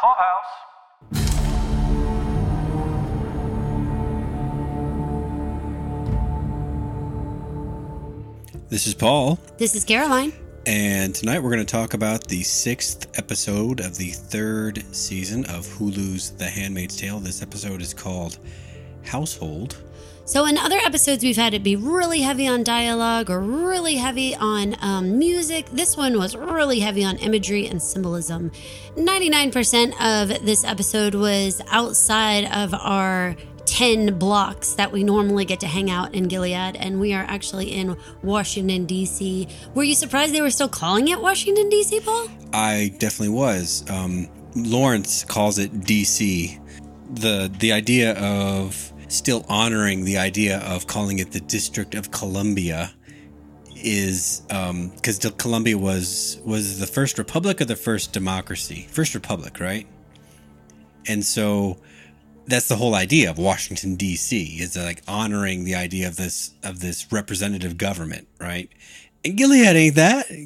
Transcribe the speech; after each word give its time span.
Clubhouse. 0.00 1.60
This 8.68 8.86
is 8.86 8.94
Paul, 8.94 9.38
This 9.58 9.74
is 9.74 9.84
Caroline. 9.84 10.32
and 10.64 11.12
tonight 11.14 11.42
we're 11.42 11.50
going 11.50 11.64
to 11.66 11.70
talk 11.70 11.92
about 11.94 12.28
the 12.28 12.42
sixth 12.44 13.08
episode 13.18 13.80
of 13.80 13.96
the 13.96 14.10
third 14.10 14.84
season 14.94 15.44
of 15.46 15.66
Hulu's 15.66 16.30
The 16.30 16.44
Handmaid's 16.48 16.96
Tale. 16.96 17.18
This 17.18 17.42
episode 17.42 17.82
is 17.82 17.92
called 17.92 18.38
Household. 19.02 19.82
So, 20.24 20.46
in 20.46 20.56
other 20.56 20.76
episodes, 20.76 21.24
we've 21.24 21.36
had 21.36 21.54
it 21.54 21.62
be 21.62 21.74
really 21.76 22.20
heavy 22.20 22.46
on 22.46 22.62
dialogue 22.62 23.30
or 23.30 23.40
really 23.40 23.96
heavy 23.96 24.34
on 24.36 24.76
um, 24.80 25.18
music. 25.18 25.66
This 25.70 25.96
one 25.96 26.18
was 26.18 26.36
really 26.36 26.80
heavy 26.80 27.04
on 27.04 27.16
imagery 27.16 27.66
and 27.66 27.82
symbolism. 27.82 28.52
99% 28.96 29.92
of 30.00 30.46
this 30.46 30.64
episode 30.64 31.14
was 31.14 31.60
outside 31.68 32.44
of 32.52 32.72
our 32.74 33.36
10 33.66 34.18
blocks 34.18 34.74
that 34.74 34.92
we 34.92 35.04
normally 35.04 35.44
get 35.44 35.60
to 35.60 35.66
hang 35.66 35.90
out 35.90 36.14
in 36.14 36.28
Gilead, 36.28 36.76
and 36.76 37.00
we 37.00 37.12
are 37.14 37.24
actually 37.28 37.72
in 37.72 37.96
Washington, 38.22 38.84
D.C. 38.84 39.48
Were 39.74 39.84
you 39.84 39.94
surprised 39.94 40.34
they 40.34 40.42
were 40.42 40.50
still 40.50 40.68
calling 40.68 41.08
it 41.08 41.20
Washington, 41.20 41.68
D.C., 41.68 42.00
Paul? 42.00 42.28
I 42.52 42.94
definitely 42.98 43.34
was. 43.34 43.88
Um, 43.88 44.28
Lawrence 44.54 45.24
calls 45.24 45.58
it 45.58 45.72
DC. 45.72 46.58
The 47.14 47.50
the 47.58 47.72
idea 47.72 48.14
of 48.18 48.89
still 49.10 49.44
honoring 49.48 50.04
the 50.04 50.18
idea 50.18 50.58
of 50.60 50.86
calling 50.86 51.18
it 51.18 51.32
the 51.32 51.40
District 51.40 51.94
of 51.94 52.10
Columbia 52.10 52.94
is 53.82 54.42
um, 54.50 54.90
because 54.90 55.18
Columbia 55.38 55.76
was 55.76 56.40
was 56.44 56.78
the 56.78 56.86
first 56.86 57.18
republic 57.18 57.60
or 57.60 57.64
the 57.64 57.76
first 57.76 58.12
democracy, 58.12 58.86
first 58.90 59.14
republic, 59.14 59.58
right? 59.60 59.86
And 61.06 61.24
so 61.24 61.78
that's 62.46 62.68
the 62.68 62.76
whole 62.76 62.94
idea 62.94 63.30
of 63.30 63.38
Washington 63.38 63.96
D.C. 63.96 64.58
is 64.60 64.76
like 64.76 65.02
honoring 65.08 65.64
the 65.64 65.74
idea 65.74 66.08
of 66.08 66.16
this 66.16 66.52
of 66.62 66.80
this 66.80 67.10
representative 67.10 67.76
government, 67.76 68.28
right? 68.38 68.68
And 69.24 69.36
Gilead 69.36 69.76
ain't 69.76 69.96
that. 69.96 70.26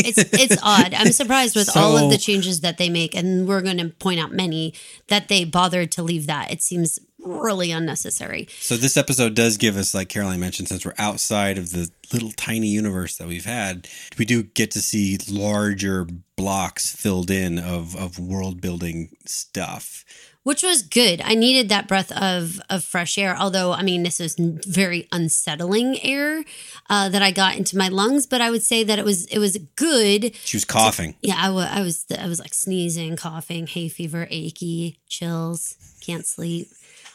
It's 0.00 0.16
it's 0.32 0.62
odd. 0.62 0.94
I'm 0.94 1.10
surprised 1.10 1.56
with 1.56 1.76
all 1.76 1.96
of 1.96 2.12
the 2.12 2.18
changes 2.18 2.60
that 2.60 2.78
they 2.78 2.88
make, 2.88 3.16
and 3.16 3.48
we're 3.48 3.62
going 3.62 3.78
to 3.78 3.88
point 3.88 4.20
out 4.20 4.30
many 4.30 4.72
that 5.08 5.26
they 5.26 5.44
bothered 5.44 5.90
to 5.92 6.04
leave 6.04 6.28
that. 6.28 6.52
It 6.52 6.62
seems 6.62 7.00
really 7.28 7.70
unnecessary. 7.70 8.48
So 8.60 8.76
this 8.76 8.96
episode 8.96 9.34
does 9.34 9.56
give 9.56 9.76
us, 9.76 9.94
like 9.94 10.08
Caroline 10.08 10.40
mentioned, 10.40 10.68
since 10.68 10.84
we're 10.84 10.94
outside 10.98 11.58
of 11.58 11.70
the 11.70 11.90
little 12.12 12.32
tiny 12.32 12.68
universe 12.68 13.16
that 13.18 13.28
we've 13.28 13.44
had, 13.44 13.86
we 14.18 14.24
do 14.24 14.42
get 14.42 14.70
to 14.72 14.80
see 14.80 15.18
larger 15.30 16.06
blocks 16.36 16.90
filled 16.94 17.30
in 17.30 17.58
of 17.58 17.94
of 17.96 18.18
world 18.18 18.60
building 18.60 19.10
stuff. 19.26 20.04
which 20.44 20.62
was 20.62 20.82
good. 20.82 21.20
I 21.22 21.34
needed 21.34 21.68
that 21.68 21.86
breath 21.88 22.10
of 22.12 22.58
of 22.70 22.82
fresh 22.84 23.18
air. 23.18 23.36
Although, 23.36 23.72
I 23.72 23.82
mean, 23.82 24.02
this 24.02 24.18
is 24.20 24.36
very 24.38 25.06
unsettling 25.12 26.00
air 26.02 26.44
uh, 26.88 27.08
that 27.10 27.20
I 27.22 27.32
got 27.32 27.56
into 27.56 27.76
my 27.76 27.88
lungs. 27.88 28.26
But 28.26 28.40
I 28.40 28.50
would 28.50 28.62
say 28.62 28.82
that 28.84 28.98
it 28.98 29.04
was 29.04 29.26
it 29.26 29.38
was 29.38 29.58
good. 29.76 30.34
She 30.44 30.56
was 30.56 30.64
coughing. 30.64 31.16
Yeah, 31.20 31.34
I 31.36 31.50
wa- 31.50 31.68
I 31.70 31.82
was 31.82 32.06
I 32.18 32.26
was 32.28 32.38
like 32.40 32.54
sneezing, 32.54 33.16
coughing, 33.16 33.66
hay 33.66 33.88
fever, 33.88 34.26
achy, 34.30 35.00
chills, 35.08 35.76
can't 36.00 36.24
sleep, 36.26 36.68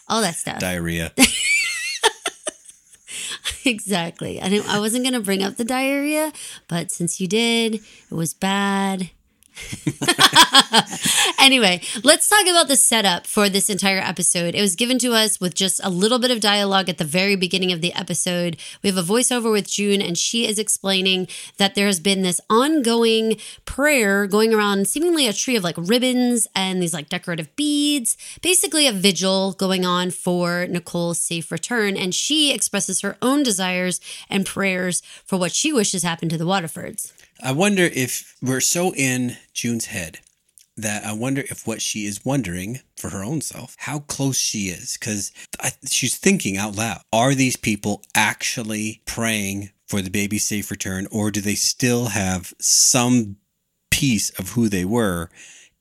all 0.08 0.22
that 0.22 0.36
stuff. 0.36 0.60
diarrhea. 0.60 1.12
exactly. 3.66 4.42
I 4.42 4.50
didn't, 4.50 4.70
I 4.70 4.80
wasn't 4.80 5.04
gonna 5.04 5.22
bring 5.22 5.44
up 5.44 5.58
the 5.58 5.66
diarrhea, 5.66 6.32
but 6.68 6.92
since 6.92 7.20
you 7.20 7.28
did, 7.28 7.76
it 7.76 8.12
was 8.12 8.34
bad. 8.34 9.12
anyway, 11.40 11.82
let's 12.04 12.28
talk 12.28 12.48
about 12.48 12.68
the 12.68 12.76
setup 12.76 13.28
for 13.28 13.50
this 13.50 13.70
entire 13.70 14.00
episode. 14.00 14.56
It 14.56 14.62
was 14.62 14.76
given 14.76 14.98
to 15.00 15.14
us 15.14 15.40
with 15.40 15.54
just 15.54 15.80
a 15.84 15.90
little 15.90 16.20
bit 16.20 16.32
of 16.32 16.40
dialogue 16.40 16.90
at 16.90 16.98
the 16.98 17.06
very 17.06 17.36
beginning 17.36 17.72
of 17.72 17.82
the 17.82 17.94
episode. 17.94 18.58
We 18.82 18.90
have 18.90 18.98
a 18.98 19.04
voiceover 19.04 19.52
with 19.52 19.70
June, 19.70 20.02
and 20.02 20.18
she 20.18 20.48
is 20.48 20.58
explaining 20.58 21.28
that 21.58 21.76
there 21.76 21.88
has 21.88 22.00
been 22.00 22.22
this 22.22 22.42
ongoing 22.50 23.38
prayer 23.66 24.28
going 24.28 24.54
around, 24.54 24.88
seemingly 24.88 25.28
a 25.28 25.34
tree 25.34 25.56
of 25.56 25.64
like 25.64 25.78
ribbons 25.78 26.48
and 26.56 26.82
these 26.82 26.94
like 26.94 27.10
decorative 27.10 27.56
beads, 27.56 28.18
basically 28.42 28.88
a 28.88 28.92
vigil 28.92 29.54
going 29.54 29.86
on 29.86 30.12
for 30.12 30.66
Nicole's 30.68 31.22
safe 31.22 31.52
return. 31.52 31.96
And 31.96 32.14
she 32.16 32.54
expresses 32.54 33.02
her 33.02 33.18
own 33.22 33.44
desires 33.44 34.00
and 34.30 34.46
prayers 34.46 35.02
for 35.26 35.38
what 35.38 35.52
she 35.52 35.72
wishes 35.72 36.04
happened 36.04 36.32
to 36.32 36.38
the 36.38 36.46
Waterfords. 36.46 37.14
I 37.46 37.52
wonder 37.52 37.84
if 37.84 38.38
we're 38.42 38.62
so 38.62 38.94
in 38.96 39.36
June's 39.54 39.88
head 39.88 40.20
that 40.78 41.06
I 41.06 41.12
wonder 41.12 41.42
if 41.42 41.68
what 41.68 41.82
she 41.82 42.06
is 42.06 42.24
wondering 42.24 42.80
for 42.96 43.10
her 43.10 43.22
own 43.22 43.42
self, 43.42 43.76
how 43.80 44.00
close 44.00 44.38
she 44.38 44.70
is, 44.70 44.98
because 44.98 45.34
she's 45.86 46.16
thinking 46.16 46.56
out 46.56 46.78
loud. 46.78 47.02
Are 47.12 47.36
these 47.36 47.58
people 47.58 48.02
actually 48.16 49.02
praying 49.06 49.72
for 49.88 50.02
the 50.02 50.10
baby's 50.10 50.46
safe 50.46 50.72
return, 50.72 51.06
or 51.12 51.32
do 51.32 51.42
they 51.42 51.56
still 51.56 52.08
have 52.08 52.54
some 52.62 53.36
piece 53.92 54.30
of 54.40 54.52
who 54.52 54.70
they 54.70 54.86
were 54.86 55.30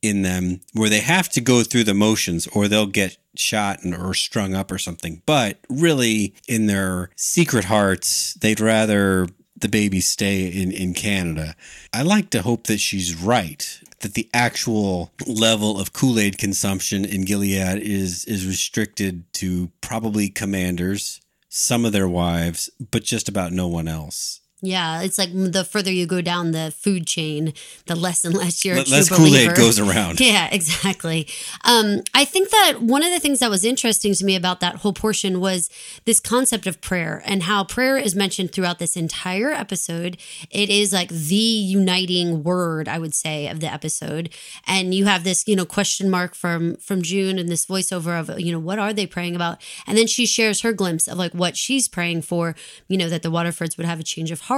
in 0.01 0.21
them 0.21 0.59
where 0.73 0.89
they 0.89 0.99
have 0.99 1.29
to 1.29 1.39
go 1.39 1.63
through 1.63 1.85
the 1.85 1.93
motions 1.93 2.45
or 2.47 2.67
they'll 2.67 2.85
get 2.85 3.17
shot 3.37 3.81
and, 3.83 3.95
or 3.95 4.13
strung 4.13 4.53
up 4.53 4.69
or 4.69 4.77
something? 4.77 5.21
But 5.25 5.59
really, 5.69 6.35
in 6.45 6.67
their 6.67 7.09
secret 7.15 7.63
hearts, 7.65 8.33
they'd 8.33 8.59
rather 8.59 9.29
the 9.63 9.69
baby 9.69 9.99
stay 9.99 10.45
in, 10.45 10.71
in 10.71 10.93
Canada. 10.93 11.55
I 11.91 12.03
like 12.03 12.29
to 12.31 12.43
hope 12.43 12.67
that 12.67 12.79
she's 12.79 13.15
right, 13.15 13.79
that 14.01 14.13
the 14.13 14.29
actual 14.31 15.11
level 15.25 15.79
of 15.79 15.93
Kool-Aid 15.93 16.37
consumption 16.37 17.03
in 17.03 17.25
Gilead 17.25 17.79
is 17.79 18.25
is 18.25 18.45
restricted 18.45 19.23
to 19.33 19.71
probably 19.81 20.29
commanders, 20.29 21.21
some 21.49 21.85
of 21.85 21.93
their 21.93 22.07
wives, 22.07 22.69
but 22.91 23.03
just 23.03 23.27
about 23.27 23.51
no 23.51 23.67
one 23.67 23.87
else. 23.87 24.41
Yeah, 24.65 25.01
it's 25.01 25.17
like 25.17 25.31
the 25.33 25.65
further 25.65 25.91
you 25.91 26.05
go 26.05 26.21
down 26.21 26.51
the 26.51 26.73
food 26.73 27.05
chain, 27.05 27.53
the 27.87 27.97
less 27.97 28.23
and 28.23 28.33
less 28.33 28.63
you're 28.63 28.75
true 28.75 28.93
less 28.93 29.09
Kool-Aid 29.09 29.55
goes 29.55 29.77
around. 29.77 30.19
Yeah, 30.23 30.47
exactly. 30.49 31.27
Um, 31.65 32.01
I 32.13 32.23
think 32.23 32.49
that 32.49 32.81
one 32.81 33.03
of 33.03 33.11
the 33.11 33.19
things 33.19 33.39
that 33.39 33.49
was 33.49 33.65
interesting 33.65 34.13
to 34.13 34.23
me 34.23 34.37
about 34.37 34.61
that 34.61 34.77
whole 34.77 34.93
portion 34.93 35.41
was 35.41 35.69
this 36.05 36.21
concept 36.21 36.65
of 36.65 36.79
prayer 36.79 37.21
and 37.25 37.43
how 37.43 37.65
prayer 37.65 37.97
is 37.97 38.15
mentioned 38.15 38.53
throughout 38.53 38.79
this 38.79 38.95
entire 38.95 39.49
episode. 39.51 40.15
It 40.49 40.69
is 40.69 40.93
like 40.93 41.09
the 41.09 41.35
uniting 41.35 42.41
word, 42.41 42.87
I 42.87 42.99
would 42.99 43.13
say, 43.13 43.49
of 43.49 43.59
the 43.59 43.67
episode. 43.67 44.29
And 44.65 44.93
you 44.93 45.03
have 45.03 45.25
this, 45.25 45.45
you 45.45 45.57
know, 45.57 45.65
question 45.65 46.09
mark 46.09 46.35
from 46.35 46.77
from 46.77 47.01
June 47.01 47.37
and 47.37 47.49
this 47.49 47.65
voiceover 47.65 48.17
of, 48.17 48.39
you 48.39 48.53
know, 48.53 48.59
what 48.59 48.79
are 48.79 48.93
they 48.93 49.07
praying 49.07 49.35
about? 49.35 49.61
And 49.85 49.97
then 49.97 50.07
she 50.07 50.25
shares 50.25 50.61
her 50.61 50.71
glimpse 50.71 51.09
of 51.09 51.17
like 51.17 51.33
what 51.33 51.57
she's 51.57 51.89
praying 51.89 52.21
for, 52.21 52.55
you 52.87 52.97
know, 52.97 53.09
that 53.09 53.23
the 53.23 53.31
Waterfords 53.31 53.75
would 53.75 53.85
have 53.85 53.99
a 53.99 54.03
change 54.03 54.31
of 54.31 54.39
heart 54.41 54.52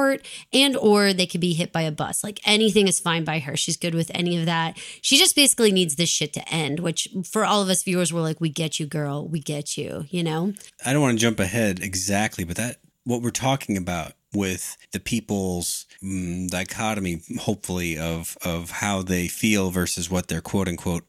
and 0.53 0.75
or 0.77 1.13
they 1.13 1.25
could 1.25 1.41
be 1.41 1.53
hit 1.53 1.71
by 1.71 1.81
a 1.81 1.91
bus. 1.91 2.23
Like 2.23 2.39
anything 2.45 2.87
is 2.87 2.99
fine 2.99 3.23
by 3.23 3.39
her. 3.39 3.55
She's 3.55 3.77
good 3.77 3.95
with 3.95 4.11
any 4.13 4.37
of 4.37 4.45
that. 4.45 4.77
She 5.01 5.17
just 5.17 5.35
basically 5.35 5.71
needs 5.71 5.95
this 5.95 6.09
shit 6.09 6.33
to 6.33 6.49
end, 6.49 6.79
which 6.79 7.07
for 7.29 7.45
all 7.45 7.61
of 7.61 7.69
us 7.69 7.83
viewers, 7.83 8.13
we're 8.13 8.21
like, 8.21 8.41
we 8.41 8.49
get 8.49 8.79
you, 8.79 8.85
girl. 8.85 9.27
We 9.27 9.39
get 9.39 9.77
you, 9.77 10.05
you 10.09 10.23
know? 10.23 10.53
I 10.85 10.93
don't 10.93 11.01
want 11.01 11.17
to 11.17 11.21
jump 11.21 11.39
ahead 11.39 11.79
exactly, 11.81 12.43
but 12.43 12.57
that 12.57 12.77
what 13.03 13.21
we're 13.21 13.29
talking 13.29 13.77
about 13.77 14.13
with 14.33 14.77
the 14.91 14.99
people's 14.99 15.85
mm, 16.03 16.49
dichotomy, 16.49 17.21
hopefully, 17.39 17.97
of 17.97 18.37
of 18.43 18.69
how 18.69 19.01
they 19.01 19.27
feel 19.27 19.71
versus 19.71 20.09
what 20.09 20.27
they're 20.27 20.41
quote 20.41 20.67
unquote 20.67 21.05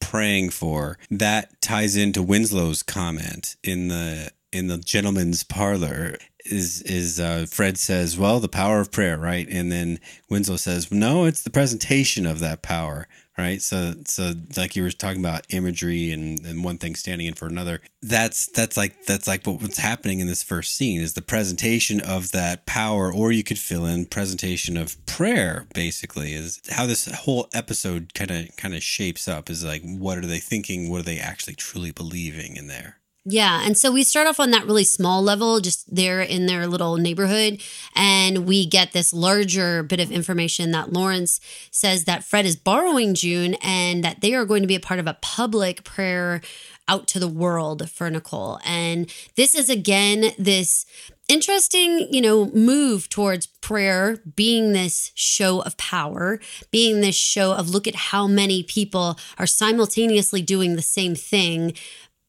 praying 0.00 0.50
for. 0.50 0.98
That 1.10 1.60
ties 1.60 1.96
into 1.96 2.22
Winslow's 2.22 2.82
comment 2.82 3.56
in 3.62 3.88
the 3.88 4.30
in 4.52 4.66
the 4.66 4.78
gentleman's 4.78 5.44
parlor. 5.44 6.16
Is 6.44 6.82
is 6.82 7.20
uh, 7.20 7.46
Fred 7.48 7.78
says, 7.78 8.18
well, 8.18 8.40
the 8.40 8.48
power 8.48 8.80
of 8.80 8.90
prayer, 8.90 9.16
right? 9.16 9.46
And 9.48 9.70
then 9.70 10.00
Winslow 10.28 10.56
says, 10.56 10.90
no, 10.90 11.24
it's 11.24 11.42
the 11.42 11.50
presentation 11.50 12.26
of 12.26 12.40
that 12.40 12.62
power, 12.62 13.06
right? 13.38 13.62
So 13.62 13.94
so 14.06 14.32
like 14.56 14.74
you 14.74 14.82
were 14.82 14.90
talking 14.90 15.20
about 15.20 15.46
imagery 15.50 16.10
and, 16.10 16.44
and 16.44 16.64
one 16.64 16.78
thing 16.78 16.94
standing 16.94 17.26
in 17.26 17.34
for 17.34 17.46
another. 17.46 17.80
That's 18.02 18.46
that's 18.48 18.76
like 18.76 19.06
that's 19.06 19.28
like 19.28 19.46
what, 19.46 19.62
what's 19.62 19.78
happening 19.78 20.20
in 20.20 20.26
this 20.26 20.42
first 20.42 20.76
scene 20.76 21.00
is 21.00 21.14
the 21.14 21.22
presentation 21.22 22.00
of 22.00 22.32
that 22.32 22.66
power, 22.66 23.12
or 23.12 23.30
you 23.32 23.44
could 23.44 23.58
fill 23.58 23.86
in 23.86 24.06
presentation 24.06 24.76
of 24.76 25.04
prayer. 25.06 25.66
Basically, 25.74 26.34
is 26.34 26.60
how 26.70 26.86
this 26.86 27.06
whole 27.06 27.48
episode 27.54 28.14
kind 28.14 28.30
of 28.30 28.56
kind 28.56 28.74
of 28.74 28.82
shapes 28.82 29.28
up. 29.28 29.48
Is 29.48 29.64
like 29.64 29.82
what 29.84 30.18
are 30.18 30.26
they 30.26 30.40
thinking? 30.40 30.90
What 30.90 31.00
are 31.00 31.04
they 31.04 31.18
actually 31.18 31.54
truly 31.54 31.92
believing 31.92 32.56
in 32.56 32.66
there? 32.66 32.98
Yeah. 33.24 33.62
And 33.64 33.78
so 33.78 33.92
we 33.92 34.02
start 34.02 34.26
off 34.26 34.40
on 34.40 34.50
that 34.50 34.66
really 34.66 34.82
small 34.82 35.22
level, 35.22 35.60
just 35.60 35.94
there 35.94 36.20
in 36.20 36.46
their 36.46 36.66
little 36.66 36.96
neighborhood. 36.96 37.62
And 37.94 38.46
we 38.46 38.66
get 38.66 38.92
this 38.92 39.12
larger 39.12 39.84
bit 39.84 40.00
of 40.00 40.10
information 40.10 40.72
that 40.72 40.92
Lawrence 40.92 41.38
says 41.70 42.04
that 42.04 42.24
Fred 42.24 42.46
is 42.46 42.56
borrowing 42.56 43.14
June 43.14 43.54
and 43.62 44.02
that 44.02 44.22
they 44.22 44.34
are 44.34 44.44
going 44.44 44.62
to 44.62 44.68
be 44.68 44.74
a 44.74 44.80
part 44.80 44.98
of 44.98 45.06
a 45.06 45.18
public 45.22 45.84
prayer 45.84 46.40
out 46.88 47.06
to 47.08 47.20
the 47.20 47.28
world 47.28 47.88
for 47.88 48.10
Nicole. 48.10 48.58
And 48.64 49.08
this 49.36 49.54
is 49.54 49.70
again 49.70 50.32
this 50.36 50.84
interesting, 51.28 52.08
you 52.10 52.20
know, 52.20 52.46
move 52.46 53.08
towards 53.08 53.46
prayer 53.46 54.18
being 54.34 54.72
this 54.72 55.12
show 55.14 55.60
of 55.60 55.76
power, 55.76 56.40
being 56.72 57.00
this 57.00 57.14
show 57.14 57.52
of 57.52 57.70
look 57.70 57.86
at 57.86 57.94
how 57.94 58.26
many 58.26 58.64
people 58.64 59.16
are 59.38 59.46
simultaneously 59.46 60.42
doing 60.42 60.74
the 60.74 60.82
same 60.82 61.14
thing. 61.14 61.74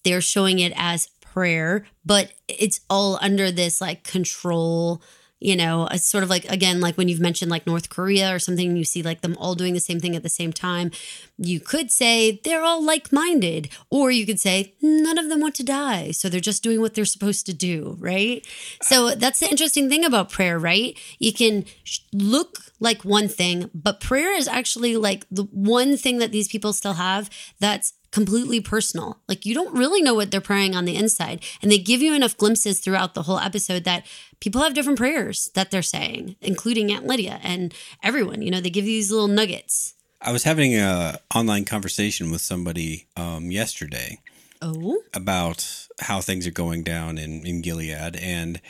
They're 0.03 0.21
showing 0.21 0.59
it 0.59 0.73
as 0.75 1.07
prayer, 1.21 1.85
but 2.05 2.31
it's 2.47 2.81
all 2.89 3.17
under 3.21 3.51
this 3.51 3.81
like 3.81 4.03
control 4.03 5.01
you 5.44 5.57
know, 5.57 5.89
it's 5.91 6.07
sort 6.07 6.23
of 6.23 6.29
like, 6.29 6.45
again, 6.45 6.79
like 6.79 6.97
when 6.97 7.09
you've 7.09 7.19
mentioned 7.19 7.51
like 7.51 7.67
North 7.67 7.89
Korea 7.89 8.33
or 8.33 8.39
something, 8.39 8.77
you 8.77 8.85
see 8.85 9.03
like 9.03 9.19
them 9.19 9.35
all 9.38 9.55
doing 9.55 9.73
the 9.73 9.81
same 9.81 10.00
thing 10.00 10.15
at 10.15 10.23
the 10.23 10.29
same 10.29 10.53
time. 10.53 10.89
You 11.38 11.59
could 11.59 11.91
say 11.91 12.39
they're 12.45 12.63
all 12.63 12.81
like 12.81 13.11
minded, 13.11 13.67
or 13.89 14.09
you 14.09 14.25
could 14.25 14.39
say 14.39 14.73
none 14.81 15.17
of 15.17 15.27
them 15.27 15.41
want 15.41 15.55
to 15.55 15.63
die. 15.63 16.11
So 16.11 16.29
they're 16.29 16.39
just 16.39 16.63
doing 16.63 16.79
what 16.79 16.94
they're 16.94 17.03
supposed 17.03 17.45
to 17.47 17.53
do, 17.53 17.97
right? 17.99 18.47
So 18.83 19.15
that's 19.15 19.41
the 19.41 19.49
interesting 19.49 19.89
thing 19.89 20.06
about 20.06 20.31
prayer, 20.31 20.57
right? 20.57 20.97
You 21.19 21.33
can 21.33 21.65
look 22.13 22.59
like 22.79 23.03
one 23.03 23.27
thing, 23.27 23.69
but 23.73 23.99
prayer 23.99 24.33
is 24.33 24.47
actually 24.47 24.95
like 24.95 25.25
the 25.29 25.44
one 25.44 25.97
thing 25.97 26.19
that 26.19 26.31
these 26.31 26.47
people 26.47 26.71
still 26.71 26.94
have 26.94 27.29
that's 27.59 27.91
completely 28.13 28.62
personal. 28.62 29.19
Like 29.27 29.44
you 29.44 29.56
don't 29.56 29.75
really 29.75 30.01
know 30.01 30.13
what 30.13 30.30
they're 30.30 30.39
praying 30.39 30.75
on 30.75 30.86
the 30.86 30.95
inside. 30.95 31.44
And 31.62 31.71
they 31.71 31.80
give 31.80 32.00
you 32.00 32.13
enough 32.13 32.38
glimpses 32.38 32.80
throughout 32.80 33.15
the 33.15 33.24
whole 33.24 33.39
episode 33.39 33.86
that 33.86 34.06
people 34.39 34.62
have 34.62 34.75
different 34.75 35.00
prayers 35.00 35.50
that 35.56 35.71
they're 35.71 35.81
saying, 35.81 36.36
including 36.39 36.92
Aunt 36.92 37.07
Lydia 37.07 37.39
and 37.42 37.74
everyone. 38.04 38.44
You 38.44 38.51
know, 38.51 38.62
they 38.62 38.69
give 38.69 38.86
you 38.86 38.92
these 38.92 39.12
little 39.12 39.27
nuggets. 39.27 39.95
I 40.21 40.31
was 40.31 40.44
having 40.44 40.75
a 40.75 41.18
online 41.33 41.65
conversation 41.65 42.30
with 42.30 42.42
somebody 42.42 43.07
um, 43.18 43.50
yesterday. 43.50 44.19
Oh. 44.62 45.01
About 45.13 45.88
how 46.00 46.21
things 46.21 46.45
are 46.45 46.51
going 46.51 46.83
down 46.83 47.18
in, 47.18 47.45
in 47.45 47.62
Gilead. 47.62 48.16
And 48.16 48.62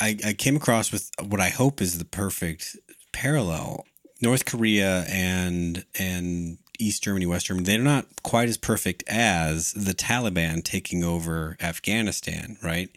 I, 0.00 0.16
I 0.24 0.32
came 0.32 0.54
across 0.56 0.92
with 0.92 1.10
what 1.20 1.40
I 1.40 1.48
hope 1.48 1.82
is 1.82 1.98
the 1.98 2.04
perfect 2.04 2.76
parallel. 3.12 3.84
North 4.22 4.44
Korea 4.44 5.04
and 5.08 5.84
and 5.98 6.58
East 6.82 7.02
Germany, 7.02 7.26
West 7.26 7.46
Germany, 7.46 7.64
they're 7.64 7.78
not 7.78 8.06
quite 8.22 8.48
as 8.48 8.56
perfect 8.56 9.04
as 9.06 9.72
the 9.72 9.94
Taliban 9.94 10.62
taking 10.64 11.04
over 11.04 11.56
Afghanistan, 11.60 12.56
right? 12.62 12.90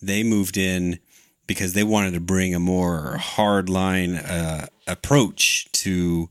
They 0.00 0.22
moved 0.22 0.56
in 0.56 0.98
because 1.46 1.72
they 1.72 1.84
wanted 1.84 2.14
to 2.14 2.20
bring 2.20 2.54
a 2.54 2.60
more 2.60 3.16
hardline 3.18 4.22
uh, 4.28 4.66
approach 4.86 5.70
to 5.72 6.30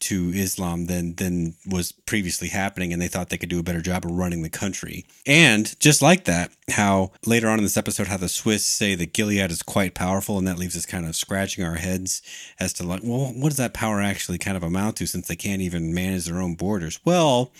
to 0.00 0.30
Islam 0.34 0.86
than 0.86 1.14
than 1.16 1.54
was 1.66 1.92
previously 1.92 2.48
happening, 2.48 2.92
and 2.92 3.00
they 3.00 3.08
thought 3.08 3.28
they 3.28 3.38
could 3.38 3.48
do 3.48 3.58
a 3.58 3.64
better 3.64 3.80
job 3.80 4.04
of 4.04 4.12
running 4.12 4.42
the 4.42 4.50
country. 4.50 5.06
And 5.26 5.78
just 5.80 6.02
like 6.02 6.24
that, 6.24 6.50
how 6.70 7.12
later 7.24 7.48
on 7.48 7.58
in 7.58 7.64
this 7.64 7.76
episode, 7.76 8.08
how 8.08 8.16
the 8.16 8.28
Swiss 8.28 8.64
say 8.64 8.94
that 8.94 9.12
Gilead 9.12 9.50
is 9.50 9.62
quite 9.62 9.94
powerful, 9.94 10.38
and 10.38 10.46
that 10.46 10.58
leaves 10.58 10.76
us 10.76 10.86
kind 10.86 11.06
of 11.06 11.16
scratching 11.16 11.64
our 11.64 11.76
heads 11.76 12.22
as 12.58 12.72
to 12.74 12.82
like, 12.82 13.02
well, 13.04 13.32
what 13.34 13.50
does 13.50 13.58
that 13.58 13.74
power 13.74 14.00
actually 14.00 14.38
kind 14.38 14.56
of 14.56 14.62
amount 14.62 14.96
to, 14.96 15.06
since 15.06 15.28
they 15.28 15.36
can't 15.36 15.62
even 15.62 15.94
manage 15.94 16.26
their 16.26 16.40
own 16.40 16.54
borders? 16.54 17.00
Well, 17.04 17.52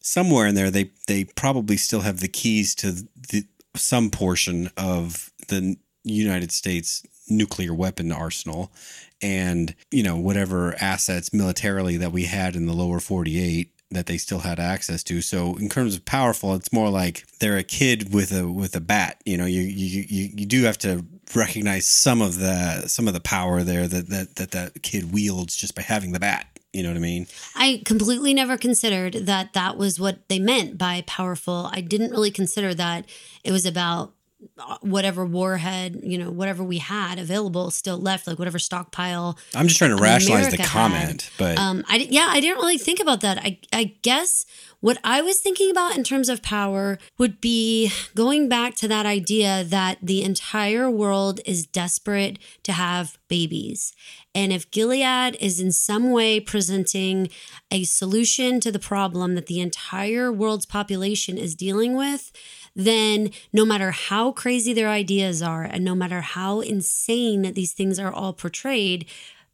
somewhere 0.00 0.46
in 0.46 0.54
there, 0.54 0.70
they 0.70 0.90
they 1.06 1.24
probably 1.24 1.76
still 1.76 2.00
have 2.00 2.20
the 2.20 2.28
keys 2.28 2.74
to 2.76 2.92
the 3.30 3.44
some 3.74 4.10
portion 4.10 4.70
of 4.76 5.30
the 5.48 5.76
United 6.04 6.52
States 6.52 7.02
nuclear 7.28 7.74
weapon 7.74 8.12
arsenal 8.12 8.72
and 9.22 9.74
you 9.90 10.02
know 10.02 10.16
whatever 10.16 10.74
assets 10.80 11.32
militarily 11.32 11.96
that 11.96 12.12
we 12.12 12.24
had 12.24 12.56
in 12.56 12.66
the 12.66 12.72
lower 12.72 13.00
48 13.00 13.72
that 13.92 14.06
they 14.06 14.18
still 14.18 14.40
had 14.40 14.58
access 14.58 15.02
to 15.04 15.20
so 15.20 15.56
in 15.56 15.68
terms 15.68 15.94
of 15.94 16.04
powerful 16.04 16.54
it's 16.54 16.72
more 16.72 16.90
like 16.90 17.24
they're 17.40 17.56
a 17.56 17.62
kid 17.62 18.12
with 18.12 18.32
a 18.32 18.50
with 18.50 18.74
a 18.76 18.80
bat 18.80 19.20
you 19.24 19.36
know 19.36 19.46
you 19.46 19.60
you 19.60 20.04
you, 20.08 20.46
do 20.46 20.64
have 20.64 20.78
to 20.78 21.04
recognize 21.34 21.86
some 21.86 22.20
of 22.20 22.38
the 22.38 22.86
some 22.88 23.06
of 23.08 23.14
the 23.14 23.20
power 23.20 23.62
there 23.62 23.86
that 23.86 24.08
that 24.08 24.36
that 24.36 24.50
that 24.50 24.82
kid 24.82 25.12
wields 25.12 25.56
just 25.56 25.74
by 25.74 25.82
having 25.82 26.12
the 26.12 26.20
bat 26.20 26.46
you 26.76 26.82
know 26.82 26.90
what 26.90 26.98
I 26.98 27.00
mean? 27.00 27.26
I 27.54 27.80
completely 27.86 28.34
never 28.34 28.58
considered 28.58 29.14
that 29.14 29.54
that 29.54 29.78
was 29.78 29.98
what 29.98 30.28
they 30.28 30.38
meant 30.38 30.76
by 30.76 31.04
powerful. 31.06 31.70
I 31.72 31.80
didn't 31.80 32.10
really 32.10 32.30
consider 32.30 32.74
that 32.74 33.06
it 33.42 33.50
was 33.50 33.64
about 33.64 34.12
whatever 34.80 35.24
warhead, 35.24 36.00
you 36.02 36.18
know, 36.18 36.30
whatever 36.30 36.62
we 36.62 36.78
had 36.78 37.18
available 37.18 37.70
still 37.70 37.98
left, 37.98 38.26
like 38.26 38.38
whatever 38.38 38.58
stockpile. 38.58 39.38
I'm 39.54 39.66
just 39.66 39.78
trying 39.78 39.96
to 39.96 40.02
rationalize 40.02 40.46
America 40.46 40.62
the 40.62 40.68
comment, 40.68 41.22
had. 41.22 41.32
but 41.38 41.58
um, 41.58 41.84
I 41.88 42.06
yeah, 42.10 42.28
I 42.30 42.40
didn't 42.40 42.58
really 42.58 42.78
think 42.78 43.00
about 43.00 43.20
that. 43.22 43.38
I 43.38 43.58
I 43.72 43.96
guess 44.02 44.44
what 44.80 44.98
I 45.02 45.22
was 45.22 45.40
thinking 45.40 45.70
about 45.70 45.96
in 45.96 46.04
terms 46.04 46.28
of 46.28 46.42
power 46.42 46.98
would 47.18 47.40
be 47.40 47.90
going 48.14 48.48
back 48.48 48.74
to 48.76 48.88
that 48.88 49.06
idea 49.06 49.64
that 49.64 49.98
the 50.02 50.22
entire 50.22 50.90
world 50.90 51.40
is 51.46 51.66
desperate 51.66 52.38
to 52.62 52.72
have 52.72 53.18
babies. 53.28 53.94
And 54.34 54.52
if 54.52 54.70
Gilead 54.70 55.36
is 55.40 55.60
in 55.60 55.72
some 55.72 56.10
way 56.10 56.40
presenting 56.40 57.30
a 57.70 57.84
solution 57.84 58.60
to 58.60 58.70
the 58.70 58.78
problem 58.78 59.34
that 59.34 59.46
the 59.46 59.60
entire 59.60 60.30
world's 60.30 60.66
population 60.66 61.38
is 61.38 61.54
dealing 61.54 61.96
with, 61.96 62.32
then 62.76 63.30
no 63.54 63.64
matter 63.64 63.90
how 63.90 64.30
crazy 64.30 64.74
their 64.74 64.88
ideas 64.90 65.42
are 65.42 65.64
and 65.64 65.82
no 65.82 65.94
matter 65.94 66.20
how 66.20 66.60
insane 66.60 67.54
these 67.54 67.72
things 67.72 67.98
are 67.98 68.12
all 68.12 68.34
portrayed, 68.34 69.06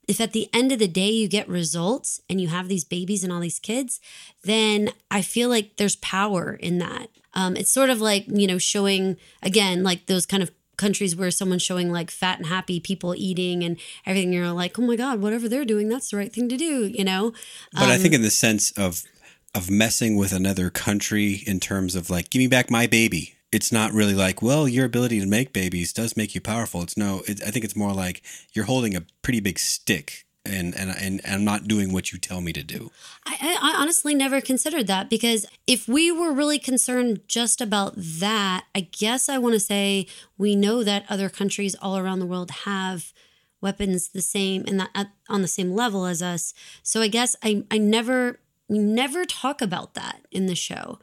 if 0.09 0.21
at 0.21 0.33
the 0.33 0.49
end 0.53 0.73
of 0.73 0.81
the 0.81 0.89
day 0.89 1.09
you 1.09 1.29
get 1.29 1.49
results 1.49 2.21
and 2.29 2.41
you 2.41 2.49
have 2.49 2.67
these 2.67 2.85
babies 2.85 3.23
and 3.23 3.33
all 3.33 3.39
these 3.39 3.61
kids, 3.61 4.01
then 4.43 4.91
I 5.11 5.23
feel 5.23 5.49
like 5.49 5.77
there's 5.77 5.97
power 5.97 6.55
in 6.55 6.79
that. 6.79 7.09
Um, 7.35 7.57
it's 7.57 7.71
sort 7.71 7.91
of 7.91 8.01
like, 8.01 8.25
you 8.27 8.49
know, 8.49 8.59
showing 8.59 9.17
again, 9.41 9.85
like 9.85 10.07
those 10.07 10.27
kind 10.27 10.43
of 10.43 10.51
countries 10.77 11.15
where 11.15 11.31
someone's 11.31 11.63
showing 11.63 11.93
like 11.93 12.11
fat 12.11 12.39
and 12.39 12.47
happy 12.49 12.81
people 12.81 13.15
eating 13.17 13.63
and 13.63 13.79
everything. 14.05 14.33
You're 14.33 14.51
like, 14.51 14.79
oh 14.79 14.83
my 14.83 14.97
God, 14.97 15.21
whatever 15.21 15.49
they're 15.49 15.65
doing, 15.65 15.89
that's 15.89 16.11
the 16.11 16.17
right 16.17 16.33
thing 16.33 16.49
to 16.49 16.57
do, 16.57 16.87
you 16.87 17.05
know? 17.05 17.33
But 17.73 17.85
um, 17.85 17.91
I 17.91 17.99
think 17.99 18.15
um, 18.15 18.17
in 18.17 18.23
the 18.23 18.31
sense 18.31 18.73
of 18.73 19.05
of 19.55 19.71
messing 19.71 20.17
with 20.17 20.33
another 20.33 20.71
country 20.71 21.43
in 21.47 21.61
terms 21.61 21.95
of 21.95 22.11
like, 22.11 22.31
give 22.31 22.41
me 22.41 22.47
back 22.47 22.71
my 22.71 22.87
baby. 22.87 23.35
It's 23.51 23.71
not 23.71 23.93
really 23.93 24.15
like, 24.15 24.41
well, 24.41 24.67
your 24.67 24.87
ability 24.87 25.21
to 25.21 25.27
make 25.27 25.53
babies 25.53 25.93
does 25.93 26.17
make 26.17 26.35
you 26.35 26.41
powerful. 26.41 26.83
It's 26.83 26.97
no, 26.97 27.23
it, 27.29 27.43
I 27.47 27.51
think 27.51 27.65
it's 27.65 27.77
more 27.77 27.93
like 27.93 28.23
you're 28.55 28.65
holding 28.65 28.97
a 28.97 29.03
pretty 29.21 29.41
big 29.41 29.59
stick 29.59 30.25
and 30.45 30.75
and 30.77 30.91
and 31.01 31.21
I'm 31.25 31.45
not 31.45 31.69
doing 31.69 31.93
what 31.93 32.13
you 32.13 32.19
tell 32.19 32.41
me 32.41 32.53
to 32.53 32.63
do. 32.63 32.91
I, 33.25 33.57
I, 33.61 33.81
honestly 33.81 34.15
never 34.15 34.41
considered 34.41 34.87
that 34.89 35.09
because 35.09 35.47
if 35.67 35.87
we 35.87 36.11
were 36.11 36.33
really 36.33 36.59
concerned 36.59 37.21
just 37.29 37.61
about 37.61 37.95
that, 37.97 38.65
I 38.75 38.81
guess 38.81 39.29
I 39.29 39.39
want 39.39 39.55
to 39.55 39.61
say 39.61 40.07
we 40.37 40.57
know 40.57 40.83
that 40.83 41.05
other 41.09 41.29
countries 41.29 41.77
all 41.81 41.97
around 41.97 42.19
the 42.19 42.27
world 42.27 42.51
have 42.51 43.13
weapons 43.61 44.09
the 44.09 44.23
same 44.23 44.65
and 44.67 44.89
on 45.29 45.43
the 45.43 45.49
same 45.49 45.73
level 45.73 46.07
as 46.07 46.23
us. 46.23 46.55
So 46.83 47.01
I 47.01 47.09
guess 47.09 47.37
I 47.43 47.65
I 47.71 47.79
never 47.79 48.41
we 48.73 48.79
never 48.79 49.25
talk 49.25 49.61
about 49.61 49.95
that 49.95 50.27
in 50.31 50.47
the 50.47 50.55
show. 50.55 50.99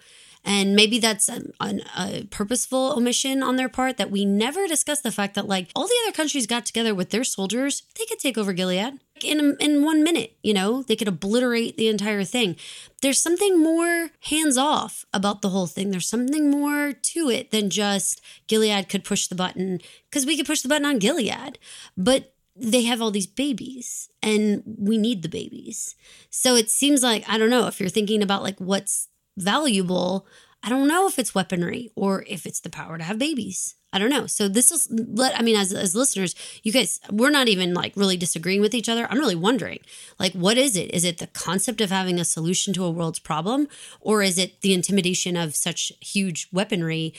And 0.45 0.73
maybe 0.73 0.99
that's 0.99 1.30
a, 1.30 1.44
a, 1.61 2.23
purposeful 2.31 2.94
omission 2.95 3.44
on 3.44 3.57
their 3.57 3.69
part 3.69 3.97
that 3.97 4.09
we 4.09 4.26
never 4.26 4.68
discuss 4.68 5.02
the 5.02 5.11
fact 5.11 5.35
that, 5.35 5.47
like, 5.47 5.69
all 5.76 5.85
the 5.85 5.99
other 6.04 6.16
countries 6.16 6.47
got 6.47 6.66
together 6.66 6.95
with 6.95 7.09
their 7.09 7.26
soldiers, 7.26 7.83
they 7.97 8.06
could 8.06 8.19
take 8.19 8.38
over 8.38 8.54
Gilead 8.54 8.99
in, 9.23 9.57
in 9.59 9.83
one 9.83 10.04
minute, 10.04 10.38
you 10.42 10.54
know, 10.54 10.83
they 10.83 10.95
could 10.95 11.07
obliterate 11.07 11.78
the 11.78 11.88
entire 11.88 12.23
thing. 12.23 12.56
There's 13.02 13.19
something 13.19 13.61
more 13.61 14.11
hands 14.30 14.57
off 14.57 15.06
about 15.14 15.42
the 15.42 15.49
whole 15.49 15.68
thing. 15.68 15.92
There's 15.92 16.07
something 16.07 16.49
more 16.49 16.94
to 16.94 17.30
it 17.30 17.52
than 17.52 17.69
just 17.69 18.21
Gilead 18.47 18.90
could 18.90 19.04
push 19.04 19.28
the 19.28 19.35
button, 19.35 19.81
because 20.09 20.26
we 20.26 20.38
could 20.38 20.45
push 20.47 20.61
the 20.61 20.69
button 20.69 20.85
on 20.85 20.99
Gilead. 20.99 21.59
But 21.97 22.33
they 22.59 22.83
have 22.83 23.01
all 23.01 23.11
these 23.11 23.28
babies 23.28 24.09
and 24.21 24.63
we 24.66 24.97
need 24.97 25.23
the 25.23 25.30
babies. 25.30 25.95
So 26.30 26.56
it 26.56 26.69
seems 26.69 27.04
like, 27.04 27.23
I 27.28 27.37
don't 27.37 27.49
know, 27.49 27.68
if 27.68 27.80
you're 27.80 27.89
thinking 27.89 28.21
about 28.21 28.44
like 28.44 28.59
what's 28.59 29.07
valuable, 29.37 30.28
I 30.61 30.69
don't 30.69 30.87
know 30.87 31.07
if 31.07 31.18
it's 31.18 31.33
weaponry 31.33 31.92
or 31.95 32.25
if 32.28 32.45
it's 32.45 32.59
the 32.59 32.69
power 32.69 32.97
to 32.97 33.04
have 33.04 33.18
babies. 33.18 33.75
I 33.92 33.97
don't 33.97 34.11
know. 34.11 34.28
So 34.28 34.47
this 34.47 34.69
is 34.69 34.87
let 34.92 35.37
I 35.39 35.42
mean 35.42 35.56
as 35.56 35.73
as 35.73 35.95
listeners, 35.95 36.35
you 36.61 36.71
guys 36.71 36.99
we're 37.09 37.31
not 37.31 37.47
even 37.47 37.73
like 37.73 37.94
really 37.95 38.18
disagreeing 38.18 38.61
with 38.61 38.75
each 38.75 38.87
other. 38.87 39.07
I'm 39.09 39.18
really 39.18 39.35
wondering 39.35 39.80
like 40.19 40.33
what 40.33 40.57
is 40.59 40.75
it? 40.75 40.94
Is 40.94 41.04
it 41.04 41.18
the 41.18 41.28
concept 41.28 41.81
of 41.81 41.89
having 41.89 42.19
a 42.19 42.25
solution 42.25 42.71
to 42.73 42.83
a 42.83 42.92
world's 42.92 43.19
problem 43.19 43.68
or 43.99 44.21
is 44.21 44.37
it 44.37 44.61
the 44.61 44.73
intimidation 44.73 45.35
of 45.35 45.56
such 45.56 45.92
huge 46.01 46.47
weaponry 46.51 47.16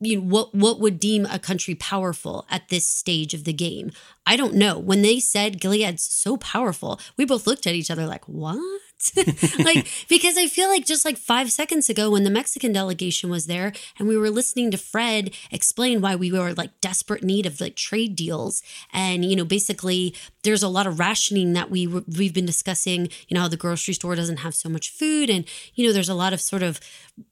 you 0.00 0.16
know, 0.16 0.22
what 0.22 0.54
what 0.54 0.80
would 0.80 1.00
deem 1.00 1.26
a 1.26 1.38
country 1.38 1.74
powerful 1.74 2.46
at 2.50 2.68
this 2.68 2.86
stage 2.86 3.34
of 3.34 3.44
the 3.44 3.52
game? 3.52 3.90
I 4.26 4.36
don't 4.36 4.54
know. 4.54 4.78
When 4.78 5.02
they 5.02 5.18
said 5.20 5.60
Gilead's 5.60 6.02
so 6.02 6.36
powerful, 6.36 7.00
we 7.16 7.24
both 7.24 7.46
looked 7.46 7.66
at 7.66 7.74
each 7.74 7.90
other 7.90 8.06
like, 8.06 8.26
"What?" 8.28 8.80
like 9.58 9.86
because 10.08 10.36
I 10.36 10.46
feel 10.48 10.68
like 10.68 10.84
just 10.84 11.04
like 11.04 11.16
5 11.16 11.52
seconds 11.52 11.88
ago 11.88 12.10
when 12.10 12.24
the 12.24 12.30
Mexican 12.30 12.72
delegation 12.72 13.30
was 13.30 13.46
there 13.46 13.72
and 13.98 14.08
we 14.08 14.16
were 14.16 14.30
listening 14.30 14.70
to 14.72 14.78
Fred 14.78 15.30
explain 15.50 16.00
why 16.00 16.16
we 16.16 16.32
were 16.32 16.52
like 16.54 16.80
desperate 16.80 17.22
need 17.22 17.46
of 17.46 17.60
like 17.60 17.76
trade 17.76 18.16
deals 18.16 18.62
and 18.92 19.24
you 19.24 19.36
know 19.36 19.44
basically 19.44 20.14
there's 20.42 20.62
a 20.62 20.68
lot 20.68 20.86
of 20.86 20.98
rationing 20.98 21.52
that 21.52 21.70
we 21.70 21.86
we've 21.86 22.32
been 22.32 22.46
discussing, 22.46 23.08
you 23.28 23.34
know 23.34 23.42
how 23.42 23.48
the 23.48 23.56
grocery 23.56 23.94
store 23.94 24.14
doesn't 24.14 24.38
have 24.38 24.54
so 24.54 24.68
much 24.68 24.90
food 24.90 25.28
and 25.30 25.44
you 25.74 25.86
know 25.86 25.92
there's 25.92 26.08
a 26.08 26.14
lot 26.14 26.32
of 26.32 26.40
sort 26.40 26.62
of 26.62 26.80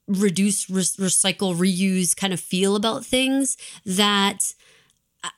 reduce 0.07 0.69
re- 0.69 0.83
recycle 0.83 1.57
reuse 1.57 2.17
kind 2.17 2.33
of 2.33 2.41
feel 2.41 2.77
about 2.77 3.05
things 3.05 3.57
that 3.85 4.55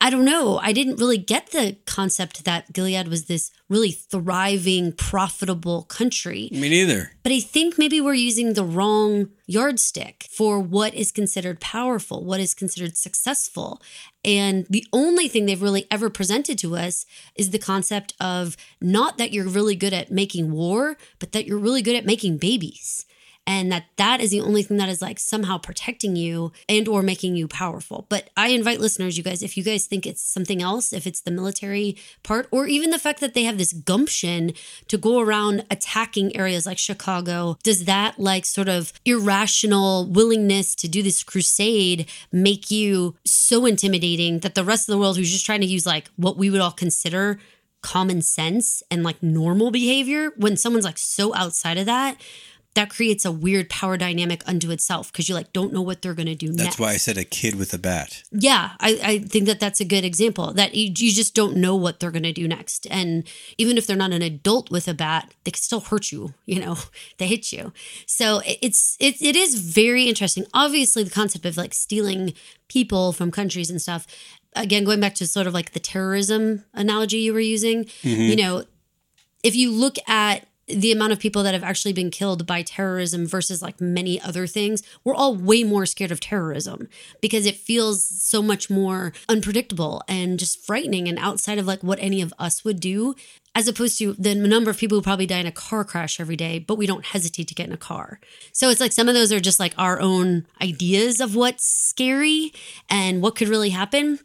I 0.00 0.10
don't 0.10 0.24
know. 0.24 0.58
I 0.58 0.72
didn't 0.72 0.96
really 0.96 1.18
get 1.18 1.50
the 1.50 1.76
concept 1.86 2.44
that 2.44 2.72
Gilead 2.72 3.08
was 3.08 3.26
this 3.26 3.50
really 3.68 3.90
thriving, 3.90 4.92
profitable 4.92 5.82
country. 5.82 6.48
Me 6.52 6.68
neither. 6.68 7.12
But 7.22 7.32
I 7.32 7.40
think 7.40 7.78
maybe 7.78 8.00
we're 8.00 8.14
using 8.14 8.54
the 8.54 8.64
wrong 8.64 9.30
yardstick 9.46 10.26
for 10.30 10.58
what 10.60 10.94
is 10.94 11.12
considered 11.12 11.60
powerful, 11.60 12.24
what 12.24 12.40
is 12.40 12.54
considered 12.54 12.96
successful. 12.96 13.82
And 14.24 14.66
the 14.68 14.86
only 14.92 15.28
thing 15.28 15.46
they've 15.46 15.62
really 15.62 15.86
ever 15.90 16.10
presented 16.10 16.58
to 16.58 16.76
us 16.76 17.06
is 17.34 17.50
the 17.50 17.58
concept 17.58 18.14
of 18.20 18.56
not 18.80 19.18
that 19.18 19.32
you're 19.32 19.48
really 19.48 19.76
good 19.76 19.92
at 19.92 20.10
making 20.10 20.50
war, 20.50 20.96
but 21.18 21.32
that 21.32 21.46
you're 21.46 21.58
really 21.58 21.82
good 21.82 21.96
at 21.96 22.06
making 22.06 22.38
babies 22.38 23.06
and 23.48 23.72
that 23.72 23.86
that 23.96 24.20
is 24.20 24.30
the 24.30 24.42
only 24.42 24.62
thing 24.62 24.76
that 24.76 24.90
is 24.90 25.00
like 25.00 25.18
somehow 25.18 25.56
protecting 25.56 26.14
you 26.16 26.52
and 26.68 26.86
or 26.86 27.02
making 27.02 27.34
you 27.34 27.48
powerful. 27.48 28.04
But 28.10 28.28
i 28.36 28.48
invite 28.48 28.78
listeners 28.78 29.16
you 29.16 29.24
guys 29.24 29.42
if 29.42 29.56
you 29.56 29.64
guys 29.64 29.86
think 29.86 30.06
it's 30.06 30.20
something 30.20 30.60
else 30.62 30.92
if 30.92 31.06
it's 31.06 31.22
the 31.22 31.30
military 31.30 31.96
part 32.22 32.46
or 32.50 32.66
even 32.66 32.90
the 32.90 32.98
fact 32.98 33.20
that 33.20 33.32
they 33.32 33.44
have 33.44 33.56
this 33.56 33.72
gumption 33.72 34.52
to 34.88 34.98
go 34.98 35.18
around 35.18 35.64
attacking 35.70 36.36
areas 36.36 36.66
like 36.66 36.76
chicago 36.76 37.56
does 37.62 37.86
that 37.86 38.18
like 38.18 38.44
sort 38.44 38.68
of 38.68 38.92
irrational 39.06 40.06
willingness 40.06 40.74
to 40.74 40.86
do 40.86 41.02
this 41.02 41.22
crusade 41.22 42.06
make 42.30 42.70
you 42.70 43.16
so 43.24 43.64
intimidating 43.64 44.40
that 44.40 44.54
the 44.54 44.64
rest 44.64 44.88
of 44.88 44.92
the 44.92 44.98
world 44.98 45.16
who's 45.16 45.32
just 45.32 45.46
trying 45.46 45.60
to 45.60 45.66
use 45.66 45.86
like 45.86 46.10
what 46.16 46.36
we 46.36 46.50
would 46.50 46.60
all 46.60 46.72
consider 46.72 47.38
common 47.80 48.20
sense 48.20 48.82
and 48.90 49.02
like 49.02 49.22
normal 49.22 49.70
behavior 49.70 50.32
when 50.36 50.56
someone's 50.56 50.84
like 50.84 50.98
so 50.98 51.34
outside 51.34 51.78
of 51.78 51.86
that 51.86 52.20
that 52.78 52.90
creates 52.90 53.24
a 53.24 53.32
weird 53.32 53.68
power 53.68 53.96
dynamic 53.96 54.40
unto 54.46 54.70
itself 54.70 55.10
because 55.10 55.28
you 55.28 55.34
like 55.34 55.52
don't 55.52 55.72
know 55.72 55.82
what 55.82 56.00
they're 56.00 56.14
going 56.14 56.26
to 56.26 56.36
do 56.36 56.52
That's 56.52 56.62
next. 56.62 56.78
why 56.78 56.90
I 56.90 56.96
said 56.96 57.18
a 57.18 57.24
kid 57.24 57.56
with 57.56 57.74
a 57.74 57.78
bat. 57.78 58.22
Yeah, 58.30 58.70
I, 58.78 59.00
I 59.02 59.18
think 59.18 59.46
that 59.46 59.58
that's 59.58 59.80
a 59.80 59.84
good 59.84 60.04
example 60.04 60.52
that 60.52 60.76
you, 60.76 60.84
you 60.84 61.12
just 61.12 61.34
don't 61.34 61.56
know 61.56 61.74
what 61.74 61.98
they're 61.98 62.12
going 62.12 62.22
to 62.22 62.32
do 62.32 62.46
next. 62.46 62.86
And 62.88 63.26
even 63.58 63.78
if 63.78 63.88
they're 63.88 63.96
not 63.96 64.12
an 64.12 64.22
adult 64.22 64.70
with 64.70 64.86
a 64.86 64.94
bat, 64.94 65.34
they 65.42 65.50
can 65.50 65.60
still 65.60 65.80
hurt 65.80 66.12
you, 66.12 66.34
you 66.46 66.60
know, 66.60 66.76
they 67.18 67.26
hit 67.26 67.52
you. 67.52 67.72
So 68.06 68.42
it's, 68.46 68.96
it, 69.00 69.20
it 69.20 69.34
is 69.34 69.56
very 69.56 70.04
interesting. 70.04 70.46
Obviously, 70.54 71.02
the 71.02 71.10
concept 71.10 71.46
of 71.46 71.56
like 71.56 71.74
stealing 71.74 72.32
people 72.68 73.12
from 73.12 73.32
countries 73.32 73.70
and 73.70 73.82
stuff, 73.82 74.06
again, 74.54 74.84
going 74.84 75.00
back 75.00 75.16
to 75.16 75.26
sort 75.26 75.48
of 75.48 75.52
like 75.52 75.72
the 75.72 75.80
terrorism 75.80 76.64
analogy 76.74 77.18
you 77.18 77.32
were 77.32 77.40
using, 77.40 77.86
mm-hmm. 77.86 78.20
you 78.20 78.36
know, 78.36 78.62
if 79.42 79.56
you 79.56 79.72
look 79.72 79.96
at 80.06 80.46
the 80.68 80.92
amount 80.92 81.12
of 81.12 81.18
people 81.18 81.42
that 81.42 81.54
have 81.54 81.64
actually 81.64 81.92
been 81.92 82.10
killed 82.10 82.46
by 82.46 82.62
terrorism 82.62 83.26
versus 83.26 83.62
like 83.62 83.80
many 83.80 84.20
other 84.20 84.46
things, 84.46 84.82
we're 85.04 85.14
all 85.14 85.34
way 85.34 85.64
more 85.64 85.86
scared 85.86 86.12
of 86.12 86.20
terrorism 86.20 86.88
because 87.20 87.46
it 87.46 87.56
feels 87.56 88.06
so 88.06 88.42
much 88.42 88.68
more 88.68 89.12
unpredictable 89.28 90.02
and 90.08 90.38
just 90.38 90.64
frightening 90.64 91.08
and 91.08 91.18
outside 91.18 91.58
of 91.58 91.66
like 91.66 91.82
what 91.82 91.98
any 92.00 92.20
of 92.20 92.34
us 92.38 92.64
would 92.64 92.80
do, 92.80 93.14
as 93.54 93.66
opposed 93.66 93.98
to 93.98 94.12
the 94.14 94.34
number 94.34 94.70
of 94.70 94.78
people 94.78 94.98
who 94.98 95.02
probably 95.02 95.26
die 95.26 95.38
in 95.38 95.46
a 95.46 95.52
car 95.52 95.84
crash 95.84 96.20
every 96.20 96.36
day, 96.36 96.58
but 96.58 96.76
we 96.76 96.86
don't 96.86 97.06
hesitate 97.06 97.48
to 97.48 97.54
get 97.54 97.66
in 97.66 97.72
a 97.72 97.78
car. 97.78 98.20
So 98.52 98.68
it's 98.68 98.80
like 98.80 98.92
some 98.92 99.08
of 99.08 99.14
those 99.14 99.32
are 99.32 99.40
just 99.40 99.58
like 99.58 99.74
our 99.78 100.00
own 100.00 100.46
ideas 100.62 101.20
of 101.20 101.34
what's 101.34 101.66
scary 101.66 102.52
and 102.88 103.22
what 103.22 103.34
could 103.34 103.48
really 103.48 103.70
happen. 103.70 104.20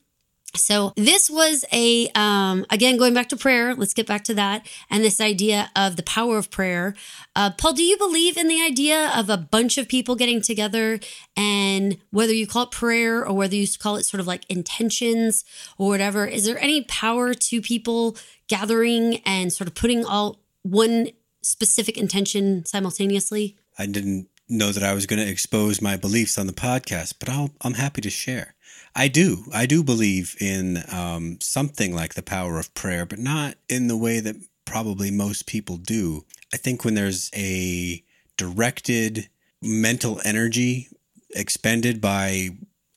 So 0.55 0.93
this 0.95 1.31
was 1.31 1.65
a 1.71 2.09
um, 2.09 2.65
again 2.69 2.97
going 2.97 3.13
back 3.13 3.29
to 3.29 3.37
prayer. 3.37 3.73
Let's 3.73 3.93
get 3.93 4.05
back 4.05 4.23
to 4.25 4.35
that 4.35 4.67
and 4.89 5.03
this 5.03 5.19
idea 5.19 5.71
of 5.75 5.95
the 5.95 6.03
power 6.03 6.37
of 6.37 6.51
prayer. 6.51 6.93
Uh, 7.35 7.49
Paul, 7.51 7.73
do 7.73 7.83
you 7.83 7.97
believe 7.97 8.37
in 8.37 8.47
the 8.47 8.61
idea 8.61 9.11
of 9.15 9.29
a 9.29 9.37
bunch 9.37 9.79
of 9.79 9.87
people 9.87 10.15
getting 10.15 10.41
together 10.41 10.99
and 11.35 11.97
whether 12.11 12.33
you 12.33 12.45
call 12.45 12.63
it 12.63 12.71
prayer 12.71 13.25
or 13.25 13.33
whether 13.33 13.55
you 13.55 13.67
call 13.79 13.95
it 13.95 14.03
sort 14.03 14.21
of 14.21 14.27
like 14.27 14.45
intentions 14.47 15.43
or 15.79 15.87
whatever? 15.87 16.25
Is 16.25 16.45
there 16.45 16.59
any 16.59 16.83
power 16.83 17.33
to 17.33 17.61
people 17.61 18.15
gathering 18.47 19.21
and 19.25 19.51
sort 19.51 19.67
of 19.67 19.73
putting 19.73 20.05
all 20.05 20.39
one 20.61 21.09
specific 21.41 21.97
intention 21.97 22.63
simultaneously? 22.65 23.57
I 23.79 23.87
didn't 23.87 24.27
know 24.47 24.71
that 24.71 24.83
I 24.83 24.93
was 24.93 25.07
going 25.07 25.19
to 25.19 25.29
expose 25.29 25.81
my 25.81 25.97
beliefs 25.97 26.37
on 26.37 26.45
the 26.45 26.53
podcast, 26.53 27.15
but 27.19 27.29
I'll, 27.29 27.51
I'm 27.61 27.73
happy 27.73 28.01
to 28.01 28.09
share. 28.11 28.52
I 28.95 29.07
do. 29.07 29.45
I 29.53 29.65
do 29.65 29.83
believe 29.83 30.35
in 30.39 30.83
um, 30.91 31.39
something 31.41 31.95
like 31.95 32.13
the 32.13 32.21
power 32.21 32.59
of 32.59 32.73
prayer, 32.73 33.05
but 33.05 33.19
not 33.19 33.55
in 33.67 33.87
the 33.87 33.97
way 33.97 34.19
that 34.19 34.35
probably 34.65 35.09
most 35.09 35.47
people 35.47 35.77
do. 35.77 36.25
I 36.53 36.57
think 36.57 36.85
when 36.85 36.93
there's 36.93 37.29
a 37.35 38.03
directed 38.37 39.29
mental 39.61 40.21
energy 40.23 40.89
expended 41.31 42.01
by 42.01 42.49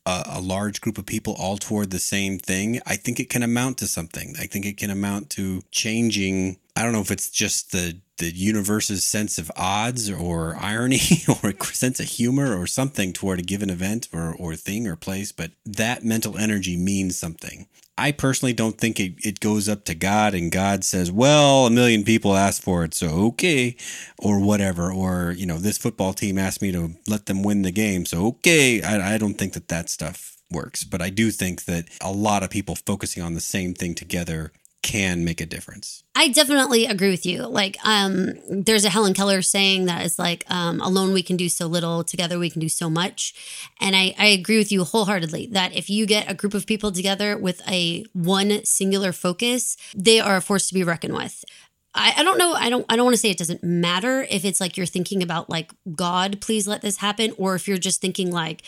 a, 0.04 0.24
a, 0.34 0.40
large 0.40 0.80
group 0.80 0.98
of 0.98 1.06
people 1.06 1.34
all 1.38 1.56
toward 1.56 1.90
the 1.90 1.98
same 1.98 2.38
thing, 2.38 2.80
I 2.86 2.96
think 2.96 3.18
it 3.18 3.30
can 3.30 3.42
amount 3.42 3.78
to 3.78 3.86
something. 3.86 4.34
I 4.38 4.46
think 4.46 4.66
it 4.66 4.76
can 4.76 4.90
amount 4.90 5.30
to 5.30 5.62
changing. 5.70 6.58
I 6.74 6.82
don't 6.82 6.92
know 6.92 7.00
if 7.00 7.10
it's 7.10 7.30
just 7.30 7.72
the 7.72 8.00
the 8.18 8.30
universe's 8.30 9.04
sense 9.04 9.38
of 9.38 9.50
odds 9.56 10.10
or 10.10 10.56
irony 10.60 11.00
or 11.42 11.52
sense 11.64 12.00
of 12.00 12.06
humor 12.06 12.58
or 12.58 12.66
something 12.66 13.12
toward 13.12 13.38
a 13.38 13.42
given 13.42 13.70
event 13.70 14.08
or, 14.12 14.34
or 14.34 14.56
thing 14.56 14.86
or 14.86 14.96
place, 14.96 15.32
but 15.32 15.52
that 15.64 16.04
mental 16.04 16.38
energy 16.38 16.76
means 16.76 17.18
something. 17.18 17.66
I 17.98 18.12
personally 18.12 18.52
don't 18.52 18.76
think 18.76 19.00
it, 19.00 19.14
it 19.24 19.40
goes 19.40 19.68
up 19.68 19.84
to 19.84 19.94
God 19.94 20.34
and 20.34 20.52
God 20.52 20.84
says, 20.84 21.10
well, 21.10 21.66
a 21.66 21.70
million 21.70 22.04
people 22.04 22.36
asked 22.36 22.62
for 22.62 22.84
it, 22.84 22.92
so 22.92 23.08
okay, 23.28 23.76
or 24.18 24.38
whatever. 24.38 24.92
Or, 24.92 25.32
you 25.32 25.46
know, 25.46 25.58
this 25.58 25.78
football 25.78 26.12
team 26.12 26.36
asked 26.36 26.60
me 26.60 26.72
to 26.72 26.92
let 27.06 27.24
them 27.24 27.42
win 27.42 27.62
the 27.62 27.70
game, 27.70 28.04
so 28.04 28.26
okay. 28.26 28.82
I, 28.82 29.14
I 29.14 29.18
don't 29.18 29.34
think 29.34 29.54
that 29.54 29.68
that 29.68 29.88
stuff 29.88 30.36
works, 30.50 30.84
but 30.84 31.00
I 31.00 31.08
do 31.08 31.30
think 31.30 31.64
that 31.64 31.88
a 32.02 32.12
lot 32.12 32.42
of 32.42 32.50
people 32.50 32.76
focusing 32.76 33.22
on 33.22 33.34
the 33.34 33.40
same 33.40 33.72
thing 33.72 33.94
together 33.94 34.52
can 34.86 35.24
make 35.24 35.40
a 35.40 35.46
difference. 35.46 36.04
I 36.14 36.28
definitely 36.28 36.86
agree 36.86 37.10
with 37.10 37.26
you. 37.26 37.42
Like, 37.42 37.76
um, 37.84 38.34
there's 38.48 38.84
a 38.84 38.88
Helen 38.88 39.14
Keller 39.14 39.42
saying 39.42 39.86
that 39.86 40.06
it's 40.06 40.16
like, 40.16 40.44
um, 40.48 40.80
alone 40.80 41.12
we 41.12 41.24
can 41.24 41.36
do 41.36 41.48
so 41.48 41.66
little, 41.66 42.04
together 42.04 42.38
we 42.38 42.50
can 42.50 42.60
do 42.60 42.68
so 42.68 42.88
much. 42.88 43.34
And 43.80 43.96
I, 43.96 44.14
I 44.16 44.26
agree 44.26 44.58
with 44.58 44.70
you 44.70 44.84
wholeheartedly 44.84 45.48
that 45.48 45.74
if 45.74 45.90
you 45.90 46.06
get 46.06 46.30
a 46.30 46.34
group 46.34 46.54
of 46.54 46.66
people 46.66 46.92
together 46.92 47.36
with 47.36 47.60
a 47.68 48.04
one 48.12 48.64
singular 48.64 49.10
focus, 49.10 49.76
they 49.92 50.20
are 50.20 50.36
a 50.36 50.40
force 50.40 50.68
to 50.68 50.74
be 50.74 50.84
reckoned 50.84 51.14
with. 51.14 51.44
I, 51.92 52.14
I 52.18 52.22
don't 52.22 52.38
know. 52.38 52.52
I 52.52 52.70
don't. 52.70 52.86
I 52.88 52.94
don't 52.94 53.06
want 53.06 53.14
to 53.14 53.20
say 53.20 53.30
it 53.30 53.38
doesn't 53.38 53.64
matter 53.64 54.24
if 54.30 54.44
it's 54.44 54.60
like 54.60 54.76
you're 54.76 54.86
thinking 54.86 55.20
about 55.20 55.50
like 55.50 55.72
God, 55.96 56.40
please 56.40 56.68
let 56.68 56.82
this 56.82 56.98
happen, 56.98 57.32
or 57.38 57.56
if 57.56 57.66
you're 57.66 57.78
just 57.78 58.00
thinking 58.00 58.30
like, 58.30 58.62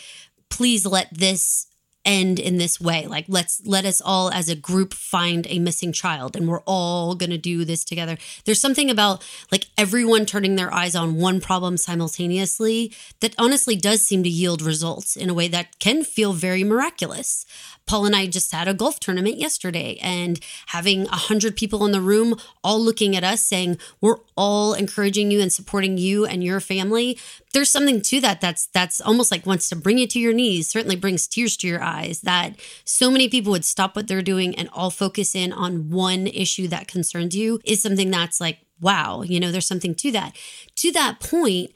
please 0.49 0.85
let 0.85 1.13
this 1.13 1.68
end 2.09 2.39
in 2.39 2.57
this 2.57 2.81
way 2.81 3.07
like 3.07 3.27
let's 3.29 3.61
let 3.67 3.85
us 3.85 4.01
all 4.01 4.31
as 4.31 4.49
a 4.49 4.57
group 4.57 4.95
find 4.95 5.47
a 5.51 5.59
missing 5.59 5.93
child 5.93 6.35
and 6.35 6.49
we're 6.49 6.63
all 6.63 7.15
going 7.15 7.29
to 7.29 7.37
do 7.37 7.67
this 7.67 7.85
together 7.85 8.17
there's 8.47 8.61
something 8.61 8.89
about 8.89 9.23
like 9.53 9.67
everyone 9.77 10.25
turning 10.25 10.57
their 10.57 10.73
eyes 10.73 10.97
on 10.97 11.17
one 11.17 11.39
problem 11.39 11.77
simultaneously 11.77 12.91
that 13.21 13.35
honestly 13.39 13.77
does 13.77 14.01
seem 14.01 14.23
to 14.23 14.29
yield 14.31 14.63
results 14.63 15.17
in 15.17 15.29
a 15.29 15.35
way 15.35 15.49
that 15.49 15.79
can 15.79 16.03
feel 16.03 16.33
very 16.33 16.65
miraculous 16.65 17.45
Paul 17.89 18.05
and 18.05 18.15
I 18.15 18.27
just 18.27 18.53
had 18.53 18.69
a 18.69 18.75
golf 18.75 19.01
tournament 19.01 19.39
yesterday 19.39 19.99
and 20.03 20.39
having 20.67 21.07
a 21.07 21.17
hundred 21.17 21.57
people 21.57 21.87
in 21.87 21.93
the 21.93 22.03
room 22.03 22.37
all 22.63 22.79
looking 22.79 23.17
at 23.17 23.25
us 23.25 23.43
saying, 23.43 23.79
we're 24.03 24.19
all 24.37 24.75
encouraging 24.75 25.31
you 25.31 25.41
and 25.41 25.51
supporting 25.51 25.97
you 25.97 26.27
and 26.27 26.45
your 26.45 26.61
family. 26.61 27.19
There's 27.53 27.71
something 27.71 28.03
to 28.03 28.21
that 28.21 28.41
that's 28.41 28.67
that's 28.67 29.01
almost 29.01 29.31
like 29.31 29.47
wants 29.47 29.69
to 29.71 29.77
bring 29.77 29.99
you 29.99 30.07
to 30.09 30.19
your 30.19 30.35
knees, 30.35 30.69
certainly 30.69 30.97
brings 30.97 31.27
tears 31.27 31.57
to 31.59 31.67
your 31.67 31.83
eyes 31.83 32.21
that 32.23 32.55
so 32.85 33.11
many 33.11 33.29
people 33.29 33.53
would 33.53 33.65
stop 33.65 33.97
what 33.97 34.09
they're 34.09 34.23
doing 34.23 34.55
and 34.55 34.69
all 34.73 34.91
focus 34.91 35.35
in 35.35 35.53
on 35.53 35.91
one 35.91 36.27
issue 36.27 36.69
that 36.69 36.89
concerns 36.89 37.35
you 37.35 37.61
is 37.65 37.83
something 37.83 38.11
that's 38.11 38.41
like, 38.41 38.59
wow, 38.81 39.23
you 39.23 39.41
know, 39.41 39.51
there's 39.51 39.67
something 39.67 39.95
to 39.97 40.13
that. 40.13 40.37
To 40.77 40.93
that 40.93 41.21
point, 41.21 41.73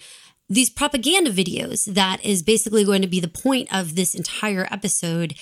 these 0.49 0.69
propaganda 0.69 1.31
videos 1.31 1.87
that 1.95 2.23
is 2.25 2.43
basically 2.43 2.85
going 2.85 3.03
to 3.03 3.09
be 3.09 3.21
the 3.21 3.29
point 3.29 3.75
of 3.75 3.95
this 3.95 4.15
entire 4.15 4.69
episode 4.71 5.35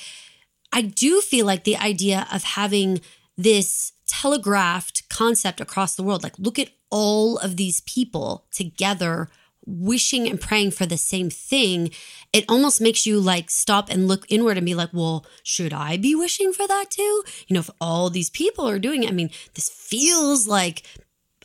I 0.73 0.83
do 0.83 1.21
feel 1.21 1.47
like 1.47 1.65
the 1.65 1.77
idea 1.77 2.27
of 2.33 2.45
having 2.45 3.01
this 3.37 3.93
telegraphed 4.07 5.09
concept 5.09 5.61
across 5.61 5.95
the 5.95 6.03
world, 6.03 6.23
like 6.23 6.39
look 6.39 6.59
at 6.59 6.71
all 6.91 7.39
of 7.39 7.57
these 7.57 7.81
people 7.83 8.47
together 8.51 9.29
wishing 9.67 10.29
and 10.29 10.41
praying 10.41 10.73
for 10.73 10.87
the 10.87 10.97
same 10.97 11.31
thing, 11.31 11.91
it 12.33 12.45
almost 12.49 12.81
makes 12.81 13.07
you 13.07 13.21
like 13.21 13.51
stop 13.51 13.91
and 13.91 14.09
look 14.09 14.25
inward 14.29 14.57
and 14.57 14.67
be 14.67 14.75
like, 14.75 14.91
well, 14.93 15.27
should 15.43 15.73
I 15.73 15.97
be 15.97 16.15
wishing 16.15 16.53
for 16.53 16.67
that 16.67 16.91
too? 16.91 17.23
You 17.49 17.55
know, 17.55 17.61
if 17.61 17.71
all 17.81 18.11
these 18.11 18.31
people 18.31 18.69
are 18.69 18.79
doing 18.79 19.03
it, 19.03 19.11
I 19.11 19.13
mean, 19.13 19.31
this 19.55 19.69
feels 19.69 20.47
like 20.47 20.85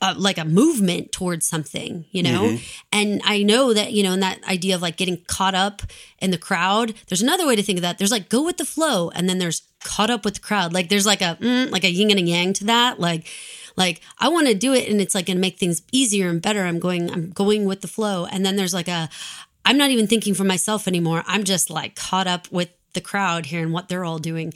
uh, 0.01 0.13
like 0.17 0.38
a 0.38 0.45
movement 0.45 1.12
towards 1.12 1.45
something, 1.45 2.05
you 2.12 2.22
know? 2.22 2.43
Mm-hmm. 2.43 2.63
And 2.91 3.22
I 3.24 3.43
know 3.43 3.74
that, 3.74 3.93
you 3.93 4.03
know, 4.03 4.13
in 4.13 4.19
that 4.19 4.43
idea 4.43 4.75
of 4.75 4.81
like 4.81 4.98
getting 4.98 5.24
caught 5.27 5.55
up 5.55 5.84
in 6.19 6.31
the 6.31 6.38
crowd, 6.38 6.93
there's 7.07 7.22
another 7.22 7.48
way 7.48 7.55
to 7.55 7.63
think 7.63 7.77
of 7.77 7.81
that. 7.84 7.98
There's 7.98 8.12
like 8.12 8.29
go 8.29 8.43
with 8.43 8.57
the 8.57 8.65
flow 8.65 9.10
and 9.12 9.29
then 9.29 9.38
there's 9.38 9.62
caught 9.84 10.10
up 10.10 10.25
with 10.25 10.36
the 10.36 10.41
crowd. 10.41 10.74
Like 10.74 10.89
there's 10.89 11.05
like 11.05 11.22
a, 11.22 11.38
mm, 11.39 11.72
like 11.72 11.84
a 11.84 11.89
yin 11.89 12.12
and 12.12 12.19
a 12.19 12.24
yang 12.24 12.53
to 12.53 12.65
that. 12.65 13.00
Like, 13.00 13.27
like 13.75 14.01
I 14.20 14.29
want 14.29 14.48
to 14.48 14.53
do 14.53 14.74
it 14.74 14.89
and 14.89 15.01
it's 15.01 15.15
like 15.15 15.27
going 15.27 15.38
to 15.38 15.41
make 15.41 15.58
things 15.58 15.82
easier 15.91 16.29
and 16.29 16.41
better. 16.41 16.62
I'm 16.62 16.79
going, 16.79 17.12
I'm 17.12 17.32
going 17.32 17.65
with 17.65 17.82
the 17.82 17.88
flow. 17.88 18.25
And 18.25 18.46
then 18.46 18.55
there's 18.55 18.74
like 18.74 18.88
a, 18.88 19.10
I'm 19.65 19.77
not 19.77 19.89
even 19.89 20.08
thinking 20.08 20.34
for 20.34 20.44
myself 20.44 20.88
anymore. 20.88 21.24
I'm 21.25 21.44
just 21.44 21.70
like 21.70 21.96
caught 21.96 22.27
up 22.27 22.51
with 22.51 22.70
the 22.94 23.01
crowd 23.01 23.48
here 23.48 23.62
and 23.62 23.74
what 23.74 23.89
they're 23.89 24.05
all 24.05 24.20
doing. 24.20 24.53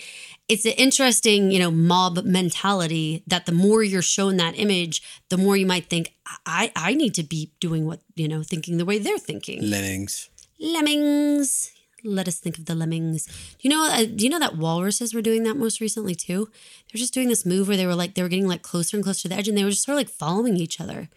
It's 0.48 0.66
an 0.66 0.72
interesting, 0.74 1.52
you 1.52 1.60
know, 1.60 1.70
mob 1.70 2.24
mentality 2.24 3.24
that 3.28 3.46
the 3.46 3.52
more 3.52 3.84
you're 3.84 4.02
shown 4.02 4.38
that 4.38 4.58
image, 4.58 5.04
the 5.30 5.38
more 5.38 5.56
you 5.56 5.66
might 5.66 5.90
think, 5.90 6.16
I, 6.46 6.72
I 6.76 6.96
need 6.96 7.14
to 7.16 7.24
be 7.24 7.52
doing 7.60 7.86
what, 7.86 8.02
you 8.16 8.28
know, 8.28 8.42
thinking 8.42 8.78
the 8.78 8.86
way 8.86 8.98
they're 8.98 9.20
thinking. 9.20 9.62
Lemmings. 9.62 10.30
Lemmings. 10.60 11.72
Let 12.04 12.28
us 12.28 12.40
think 12.40 12.58
of 12.58 12.66
the 12.66 12.76
lemmings. 12.76 13.26
Do 13.26 13.68
you 13.68 13.70
know? 13.70 13.84
Uh, 13.86 14.06
do 14.06 14.24
you 14.24 14.30
know 14.30 14.40
that 14.40 14.58
walruses 14.58 15.14
were 15.14 15.22
doing 15.22 15.44
that 15.44 15.58
most 15.58 15.82
recently 15.82 16.16
too? 16.16 16.46
They 16.46 16.92
were 16.94 17.00
just 17.00 17.14
doing 17.14 17.30
this 17.30 17.46
move 17.46 17.68
where 17.68 17.78
they 17.78 17.86
were 17.86 17.96
like 17.96 18.16
they 18.16 18.22
were 18.22 18.30
getting 18.30 18.48
like 18.48 18.62
closer 18.62 18.98
and 18.98 19.04
closer 19.04 19.24
to 19.24 19.30
the 19.30 19.36
edge, 19.36 19.48
and 19.48 19.58
they 19.58 19.64
were 19.64 19.70
just 19.70 19.84
sort 19.84 19.94
of 19.94 20.00
like 20.00 20.10
following 20.10 20.58
each 20.58 20.80
other 20.80 21.10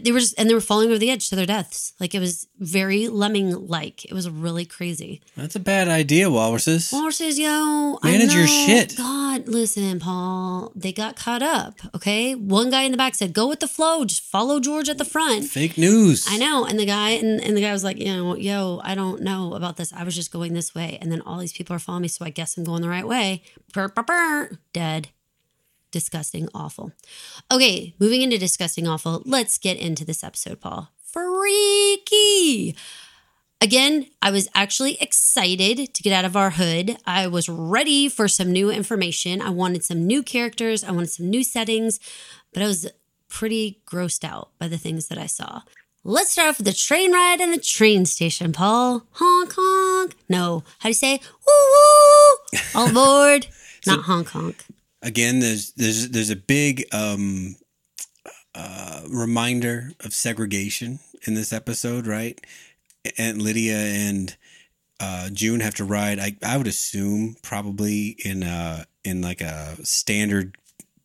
they 0.00 0.12
were 0.12 0.18
just, 0.18 0.34
and 0.38 0.48
they 0.48 0.54
were 0.54 0.60
falling 0.60 0.88
over 0.88 0.98
the 0.98 1.10
edge 1.10 1.28
to 1.28 1.36
their 1.36 1.46
deaths. 1.46 1.92
Like 2.00 2.14
it 2.14 2.20
was 2.20 2.48
very 2.58 3.08
lemming 3.08 3.68
like. 3.68 4.04
It 4.04 4.12
was 4.12 4.28
really 4.28 4.64
crazy. 4.64 5.22
That's 5.36 5.56
a 5.56 5.60
bad 5.60 5.88
idea, 5.88 6.30
walruses. 6.30 6.90
Walruses, 6.92 7.38
yo, 7.38 7.98
manage 8.02 8.34
your 8.34 8.46
shit. 8.46 8.96
God, 8.96 9.48
listen, 9.48 10.00
Paul. 10.00 10.72
They 10.74 10.92
got 10.92 11.16
caught 11.16 11.42
up. 11.42 11.74
Okay, 11.94 12.34
one 12.34 12.70
guy 12.70 12.82
in 12.82 12.92
the 12.92 12.98
back 12.98 13.14
said, 13.14 13.32
"Go 13.32 13.48
with 13.48 13.60
the 13.60 13.68
flow. 13.68 14.04
Just 14.04 14.22
follow 14.22 14.60
George 14.60 14.88
at 14.88 14.98
the 14.98 15.04
front." 15.04 15.44
Fake 15.44 15.78
news. 15.78 16.26
I 16.28 16.38
know. 16.38 16.64
And 16.64 16.78
the 16.78 16.86
guy 16.86 17.10
and, 17.10 17.40
and 17.42 17.56
the 17.56 17.60
guy 17.60 17.72
was 17.72 17.84
like, 17.84 17.98
you 17.98 18.06
know, 18.06 18.36
yo, 18.36 18.80
I 18.82 18.94
don't 18.94 19.22
know 19.22 19.54
about 19.54 19.76
this. 19.76 19.92
I 19.92 20.04
was 20.04 20.14
just 20.14 20.32
going 20.32 20.54
this 20.54 20.74
way, 20.74 20.98
and 21.00 21.12
then 21.12 21.20
all 21.22 21.38
these 21.38 21.52
people 21.52 21.76
are 21.76 21.78
following 21.78 22.02
me, 22.02 22.08
so 22.08 22.24
I 22.24 22.30
guess 22.30 22.56
I'm 22.56 22.64
going 22.64 22.82
the 22.82 22.88
right 22.88 23.06
way. 23.06 23.42
Burr, 23.72 23.88
burr, 23.88 24.02
burr. 24.02 24.58
Dead 24.72 25.08
disgusting, 25.94 26.48
awful. 26.52 26.90
Okay, 27.50 27.94
moving 28.00 28.20
into 28.20 28.36
disgusting, 28.36 28.86
awful, 28.86 29.22
let's 29.24 29.58
get 29.58 29.78
into 29.78 30.04
this 30.04 30.24
episode, 30.24 30.60
Paul. 30.60 30.90
Freaky. 31.04 32.76
Again, 33.60 34.08
I 34.20 34.32
was 34.32 34.48
actually 34.54 35.00
excited 35.00 35.94
to 35.94 36.02
get 36.02 36.12
out 36.12 36.24
of 36.24 36.36
our 36.36 36.50
hood. 36.50 36.98
I 37.06 37.28
was 37.28 37.48
ready 37.48 38.08
for 38.08 38.26
some 38.26 38.50
new 38.50 38.70
information. 38.70 39.40
I 39.40 39.50
wanted 39.50 39.84
some 39.84 40.04
new 40.04 40.24
characters, 40.24 40.82
I 40.82 40.90
wanted 40.90 41.10
some 41.10 41.30
new 41.30 41.44
settings, 41.44 42.00
but 42.52 42.62
I 42.62 42.66
was 42.66 42.90
pretty 43.28 43.80
grossed 43.86 44.24
out 44.24 44.50
by 44.58 44.66
the 44.66 44.76
things 44.76 45.06
that 45.08 45.16
I 45.16 45.26
saw. 45.26 45.62
Let's 46.02 46.32
start 46.32 46.48
off 46.48 46.58
with 46.58 46.66
the 46.66 46.72
train 46.72 47.12
ride 47.12 47.40
and 47.40 47.52
the 47.52 47.58
train 47.58 48.04
station, 48.04 48.52
Paul. 48.52 49.06
Honk 49.12 49.54
honk. 49.56 50.16
No, 50.28 50.64
how 50.80 50.88
do 50.88 50.90
you 50.90 50.94
say? 50.94 51.20
Woo 51.46 51.52
woo. 51.72 52.60
All 52.74 52.90
aboard. 52.90 53.46
Not 53.86 54.00
honk 54.00 54.28
honk 54.30 54.64
again, 55.04 55.38
there's 55.38 55.72
there's 55.72 56.08
there's 56.08 56.30
a 56.30 56.36
big 56.36 56.86
um, 56.92 57.56
uh, 58.54 59.02
reminder 59.08 59.92
of 60.00 60.12
segregation 60.12 60.98
in 61.26 61.34
this 61.34 61.52
episode, 61.52 62.06
right? 62.06 62.40
And 63.18 63.40
Lydia 63.40 63.76
and 63.76 64.36
uh, 64.98 65.30
June 65.30 65.60
have 65.60 65.74
to 65.76 65.84
ride. 65.84 66.18
I 66.18 66.36
I 66.42 66.56
would 66.56 66.66
assume 66.66 67.36
probably 67.42 68.16
in 68.24 68.42
a 68.42 68.86
in 69.04 69.20
like 69.20 69.40
a 69.40 69.76
standard 69.84 70.56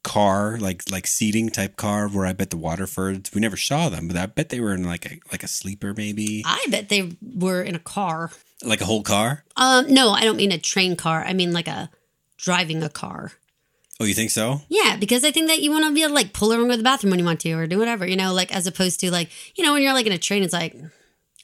car, 0.03 0.57
like 0.57 0.89
like 0.89 1.05
seating 1.05 1.49
type 1.49 1.75
car, 1.75 2.07
where 2.07 2.25
I 2.25 2.33
bet 2.33 2.49
the 2.49 2.57
Waterfords. 2.57 3.35
We 3.35 3.41
never 3.41 3.57
saw 3.57 3.89
them, 3.89 4.07
but 4.07 4.17
I 4.17 4.25
bet 4.25 4.49
they 4.49 4.61
were 4.61 4.73
in 4.73 4.83
like 4.83 5.05
a 5.05 5.19
like 5.31 5.43
a 5.43 5.47
sleeper, 5.47 5.93
maybe. 5.95 6.41
I 6.45 6.65
bet 6.69 6.89
they 6.89 7.17
were 7.21 7.61
in 7.61 7.75
a 7.75 7.79
car, 7.79 8.31
like 8.63 8.81
a 8.81 8.85
whole 8.85 9.03
car. 9.03 9.43
Um, 9.57 9.93
no, 9.93 10.11
I 10.11 10.21
don't 10.21 10.37
mean 10.37 10.53
a 10.53 10.57
train 10.57 10.95
car. 10.95 11.23
I 11.23 11.33
mean 11.33 11.51
like 11.51 11.67
a 11.67 11.89
driving 12.37 12.81
a 12.81 12.89
car. 12.89 13.33
Oh, 13.99 14.05
you 14.05 14.13
think 14.13 14.31
so? 14.31 14.61
Yeah, 14.69 14.95
because 14.97 15.25
I 15.25 15.31
think 15.31 15.47
that 15.47 15.61
you 15.61 15.71
want 15.71 15.85
to 15.85 15.93
be 15.93 16.01
able 16.01 16.11
to 16.11 16.15
like 16.15 16.31
pull 16.31 16.51
over 16.51 16.69
to 16.69 16.77
the 16.77 16.83
bathroom 16.83 17.11
when 17.11 17.19
you 17.19 17.25
want 17.25 17.41
to 17.41 17.51
or 17.51 17.67
do 17.67 17.77
whatever, 17.77 18.07
you 18.07 18.15
know, 18.15 18.33
like 18.33 18.55
as 18.55 18.65
opposed 18.65 19.01
to 19.01 19.11
like, 19.11 19.29
you 19.55 19.63
know, 19.63 19.73
when 19.73 19.81
you're 19.81 19.93
like 19.93 20.05
in 20.05 20.13
a 20.13 20.17
train, 20.17 20.43
it's 20.43 20.53
like, 20.53 20.75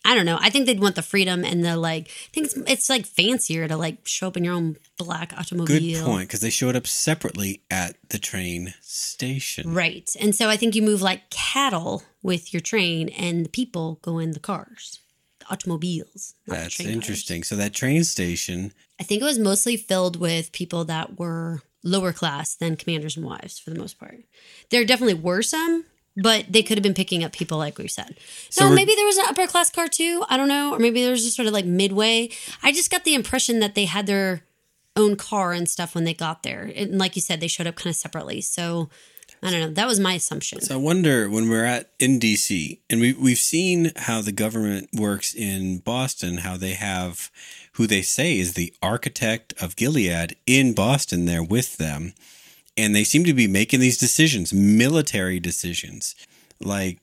I 0.06 0.14
don't 0.14 0.26
know. 0.26 0.38
I 0.40 0.52
think 0.52 0.68
they'd 0.68 0.80
want 0.80 0.96
the 0.96 1.02
freedom 1.02 1.44
and 1.44 1.66
the 1.66 1.76
like. 1.76 2.08
I 2.08 2.30
think 2.32 2.46
it's, 2.46 2.56
it's 2.68 2.90
like 2.90 3.06
fancier 3.06 3.68
to 3.68 3.76
like 3.76 4.08
show 4.08 4.28
up 4.28 4.38
in 4.38 4.44
your 4.44 4.54
own 4.54 4.78
black 4.98 5.34
automobile. 5.38 6.00
Good 6.00 6.06
point, 6.06 6.28
because 6.30 6.42
they 6.42 6.52
showed 6.52 6.76
up 6.76 6.86
separately 6.86 7.64
at 7.72 7.98
the 8.10 8.20
train 8.20 8.76
station. 8.82 9.74
Right. 9.74 10.10
And 10.22 10.36
so 10.36 10.48
I 10.48 10.58
think 10.58 10.76
you 10.76 10.84
move 10.84 11.02
like 11.02 11.32
cattle 11.32 12.04
with 12.22 12.54
your 12.54 12.62
train 12.62 13.10
and 13.10 13.46
the 13.46 13.50
people 13.50 14.00
go 14.04 14.20
in 14.20 14.32
the 14.32 14.40
cars, 14.40 15.00
the 15.40 15.48
automobiles. 15.52 16.36
That's 16.46 16.80
interesting. 16.80 17.42
Cars. 17.42 17.48
So 17.48 17.56
that 17.56 17.74
train 17.74 18.04
station. 18.04 18.74
I 19.00 19.04
think 19.04 19.22
it 19.22 19.26
was 19.26 19.40
mostly 19.40 19.76
filled 19.76 20.18
with 20.18 20.52
people 20.52 20.86
that 20.86 21.20
were 21.20 21.64
lower 21.86 22.12
class 22.12 22.56
than 22.56 22.76
commanders 22.76 23.16
and 23.16 23.26
wives 23.26 23.58
for 23.58 23.70
the 23.70 23.80
most 23.80 23.98
part. 23.98 24.24
There 24.72 24.84
definitely 24.84 25.14
were 25.14 25.42
some, 25.42 25.86
but 26.18 26.46
they 26.50 26.64
could 26.64 26.78
have 26.78 26.84
been 26.84 26.94
picking 26.94 27.24
up 27.24 27.32
people 27.32 27.58
like 27.58 27.78
we 27.78 27.88
said. 27.88 28.18
So 28.50 28.68
no, 28.68 28.76
maybe 28.76 28.94
there 28.96 29.06
was 29.06 29.18
an 29.18 29.26
upper 29.30 29.48
class 29.48 29.70
car 29.70 29.88
too. 29.88 30.26
I 30.28 30.36
don't 30.36 30.50
know, 30.50 30.74
or 30.74 30.80
maybe 30.80 31.02
there 31.02 31.12
was 31.12 31.24
just 31.24 31.36
sort 31.36 31.48
of 31.48 31.54
like 31.54 31.66
midway. 31.66 32.30
I 32.64 32.74
just 32.74 32.92
got 32.92 33.06
the 33.06 33.16
impression 33.16 33.60
that 33.60 33.76
they 33.76 33.86
had 33.86 34.08
their 34.08 34.42
own 34.98 35.16
car 35.16 35.54
and 35.54 35.70
stuff 35.70 35.94
when 35.94 36.06
they 36.06 36.14
got 36.14 36.44
there, 36.44 36.72
and 36.76 36.98
like 36.98 37.16
you 37.16 37.22
said, 37.22 37.40
they 37.40 37.48
showed 37.48 37.68
up 37.68 37.76
kind 37.76 37.92
of 37.92 37.96
separately. 37.96 38.42
So 38.42 38.90
I 39.46 39.52
don't 39.52 39.60
know. 39.60 39.70
That 39.70 39.88
was 39.88 40.00
my 40.00 40.14
assumption. 40.14 40.62
So 40.62 40.74
I 40.74 40.78
wonder 40.78 41.30
when 41.30 41.50
we're 41.50 41.66
at 41.66 41.92
in 42.00 42.20
DC, 42.20 42.80
and 42.90 43.00
we 43.00 43.14
we've 43.14 43.38
seen 43.38 43.92
how 43.96 44.22
the 44.22 44.32
government 44.32 44.90
works 44.94 45.36
in 45.36 45.80
Boston, 45.80 46.38
how 46.38 46.58
they 46.58 46.74
have 46.74 47.32
who 47.74 47.88
they 47.88 48.02
say 48.02 48.40
is 48.40 48.54
the 48.54 48.74
architect 48.82 49.54
of 49.62 49.76
Gilead 49.76 50.36
in 50.48 50.74
Boston 50.74 51.26
there 51.26 51.44
with 51.44 51.78
them. 51.78 52.14
And 52.78 52.96
they 52.96 53.04
seem 53.04 53.24
to 53.26 53.34
be 53.34 53.48
making 53.48 53.80
these 53.80 53.98
decisions, 53.98 54.54
military 54.54 55.40
decisions, 55.40 56.16
like 56.60 57.00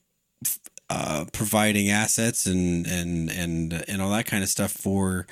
uh, 0.89 1.25
providing 1.31 1.89
assets 1.89 2.45
and, 2.45 2.85
and, 2.85 3.29
and, 3.29 3.83
and 3.87 4.01
all 4.01 4.11
that 4.11 4.25
kind 4.25 4.43
of 4.43 4.49
stuff 4.49 4.71
for 4.71 5.27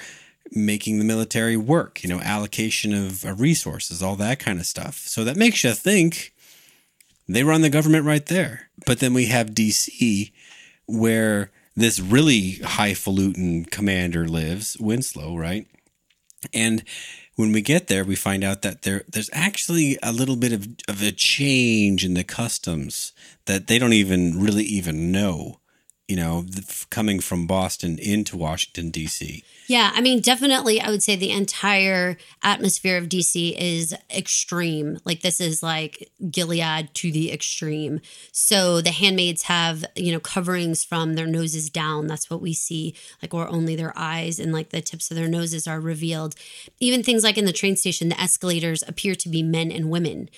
making 0.51 0.99
the 0.99 1.05
military 1.05 1.57
work, 1.57 2.03
you 2.03 2.09
know, 2.09 2.19
allocation 2.19 2.93
of 2.93 3.39
resources, 3.39 4.01
all 4.01 4.15
that 4.15 4.39
kind 4.39 4.59
of 4.59 4.65
stuff. 4.65 4.95
So 4.97 5.23
that 5.23 5.37
makes 5.37 5.63
you 5.63 5.73
think 5.73 6.33
they 7.35 7.43
run 7.43 7.61
the 7.61 7.69
government 7.69 8.05
right 8.05 8.25
there. 8.25 8.69
But 8.85 8.99
then 8.99 9.13
we 9.13 9.27
have 9.27 9.51
DC 9.51 10.31
where 10.87 11.51
this 11.75 11.99
really 11.99 12.59
highfalutin 12.63 13.65
commander 13.65 14.27
lives, 14.27 14.77
Winslow, 14.79 15.37
right? 15.37 15.67
And 16.53 16.83
when 17.35 17.51
we 17.51 17.61
get 17.61 17.87
there, 17.87 18.03
we 18.03 18.15
find 18.15 18.43
out 18.43 18.61
that 18.63 18.81
there 18.81 19.03
there's 19.07 19.29
actually 19.31 19.97
a 20.03 20.11
little 20.11 20.35
bit 20.35 20.51
of, 20.51 20.67
of 20.87 21.01
a 21.01 21.11
change 21.11 22.03
in 22.03 22.13
the 22.13 22.23
customs 22.23 23.13
that 23.45 23.67
they 23.67 23.79
don't 23.79 23.93
even 23.93 24.41
really 24.41 24.63
even 24.63 25.11
know 25.11 25.60
you 26.07 26.15
know, 26.15 26.45
coming 26.89 27.19
from 27.21 27.47
Boston 27.47 27.97
into 27.97 28.35
Washington, 28.35 28.91
D.C. 28.91 29.43
Yeah, 29.67 29.91
I 29.93 30.01
mean, 30.01 30.19
definitely, 30.19 30.81
I 30.81 30.89
would 30.89 31.01
say 31.01 31.15
the 31.15 31.31
entire 31.31 32.17
atmosphere 32.43 32.97
of 32.97 33.07
D.C. 33.07 33.55
is 33.57 33.95
extreme. 34.13 34.99
Like, 35.05 35.21
this 35.21 35.39
is 35.39 35.63
like 35.63 36.11
Gilead 36.29 36.93
to 36.95 37.11
the 37.13 37.31
extreme. 37.31 38.01
So 38.33 38.81
the 38.81 38.91
handmaids 38.91 39.43
have, 39.43 39.85
you 39.95 40.11
know, 40.11 40.19
coverings 40.19 40.83
from 40.83 41.13
their 41.13 41.27
noses 41.27 41.69
down. 41.69 42.07
That's 42.07 42.29
what 42.29 42.41
we 42.41 42.53
see, 42.53 42.93
like, 43.21 43.33
or 43.33 43.47
only 43.47 43.77
their 43.77 43.93
eyes 43.95 44.37
and 44.39 44.51
like 44.51 44.71
the 44.71 44.81
tips 44.81 45.11
of 45.11 45.15
their 45.15 45.29
noses 45.29 45.65
are 45.65 45.79
revealed. 45.79 46.35
Even 46.81 47.03
things 47.03 47.23
like 47.23 47.37
in 47.37 47.45
the 47.45 47.53
train 47.53 47.77
station, 47.77 48.09
the 48.09 48.19
escalators 48.19 48.83
appear 48.85 49.15
to 49.15 49.29
be 49.29 49.43
men 49.43 49.71
and 49.71 49.89
women 49.89 50.29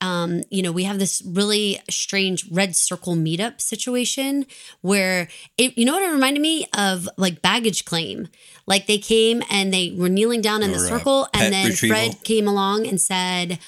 um, 0.00 0.42
you 0.50 0.62
know, 0.62 0.70
we 0.70 0.84
have 0.84 0.98
this 0.98 1.22
really 1.26 1.80
strange 1.90 2.48
red 2.50 2.76
circle 2.76 3.16
meetup 3.16 3.60
situation 3.60 4.46
where 4.80 5.28
it, 5.56 5.76
you 5.76 5.84
know 5.84 5.94
what 5.94 6.02
it 6.02 6.12
reminded 6.12 6.40
me 6.40 6.66
of 6.76 7.08
like 7.16 7.42
baggage 7.42 7.84
claim. 7.84 8.28
Like 8.66 8.86
they 8.86 8.98
came 8.98 9.42
and 9.50 9.72
they 9.72 9.94
were 9.96 10.08
kneeling 10.08 10.40
down 10.40 10.62
in 10.62 10.70
or, 10.70 10.74
the 10.74 10.78
circle, 10.80 11.26
and 11.34 11.52
then 11.52 11.66
retrieval. 11.68 11.96
Fred 11.96 12.22
came 12.22 12.46
along 12.46 12.86
and 12.86 13.00
said, 13.00 13.58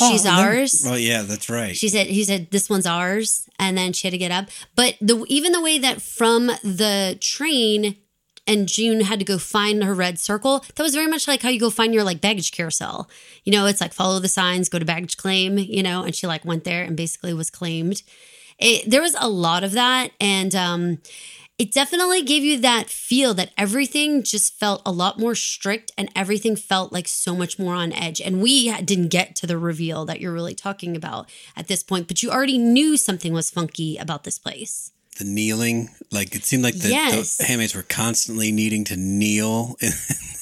oh, 0.00 0.10
"She's 0.10 0.24
oh, 0.24 0.30
ours." 0.30 0.82
Well, 0.84 0.98
yeah, 0.98 1.22
that's 1.22 1.50
right. 1.50 1.76
She 1.76 1.88
said, 1.88 2.06
"He 2.06 2.24
said 2.24 2.50
this 2.50 2.70
one's 2.70 2.86
ours," 2.86 3.48
and 3.58 3.76
then 3.76 3.92
she 3.92 4.06
had 4.06 4.12
to 4.12 4.18
get 4.18 4.30
up. 4.30 4.46
But 4.76 4.96
the 5.00 5.26
even 5.28 5.52
the 5.52 5.60
way 5.60 5.78
that 5.78 6.00
from 6.00 6.46
the 6.62 7.18
train 7.20 7.96
and 8.46 8.68
June 8.68 9.00
had 9.00 9.18
to 9.18 9.24
go 9.24 9.38
find 9.38 9.82
her 9.82 9.94
red 9.94 10.18
circle. 10.18 10.64
That 10.74 10.82
was 10.82 10.94
very 10.94 11.06
much 11.06 11.26
like 11.26 11.42
how 11.42 11.48
you 11.48 11.60
go 11.60 11.70
find 11.70 11.94
your 11.94 12.04
like 12.04 12.20
baggage 12.20 12.52
carousel. 12.52 13.08
You 13.44 13.52
know, 13.52 13.66
it's 13.66 13.80
like 13.80 13.92
follow 13.92 14.18
the 14.18 14.28
signs, 14.28 14.68
go 14.68 14.78
to 14.78 14.84
baggage 14.84 15.16
claim, 15.16 15.58
you 15.58 15.82
know, 15.82 16.02
and 16.02 16.14
she 16.14 16.26
like 16.26 16.44
went 16.44 16.64
there 16.64 16.84
and 16.84 16.96
basically 16.96 17.34
was 17.34 17.50
claimed. 17.50 18.02
It, 18.58 18.88
there 18.88 19.02
was 19.02 19.16
a 19.18 19.28
lot 19.28 19.64
of 19.64 19.72
that. 19.72 20.10
And, 20.20 20.54
um, 20.54 20.98
it 21.56 21.72
definitely 21.72 22.22
gave 22.22 22.42
you 22.42 22.58
that 22.60 22.90
feel 22.90 23.32
that 23.34 23.52
everything 23.56 24.24
just 24.24 24.54
felt 24.54 24.82
a 24.84 24.90
lot 24.90 25.20
more 25.20 25.36
strict 25.36 25.92
and 25.96 26.10
everything 26.16 26.56
felt 26.56 26.92
like 26.92 27.06
so 27.06 27.36
much 27.36 27.60
more 27.60 27.74
on 27.74 27.92
edge. 27.92 28.20
And 28.20 28.42
we 28.42 28.72
didn't 28.82 29.08
get 29.08 29.36
to 29.36 29.46
the 29.46 29.56
reveal 29.56 30.04
that 30.06 30.20
you're 30.20 30.32
really 30.32 30.56
talking 30.56 30.96
about 30.96 31.30
at 31.56 31.68
this 31.68 31.84
point, 31.84 32.08
but 32.08 32.24
you 32.24 32.30
already 32.30 32.58
knew 32.58 32.96
something 32.96 33.32
was 33.32 33.50
funky 33.50 33.96
about 33.96 34.24
this 34.24 34.36
place. 34.36 34.90
The 35.16 35.24
kneeling. 35.24 35.90
Like 36.10 36.34
it 36.34 36.44
seemed 36.44 36.62
like 36.62 36.78
the, 36.78 36.90
Yes. 36.90 37.36
the 37.36 37.44
handmaids 37.44 37.74
were 37.74 37.82
constantly 37.82 38.52
needing 38.52 38.84
to 38.84 38.96
kneel 38.96 39.76
in 39.80 39.90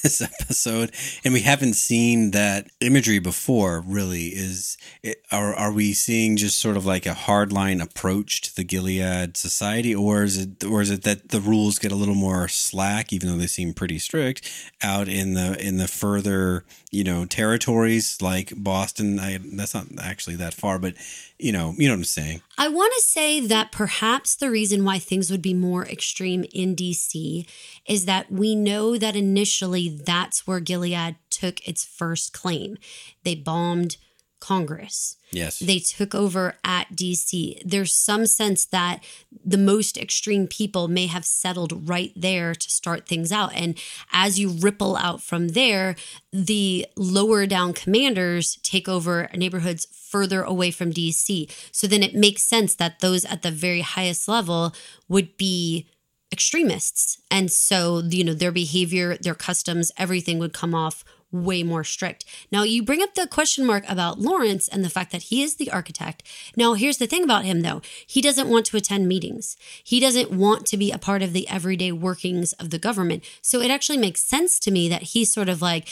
this 0.02 0.20
episode, 0.20 0.92
and 1.24 1.32
we 1.32 1.40
haven't 1.40 1.74
seen 1.74 2.32
that 2.32 2.66
imagery 2.80 3.18
before. 3.18 3.80
Really, 3.86 4.26
is 4.28 4.76
it, 5.02 5.22
are 5.30 5.54
are 5.54 5.72
we 5.72 5.92
seeing 5.94 6.36
just 6.36 6.58
sort 6.58 6.76
of 6.76 6.84
like 6.84 7.06
a 7.06 7.10
hardline 7.14 7.82
approach 7.82 8.40
to 8.42 8.56
the 8.56 8.64
Gilead 8.64 9.36
society, 9.36 9.94
or 9.94 10.24
is 10.24 10.36
it 10.38 10.64
or 10.64 10.82
is 10.82 10.90
it 10.90 11.04
that 11.04 11.28
the 11.30 11.40
rules 11.40 11.78
get 11.78 11.92
a 11.92 11.96
little 11.96 12.14
more 12.14 12.48
slack, 12.48 13.12
even 13.12 13.28
though 13.30 13.38
they 13.38 13.46
seem 13.46 13.72
pretty 13.72 13.98
strict 13.98 14.50
out 14.82 15.08
in 15.08 15.34
the 15.34 15.56
in 15.64 15.76
the 15.78 15.88
further 15.88 16.64
you 16.90 17.04
know 17.04 17.24
territories 17.24 18.18
like 18.20 18.52
Boston? 18.56 19.18
I, 19.20 19.38
that's 19.54 19.74
not 19.74 19.86
actually 20.02 20.36
that 20.36 20.52
far, 20.54 20.78
but 20.78 20.94
you 21.38 21.52
know 21.52 21.74
you 21.78 21.86
know 21.88 21.94
what 21.94 21.98
I'm 21.98 22.04
saying. 22.04 22.42
I 22.58 22.68
want 22.68 22.92
to 22.94 23.00
say 23.00 23.40
that 23.46 23.72
perhaps 23.72 24.34
the 24.36 24.50
reason 24.50 24.61
why 24.84 24.98
things 24.98 25.30
would 25.30 25.42
be 25.42 25.54
more 25.54 25.86
extreme 25.86 26.44
in 26.52 26.76
DC 26.76 27.46
is 27.86 28.04
that 28.04 28.30
we 28.30 28.54
know 28.54 28.96
that 28.96 29.16
initially 29.16 29.88
that's 29.88 30.46
where 30.46 30.60
Gilead 30.60 31.16
took 31.30 31.66
its 31.66 31.84
first 31.84 32.32
claim. 32.32 32.76
They 33.24 33.34
bombed 33.34 33.96
Congress. 34.42 35.16
Yes. 35.30 35.60
They 35.60 35.78
took 35.78 36.16
over 36.16 36.56
at 36.64 36.96
DC. 36.96 37.62
There's 37.64 37.94
some 37.94 38.26
sense 38.26 38.64
that 38.66 38.98
the 39.44 39.56
most 39.56 39.96
extreme 39.96 40.48
people 40.48 40.88
may 40.88 41.06
have 41.06 41.24
settled 41.24 41.88
right 41.88 42.12
there 42.16 42.52
to 42.52 42.70
start 42.70 43.06
things 43.06 43.30
out. 43.30 43.54
And 43.54 43.78
as 44.12 44.40
you 44.40 44.48
ripple 44.48 44.96
out 44.96 45.22
from 45.22 45.50
there, 45.50 45.94
the 46.32 46.88
lower 46.96 47.46
down 47.46 47.72
commanders 47.72 48.58
take 48.64 48.88
over 48.88 49.30
neighborhoods 49.32 49.86
further 49.92 50.42
away 50.42 50.72
from 50.72 50.92
DC. 50.92 51.48
So 51.70 51.86
then 51.86 52.02
it 52.02 52.16
makes 52.16 52.42
sense 52.42 52.74
that 52.74 52.98
those 52.98 53.24
at 53.24 53.42
the 53.42 53.52
very 53.52 53.82
highest 53.82 54.26
level 54.26 54.74
would 55.08 55.36
be 55.36 55.86
extremists. 56.32 57.22
And 57.30 57.48
so, 57.48 58.00
you 58.00 58.24
know, 58.24 58.34
their 58.34 58.50
behavior, 58.50 59.16
their 59.16 59.36
customs, 59.36 59.92
everything 59.96 60.40
would 60.40 60.52
come 60.52 60.74
off 60.74 61.04
way 61.32 61.62
more 61.62 61.82
strict. 61.84 62.24
Now, 62.50 62.62
you 62.62 62.82
bring 62.82 63.02
up 63.02 63.14
the 63.14 63.26
question 63.26 63.66
mark 63.66 63.84
about 63.88 64.20
Lawrence 64.20 64.68
and 64.68 64.84
the 64.84 64.90
fact 64.90 65.12
that 65.12 65.24
he 65.24 65.42
is 65.42 65.56
the 65.56 65.70
architect. 65.70 66.22
Now, 66.56 66.74
here's 66.74 66.98
the 66.98 67.06
thing 67.06 67.24
about 67.24 67.44
him 67.44 67.62
though 67.62 67.82
he 68.06 68.20
doesn't 68.20 68.48
want 68.48 68.66
to 68.66 68.76
attend 68.76 69.08
meetings, 69.08 69.56
he 69.82 69.98
doesn't 69.98 70.30
want 70.30 70.66
to 70.66 70.76
be 70.76 70.90
a 70.92 70.98
part 70.98 71.22
of 71.22 71.32
the 71.32 71.48
everyday 71.48 71.92
workings 71.92 72.52
of 72.54 72.70
the 72.70 72.78
government. 72.78 73.24
So 73.40 73.60
it 73.60 73.70
actually 73.70 73.98
makes 73.98 74.22
sense 74.22 74.58
to 74.60 74.70
me 74.70 74.88
that 74.88 75.02
he's 75.02 75.32
sort 75.32 75.48
of 75.48 75.62
like 75.62 75.88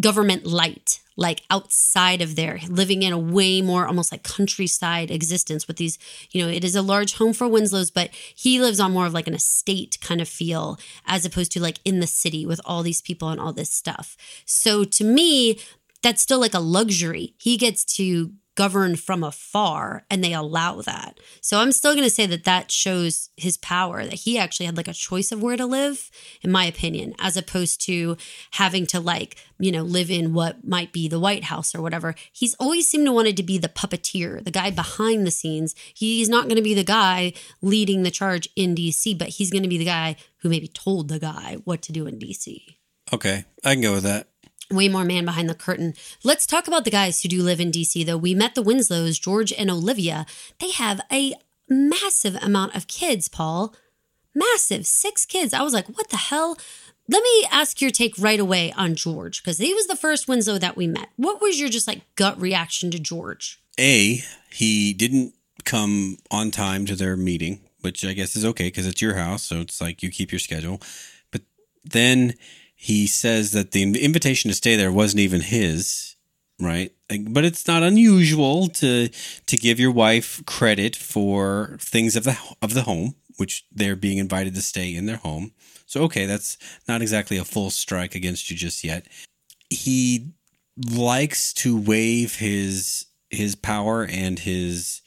government 0.00 0.46
light 0.46 1.00
like 1.18 1.42
outside 1.50 2.22
of 2.22 2.36
there 2.36 2.60
living 2.68 3.02
in 3.02 3.12
a 3.12 3.18
way 3.18 3.60
more 3.60 3.86
almost 3.86 4.12
like 4.12 4.22
countryside 4.22 5.10
existence 5.10 5.66
with 5.66 5.76
these 5.76 5.98
you 6.30 6.42
know 6.42 6.50
it 6.50 6.64
is 6.64 6.76
a 6.76 6.80
large 6.80 7.16
home 7.16 7.32
for 7.32 7.48
winslow's 7.48 7.90
but 7.90 8.08
he 8.34 8.60
lives 8.60 8.78
on 8.78 8.92
more 8.92 9.04
of 9.04 9.12
like 9.12 9.26
an 9.26 9.34
estate 9.34 9.98
kind 10.00 10.20
of 10.20 10.28
feel 10.28 10.78
as 11.06 11.24
opposed 11.24 11.52
to 11.52 11.60
like 11.60 11.80
in 11.84 12.00
the 12.00 12.06
city 12.06 12.46
with 12.46 12.60
all 12.64 12.82
these 12.82 13.02
people 13.02 13.28
and 13.28 13.40
all 13.40 13.52
this 13.52 13.70
stuff. 13.70 14.16
So 14.44 14.84
to 14.84 15.04
me 15.04 15.58
that's 16.02 16.22
still 16.22 16.38
like 16.38 16.54
a 16.54 16.60
luxury. 16.60 17.34
He 17.38 17.56
gets 17.56 17.84
to 17.96 18.32
govern 18.58 18.96
from 18.96 19.22
afar 19.22 20.04
and 20.10 20.24
they 20.24 20.34
allow 20.34 20.82
that. 20.82 21.20
So 21.40 21.60
i'm 21.60 21.70
still 21.70 21.94
going 21.94 22.10
to 22.10 22.18
say 22.18 22.26
that 22.26 22.42
that 22.42 22.72
shows 22.72 23.30
his 23.36 23.56
power 23.56 24.04
that 24.04 24.22
he 24.24 24.36
actually 24.36 24.66
had 24.66 24.76
like 24.76 24.88
a 24.88 25.02
choice 25.08 25.30
of 25.30 25.40
where 25.40 25.56
to 25.56 25.64
live 25.64 26.10
in 26.42 26.50
my 26.50 26.64
opinion 26.64 27.14
as 27.20 27.36
opposed 27.36 27.80
to 27.82 28.16
having 28.62 28.84
to 28.86 28.98
like 28.98 29.36
you 29.60 29.70
know 29.70 29.84
live 29.84 30.10
in 30.10 30.34
what 30.34 30.66
might 30.66 30.92
be 30.92 31.06
the 31.06 31.20
white 31.20 31.44
house 31.44 31.72
or 31.72 31.80
whatever. 31.80 32.16
He's 32.32 32.54
always 32.54 32.88
seemed 32.88 33.06
to 33.06 33.12
wanted 33.12 33.36
to 33.36 33.44
be 33.44 33.58
the 33.58 33.68
puppeteer 33.68 34.42
the 34.42 34.50
guy 34.50 34.72
behind 34.72 35.24
the 35.24 35.30
scenes. 35.30 35.76
He's 35.94 36.28
not 36.28 36.48
going 36.48 36.56
to 36.56 36.70
be 36.70 36.74
the 36.74 36.82
guy 36.82 37.34
leading 37.62 38.02
the 38.02 38.10
charge 38.10 38.48
in 38.56 38.74
dc 38.74 39.16
but 39.20 39.28
he's 39.36 39.52
going 39.52 39.62
to 39.62 39.74
be 39.74 39.78
the 39.78 39.92
guy 39.98 40.16
who 40.38 40.48
maybe 40.48 40.66
told 40.66 41.06
the 41.06 41.20
guy 41.20 41.58
what 41.62 41.80
to 41.82 41.92
do 41.92 42.08
in 42.08 42.18
dc 42.18 42.44
Okay, 43.12 43.44
I 43.64 43.72
can 43.74 43.82
go 43.82 43.94
with 43.94 44.02
that. 44.02 44.26
Way 44.70 44.88
more 44.88 45.04
man 45.04 45.24
behind 45.24 45.48
the 45.48 45.54
curtain. 45.54 45.94
Let's 46.22 46.46
talk 46.46 46.68
about 46.68 46.84
the 46.84 46.90
guys 46.90 47.22
who 47.22 47.28
do 47.28 47.42
live 47.42 47.60
in 47.60 47.70
DC, 47.70 48.04
though. 48.04 48.16
We 48.16 48.34
met 48.34 48.54
the 48.54 48.62
Winslows, 48.62 49.18
George 49.18 49.52
and 49.52 49.70
Olivia. 49.70 50.26
They 50.58 50.70
have 50.72 51.00
a 51.10 51.34
massive 51.68 52.36
amount 52.36 52.74
of 52.74 52.86
kids, 52.86 53.28
Paul. 53.28 53.74
Massive, 54.34 54.86
six 54.86 55.24
kids. 55.24 55.52
I 55.54 55.62
was 55.62 55.72
like, 55.72 55.88
what 55.88 56.10
the 56.10 56.16
hell? 56.16 56.58
Let 57.10 57.22
me 57.22 57.46
ask 57.50 57.80
your 57.80 57.90
take 57.90 58.14
right 58.18 58.38
away 58.38 58.72
on 58.72 58.94
George, 58.94 59.42
because 59.42 59.58
he 59.58 59.72
was 59.72 59.86
the 59.86 59.96
first 59.96 60.28
Winslow 60.28 60.58
that 60.58 60.76
we 60.76 60.86
met. 60.86 61.08
What 61.16 61.40
was 61.40 61.58
your 61.58 61.70
just 61.70 61.88
like 61.88 62.02
gut 62.16 62.38
reaction 62.38 62.90
to 62.90 62.98
George? 62.98 63.60
A, 63.80 64.22
he 64.52 64.92
didn't 64.92 65.32
come 65.64 66.18
on 66.30 66.50
time 66.50 66.84
to 66.86 66.94
their 66.94 67.16
meeting, 67.16 67.60
which 67.80 68.04
I 68.04 68.12
guess 68.12 68.36
is 68.36 68.44
okay 68.44 68.64
because 68.64 68.86
it's 68.86 69.00
your 69.00 69.14
house. 69.14 69.42
So 69.42 69.60
it's 69.60 69.80
like 69.80 70.02
you 70.02 70.10
keep 70.10 70.30
your 70.30 70.38
schedule. 70.38 70.82
But 71.30 71.42
then 71.84 72.34
he 72.80 73.08
says 73.08 73.50
that 73.50 73.72
the 73.72 73.82
invitation 73.82 74.50
to 74.50 74.54
stay 74.54 74.76
there 74.76 74.92
wasn't 74.92 75.18
even 75.18 75.40
his, 75.40 76.14
right? 76.60 76.92
But 77.28 77.44
it's 77.44 77.66
not 77.66 77.82
unusual 77.82 78.68
to 78.68 79.08
to 79.46 79.56
give 79.56 79.80
your 79.80 79.90
wife 79.90 80.40
credit 80.46 80.94
for 80.94 81.76
things 81.80 82.14
of 82.14 82.22
the 82.22 82.38
of 82.62 82.74
the 82.74 82.82
home, 82.82 83.16
which 83.36 83.66
they're 83.72 83.96
being 83.96 84.18
invited 84.18 84.54
to 84.54 84.62
stay 84.62 84.94
in 84.94 85.06
their 85.06 85.16
home. 85.16 85.50
So 85.86 86.02
okay, 86.04 86.24
that's 86.26 86.56
not 86.86 87.02
exactly 87.02 87.36
a 87.36 87.44
full 87.44 87.70
strike 87.70 88.14
against 88.14 88.48
you 88.48 88.56
just 88.56 88.84
yet. 88.84 89.08
He 89.70 90.28
likes 90.88 91.52
to 91.54 91.76
wave 91.76 92.36
his 92.36 93.06
his 93.28 93.56
power 93.56 94.04
and 94.04 94.38
his 94.38 95.02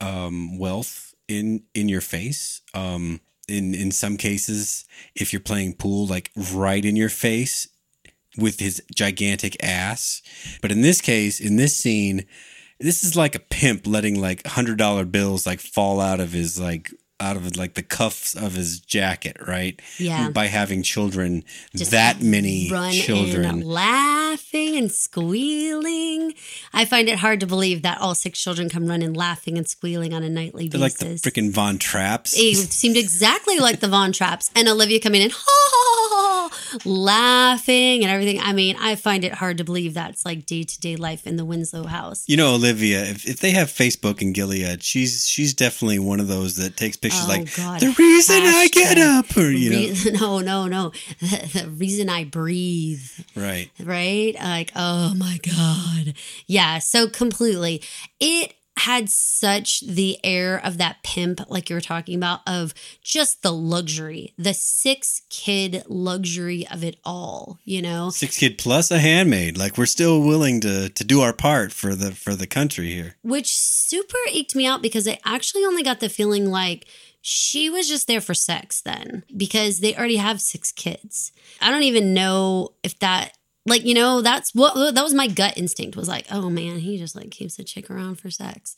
um, 0.00 0.58
wealth 0.58 1.14
in 1.28 1.62
in 1.72 1.88
your 1.88 2.00
face. 2.00 2.62
Um, 2.74 3.20
in 3.48 3.74
in 3.74 3.90
some 3.90 4.16
cases, 4.16 4.84
if 5.14 5.32
you're 5.32 5.40
playing 5.40 5.74
pool, 5.74 6.06
like 6.06 6.30
right 6.36 6.84
in 6.84 6.96
your 6.96 7.08
face 7.08 7.68
with 8.36 8.60
his 8.60 8.82
gigantic 8.94 9.56
ass. 9.62 10.22
But 10.60 10.72
in 10.72 10.82
this 10.82 11.00
case, 11.00 11.40
in 11.40 11.56
this 11.56 11.76
scene, 11.76 12.26
this 12.78 13.02
is 13.02 13.16
like 13.16 13.34
a 13.34 13.40
pimp 13.40 13.86
letting 13.86 14.20
like 14.20 14.46
hundred 14.46 14.78
dollar 14.78 15.04
bills 15.04 15.46
like 15.46 15.60
fall 15.60 16.00
out 16.00 16.20
of 16.20 16.32
his 16.32 16.60
like 16.60 16.90
out 17.18 17.36
of 17.36 17.56
like 17.56 17.74
the 17.74 17.82
cuffs 17.82 18.34
of 18.34 18.54
his 18.54 18.78
jacket, 18.80 19.36
right? 19.46 19.80
Yeah. 19.98 20.28
By 20.30 20.46
having 20.46 20.82
children, 20.82 21.44
Just 21.74 21.90
that 21.92 22.20
many 22.20 22.68
children. 22.92 23.62
laughing 23.62 24.76
and 24.76 24.92
squealing. 24.92 26.34
I 26.74 26.84
find 26.84 27.08
it 27.08 27.18
hard 27.18 27.40
to 27.40 27.46
believe 27.46 27.82
that 27.82 28.00
all 28.00 28.14
six 28.14 28.38
children 28.40 28.68
come 28.68 28.86
running 28.86 29.14
laughing 29.14 29.56
and 29.56 29.66
squealing 29.66 30.12
on 30.12 30.22
a 30.22 30.28
nightly 30.28 30.68
They're 30.68 30.80
like 30.80 30.98
the 30.98 31.06
freaking 31.16 31.50
Von 31.50 31.78
Trapps. 31.78 32.34
It 32.36 32.56
seemed 32.72 32.96
exactly 32.96 33.58
like 33.58 33.80
the 33.80 33.88
Von 33.88 34.12
Trapps 34.12 34.50
and 34.54 34.68
Olivia 34.68 35.00
coming 35.00 35.22
in, 35.22 35.30
laughing 36.84 38.02
and 38.02 38.10
everything. 38.10 38.40
I 38.40 38.52
mean, 38.52 38.76
I 38.80 38.94
find 38.96 39.24
it 39.24 39.32
hard 39.34 39.58
to 39.58 39.64
believe 39.64 39.94
that's 39.94 40.24
like 40.24 40.46
day 40.46 40.62
to 40.64 40.80
day 40.80 40.96
life 40.96 41.26
in 41.26 41.36
the 41.36 41.44
Winslow 41.44 41.84
house. 41.86 42.24
You 42.26 42.36
know, 42.36 42.54
Olivia, 42.54 43.02
if, 43.04 43.26
if 43.26 43.40
they 43.40 43.50
have 43.52 43.68
Facebook 43.68 44.20
in 44.22 44.32
Gilead, 44.32 44.82
she's 44.82 45.26
she's 45.26 45.54
definitely 45.54 45.98
one 45.98 46.20
of 46.20 46.28
those 46.28 46.56
that 46.56 46.76
takes 46.76 46.96
pictures 46.96 47.22
Oh, 47.24 47.28
like 47.28 47.54
God. 47.56 47.80
the 47.80 47.94
reason 47.98 48.36
I 48.42 48.68
get 48.68 48.98
up, 48.98 49.36
or 49.36 49.50
you 49.50 49.70
know, 50.12 50.40
no, 50.40 50.40
no, 50.40 50.66
no. 50.66 50.90
The, 51.20 51.62
the 51.62 51.70
reason 51.70 52.08
I 52.08 52.24
breathe, 52.24 53.02
right? 53.34 53.70
right? 53.82 54.34
Like, 54.34 54.72
oh 54.76 55.14
my 55.16 55.38
God. 55.42 56.14
Yeah, 56.46 56.78
so 56.78 57.08
completely. 57.08 57.82
It 58.20 58.54
had 58.78 59.08
such 59.08 59.80
the 59.80 60.18
air 60.22 60.60
of 60.62 60.78
that 60.78 61.02
pimp, 61.02 61.40
like 61.48 61.70
you 61.70 61.76
were 61.76 61.80
talking 61.80 62.14
about, 62.14 62.40
of 62.46 62.74
just 63.02 63.42
the 63.42 63.52
luxury, 63.52 64.34
the 64.36 64.52
six 64.54 65.22
kid 65.30 65.82
luxury 65.88 66.66
of 66.68 66.84
it 66.84 66.98
all, 67.04 67.58
you 67.64 67.80
know? 67.80 68.10
Six 68.10 68.38
kid 68.38 68.58
plus 68.58 68.90
a 68.90 68.98
handmaid. 68.98 69.56
Like 69.56 69.78
we're 69.78 69.86
still 69.86 70.20
willing 70.20 70.60
to 70.60 70.88
to 70.90 71.04
do 71.04 71.20
our 71.20 71.32
part 71.32 71.72
for 71.72 71.94
the 71.94 72.12
for 72.12 72.34
the 72.34 72.46
country 72.46 72.92
here. 72.92 73.16
which 73.22 73.56
super 73.56 74.18
eked 74.30 74.54
me 74.54 74.66
out 74.66 74.82
because 74.82 75.08
I 75.08 75.18
actually 75.24 75.64
only 75.64 75.82
got 75.82 76.00
the 76.00 76.08
feeling 76.08 76.50
like 76.50 76.86
she 77.22 77.68
was 77.68 77.88
just 77.88 78.06
there 78.06 78.20
for 78.20 78.34
sex 78.34 78.80
then 78.82 79.24
because 79.36 79.80
they 79.80 79.96
already 79.96 80.16
have 80.16 80.40
six 80.40 80.70
kids. 80.70 81.32
I 81.60 81.70
don't 81.70 81.82
even 81.82 82.14
know 82.14 82.74
if 82.82 82.98
that 83.00 83.32
like 83.66 83.84
you 83.84 83.94
know 83.94 84.22
that's 84.22 84.54
what 84.54 84.94
that 84.94 85.02
was 85.02 85.14
my 85.14 85.26
gut 85.26 85.56
instinct 85.56 85.96
was 85.96 86.08
like 86.08 86.26
oh 86.30 86.48
man 86.48 86.78
he 86.78 86.98
just 86.98 87.16
like 87.16 87.30
keeps 87.30 87.58
a 87.58 87.64
chick 87.64 87.90
around 87.90 88.16
for 88.16 88.30
sex. 88.30 88.76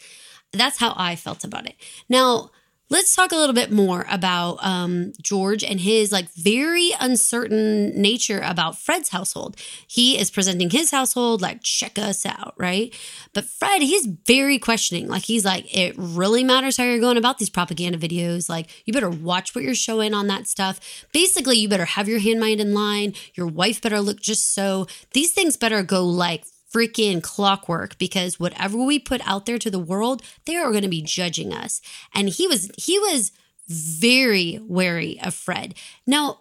That's 0.52 0.78
how 0.78 0.94
i 0.96 1.14
felt 1.14 1.44
about 1.44 1.66
it. 1.66 1.74
Now 2.08 2.50
let's 2.90 3.14
talk 3.14 3.32
a 3.32 3.36
little 3.36 3.54
bit 3.54 3.70
more 3.70 4.06
about 4.10 4.58
um, 4.64 5.12
george 5.20 5.62
and 5.62 5.80
his 5.80 6.10
like 6.12 6.28
very 6.30 6.92
uncertain 7.00 7.90
nature 8.00 8.40
about 8.44 8.78
fred's 8.78 9.10
household. 9.10 9.56
He 9.86 10.18
is 10.18 10.30
presenting 10.30 10.70
his 10.70 10.90
household 10.90 11.42
like 11.42 11.62
check 11.62 11.98
us 11.98 12.24
out 12.24 12.54
right? 12.56 12.94
But 13.32 13.44
fred 13.44 13.82
he's 13.82 14.06
very 14.06 14.58
questioning. 14.58 15.08
Like 15.08 15.24
he's 15.24 15.44
like 15.44 15.74
it 15.76 15.94
really 15.96 16.44
matters 16.44 16.76
how 16.76 16.84
you're 16.84 17.00
going 17.00 17.16
about 17.16 17.38
these 17.38 17.50
propaganda 17.50 17.98
videos. 17.98 18.48
Like 18.48 18.68
you 18.84 18.92
better 18.92 19.10
watch 19.10 19.54
what 19.54 19.64
you're 19.64 19.74
showing 19.74 20.14
on 20.14 20.26
that 20.28 20.46
stuff. 20.46 21.06
Basically 21.12 21.58
you 21.58 21.68
better 21.68 21.84
have 21.84 22.08
your 22.08 22.20
handmaid 22.20 22.60
in 22.60 22.74
line. 22.74 23.14
Your 23.34 23.46
wife 23.46 23.80
better 23.80 24.00
look 24.00 24.20
just 24.20 24.54
so. 24.54 24.86
These 25.12 25.32
things 25.32 25.56
better 25.56 25.82
go 25.82 26.04
like 26.04 26.44
freaking 26.72 27.22
clockwork 27.22 27.96
because 27.98 28.38
whatever 28.38 28.76
we 28.76 28.98
put 28.98 29.26
out 29.26 29.46
there 29.46 29.58
to 29.58 29.70
the 29.70 29.78
world 29.78 30.22
they 30.44 30.56
are 30.56 30.70
going 30.70 30.82
to 30.82 30.88
be 30.88 31.02
judging 31.02 31.52
us 31.52 31.80
and 32.14 32.28
he 32.28 32.46
was 32.46 32.70
he 32.76 32.98
was 32.98 33.32
very 33.68 34.58
wary 34.62 35.20
of 35.22 35.34
Fred. 35.34 35.74
Now, 36.06 36.40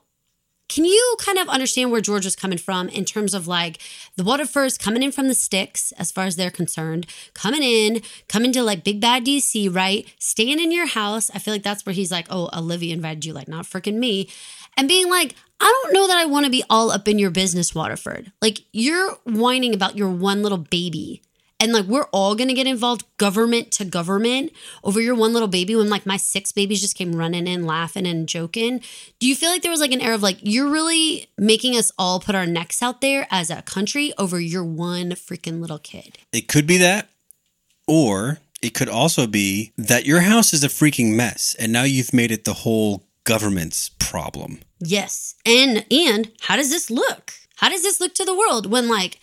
can 0.69 0.85
you 0.85 1.15
kind 1.19 1.37
of 1.37 1.47
understand 1.47 1.91
where 1.91 2.01
George 2.01 2.25
was 2.25 2.35
coming 2.35 2.57
from 2.57 2.89
in 2.89 3.05
terms 3.05 3.33
of 3.33 3.47
like 3.47 3.79
the 4.15 4.23
Waterfords 4.23 4.79
coming 4.79 5.03
in 5.03 5.11
from 5.11 5.27
the 5.27 5.33
sticks, 5.33 5.91
as 5.93 6.11
far 6.11 6.25
as 6.25 6.35
they're 6.35 6.51
concerned, 6.51 7.07
coming 7.33 7.63
in, 7.63 8.01
coming 8.27 8.51
to 8.51 8.63
like 8.63 8.83
big 8.83 8.99
bad 8.99 9.25
DC, 9.25 9.73
right? 9.73 10.05
Staying 10.19 10.59
in 10.59 10.71
your 10.71 10.87
house. 10.87 11.31
I 11.33 11.39
feel 11.39 11.53
like 11.53 11.63
that's 11.63 11.85
where 11.85 11.93
he's 11.93 12.11
like, 12.11 12.27
oh, 12.29 12.49
Olivia 12.53 12.93
invited 12.93 13.25
you, 13.25 13.33
like 13.33 13.47
not 13.47 13.65
freaking 13.65 13.95
me. 13.95 14.29
And 14.75 14.87
being 14.87 15.09
like, 15.09 15.35
I 15.59 15.81
don't 15.83 15.93
know 15.93 16.07
that 16.07 16.17
I 16.17 16.25
want 16.25 16.45
to 16.45 16.51
be 16.51 16.63
all 16.69 16.91
up 16.91 17.07
in 17.07 17.17
your 17.17 17.31
business, 17.31 17.73
Waterford. 17.73 18.31
Like 18.41 18.59
you're 18.71 19.13
whining 19.23 19.73
about 19.73 19.97
your 19.97 20.09
one 20.09 20.43
little 20.43 20.59
baby 20.59 21.21
and 21.59 21.73
like 21.73 21.85
we're 21.85 22.05
all 22.05 22.35
gonna 22.35 22.53
get 22.53 22.67
involved 22.67 23.05
government 23.17 23.71
to 23.71 23.85
government 23.85 24.51
over 24.83 25.01
your 25.01 25.15
one 25.15 25.33
little 25.33 25.47
baby 25.47 25.75
when 25.75 25.89
like 25.89 26.05
my 26.05 26.17
six 26.17 26.51
babies 26.51 26.81
just 26.81 26.95
came 26.95 27.15
running 27.15 27.47
in 27.47 27.65
laughing 27.65 28.05
and 28.05 28.27
joking. 28.27 28.81
Do 29.19 29.27
you 29.27 29.35
feel 29.35 29.49
like 29.49 29.61
there 29.61 29.71
was 29.71 29.79
like 29.79 29.91
an 29.91 30.01
air 30.01 30.13
of 30.13 30.23
like 30.23 30.37
you're 30.41 30.69
really 30.69 31.27
making 31.37 31.75
us 31.75 31.91
all 31.97 32.19
put 32.19 32.35
our 32.35 32.45
necks 32.45 32.81
out 32.81 33.01
there 33.01 33.27
as 33.31 33.49
a 33.49 33.61
country 33.63 34.13
over 34.17 34.39
your 34.39 34.63
one 34.63 35.11
freaking 35.11 35.59
little 35.59 35.79
kid? 35.79 36.17
It 36.31 36.47
could 36.47 36.67
be 36.67 36.77
that 36.77 37.09
or 37.87 38.39
it 38.61 38.73
could 38.73 38.89
also 38.89 39.27
be 39.27 39.71
that 39.77 40.05
your 40.05 40.21
house 40.21 40.53
is 40.53 40.63
a 40.63 40.67
freaking 40.67 41.15
mess 41.15 41.55
and 41.59 41.71
now 41.71 41.83
you've 41.83 42.13
made 42.13 42.31
it 42.31 42.43
the 42.43 42.53
whole 42.53 43.03
government's 43.23 43.89
problem. 43.99 44.59
Yes. 44.79 45.35
And 45.45 45.85
and 45.91 46.31
how 46.41 46.55
does 46.55 46.69
this 46.69 46.89
look 46.89 47.33
how 47.57 47.69
does 47.69 47.83
this 47.83 47.99
look 47.99 48.13
to 48.15 48.25
the 48.25 48.35
world 48.35 48.71
when 48.71 48.87
like 48.87 49.19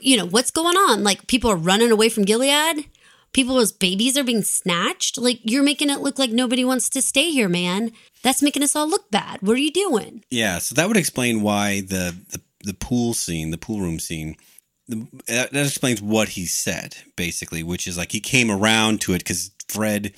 you 0.00 0.16
know, 0.16 0.26
what's 0.26 0.50
going 0.50 0.76
on? 0.76 1.02
Like 1.02 1.26
people 1.26 1.50
are 1.50 1.56
running 1.56 1.90
away 1.90 2.08
from 2.08 2.24
Gilead. 2.24 2.86
People's 3.32 3.72
babies 3.72 4.16
are 4.18 4.24
being 4.24 4.42
snatched. 4.42 5.18
Like 5.18 5.40
you're 5.42 5.62
making 5.62 5.90
it 5.90 6.00
look 6.00 6.18
like 6.18 6.30
nobody 6.30 6.64
wants 6.64 6.88
to 6.90 7.02
stay 7.02 7.30
here, 7.30 7.48
man. 7.48 7.92
That's 8.22 8.42
making 8.42 8.62
us 8.62 8.76
all 8.76 8.88
look 8.88 9.10
bad. 9.10 9.40
What 9.42 9.56
are 9.56 9.60
you 9.60 9.72
doing? 9.72 10.24
Yeah, 10.30 10.58
so 10.58 10.74
that 10.74 10.88
would 10.88 10.96
explain 10.96 11.42
why 11.42 11.80
the 11.80 12.16
the, 12.30 12.40
the 12.64 12.74
pool 12.74 13.14
scene, 13.14 13.50
the 13.50 13.58
pool 13.58 13.80
room 13.80 13.98
scene, 13.98 14.36
the, 14.86 15.06
that, 15.26 15.52
that 15.52 15.66
explains 15.66 16.02
what 16.02 16.30
he 16.30 16.46
said 16.46 16.96
basically, 17.16 17.62
which 17.62 17.86
is 17.86 17.96
like 17.96 18.12
he 18.12 18.20
came 18.20 18.50
around 18.50 19.00
to 19.02 19.14
it 19.14 19.18
because 19.18 19.50
Fred 19.68 20.12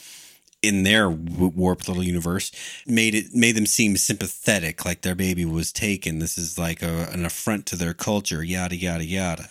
in 0.64 0.83
their 0.83 1.09
warped 1.11 1.88
little 1.88 2.03
universe 2.03 2.50
made 2.87 3.14
it 3.14 3.35
made 3.35 3.57
them 3.57 3.66
seem 3.66 3.96
sympathetic 3.96 4.85
like 4.85 5.03
their 5.03 5.14
baby 5.14 5.44
was 5.44 5.72
taken. 5.72 6.18
This 6.18 6.38
is 6.38 6.59
like 6.59 6.83
a, 6.83 7.09
an 7.12 7.24
affront 7.24 7.66
to 7.66 7.77
their 7.77 7.94
culture 7.94 8.42
yada 8.42 8.77
yada 8.77 9.05
yada 9.05 9.48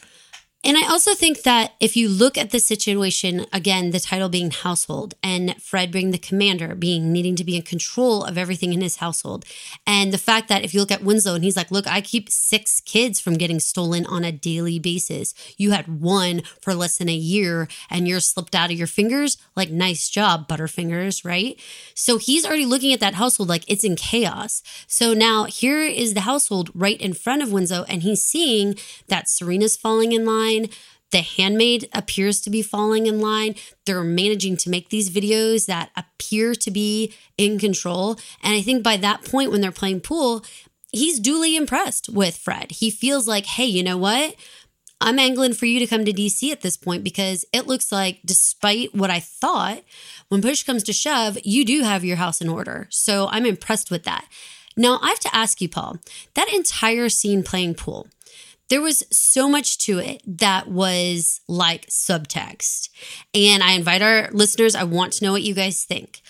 and 0.65 0.77
I 0.77 0.87
also 0.87 1.13
think 1.13 1.43
that 1.43 1.73
if 1.81 1.97
you 1.97 2.07
look 2.07 2.37
at 2.37 2.51
the 2.51 2.59
situation, 2.59 3.45
again, 3.51 3.91
the 3.91 3.99
title 3.99 4.29
being 4.29 4.49
household 4.49 5.13
and 5.21 5.61
Fred 5.61 5.91
being 5.91 6.11
the 6.11 6.17
commander, 6.17 6.73
being 6.73 7.11
needing 7.11 7.35
to 7.35 7.43
be 7.43 7.57
in 7.57 7.63
control 7.63 8.23
of 8.23 8.37
everything 8.37 8.71
in 8.71 8.79
his 8.79 8.97
household. 8.97 9.43
And 9.85 10.13
the 10.13 10.17
fact 10.17 10.47
that 10.47 10.63
if 10.63 10.73
you 10.73 10.79
look 10.79 10.91
at 10.91 11.03
Winslow 11.03 11.35
and 11.35 11.43
he's 11.43 11.57
like, 11.57 11.69
look, 11.69 11.85
I 11.85 11.99
keep 11.99 12.29
six 12.29 12.79
kids 12.79 13.19
from 13.19 13.33
getting 13.33 13.59
stolen 13.59 14.05
on 14.05 14.23
a 14.23 14.31
daily 14.31 14.79
basis. 14.79 15.33
You 15.57 15.71
had 15.71 15.99
one 15.99 16.43
for 16.61 16.73
less 16.73 16.97
than 16.97 17.09
a 17.09 17.13
year 17.13 17.67
and 17.89 18.07
you're 18.07 18.21
slipped 18.21 18.55
out 18.55 18.71
of 18.71 18.77
your 18.77 18.87
fingers. 18.87 19.37
Like, 19.57 19.69
nice 19.69 20.07
job, 20.07 20.47
Butterfingers, 20.47 21.25
right? 21.25 21.59
So 21.93 22.17
he's 22.17 22.45
already 22.45 22.65
looking 22.65 22.93
at 22.93 23.01
that 23.01 23.15
household 23.15 23.49
like 23.49 23.65
it's 23.67 23.83
in 23.83 23.97
chaos. 23.97 24.63
So 24.87 25.13
now 25.13 25.43
here 25.43 25.81
is 25.81 26.13
the 26.13 26.21
household 26.21 26.69
right 26.73 27.01
in 27.01 27.13
front 27.13 27.43
of 27.43 27.51
Winslow 27.51 27.83
and 27.89 28.03
he's 28.03 28.23
seeing 28.23 28.75
that 29.09 29.27
Serena's 29.27 29.75
falling 29.75 30.13
in 30.13 30.25
line 30.25 30.52
line. 30.61 30.69
The 31.11 31.21
handmaid 31.21 31.89
appears 31.93 32.41
to 32.41 32.49
be 32.49 32.63
falling 32.63 33.05
in 33.05 33.19
line. 33.19 33.55
They're 33.85 34.03
managing 34.03 34.57
to 34.57 34.69
make 34.69 34.89
these 34.89 35.11
videos 35.11 35.67
that 35.67 35.91
appear 35.95 36.55
to 36.55 36.71
be 36.71 37.13
in 37.37 37.59
control. 37.59 38.17
And 38.41 38.55
I 38.55 38.61
think 38.61 38.83
by 38.83 38.97
that 38.97 39.23
point, 39.23 39.51
when 39.51 39.61
they're 39.61 39.71
playing 39.71 40.01
pool, 40.01 40.43
he's 40.91 41.19
duly 41.19 41.55
impressed 41.55 42.09
with 42.09 42.35
Fred. 42.35 42.71
He 42.71 42.89
feels 42.89 43.27
like, 43.27 43.45
hey, 43.45 43.65
you 43.65 43.83
know 43.83 43.97
what? 43.97 44.35
I'm 44.99 45.19
angling 45.19 45.53
for 45.53 45.65
you 45.65 45.79
to 45.79 45.87
come 45.87 46.05
to 46.05 46.13
DC 46.13 46.51
at 46.51 46.61
this 46.61 46.77
point 46.77 47.03
because 47.03 47.45
it 47.53 47.67
looks 47.67 47.91
like, 47.91 48.21
despite 48.25 48.95
what 48.95 49.11
I 49.11 49.19
thought, 49.19 49.83
when 50.29 50.41
push 50.41 50.63
comes 50.63 50.81
to 50.83 50.93
shove, 50.93 51.37
you 51.43 51.65
do 51.65 51.81
have 51.81 52.05
your 52.05 52.15
house 52.15 52.41
in 52.41 52.49
order. 52.49 52.87
So 52.89 53.27
I'm 53.29 53.45
impressed 53.45 53.91
with 53.91 54.03
that. 54.05 54.25
Now, 54.75 54.99
I 55.01 55.09
have 55.09 55.19
to 55.19 55.35
ask 55.35 55.61
you, 55.61 55.69
Paul, 55.69 55.97
that 56.33 56.51
entire 56.53 57.09
scene 57.09 57.43
playing 57.43 57.75
pool, 57.75 58.07
there 58.73 58.81
was 58.81 59.03
so 59.11 59.47
much 59.47 59.77
to 59.77 59.99
it 59.99 60.19
that 60.25 60.67
was 60.67 61.41
like 61.47 61.85
subtext. 61.91 62.89
And 63.31 63.61
I 63.61 63.73
invite 63.73 64.01
our 64.01 64.29
listeners, 64.31 64.73
I 64.73 64.83
want 64.83 65.13
to 65.13 65.23
know 65.23 65.31
what 65.31 65.43
you 65.43 65.53
guys 65.53 65.83
think. 65.83 66.23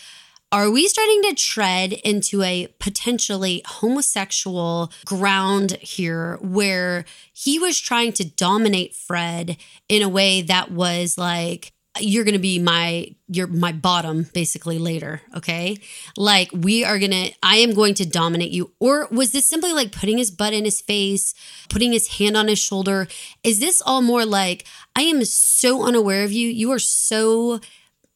Are 0.52 0.70
we 0.70 0.90
starting 0.90 1.22
to 1.24 1.36
tread 1.36 1.94
into 1.94 2.42
a 2.42 2.68
potentially 2.80 3.62
homosexual 3.66 4.92
ground 5.06 5.78
here 5.80 6.38
where 6.42 7.06
he 7.32 7.60
was 7.60 7.80
trying 7.80 8.12
to 8.14 8.26
dominate 8.26 8.94
Fred 8.94 9.56
in 9.88 10.02
a 10.02 10.10
way 10.10 10.42
that 10.42 10.70
was 10.70 11.18
like, 11.18 11.72
you're 12.00 12.24
going 12.24 12.34
to 12.34 12.40
be 12.40 12.58
my 12.58 13.14
you're 13.28 13.48
my 13.48 13.72
bottom 13.72 14.28
basically 14.34 14.80
later 14.80 15.22
okay? 15.36 15.78
Like 16.18 16.50
we 16.52 16.84
are 16.84 16.98
going 16.98 17.12
to 17.12 17.32
i 17.44 17.58
am 17.58 17.74
going 17.74 17.94
to 17.96 18.06
dominate 18.06 18.52
you. 18.52 18.72
Or 18.80 19.08
was 19.12 19.32
this 19.32 19.48
simply 19.48 19.74
like 19.74 19.92
putting 19.92 20.18
his 20.18 20.32
butt 20.32 20.54
in 20.54 20.66
his 20.66 20.82
face 20.82 21.34
putting 21.70 21.92
his 21.92 22.18
hand 22.18 22.36
on 22.36 22.48
his 22.48 22.60
shoulder? 22.60 23.08
Is 23.44 23.60
this 23.60 23.82
all 23.82 24.02
more 24.02 24.26
like 24.26 24.66
i 24.96 25.02
am 25.02 25.24
so 25.26 25.84
unaware 25.84 26.24
of 26.24 26.32
you. 26.32 26.48
You 26.50 26.72
are 26.72 26.80
so 26.80 27.60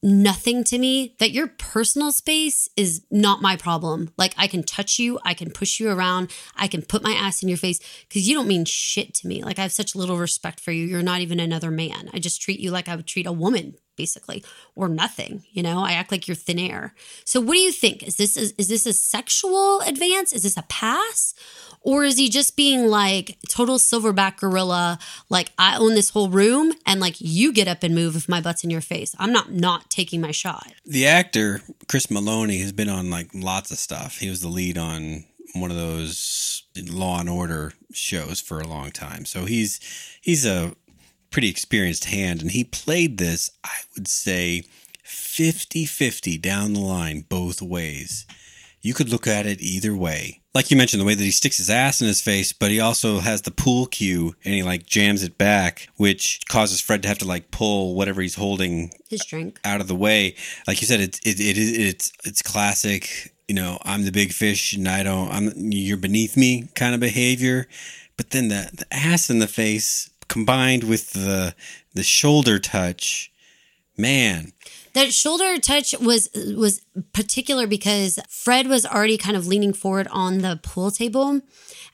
nothing 0.03 0.63
to 0.65 0.77
me 0.77 1.15
that 1.19 1.31
your 1.31 1.47
personal 1.47 2.11
space 2.11 2.69
is 2.77 3.03
not 3.09 3.41
my 3.41 3.55
problem. 3.55 4.11
Like 4.17 4.33
I 4.37 4.47
can 4.47 4.63
touch 4.63 4.99
you, 4.99 5.19
I 5.23 5.33
can 5.33 5.51
push 5.51 5.79
you 5.79 5.89
around, 5.89 6.31
I 6.55 6.67
can 6.67 6.81
put 6.81 7.03
my 7.03 7.13
ass 7.13 7.41
in 7.41 7.49
your 7.49 7.57
face 7.57 7.79
because 8.07 8.27
you 8.27 8.35
don't 8.35 8.47
mean 8.47 8.65
shit 8.65 9.13
to 9.15 9.27
me. 9.27 9.43
Like 9.43 9.59
I 9.59 9.63
have 9.63 9.71
such 9.71 9.95
little 9.95 10.17
respect 10.17 10.59
for 10.59 10.71
you. 10.71 10.85
You're 10.85 11.01
not 11.01 11.21
even 11.21 11.39
another 11.39 11.71
man. 11.71 12.09
I 12.13 12.19
just 12.19 12.41
treat 12.41 12.59
you 12.59 12.71
like 12.71 12.87
I 12.87 12.95
would 12.95 13.07
treat 13.07 13.25
a 13.25 13.31
woman 13.31 13.75
basically 13.97 14.43
or 14.75 14.87
nothing 14.87 15.43
you 15.51 15.63
know? 15.63 15.79
I 15.79 15.93
act 15.93 16.11
like 16.11 16.27
you're 16.27 16.35
thin 16.35 16.59
air. 16.59 16.93
So 17.25 17.39
what 17.39 17.53
do 17.53 17.59
you 17.59 17.71
think? 17.71 18.03
Is 18.03 18.17
this 18.17 18.37
is, 18.37 18.53
is 18.57 18.67
this 18.67 18.85
a 18.85 18.93
sexual 18.93 19.81
advance? 19.81 20.33
Is 20.33 20.43
this 20.43 20.57
a 20.57 20.63
pass? 20.63 21.33
Or 21.81 22.03
is 22.03 22.17
he 22.17 22.29
just 22.29 22.55
being 22.55 22.87
like 22.87 23.37
total 23.49 23.77
silverback 23.77 24.37
gorilla 24.37 24.99
like 25.29 25.51
i 25.57 25.77
own 25.77 25.93
this 25.93 26.09
whole 26.09 26.29
room 26.29 26.73
and 26.85 26.99
like 26.99 27.15
you 27.19 27.53
get 27.53 27.67
up 27.67 27.83
and 27.83 27.95
move 27.95 28.15
if 28.15 28.27
my 28.27 28.41
butt's 28.41 28.63
in 28.63 28.69
your 28.69 28.81
face? 28.81 29.15
I'm 29.19 29.31
not 29.31 29.51
not 29.51 29.89
taking 29.89 30.21
my 30.21 30.31
shot. 30.31 30.71
The 30.85 31.07
actor 31.07 31.61
Chris 31.87 32.07
Meloni 32.07 32.61
has 32.61 32.71
been 32.71 32.89
on 32.89 33.09
like 33.09 33.29
lots 33.33 33.71
of 33.71 33.77
stuff. 33.77 34.17
He 34.17 34.29
was 34.29 34.41
the 34.41 34.47
lead 34.47 34.77
on 34.77 35.25
one 35.55 35.71
of 35.71 35.77
those 35.77 36.63
law 36.89 37.19
and 37.19 37.29
order 37.29 37.73
shows 37.93 38.41
for 38.41 38.59
a 38.59 38.67
long 38.67 38.91
time. 38.91 39.25
So 39.25 39.45
he's 39.45 39.79
he's 40.21 40.45
a 40.45 40.75
pretty 41.31 41.49
experienced 41.49 42.05
hand, 42.05 42.41
and 42.41 42.51
he 42.51 42.63
played 42.63 43.17
this, 43.17 43.51
I 43.63 43.75
would 43.95 44.07
say, 44.07 44.63
50 45.03 45.85
50 45.85 46.37
down 46.37 46.73
the 46.73 46.81
line, 46.81 47.21
both 47.29 47.61
ways. 47.61 48.25
You 48.81 48.93
could 48.93 49.09
look 49.09 49.27
at 49.27 49.45
it 49.45 49.61
either 49.61 49.95
way. 49.95 50.41
Like 50.53 50.71
you 50.71 50.77
mentioned, 50.77 51.01
the 51.01 51.05
way 51.05 51.13
that 51.13 51.23
he 51.23 51.31
sticks 51.31 51.57
his 51.57 51.69
ass 51.69 52.01
in 52.01 52.07
his 52.07 52.21
face, 52.21 52.51
but 52.51 52.71
he 52.71 52.79
also 52.79 53.19
has 53.19 53.43
the 53.43 53.51
pool 53.51 53.85
cue 53.85 54.35
and 54.43 54.53
he 54.53 54.63
like 54.63 54.85
jams 54.85 55.23
it 55.23 55.37
back, 55.37 55.89
which 55.97 56.41
causes 56.49 56.81
Fred 56.81 57.03
to 57.03 57.07
have 57.07 57.17
to 57.19 57.27
like 57.27 57.51
pull 57.51 57.95
whatever 57.95 58.21
he's 58.21 58.35
holding 58.35 58.91
his 59.09 59.23
drink 59.25 59.59
out 59.63 59.81
of 59.81 59.87
the 59.87 59.95
way. 59.95 60.35
Like 60.67 60.81
you 60.81 60.87
said, 60.87 60.99
it's 60.99 61.19
it, 61.19 61.39
it, 61.39 61.57
it 61.57 61.79
it's 61.79 62.11
it's 62.23 62.41
classic. 62.41 63.33
You 63.47 63.55
know, 63.55 63.77
I'm 63.83 64.03
the 64.03 64.11
big 64.11 64.33
fish 64.33 64.73
and 64.73 64.87
I 64.87 65.03
don't. 65.03 65.31
I'm 65.31 65.51
you're 65.55 65.97
beneath 65.97 66.35
me 66.35 66.69
kind 66.75 66.93
of 66.93 66.99
behavior. 66.99 67.67
But 68.17 68.31
then 68.31 68.47
the 68.47 68.69
the 68.73 68.85
ass 68.91 69.29
in 69.29 69.39
the 69.39 69.47
face 69.47 70.09
combined 70.27 70.83
with 70.83 71.11
the 71.13 71.55
the 71.93 72.03
shoulder 72.03 72.59
touch, 72.59 73.31
man. 73.97 74.53
That 74.93 75.13
shoulder 75.13 75.59
touch 75.59 75.93
was 75.99 76.29
was 76.55 76.81
particular 77.13 77.67
because 77.67 78.19
Fred 78.29 78.67
was 78.67 78.85
already 78.85 79.17
kind 79.17 79.37
of 79.37 79.47
leaning 79.47 79.73
forward 79.73 80.07
on 80.11 80.39
the 80.39 80.59
pool 80.63 80.91
table. 80.91 81.41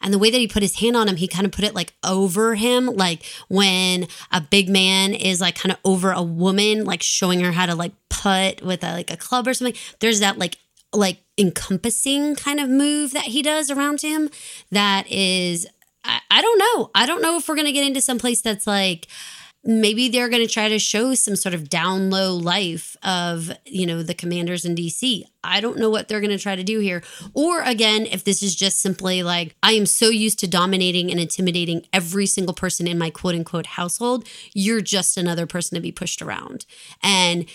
And 0.01 0.13
the 0.13 0.19
way 0.19 0.29
that 0.29 0.37
he 0.37 0.47
put 0.47 0.61
his 0.63 0.79
hand 0.79 0.97
on 0.97 1.07
him, 1.07 1.15
he 1.15 1.29
kind 1.29 1.45
of 1.45 1.53
put 1.53 1.63
it 1.63 1.73
like 1.73 1.93
over 2.03 2.55
him, 2.55 2.87
like 2.87 3.23
when 3.47 4.07
a 4.31 4.41
big 4.41 4.67
man 4.67 5.13
is 5.13 5.39
like 5.39 5.55
kind 5.55 5.71
of 5.71 5.79
over 5.85 6.11
a 6.11 6.21
woman, 6.21 6.83
like 6.83 7.01
showing 7.01 7.39
her 7.39 7.53
how 7.53 7.65
to 7.65 7.75
like 7.75 7.93
putt 8.09 8.61
with 8.61 8.83
a, 8.83 8.91
like 8.91 9.11
a 9.11 9.17
club 9.17 9.47
or 9.47 9.53
something. 9.53 9.75
There's 9.99 10.19
that 10.19 10.37
like 10.37 10.57
like 10.93 11.19
encompassing 11.37 12.35
kind 12.35 12.59
of 12.59 12.69
move 12.69 13.11
that 13.11 13.25
he 13.25 13.41
does 13.41 13.71
around 13.71 14.01
him 14.01 14.29
that 14.71 15.09
is 15.11 15.65
I, 16.03 16.19
I 16.29 16.41
don't 16.41 16.59
know. 16.59 16.91
I 16.95 17.05
don't 17.05 17.21
know 17.21 17.37
if 17.37 17.47
we're 17.47 17.55
going 17.55 17.67
to 17.67 17.71
get 17.71 17.85
into 17.85 18.01
some 18.01 18.19
place 18.19 18.41
that's 18.41 18.67
like, 18.67 19.07
maybe 19.65 20.09
they're 20.09 20.29
going 20.29 20.45
to 20.45 20.53
try 20.53 20.67
to 20.67 20.77
show 20.77 21.13
some 21.13 21.35
sort 21.35 21.55
of 21.55 21.69
down 21.69 22.09
low 22.09 22.35
life 22.35 22.97
of 23.03 23.51
you 23.65 23.85
know 23.85 24.03
the 24.03 24.13
commanders 24.13 24.65
in 24.65 24.75
dc 24.75 25.23
i 25.43 25.61
don't 25.61 25.77
know 25.77 25.89
what 25.89 26.07
they're 26.07 26.19
going 26.19 26.29
to 26.29 26.37
try 26.37 26.55
to 26.55 26.63
do 26.63 26.79
here 26.79 27.01
or 27.33 27.61
again 27.61 28.05
if 28.05 28.23
this 28.25 28.43
is 28.43 28.55
just 28.55 28.79
simply 28.79 29.23
like 29.23 29.55
i 29.63 29.71
am 29.71 29.85
so 29.85 30.09
used 30.09 30.37
to 30.39 30.47
dominating 30.47 31.09
and 31.09 31.19
intimidating 31.19 31.85
every 31.93 32.25
single 32.25 32.53
person 32.53 32.87
in 32.87 32.97
my 32.97 33.09
quote 33.09 33.35
unquote 33.35 33.65
household 33.65 34.27
you're 34.53 34.81
just 34.81 35.17
another 35.17 35.45
person 35.47 35.75
to 35.75 35.81
be 35.81 35.91
pushed 35.91 36.21
around 36.21 36.65
and 37.01 37.45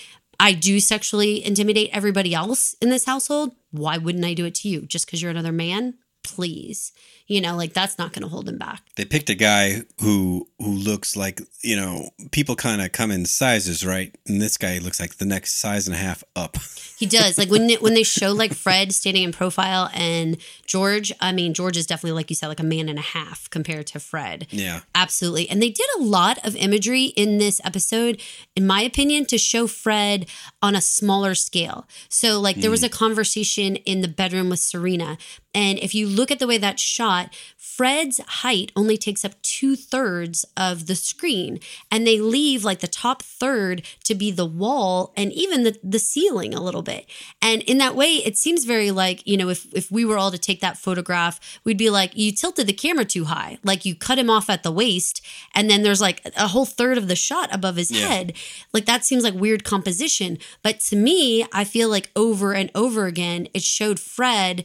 I 0.40 0.52
do 0.52 0.78
sexually 0.78 1.44
intimidate 1.44 1.90
everybody 1.92 2.32
else 2.32 2.76
in 2.80 2.90
this 2.90 3.06
household, 3.06 3.56
why 3.72 3.98
wouldn't 3.98 4.24
I 4.24 4.34
do 4.34 4.44
it 4.44 4.54
to 4.56 4.68
you? 4.68 4.82
Just 4.82 5.04
because 5.04 5.20
you're 5.20 5.32
another 5.32 5.50
man? 5.50 5.94
Please. 6.22 6.92
You 7.28 7.42
know, 7.42 7.56
like 7.56 7.74
that's 7.74 7.98
not 7.98 8.12
going 8.12 8.22
to 8.22 8.28
hold 8.28 8.48
him 8.48 8.58
back. 8.58 8.82
They 8.96 9.04
picked 9.04 9.30
a 9.30 9.34
guy 9.34 9.82
who 10.00 10.48
who 10.58 10.72
looks 10.72 11.14
like 11.14 11.40
you 11.62 11.76
know 11.76 12.08
people 12.32 12.56
kind 12.56 12.80
of 12.80 12.92
come 12.92 13.10
in 13.10 13.26
sizes, 13.26 13.84
right? 13.84 14.14
And 14.26 14.40
this 14.40 14.56
guy 14.56 14.78
looks 14.78 14.98
like 14.98 15.16
the 15.16 15.26
next 15.26 15.60
size 15.60 15.86
and 15.86 15.94
a 15.94 15.98
half 15.98 16.24
up. 16.34 16.56
He 16.98 17.06
does. 17.06 17.38
Like 17.38 17.48
when 17.48 17.70
when 17.74 17.94
they 17.94 18.02
show 18.02 18.32
like 18.32 18.54
Fred 18.54 18.92
standing 18.92 19.22
in 19.22 19.30
profile 19.30 19.88
and 19.94 20.36
George, 20.66 21.12
I 21.20 21.30
mean 21.30 21.54
George 21.54 21.76
is 21.76 21.86
definitely 21.86 22.16
like 22.16 22.28
you 22.28 22.34
said 22.34 22.48
like 22.48 22.58
a 22.58 22.64
man 22.64 22.88
and 22.88 22.98
a 22.98 23.02
half 23.02 23.48
compared 23.50 23.86
to 23.88 24.00
Fred. 24.00 24.48
Yeah. 24.50 24.80
Absolutely. 24.96 25.48
And 25.48 25.62
they 25.62 25.70
did 25.70 25.86
a 25.98 26.02
lot 26.02 26.44
of 26.44 26.56
imagery 26.56 27.04
in 27.04 27.38
this 27.38 27.60
episode 27.62 28.20
in 28.56 28.66
my 28.66 28.80
opinion 28.80 29.26
to 29.26 29.38
show 29.38 29.68
Fred 29.68 30.26
on 30.60 30.74
a 30.74 30.80
smaller 30.80 31.36
scale. 31.36 31.86
So 32.08 32.40
like 32.40 32.56
there 32.56 32.70
was 32.70 32.80
hmm. 32.80 32.86
a 32.86 32.90
conversation 32.90 33.76
in 33.76 34.00
the 34.00 34.08
bedroom 34.08 34.50
with 34.50 34.58
Serena 34.58 35.18
and 35.58 35.80
if 35.80 35.92
you 35.92 36.06
look 36.06 36.30
at 36.30 36.38
the 36.38 36.46
way 36.46 36.56
that 36.58 36.78
shot, 36.78 37.17
Fred's 37.56 38.20
height 38.26 38.72
only 38.74 38.96
takes 38.96 39.24
up 39.24 39.40
two 39.42 39.76
thirds 39.76 40.44
of 40.56 40.86
the 40.86 40.94
screen, 40.94 41.60
and 41.90 42.06
they 42.06 42.20
leave 42.20 42.64
like 42.64 42.80
the 42.80 42.88
top 42.88 43.22
third 43.22 43.82
to 44.04 44.14
be 44.14 44.30
the 44.30 44.44
wall 44.46 45.12
and 45.16 45.32
even 45.32 45.62
the, 45.64 45.78
the 45.82 45.98
ceiling 45.98 46.54
a 46.54 46.62
little 46.62 46.82
bit. 46.82 47.06
And 47.40 47.62
in 47.62 47.78
that 47.78 47.94
way, 47.94 48.14
it 48.16 48.36
seems 48.36 48.64
very 48.64 48.90
like, 48.90 49.24
you 49.26 49.36
know, 49.36 49.48
if, 49.48 49.66
if 49.74 49.90
we 49.90 50.04
were 50.04 50.18
all 50.18 50.30
to 50.32 50.38
take 50.38 50.60
that 50.60 50.76
photograph, 50.76 51.60
we'd 51.64 51.78
be 51.78 51.90
like, 51.90 52.16
you 52.16 52.32
tilted 52.32 52.66
the 52.66 52.72
camera 52.72 53.04
too 53.04 53.24
high, 53.26 53.58
like 53.62 53.84
you 53.84 53.94
cut 53.94 54.18
him 54.18 54.30
off 54.30 54.50
at 54.50 54.62
the 54.62 54.72
waist, 54.72 55.24
and 55.54 55.70
then 55.70 55.82
there's 55.82 56.00
like 56.00 56.20
a 56.36 56.48
whole 56.48 56.66
third 56.66 56.98
of 56.98 57.06
the 57.08 57.16
shot 57.16 57.48
above 57.54 57.76
his 57.76 57.90
Yeah. 57.90 58.06
head. 58.08 58.32
Like 58.72 58.86
that 58.86 59.04
seems 59.04 59.22
like 59.24 59.34
weird 59.34 59.62
composition. 59.64 60.38
But 60.62 60.80
to 60.80 60.96
me, 60.96 61.46
I 61.52 61.64
feel 61.64 61.88
like 61.88 62.10
over 62.16 62.54
and 62.54 62.70
over 62.74 63.06
again, 63.06 63.48
it 63.54 63.62
showed 63.62 64.00
Fred 64.00 64.64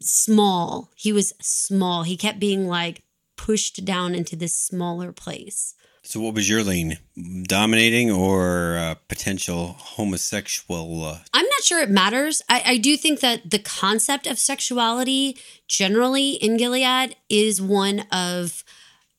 small. 0.00 0.90
He 0.94 1.12
was 1.12 1.32
small. 1.40 2.02
He 2.02 2.16
kept 2.16 2.38
being 2.40 2.66
like 2.66 3.02
pushed 3.36 3.84
down 3.84 4.14
into 4.14 4.36
this 4.36 4.54
smaller 4.54 5.12
place. 5.12 5.74
So, 6.02 6.18
what 6.20 6.34
was 6.34 6.48
your 6.48 6.62
lean? 6.64 6.98
Dominating 7.44 8.10
or 8.10 8.76
uh, 8.78 8.94
potential 9.08 9.76
homosexual? 9.78 11.04
Uh, 11.04 11.18
I'm 11.34 11.44
not 11.44 11.62
sure 11.62 11.82
it 11.82 11.90
matters. 11.90 12.42
I, 12.48 12.62
I 12.64 12.76
do 12.78 12.96
think 12.96 13.20
that 13.20 13.50
the 13.50 13.58
concept 13.58 14.26
of 14.26 14.38
sexuality 14.38 15.36
generally 15.68 16.30
in 16.30 16.56
Gilead 16.56 17.16
is 17.28 17.60
one 17.60 18.00
of 18.10 18.64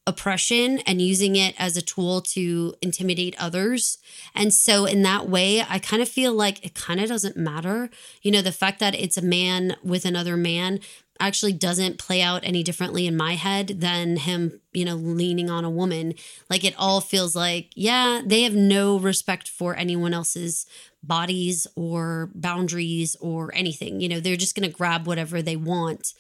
oppression 0.08 0.80
and 0.80 1.02
using 1.02 1.36
it 1.36 1.54
as 1.60 1.78
a 1.78 1.82
tool 1.82 2.22
to 2.22 2.74
intimidate 2.82 3.36
others. 3.40 4.00
And 4.34 4.54
so, 4.54 4.86
in 4.86 5.04
that 5.04 5.30
way, 5.30 5.62
I 5.68 5.80
kind 5.80 6.02
of 6.02 6.10
feel 6.10 6.34
like 6.34 6.66
it 6.66 6.74
kind 6.74 7.00
of 7.00 7.10
doesn't 7.10 7.38
matter. 7.38 7.90
You 8.22 8.32
know, 8.32 8.42
the 8.42 8.52
fact 8.52 8.80
that 8.80 8.96
it's 8.96 9.18
a 9.18 9.22
man 9.22 9.76
with 9.84 10.06
another 10.06 10.36
man 10.38 10.80
actually 11.20 11.54
doesn't 11.54 12.00
play 12.00 12.22
out 12.22 12.42
any 12.44 12.64
differently 12.64 13.06
in 13.06 13.16
my 13.16 13.36
head 13.36 13.68
than 13.80 14.18
him, 14.18 14.60
you 14.74 14.84
know, 14.84 14.96
leaning 14.96 15.50
on 15.50 15.64
a 15.64 15.70
woman. 15.70 16.16
Like 16.50 16.64
it 16.64 16.74
all 16.78 17.00
feels 17.00 17.36
like, 17.36 17.70
yeah, 17.76 18.22
they 18.26 18.42
have 18.42 18.56
no 18.56 18.98
respect 18.98 19.48
for 19.48 19.76
anyone 19.76 20.14
else's 20.14 20.66
bodies 21.04 21.68
or 21.76 22.32
boundaries 22.34 23.16
or 23.22 23.52
anything. 23.54 24.02
You 24.02 24.10
know, 24.10 24.20
they're 24.20 24.36
just 24.36 24.56
going 24.56 24.68
to 24.68 24.76
grab 24.76 25.06
whatever 25.06 25.42
they 25.42 25.56
want. 25.56 26.14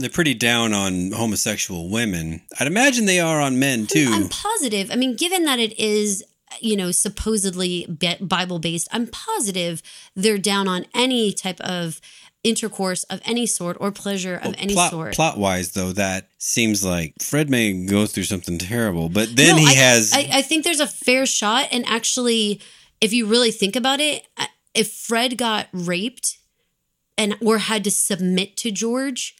They're 0.00 0.10
pretty 0.10 0.34
down 0.34 0.72
on 0.72 1.12
homosexual 1.12 1.88
women. 1.88 2.42
I'd 2.58 2.66
imagine 2.66 3.06
they 3.06 3.20
are 3.20 3.40
on 3.40 3.58
men 3.58 3.80
hmm, 3.80 3.86
too. 3.86 4.08
I'm 4.10 4.28
positive. 4.28 4.90
I 4.90 4.96
mean, 4.96 5.16
given 5.16 5.44
that 5.44 5.58
it 5.58 5.78
is, 5.78 6.24
you 6.60 6.76
know, 6.76 6.90
supposedly 6.90 7.86
Bible 8.20 8.58
based, 8.58 8.88
I'm 8.92 9.06
positive 9.06 9.82
they're 10.16 10.38
down 10.38 10.68
on 10.68 10.86
any 10.94 11.32
type 11.32 11.60
of 11.60 12.00
intercourse 12.42 13.04
of 13.04 13.20
any 13.24 13.46
sort 13.46 13.76
or 13.80 13.90
pleasure 13.90 14.36
of 14.36 14.54
any 14.58 14.72
plot, 14.72 14.90
sort. 14.90 15.14
Plot 15.14 15.38
wise, 15.38 15.72
though, 15.72 15.92
that 15.92 16.28
seems 16.38 16.84
like 16.84 17.14
Fred 17.20 17.50
may 17.50 17.84
go 17.84 18.06
through 18.06 18.24
something 18.24 18.58
terrible, 18.58 19.08
but 19.08 19.36
then 19.36 19.56
No, 19.56 19.62
he 19.62 19.68
I, 19.68 19.74
has. 19.74 20.12
I, 20.12 20.28
I 20.32 20.42
think 20.42 20.64
there's 20.64 20.80
a 20.80 20.86
fair 20.86 21.26
shot, 21.26 21.68
and 21.70 21.84
actually, 21.86 22.60
if 23.00 23.12
you 23.12 23.26
really 23.26 23.50
think 23.50 23.76
about 23.76 24.00
it, 24.00 24.26
if 24.74 24.90
Fred 24.90 25.36
got 25.36 25.68
raped 25.72 26.38
and 27.18 27.36
or 27.42 27.58
had 27.58 27.84
to 27.84 27.90
submit 27.90 28.56
to 28.58 28.70
George, 28.70 29.36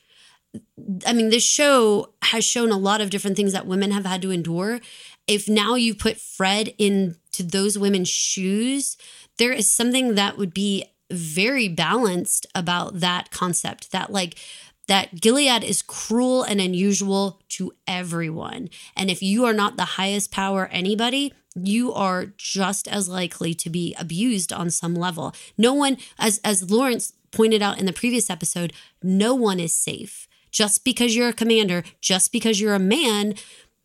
I 1.07 1.13
mean, 1.13 1.31
this 1.31 1.45
show 1.45 2.15
has 2.23 2.45
shown 2.45 2.71
a 2.71 2.79
lot 2.79 3.01
of 3.01 3.11
different 3.11 3.37
things 3.37 3.53
that 3.53 3.67
women 3.67 3.93
have 3.93 4.07
had 4.07 4.23
to 4.23 4.31
endure. 4.31 4.81
If 5.27 5.49
now 5.49 5.77
you 5.77 5.95
put 5.95 6.17
Fred 6.17 6.75
into 6.79 7.43
those 7.43 7.79
women's 7.79 8.09
shoes, 8.09 8.97
there 9.39 9.53
is 9.53 9.71
something 9.71 10.17
that 10.17 10.37
would 10.37 10.53
be 10.53 10.87
very 11.11 11.69
balanced 11.69 12.47
about 12.55 13.01
that 13.01 13.31
concept 13.31 13.93
that, 13.93 14.13
like, 14.13 14.37
that 14.89 15.21
Gilead 15.21 15.63
is 15.63 15.83
cruel 15.83 16.43
and 16.43 16.61
unusual 16.61 17.41
to 17.51 17.73
everyone. 17.87 18.69
And 18.97 19.09
if 19.09 19.23
you 19.23 19.45
are 19.45 19.53
not 19.53 19.77
the 19.77 19.85
highest 19.85 20.33
power 20.33 20.67
anybody, 20.67 21.33
you 21.55 21.93
are 21.93 22.27
just 22.37 22.89
as 22.89 23.09
likely 23.09 23.55
to 23.55 23.71
be 23.71 23.95
abused 23.99 24.53
on 24.53 24.71
some 24.71 24.95
level. 24.95 25.33
No 25.57 25.75
one, 25.75 25.97
as 26.19 26.41
as 26.45 26.71
Lawrence 26.71 27.13
pointed 27.31 27.63
out 27.63 27.79
in 27.79 27.87
the 27.87 27.93
previous 27.93 28.31
episode, 28.31 28.73
no 29.03 29.35
one 29.35 29.61
is 29.61 29.73
safe. 29.73 30.27
Just 30.51 30.85
because 30.85 31.15
you're 31.15 31.29
a 31.29 31.33
commander, 31.33 31.83
just 32.01 32.33
because 32.33 32.61
you're 32.61 32.75
a 32.75 32.79
man, 32.79 33.35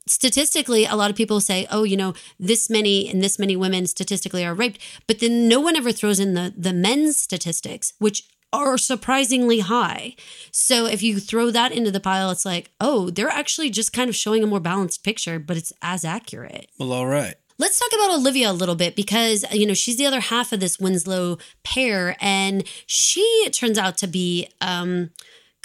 statistically, 0.08 0.86
a 0.86 0.96
lot 0.96 1.10
of 1.10 1.16
people 1.16 1.40
say, 1.40 1.68
oh, 1.72 1.84
you 1.84 1.98
know, 1.98 2.14
this 2.40 2.70
many 2.70 3.10
and 3.10 3.24
this 3.24 3.40
many 3.40 3.56
women 3.56 3.88
statistically 3.88 4.46
are 4.46 4.54
raped. 4.54 4.80
But 5.08 5.20
then 5.20 5.48
no 5.48 5.60
one 5.60 5.76
ever 5.76 5.92
throws 5.92 6.20
in 6.20 6.34
the, 6.34 6.54
the 6.56 6.74
men's 6.74 7.18
statistics, 7.18 7.94
which 8.00 8.28
are 8.54 8.78
surprisingly 8.78 9.60
high. 9.60 10.16
So 10.52 10.86
if 10.86 11.04
you 11.04 11.20
throw 11.20 11.52
that 11.52 11.72
into 11.72 11.92
the 11.92 12.00
pile, 12.00 12.32
it's 12.32 12.46
like, 12.46 12.72
oh, 12.80 13.10
they're 13.10 13.30
actually 13.30 13.70
just 13.70 13.92
kind 13.92 14.10
of 14.10 14.16
showing 14.16 14.44
a 14.44 14.48
more 14.48 14.60
balanced 14.60 15.04
picture, 15.04 15.40
but 15.40 15.58
it's 15.58 15.74
as 15.82 16.06
accurate. 16.06 16.70
well, 16.80 16.94
all 16.94 17.08
right. 17.08 17.36
Let's 17.58 17.80
talk 17.80 17.90
about 17.94 18.16
Olivia 18.16 18.52
a 18.52 18.54
little 18.54 18.76
bit 18.76 18.98
because, 18.98 19.46
you 19.54 19.66
know, 19.66 19.74
she's 19.74 19.96
the 19.96 20.06
other 20.06 20.20
half 20.20 20.52
of 20.52 20.60
this 20.60 20.78
Winslow 20.78 21.38
pair. 21.64 22.18
And 22.20 22.68
she 22.86 23.48
turns 23.54 23.78
out 23.78 23.98
to 24.00 24.08
be 24.08 24.50
um, 24.60 25.12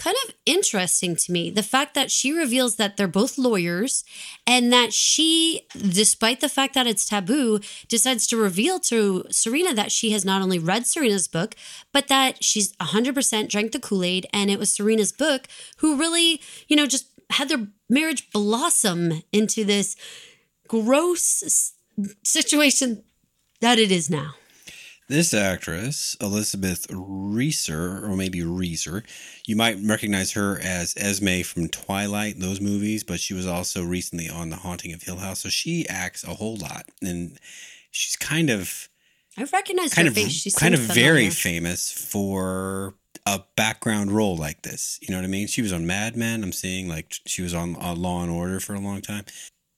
kind 0.01 0.17
of 0.27 0.35
interesting 0.47 1.15
to 1.15 1.31
me. 1.31 1.51
The 1.51 1.63
fact 1.63 1.95
that 1.95 2.11
she 2.11 2.33
reveals 2.33 2.77
that 2.77 2.97
they're 2.97 3.07
both 3.07 3.37
lawyers 3.37 4.03
and 4.47 4.73
that 4.73 4.95
she, 4.95 5.67
despite 5.77 6.41
the 6.41 6.49
fact 6.49 6.73
that 6.73 6.87
it's 6.87 7.05
taboo, 7.05 7.61
decides 7.87 8.27
to 8.29 8.39
reveal 8.39 8.81
to 8.81 9.25
Serena 9.31 9.75
that 9.75 9.93
she 9.93 10.13
has 10.13 10.25
not 10.25 10.41
only 10.41 10.59
read 10.59 10.87
Serena's 10.87 11.29
book, 11.29 11.55
but 11.93 12.09
that 12.09 12.43
she's 12.43 12.73
100% 12.77 13.51
drank 13.51 13.73
the 13.73 13.79
Kool 13.79 14.03
Aid 14.03 14.27
and 14.33 14.51
it 14.51 14.59
was 14.59 14.73
Serena's 14.73 15.13
book 15.13 15.47
who 15.79 15.99
really, 15.99 16.41
you 16.67 16.77
know, 16.77 16.87
just 16.87 17.07
had 17.29 17.51
their 17.51 17.69
marriage 17.91 18.31
blossom 18.31 19.23
into 19.33 19.65
this 19.65 19.97
gross 20.67 21.75
situation 22.25 23.05
that 23.61 23.79
it 23.79 23.93
is 23.93 24.09
now. 24.09 24.33
This 25.11 25.35
actress, 25.35 26.17
Elizabeth 26.21 26.87
Reaser, 26.89 28.01
or 28.05 28.15
maybe 28.15 28.45
Reeser, 28.45 29.03
you 29.45 29.57
might 29.57 29.77
recognize 29.83 30.31
her 30.35 30.61
as 30.63 30.95
Esme 30.97 31.43
from 31.43 31.67
Twilight, 31.67 32.39
those 32.39 32.61
movies, 32.61 33.03
but 33.03 33.19
she 33.19 33.35
was 33.35 33.45
also 33.45 33.83
recently 33.83 34.29
on 34.29 34.51
The 34.51 34.57
Haunting 34.57 34.93
of 34.93 35.03
Hill 35.03 35.17
House. 35.17 35.41
So 35.41 35.49
she 35.49 35.85
acts 35.89 36.23
a 36.23 36.35
whole 36.35 36.57
lot. 36.57 36.85
And 37.03 37.41
she's 37.91 38.15
kind 38.15 38.51
of 38.51 38.89
I 39.37 39.43
recognize 39.53 39.95
kind 39.95 40.07
her 40.07 40.11
of 40.11 40.15
face. 40.15 40.31
She 40.31 40.53
kind 40.53 40.75
of 40.75 40.81
very 40.81 41.29
famous 41.29 41.91
for 41.91 42.95
a 43.27 43.41
background 43.57 44.13
role 44.13 44.37
like 44.37 44.63
this. 44.63 45.01
You 45.03 45.09
know 45.11 45.19
what 45.19 45.25
I 45.25 45.29
mean? 45.29 45.49
She 45.49 45.61
was 45.61 45.73
on 45.73 45.89
Mad 45.89 46.17
Men. 46.17 46.45
I'm 46.45 46.53
seeing 46.53 46.89
like 46.89 47.15
she 47.27 47.43
was 47.43 47.53
on 47.53 47.75
uh, 47.83 47.97
Law 47.97 48.23
and 48.23 48.31
Order 48.31 48.61
for 48.61 48.75
a 48.75 48.81
long 48.81 49.01
time. 49.01 49.25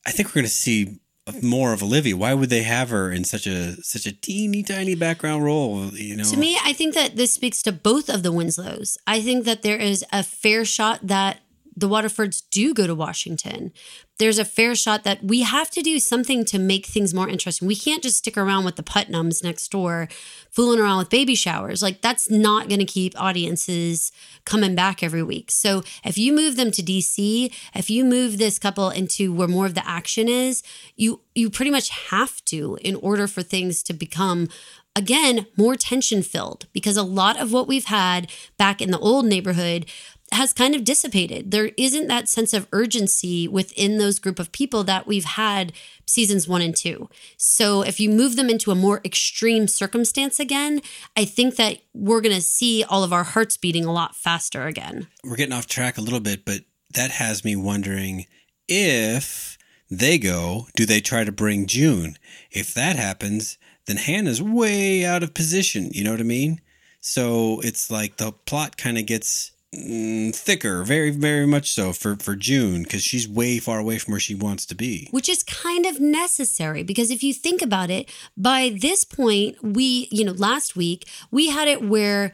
I 0.05 0.11
think 0.11 0.29
we're 0.29 0.43
going 0.43 0.45
to 0.45 0.51
see 0.51 0.99
more 1.41 1.73
of 1.73 1.83
Olivia. 1.83 2.17
Why 2.17 2.35
would 2.35 2.51
they 2.51 2.63
have 2.63 2.91
her 2.91 3.11
in 3.13 3.25
such 3.25 3.47
a 3.47 3.77
such 3.83 4.07
a 4.07 4.13
teeny 4.13 4.63
tiny 4.63 4.95
background 4.95 5.45
role? 5.45 5.87
You 5.93 6.17
know, 6.17 6.25
To 6.25 6.37
me, 6.37 6.59
I 6.63 6.73
think 6.73 6.95
that 6.95 7.17
this 7.17 7.33
speaks 7.33 7.63
to 7.63 7.73
both 7.73 8.09
of 8.09 8.23
the 8.23 8.33
Winslows. 8.33 8.99
I 9.07 9.21
think 9.21 9.45
that 9.45 9.63
there 9.63 9.77
is 9.79 10.05
a 10.13 10.23
fair 10.23 10.65
shot 10.65 11.01
that 11.03 11.41
the 11.75 11.89
Waterfords 11.89 12.43
do 12.51 12.75
go 12.75 12.87
to 12.87 12.95
Washington. 12.95 13.73
There's 14.19 14.39
a 14.39 14.45
fair 14.45 14.75
shot 14.75 15.05
that 15.05 15.25
we 15.25 15.43
have 15.43 15.71
to 15.71 15.83
do 15.83 15.99
something 15.99 16.45
to 16.47 16.59
make 16.59 16.87
things 16.87 17.15
more 17.15 17.29
interesting. 17.29 17.67
We 17.67 17.77
can't 17.77 18.03
just 18.03 18.19
stick 18.19 18.37
around 18.37 18.65
with 18.65 18.77
the 18.77 18.83
Putnams 18.83 19.43
next 19.43 19.71
door 19.71 20.09
fooling 20.51 20.79
around 20.79 20.99
with 20.99 21.11
baby 21.11 21.35
showers. 21.35 21.83
Like, 21.83 22.03
that's 22.03 22.31
not 22.31 22.69
going 22.69 22.79
to 22.79 22.85
keep 22.85 23.19
audiences 23.21 24.13
coming 24.45 24.75
back 24.75 25.03
every 25.03 25.23
week. 25.23 25.51
So, 25.51 25.83
if 26.05 26.19
you 26.19 26.33
move 26.33 26.57
them 26.57 26.71
to 26.73 26.83
DC, 26.83 27.53
if 27.75 27.91
you 27.91 28.05
move 28.05 28.39
this 28.39 28.59
couple 28.59 28.91
into 28.91 29.33
where 29.33 29.49
more 29.49 29.67
of 29.67 29.75
the 29.75 29.89
action 29.89 30.29
is, 30.29 30.63
you 30.97 31.21
you 31.35 31.49
pretty 31.49 31.71
much 31.71 31.89
have 31.89 32.45
to 32.45 32.79
in 32.83 32.95
order 32.97 33.27
for 33.27 33.43
things 33.43 33.83
to 33.85 33.93
become 33.93 34.49
again 34.95 35.47
more 35.57 35.75
tension 35.75 36.23
filled 36.23 36.67
because 36.73 36.97
a 36.97 37.03
lot 37.03 37.41
of 37.41 37.53
what 37.53 37.67
we've 37.67 37.87
had 37.87 38.31
back 38.59 38.81
in 38.83 38.91
the 38.91 38.99
old 38.99 39.25
neighborhood 39.25 39.87
has 40.33 40.53
kind 40.53 40.75
of 40.75 40.85
dissipated. 40.85 41.51
There 41.51 41.71
isn't 41.77 42.09
that 42.09 42.29
sense 42.29 42.53
of 42.53 42.67
urgency 42.73 43.47
within 43.47 43.99
those 43.99 44.19
group 44.19 44.39
of 44.39 44.53
people 44.53 44.85
that 44.85 45.07
we've 45.07 45.25
had 45.25 45.73
seasons 46.07 46.49
one 46.49 46.63
and 46.63 46.77
two. 46.77 47.09
So 47.37 47.83
if 47.83 48.01
you 48.01 48.11
move 48.11 48.37
them 48.37 48.51
into 48.51 48.71
a 48.71 48.75
more 48.75 49.01
extreme 49.05 49.69
circumstance 49.69 50.41
again, 50.41 50.81
I 51.17 51.25
think 51.25 51.57
that 51.57 51.79
we're 51.95 52.21
going 52.21 52.35
to 52.35 52.43
see 52.43 52.85
all 52.85 53.05
of 53.05 53.13
our 53.13 53.25
hearts 53.25 53.57
beating 53.57 53.85
a 53.85 53.93
lot 53.93 54.17
faster 54.17 54.67
again. 54.67 55.09
We're 55.25 55.37
getting 55.37 55.55
off 55.55 55.67
track 55.67 55.99
a 55.99 56.03
little 56.03 56.21
bit, 56.21 56.45
but 56.45 56.61
that 56.95 57.13
has 57.13 57.45
me 57.45 57.57
wondering 57.57 58.27
if 58.69 59.57
they 59.91 60.19
go, 60.19 60.67
do 60.75 60.87
they 60.87 61.01
try 61.01 61.25
to 61.25 61.33
bring 61.33 61.67
June? 61.67 62.17
If 62.51 62.75
that 62.75 62.97
happens, 62.97 63.59
then 63.87 63.97
Hannah's 63.97 64.43
way 64.43 65.05
out 65.05 65.23
of 65.23 65.35
position. 65.35 65.91
You 65.93 66.05
know 66.05 66.11
what 66.13 66.21
I 66.21 66.25
mean? 66.25 66.61
So 67.01 67.61
it's 67.61 67.91
like 67.91 68.17
the 68.17 68.33
plot 68.33 68.77
kind 68.77 68.97
of 68.97 69.07
gets 69.07 69.52
mm, 69.75 70.35
thicker, 70.35 70.83
very, 70.83 71.11
very 71.11 71.47
much 71.47 71.73
so 71.73 71.93
for 71.93 72.17
for 72.17 72.37
June 72.37 72.83
because 72.83 73.03
she's 73.03 73.29
way 73.29 73.59
far 73.59 73.79
away 73.79 73.99
from 73.99 74.13
where 74.13 74.21
she 74.21 74.35
wants 74.35 74.67
to 74.67 74.75
be. 74.75 75.09
Which 75.11 75.29
is 75.29 75.43
kind 75.43 75.87
of 75.87 76.01
necessary 76.01 76.83
because 76.83 77.11
if 77.11 77.23
you 77.23 77.35
think 77.35 77.63
about 77.63 77.91
it, 77.91 78.11
by 78.37 78.77
this 78.81 79.05
point, 79.05 79.57
we, 79.63 80.09
you 80.11 80.25
know, 80.25 80.33
last 80.33 80.77
week 80.77 81.09
we 81.31 81.49
had 81.49 81.69
it 81.69 81.83
where 81.83 82.33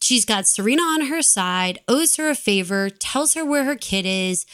she's 0.00 0.24
got 0.24 0.46
Serena 0.46 0.82
on 0.82 1.06
her 1.06 1.22
side, 1.22 1.80
owes 1.88 2.16
her 2.16 2.28
a 2.28 2.34
favor, 2.34 2.90
tells 2.90 3.34
her 3.34 3.44
where 3.44 3.64
her 3.64 3.76
kid 3.76 4.06
is. 4.06 4.46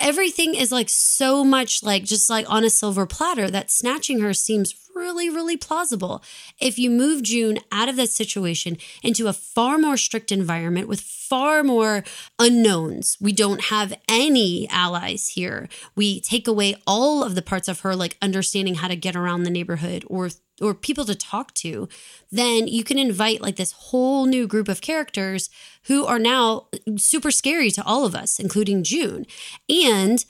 Everything 0.00 0.54
is 0.54 0.72
like 0.72 0.88
so 0.88 1.44
much 1.44 1.82
like 1.82 2.04
just 2.04 2.28
like 2.28 2.50
on 2.50 2.64
a 2.64 2.70
silver 2.70 3.06
platter 3.06 3.50
that 3.50 3.70
snatching 3.70 4.20
her 4.20 4.34
seems 4.34 4.74
really, 4.94 5.28
really 5.28 5.56
plausible. 5.56 6.22
If 6.60 6.78
you 6.78 6.90
move 6.90 7.22
June 7.22 7.58
out 7.72 7.88
of 7.88 7.96
that 7.96 8.10
situation 8.10 8.78
into 9.02 9.26
a 9.26 9.32
far 9.32 9.78
more 9.78 9.96
strict 9.96 10.30
environment 10.30 10.88
with 10.88 11.00
far 11.00 11.62
more 11.62 12.04
unknowns, 12.38 13.16
we 13.20 13.32
don't 13.32 13.64
have 13.64 13.94
any 14.08 14.68
allies 14.68 15.30
here. 15.30 15.68
We 15.96 16.20
take 16.20 16.46
away 16.46 16.76
all 16.86 17.24
of 17.24 17.34
the 17.34 17.42
parts 17.42 17.68
of 17.68 17.80
her, 17.80 17.96
like 17.96 18.16
understanding 18.22 18.76
how 18.76 18.88
to 18.88 18.96
get 18.96 19.16
around 19.16 19.42
the 19.42 19.50
neighborhood 19.50 20.04
or 20.06 20.30
or 20.60 20.74
people 20.74 21.04
to 21.04 21.14
talk 21.14 21.52
to, 21.54 21.88
then 22.30 22.68
you 22.68 22.84
can 22.84 22.98
invite 22.98 23.40
like 23.40 23.56
this 23.56 23.72
whole 23.72 24.26
new 24.26 24.46
group 24.46 24.68
of 24.68 24.80
characters 24.80 25.50
who 25.84 26.04
are 26.04 26.18
now 26.18 26.66
super 26.96 27.30
scary 27.30 27.70
to 27.72 27.84
all 27.84 28.04
of 28.04 28.14
us, 28.14 28.38
including 28.38 28.84
June. 28.84 29.26
And 29.68 30.24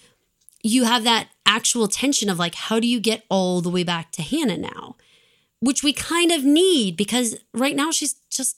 you 0.63 0.85
have 0.85 1.05
that 1.05 1.29
actual 1.45 1.89
tension 1.89 2.31
of 2.31 2.39
like, 2.39 2.55
how 2.55 2.81
do 2.81 2.87
you 2.87 3.01
get 3.01 3.25
all 3.29 3.61
the 3.61 3.71
way 3.71 3.85
back 3.85 4.11
to 4.13 4.23
Hannah 4.23 4.57
now? 4.57 4.97
Which 5.61 5.83
we 5.83 5.93
kind 5.93 6.33
of 6.33 6.45
need 6.45 6.97
because 6.97 7.37
right 7.53 7.77
now 7.77 7.91
she's 7.91 8.15
just 8.31 8.57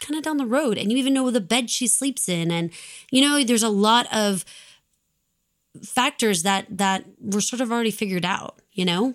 kind 0.00 0.16
of 0.16 0.24
down 0.24 0.38
the 0.38 0.46
road 0.46 0.78
and 0.78 0.90
you 0.90 0.98
even 0.98 1.14
know 1.14 1.30
the 1.30 1.40
bed 1.40 1.70
she 1.70 1.86
sleeps 1.86 2.28
in. 2.28 2.50
And, 2.50 2.70
you 3.10 3.20
know, 3.20 3.44
there's 3.44 3.62
a 3.62 3.68
lot 3.68 4.12
of 4.12 4.44
factors 5.82 6.42
that 6.42 6.66
that 6.70 7.04
were 7.20 7.40
sort 7.40 7.60
of 7.60 7.70
already 7.70 7.90
figured 7.90 8.24
out, 8.24 8.60
you 8.72 8.84
know? 8.84 9.14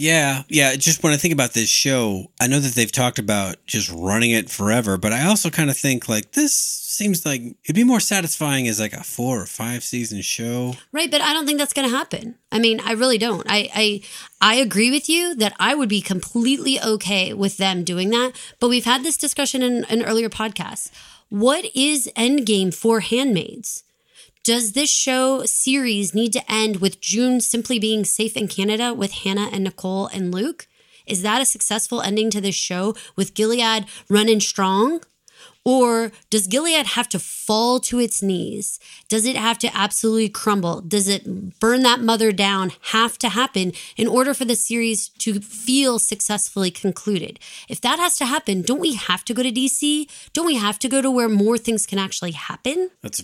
Yeah, 0.00 0.44
yeah. 0.48 0.76
Just 0.76 1.02
when 1.02 1.12
I 1.12 1.18
think 1.18 1.34
about 1.34 1.52
this 1.52 1.68
show, 1.68 2.30
I 2.40 2.46
know 2.46 2.58
that 2.58 2.72
they've 2.72 2.90
talked 2.90 3.18
about 3.18 3.56
just 3.66 3.90
running 3.92 4.30
it 4.30 4.48
forever, 4.48 4.96
but 4.96 5.12
I 5.12 5.26
also 5.26 5.50
kind 5.50 5.68
of 5.68 5.76
think 5.76 6.08
like 6.08 6.32
this 6.32 6.54
seems 6.54 7.26
like 7.26 7.42
it'd 7.64 7.76
be 7.76 7.84
more 7.84 8.00
satisfying 8.00 8.66
as 8.66 8.80
like 8.80 8.94
a 8.94 9.04
four 9.04 9.38
or 9.42 9.44
five 9.44 9.84
season 9.84 10.22
show. 10.22 10.72
Right, 10.90 11.10
but 11.10 11.20
I 11.20 11.34
don't 11.34 11.44
think 11.44 11.58
that's 11.58 11.74
going 11.74 11.86
to 11.86 11.94
happen. 11.94 12.36
I 12.50 12.58
mean, 12.58 12.80
I 12.80 12.92
really 12.92 13.18
don't. 13.18 13.46
I, 13.46 13.68
I 13.74 14.02
I 14.40 14.54
agree 14.54 14.90
with 14.90 15.10
you 15.10 15.34
that 15.34 15.54
I 15.60 15.74
would 15.74 15.90
be 15.90 16.00
completely 16.00 16.80
okay 16.80 17.34
with 17.34 17.58
them 17.58 17.84
doing 17.84 18.08
that. 18.08 18.32
But 18.58 18.70
we've 18.70 18.86
had 18.86 19.02
this 19.02 19.18
discussion 19.18 19.60
in 19.60 19.84
an 19.84 20.02
earlier 20.02 20.30
podcast. 20.30 20.90
What 21.28 21.66
is 21.74 22.10
Endgame 22.16 22.72
for 22.72 23.00
handmaids? 23.00 23.84
Does 24.42 24.72
this 24.72 24.88
show 24.88 25.44
series 25.44 26.14
need 26.14 26.32
to 26.32 26.50
end 26.50 26.76
with 26.76 27.02
June 27.02 27.42
simply 27.42 27.78
being 27.78 28.06
safe 28.06 28.38
in 28.38 28.48
Canada 28.48 28.94
with 28.94 29.12
Hannah 29.12 29.50
and 29.52 29.64
Nicole 29.64 30.06
and 30.06 30.34
Luke? 30.34 30.66
Is 31.06 31.20
that 31.20 31.42
a 31.42 31.44
successful 31.44 32.00
ending 32.00 32.30
to 32.30 32.40
this 32.40 32.54
show 32.54 32.94
with 33.16 33.34
Gilead 33.34 33.84
running 34.08 34.40
strong? 34.40 35.02
Or 35.62 36.10
does 36.30 36.46
Gilead 36.46 36.86
have 36.86 37.06
to 37.10 37.18
fall 37.18 37.80
to 37.80 37.98
its 37.98 38.22
knees? 38.22 38.80
Does 39.10 39.26
it 39.26 39.36
have 39.36 39.58
to 39.58 39.76
absolutely 39.76 40.30
crumble? 40.30 40.80
Does 40.80 41.06
it 41.06 41.60
burn 41.60 41.82
that 41.82 42.00
mother 42.00 42.32
down 42.32 42.72
have 42.92 43.18
to 43.18 43.28
happen 43.28 43.74
in 43.98 44.08
order 44.08 44.32
for 44.32 44.46
the 44.46 44.56
series 44.56 45.10
to 45.18 45.40
feel 45.40 45.98
successfully 45.98 46.70
concluded? 46.70 47.38
If 47.68 47.82
that 47.82 47.98
has 47.98 48.16
to 48.16 48.24
happen, 48.24 48.62
don't 48.62 48.80
we 48.80 48.94
have 48.94 49.22
to 49.26 49.34
go 49.34 49.42
to 49.42 49.52
DC? 49.52 50.10
Don't 50.32 50.46
we 50.46 50.56
have 50.56 50.78
to 50.78 50.88
go 50.88 51.02
to 51.02 51.10
where 51.10 51.28
more 51.28 51.58
things 51.58 51.84
can 51.84 51.98
actually 51.98 52.32
happen? 52.32 52.90
That's 53.02 53.22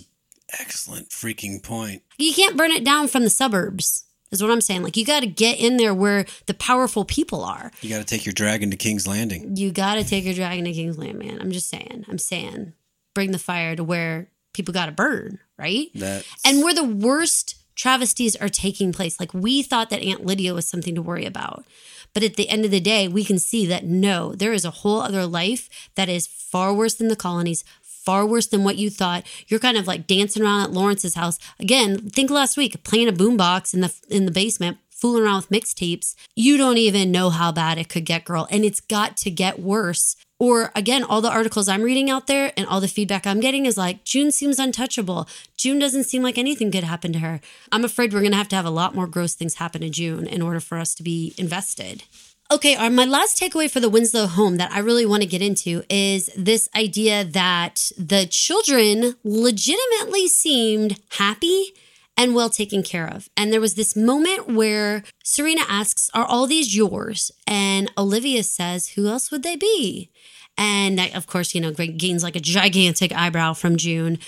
Excellent 0.59 1.09
freaking 1.09 1.61
point. 1.61 2.03
You 2.17 2.33
can't 2.33 2.57
burn 2.57 2.71
it 2.71 2.83
down 2.85 3.07
from 3.07 3.23
the 3.23 3.29
suburbs, 3.29 4.05
is 4.31 4.41
what 4.41 4.51
I'm 4.51 4.61
saying. 4.61 4.83
Like, 4.83 4.95
you 4.95 5.05
got 5.05 5.19
to 5.19 5.27
get 5.27 5.59
in 5.59 5.77
there 5.77 5.93
where 5.93 6.25
the 6.45 6.53
powerful 6.53 7.03
people 7.05 7.43
are. 7.43 7.71
You 7.81 7.89
got 7.89 7.99
to 7.99 8.05
take 8.05 8.25
your 8.25 8.33
dragon 8.33 8.71
to 8.71 8.77
King's 8.77 9.07
Landing. 9.07 9.55
You 9.57 9.71
got 9.71 9.95
to 9.95 10.03
take 10.03 10.23
your 10.25 10.33
dragon 10.33 10.65
to 10.65 10.73
King's 10.73 10.97
Landing, 10.97 11.27
man. 11.27 11.41
I'm 11.41 11.51
just 11.51 11.69
saying. 11.69 12.05
I'm 12.07 12.17
saying. 12.17 12.73
Bring 13.13 13.31
the 13.31 13.39
fire 13.39 13.75
to 13.75 13.83
where 13.83 14.29
people 14.53 14.73
got 14.73 14.85
to 14.85 14.91
burn, 14.91 15.39
right? 15.57 15.87
That's... 15.93 16.27
And 16.45 16.63
where 16.63 16.73
the 16.73 16.83
worst 16.83 17.55
travesties 17.75 18.35
are 18.35 18.49
taking 18.49 18.91
place. 18.91 19.19
Like, 19.19 19.33
we 19.33 19.61
thought 19.61 19.89
that 19.89 20.01
Aunt 20.01 20.25
Lydia 20.25 20.53
was 20.53 20.67
something 20.67 20.95
to 20.95 21.01
worry 21.01 21.25
about. 21.25 21.65
But 22.13 22.23
at 22.23 22.35
the 22.35 22.49
end 22.49 22.65
of 22.65 22.71
the 22.71 22.79
day, 22.79 23.07
we 23.07 23.23
can 23.23 23.37
see 23.37 23.65
that 23.67 23.85
no, 23.85 24.33
there 24.33 24.53
is 24.53 24.65
a 24.65 24.71
whole 24.71 25.01
other 25.01 25.25
life 25.25 25.69
that 25.95 26.09
is 26.09 26.25
far 26.25 26.73
worse 26.73 26.95
than 26.95 27.09
the 27.09 27.15
colonies, 27.15 27.63
far 28.07 28.25
worse 28.25 28.47
than 28.47 28.63
what 28.63 28.77
you 28.77 28.89
thought. 28.89 29.27
You're 29.49 29.59
kind 29.59 29.75
of 29.75 29.85
like 29.85 30.07
dancing 30.07 30.41
around 30.41 30.61
at 30.61 30.71
Lawrence's 30.71 31.15
house. 31.15 31.37
Again, 31.59 32.09
think 32.09 32.29
last 32.31 32.55
week 32.55 32.81
playing 32.85 33.09
a 33.09 33.11
boombox 33.11 33.73
in 33.73 33.81
the 33.81 33.93
in 34.09 34.23
the 34.25 34.31
basement, 34.31 34.77
fooling 34.89 35.23
around 35.23 35.41
with 35.41 35.49
mixtapes. 35.49 36.15
You 36.33 36.55
don't 36.55 36.77
even 36.77 37.11
know 37.11 37.29
how 37.29 37.51
bad 37.51 37.77
it 37.77 37.89
could 37.89 38.05
get, 38.05 38.23
girl, 38.23 38.47
and 38.49 38.63
it's 38.63 38.79
got 38.79 39.17
to 39.17 39.29
get 39.29 39.59
worse. 39.59 40.15
Or 40.39 40.71
again, 40.73 41.03
all 41.03 41.19
the 41.19 41.29
articles 41.29 41.67
I'm 41.67 41.81
reading 41.81 42.09
out 42.09 42.27
there 42.27 42.53
and 42.55 42.65
all 42.65 42.79
the 42.79 42.87
feedback 42.87 43.27
I'm 43.27 43.41
getting 43.41 43.65
is 43.65 43.77
like 43.77 44.05
June 44.05 44.31
seems 44.31 44.57
untouchable. 44.57 45.27
June 45.57 45.77
doesn't 45.77 46.05
seem 46.05 46.23
like 46.23 46.37
anything 46.37 46.71
could 46.71 46.85
happen 46.85 47.11
to 47.11 47.19
her. 47.19 47.41
I'm 47.73 47.83
afraid 47.83 48.13
we're 48.13 48.21
going 48.21 48.31
to 48.31 48.37
have 48.37 48.47
to 48.49 48.55
have 48.55 48.65
a 48.65 48.69
lot 48.69 48.95
more 48.95 49.07
gross 49.07 49.33
things 49.33 49.55
happen 49.55 49.81
to 49.81 49.89
June 49.89 50.27
in 50.27 50.41
order 50.41 50.61
for 50.61 50.77
us 50.77 50.95
to 50.95 51.03
be 51.03 51.33
invested. 51.37 52.03
Okay, 52.49 52.77
our, 52.77 52.89
my 52.89 53.03
last 53.03 53.37
takeaway 53.37 53.69
for 53.69 53.81
the 53.81 53.89
Winslow 53.89 54.25
home 54.25 54.55
that 54.55 54.71
I 54.71 54.79
really 54.79 55.05
want 55.05 55.21
to 55.21 55.27
get 55.27 55.41
into 55.41 55.83
is 55.89 56.29
this 56.37 56.69
idea 56.73 57.25
that 57.25 57.91
the 57.97 58.25
children 58.25 59.15
legitimately 59.25 60.29
seemed 60.29 60.97
happy 61.09 61.73
and 62.15 62.33
well 62.33 62.49
taken 62.49 62.83
care 62.83 63.05
of. 63.05 63.29
And 63.35 63.51
there 63.51 63.59
was 63.59 63.75
this 63.75 63.97
moment 63.97 64.47
where 64.47 65.03
Serena 65.25 65.63
asks, 65.67 66.09
Are 66.13 66.23
all 66.23 66.47
these 66.47 66.73
yours? 66.73 67.33
And 67.45 67.91
Olivia 67.97 68.43
says, 68.43 68.89
Who 68.89 69.07
else 69.07 69.29
would 69.29 69.43
they 69.43 69.57
be? 69.57 70.09
And 70.57 71.01
of 71.13 71.27
course, 71.27 71.53
you 71.53 71.59
know, 71.59 71.73
Greg 71.73 71.97
gains 71.97 72.23
like 72.23 72.37
a 72.37 72.39
gigantic 72.39 73.11
eyebrow 73.11 73.55
from 73.55 73.75
June. 73.75 74.19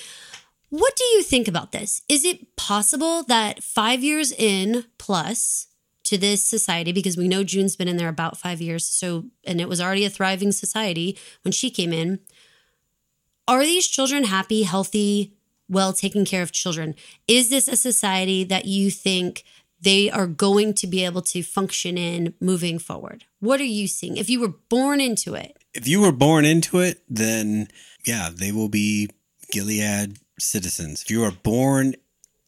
What 0.68 0.98
do 0.98 1.06
you 1.06 1.24
think 1.24 1.48
about 1.48 1.72
this? 1.72 2.02
Is 2.10 2.26
it 2.26 2.58
possible 2.58 3.24
that 3.24 3.64
five 3.64 4.04
years 4.04 4.34
in 4.34 4.86
plus, 4.98 5.68
to 6.10 6.18
this 6.18 6.44
society 6.44 6.92
because 6.92 7.18
we 7.18 7.28
know 7.28 7.44
June's 7.44 7.76
been 7.76 7.88
in 7.88 7.98
there 7.98 8.10
about 8.10 8.38
five 8.38 8.62
years. 8.62 8.86
So, 8.86 9.26
and 9.46 9.62
it 9.62 9.70
was 9.70 9.80
already 9.80 10.06
a 10.06 10.10
thriving 10.10 10.52
society 10.52 11.18
when 11.44 11.52
she 11.52 11.70
came 11.70 11.94
in. 11.94 12.20
Are 13.48 13.64
these 13.64 13.88
children 13.88 14.26
happy, 14.26 14.64
healthy, 14.64 15.34
well 15.70 15.94
taken 15.94 16.26
care 16.26 16.42
of 16.42 16.52
children? 16.52 16.96
Is 17.28 17.50
this 17.50 17.68
a 17.68 17.76
society 17.76 18.44
that 18.44 18.66
you 18.66 18.90
think 18.90 19.44
they 19.82 20.10
are 20.10 20.28
going 20.28 20.74
to 20.74 20.88
be 20.88 21.06
able 21.06 21.22
to 21.22 21.44
function 21.44 21.98
in 21.98 22.34
moving 22.42 22.80
forward? 22.80 23.26
What 23.40 23.62
are 23.62 23.66
you 23.66 23.88
seeing? 23.88 24.18
If 24.18 24.30
you 24.30 24.40
were 24.40 24.54
born 24.70 25.00
into 25.00 25.36
it, 25.36 25.58
if 25.74 25.88
you 25.88 26.02
were 26.02 26.12
born 26.12 26.44
into 26.44 26.80
it, 26.80 27.04
then 27.08 27.68
yeah, 28.06 28.30
they 28.34 28.52
will 28.52 28.70
be 28.70 29.10
Gilead 29.52 30.18
citizens. 30.40 31.04
If 31.04 31.12
you 31.12 31.24
are 31.24 31.32
born 31.32 31.96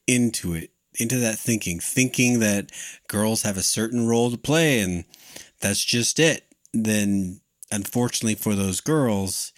into 0.07 0.53
it, 0.53 0.71
into 0.95 1.17
that 1.17 1.37
thinking, 1.37 1.79
thinking 1.79 2.39
that 2.39 2.71
girls 3.07 3.43
have 3.43 3.57
a 3.57 3.63
certain 3.63 4.07
role 4.07 4.31
to 4.31 4.37
play 4.37 4.79
and 4.81 5.05
that's 5.59 5.83
just 5.83 6.19
it, 6.19 6.45
then 6.73 7.41
unfortunately 7.71 8.35
for 8.35 8.55
those 8.55 8.81
girls, 8.81 9.53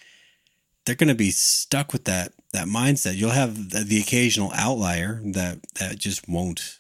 they're 0.86 0.96
going 0.96 1.08
to 1.08 1.16
be 1.16 1.32
stuck 1.32 1.94
with 1.94 2.06
that 2.06 2.34
that 2.52 2.68
mindset. 2.68 3.16
You'll 3.16 3.32
have 3.32 3.72
the, 3.72 3.80
the 3.80 4.00
occasional 4.00 4.52
outlier 4.54 5.22
that 5.24 5.60
that 5.80 5.98
just 5.98 6.28
won't 6.28 6.80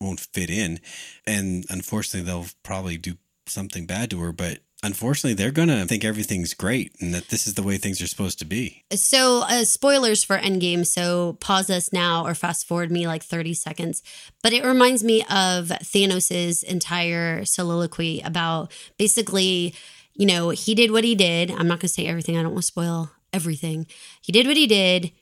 won't 0.00 0.20
fit 0.20 0.50
in, 0.50 0.80
and 1.26 1.64
unfortunately, 1.70 2.26
they'll 2.26 2.46
probably 2.62 2.96
do 2.98 3.16
something 3.46 3.86
bad 3.86 4.10
to 4.10 4.20
her. 4.20 4.32
But 4.32 4.58
unfortunately 4.82 5.34
they're 5.34 5.50
gonna 5.50 5.86
think 5.86 6.04
everything's 6.04 6.54
great 6.54 6.92
and 7.00 7.14
that 7.14 7.28
this 7.28 7.46
is 7.46 7.54
the 7.54 7.62
way 7.62 7.76
things 7.76 8.00
are 8.00 8.06
supposed 8.06 8.38
to 8.38 8.44
be. 8.44 8.84
So 8.92 9.42
uh, 9.48 9.64
spoilers 9.64 10.24
for 10.24 10.38
endgame. 10.38 10.86
So 10.86 11.36
pause 11.40 11.70
us 11.70 11.92
now 11.92 12.26
or 12.26 12.34
fast 12.34 12.66
forward 12.66 12.90
me 12.90 13.06
like 13.06 13.22
30 13.22 13.54
seconds. 13.54 14.02
But 14.42 14.52
it 14.52 14.64
reminds 14.64 15.02
me 15.02 15.22
of 15.22 15.72
thanos's 15.82 16.62
entire 16.62 17.44
soliloquy 17.44 18.20
about 18.20 18.72
basically 18.98 19.74
you 20.14 20.26
know 20.26 20.50
he 20.50 20.74
did 20.74 20.90
what 20.90 21.04
he 21.04 21.14
did. 21.14 21.50
I'm 21.50 21.68
not 21.68 21.80
gonna 21.80 21.88
say 21.88 22.06
everything. 22.06 22.36
I 22.36 22.42
don't 22.42 22.52
want 22.52 22.62
to 22.62 22.68
spoil 22.68 23.10
everything. 23.32 23.86
He 24.20 24.32
did 24.32 24.46
what 24.46 24.56
he 24.56 24.66
did 24.66 25.12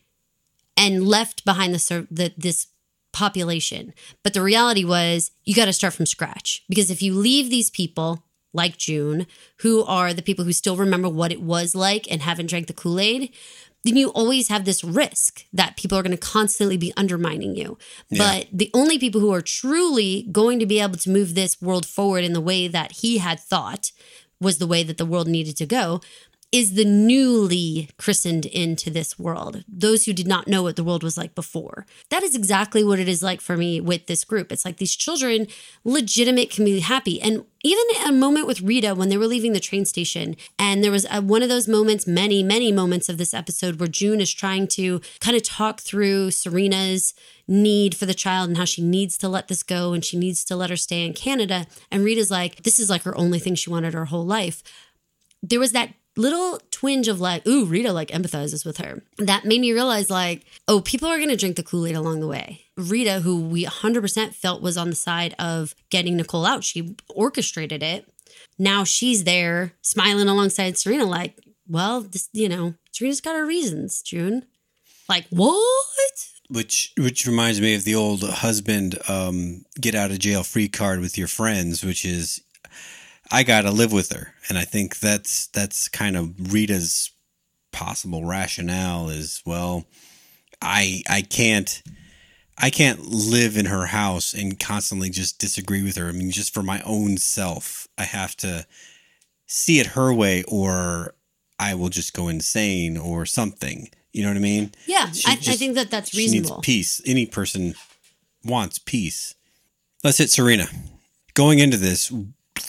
and 0.77 1.07
left 1.07 1.45
behind 1.45 1.75
the, 1.75 2.07
the 2.11 2.33
this 2.37 2.67
population. 3.13 3.95
But 4.23 4.35
the 4.35 4.43
reality 4.43 4.85
was 4.85 5.31
you 5.45 5.55
got 5.55 5.65
to 5.65 5.73
start 5.73 5.95
from 5.95 6.05
scratch. 6.05 6.63
Because 6.69 6.91
if 6.91 7.01
you 7.01 7.15
leave 7.15 7.49
these 7.49 7.71
people 7.71 8.23
like 8.57 8.77
June, 8.77 9.27
who 9.59 9.85
are 9.85 10.13
the 10.13 10.23
people 10.23 10.45
who 10.45 10.53
still 10.53 10.77
remember 10.77 11.09
what 11.09 11.31
it 11.31 11.41
was 11.41 11.75
like 11.75 12.11
and 12.11 12.23
haven't 12.23 12.47
drank 12.47 12.67
the 12.67 12.73
Kool 12.73 12.99
Aid, 12.99 13.33
then 13.85 13.97
you 13.97 14.09
always 14.11 14.49
have 14.49 14.65
this 14.65 14.83
risk 14.83 15.45
that 15.53 15.77
people 15.77 15.97
are 15.97 16.03
going 16.03 16.11
to 16.11 16.17
constantly 16.17 16.77
be 16.77 16.93
undermining 16.97 17.55
you. 17.55 17.79
Yeah. 18.09 18.19
But 18.19 18.49
the 18.53 18.71
only 18.75 18.99
people 18.99 19.21
who 19.21 19.33
are 19.33 19.43
truly 19.43 20.27
going 20.33 20.59
to 20.59 20.67
be 20.67 20.81
able 20.81 20.97
to 20.97 21.11
move 21.11 21.35
this 21.35 21.63
world 21.63 21.87
forward 21.87 22.25
in 22.25 22.33
the 22.33 22.41
way 22.41 22.67
that 22.67 22.93
he 22.93 23.19
had 23.19 23.39
thought 23.39 23.93
was 24.41 24.59
the 24.59 24.67
way 24.67 24.83
that 24.83 24.99
the 24.99 25.07
world 25.07 25.29
needed 25.29 25.57
to 25.59 25.67
go 25.67 26.01
is 26.57 26.73
the 26.73 26.87
newly 26.87 27.91
christened 27.99 28.47
into 28.47 28.89
this 28.89 29.19
world, 29.19 29.63
those 29.69 30.07
who 30.07 30.15
did 30.15 30.27
not 30.27 30.49
know 30.49 30.63
what 30.63 30.75
the 30.77 30.85
world 30.85 31.03
was 31.03 31.19
like 31.19 31.35
before. 31.35 31.85
That 32.09 32.23
is 32.23 32.35
exactly 32.35 32.83
what 32.83 32.99
it 32.99 33.09
is 33.09 33.23
like 33.23 33.43
for 33.43 33.59
me 33.59 33.79
with 33.79 34.07
this 34.07 34.25
group. 34.25 34.51
It's 34.51 34.65
like 34.65 34.79
these 34.79 34.97
children, 34.97 35.49
legitimate, 35.85 36.49
can 36.49 36.65
be 36.65 36.81
happy. 36.81 37.21
And 37.21 37.45
even 37.63 37.85
a 38.07 38.13
moment 38.13 38.47
with 38.47 38.63
Rita 38.63 38.95
when 38.95 39.11
they 39.11 39.19
were 39.19 39.27
leaving 39.27 39.53
the 39.53 39.61
train 39.61 39.85
station, 39.85 40.35
and 40.59 40.83
there 40.83 40.91
was 40.91 41.07
a, 41.11 41.21
one 41.21 41.43
of 41.43 41.51
those 41.51 41.69
moments, 41.69 42.07
many, 42.07 42.43
many 42.43 42.73
moments 42.73 43.11
of 43.11 43.19
this 43.19 43.35
episode 43.35 43.79
where 43.79 43.87
June 43.87 44.23
is 44.23 44.33
trying 44.33 44.67
to 44.69 45.03
kind 45.21 45.37
of 45.37 45.43
talk 45.43 45.83
through 45.83 46.31
Serena's 46.31 47.13
need 47.47 47.95
for 47.95 48.07
the 48.07 48.15
child 48.15 48.49
and 48.49 48.57
how 48.57 48.65
she 48.65 48.83
needs 48.83 49.19
to 49.19 49.29
let 49.29 49.49
this 49.49 49.63
go 49.63 49.93
and 49.93 50.07
she 50.07 50.17
needs 50.17 50.43
to 50.45 50.57
let 50.57 50.71
her 50.71 50.77
stay 50.77 51.05
in 51.05 51.13
Canada. 51.13 51.67
And 51.91 52.03
Rita's 52.03 52.31
like, 52.31 52.63
this 52.63 52.81
is 52.81 52.89
like 52.89 53.03
her 53.03 53.17
only 53.17 53.39
thing 53.39 53.55
she 53.57 53.69
wanted 53.69 53.93
her 53.93 54.07
whole 54.07 54.25
life. 54.25 54.63
There 55.43 55.61
was 55.61 55.73
that 55.73 55.93
little 56.17 56.61
twinge 56.71 57.09
of 57.09 57.21
like, 57.21 57.47
ooh, 57.47 57.65
Rita 57.65 57.93
like 57.93 58.09
empathizes 58.09 58.65
with 58.65 58.79
her. 58.79 59.03
That 59.19 59.45
made 59.45 59.61
me 59.61 59.73
realize 59.73 60.11
like, 60.11 60.45
oh, 60.67 60.81
people 60.81 61.09
are 61.09 61.19
going 61.19 61.29
to 61.29 61.37
drink 61.37 61.57
the 61.57 61.63
Kool 61.63 61.87
Aid 61.87 61.95
along 61.95 62.21
the 62.21 62.27
way. 62.27 62.63
Rita, 62.77 63.21
who 63.21 63.41
we 63.41 63.65
100% 63.65 64.35
felt 64.35 64.63
was 64.63 64.77
on 64.77 64.91
the 64.91 64.97
side 64.97 65.35
of 65.39 65.75
getting 65.91 66.17
Nicole 66.17 66.47
out, 66.47 66.65
she 66.65 66.97
orchestrated 67.09 67.83
it. 67.83 68.09
Now 68.59 68.85
she's 68.85 69.25
there 69.25 69.73
smiling 69.83 70.29
alongside 70.29 70.79
Serena, 70.79 71.05
like, 71.05 71.39
well, 71.69 72.03
this, 72.03 72.29
you 72.33 72.49
know, 72.49 72.75
Serena's 72.93 73.21
got 73.21 73.37
her 73.37 73.47
reasons, 73.47 74.03
June. 74.03 74.45
Like, 75.09 75.27
what? 75.31 76.29
Which 76.49 76.93
which 76.97 77.27
reminds 77.27 77.61
me 77.61 77.75
of 77.75 77.85
the 77.85 77.97
old 77.97 78.23
husband 78.23 78.99
um, 79.09 79.65
get 79.81 79.97
out 79.97 80.13
of 80.13 80.21
jail 80.21 80.45
free 80.45 80.69
card 80.69 81.01
with 81.01 81.19
your 81.19 81.27
friends, 81.27 81.85
which 81.85 82.05
is 82.05 82.43
I 83.31 83.43
gotta 83.43 83.71
live 83.71 83.93
with 83.93 84.13
her, 84.13 84.35
and 84.49 84.59
I 84.59 84.65
think 84.65 84.99
that's 85.01 85.49
that's 85.49 85.89
kind 85.89 86.17
of 86.17 86.53
Rita's 86.53 87.11
possible 87.73 88.25
rationale 88.25 89.09
is 89.09 89.43
well, 89.45 89.85
I 90.63 91.03
I 91.09 91.23
can't 91.23 91.83
I 92.59 92.71
can't 92.71 93.05
live 93.07 93.57
in 93.57 93.67
her 93.67 93.87
house 93.87 94.33
and 94.33 94.59
constantly 94.59 95.11
just 95.11 95.39
disagree 95.39 95.83
with 95.83 95.97
her. 95.97 96.09
I 96.09 96.13
mean, 96.13 96.31
just 96.31 96.55
for 96.55 96.63
my 96.63 96.81
own 96.83 97.19
self, 97.19 97.87
I 97.99 98.05
have 98.05 98.37
to 98.39 98.67
see 99.47 99.79
it 99.79 99.89
her 99.89 100.13
way, 100.13 100.43
or 100.49 101.15
I 101.59 101.75
will 101.75 101.91
just 101.91 102.15
go 102.15 102.29
insane 102.29 102.97
or 102.97 103.27
something. 103.27 103.91
You 104.13 104.23
know 104.23 104.31
what 104.31 104.39
I 104.39 104.41
mean? 104.41 104.73
Yeah, 104.87 105.11
I, 105.27 105.33
I 105.33 105.57
think 105.57 105.75
that 105.75 105.91
that's 105.91 106.15
reasonable. 106.15 106.63
peace. 106.63 107.03
Any 107.05 107.27
person 107.27 107.75
wants 108.43 108.79
peace. 108.79 109.35
Let's 110.03 110.19
hit 110.19 110.31
Serena. 110.31 110.69
Going 111.35 111.59
into 111.59 111.77
this, 111.77 112.11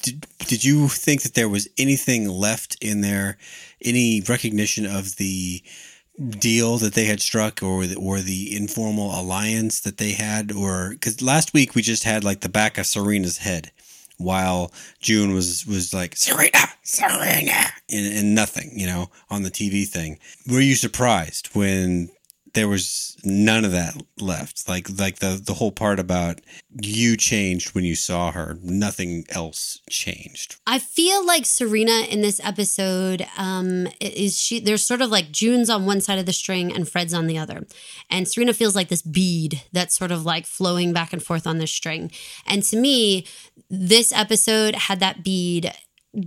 did, 0.02 0.28
did 0.40 0.64
you 0.64 0.88
think 0.88 1.24
that 1.24 1.34
there 1.34 1.50
was 1.50 1.68
anything 1.78 2.28
left 2.30 2.78
in 2.82 3.02
there? 3.02 3.38
Any 3.84 4.22
recognition 4.22 4.86
of 4.86 5.18
the 5.18 5.62
deal 6.30 6.78
that 6.78 6.94
they 6.94 7.06
had 7.06 7.22
struck 7.22 7.62
or 7.62 7.86
the, 7.86 7.96
or 7.96 8.20
the 8.20 8.56
informal 8.56 9.20
alliance 9.20 9.80
that 9.82 9.98
they 9.98 10.12
had? 10.12 10.52
Or 10.52 10.92
because 10.92 11.22
last 11.22 11.54
week 11.54 11.76
we 11.76 11.82
just 11.82 12.04
had 12.04 12.24
like 12.24 12.42
the 12.42 12.50
back 12.50 12.78
of 12.78 12.86
Serena's 12.86 13.40
head 13.40 13.72
while 14.18 14.72
June 15.00 15.34
was 15.34 15.66
was 15.66 15.94
like 15.94 16.16
Serena! 16.16 16.60
Serena! 16.84 17.72
And, 17.90 18.18
and 18.18 18.36
nothing 18.36 18.72
you 18.74 18.88
know 18.88 19.10
on 19.30 19.44
the 19.44 19.52
TV 19.52 19.88
thing. 19.88 20.20
Were 20.50 20.62
you 20.62 20.76
surprised 20.76 21.50
when 21.54 22.10
there 22.58 22.68
was 22.68 23.16
none 23.24 23.64
of 23.64 23.72
that 23.72 23.94
left 24.20 24.68
like 24.68 24.90
like 25.00 25.20
the 25.20 25.40
the 25.46 25.54
whole 25.54 25.72
part 25.72 26.00
about 26.00 26.42
you 26.82 27.16
changed 27.16 27.76
when 27.76 27.84
you 27.84 27.96
saw 27.96 28.32
her 28.32 28.58
nothing 28.64 29.24
else 29.30 29.80
changed 29.92 30.58
I 30.66 30.80
feel 30.80 31.26
like 31.26 31.46
Serena 31.46 32.02
in 32.10 32.22
this 32.22 32.42
episode 32.44 33.28
um, 33.38 33.88
is 34.02 34.38
she. 34.38 34.60
There's 34.60 34.86
sort 34.86 35.02
of 35.02 35.10
like 35.10 35.32
June's 35.32 35.70
on 35.70 35.86
one 35.86 36.02
side 36.02 36.20
of 36.20 36.26
the 36.26 36.34
string 36.34 36.74
and 36.74 36.90
Fred's 36.90 37.14
on 37.14 37.28
the 37.28 37.38
other, 37.38 37.66
and 38.10 38.28
Serena 38.28 38.54
feels 38.54 38.76
like 38.76 38.90
this 38.90 39.02
bead 39.02 39.62
that's 39.72 39.96
sort 39.96 40.12
of 40.12 40.26
like 40.26 40.46
flowing 40.46 40.92
back 40.92 41.14
and 41.14 41.24
forth 41.24 41.48
on 41.48 41.60
this 41.60 41.72
string. 41.72 42.12
And 42.46 42.64
to 42.64 42.76
me, 42.76 43.26
this 43.70 44.12
episode 44.12 44.76
had 44.76 45.00
that 45.00 45.24
bead 45.24 45.72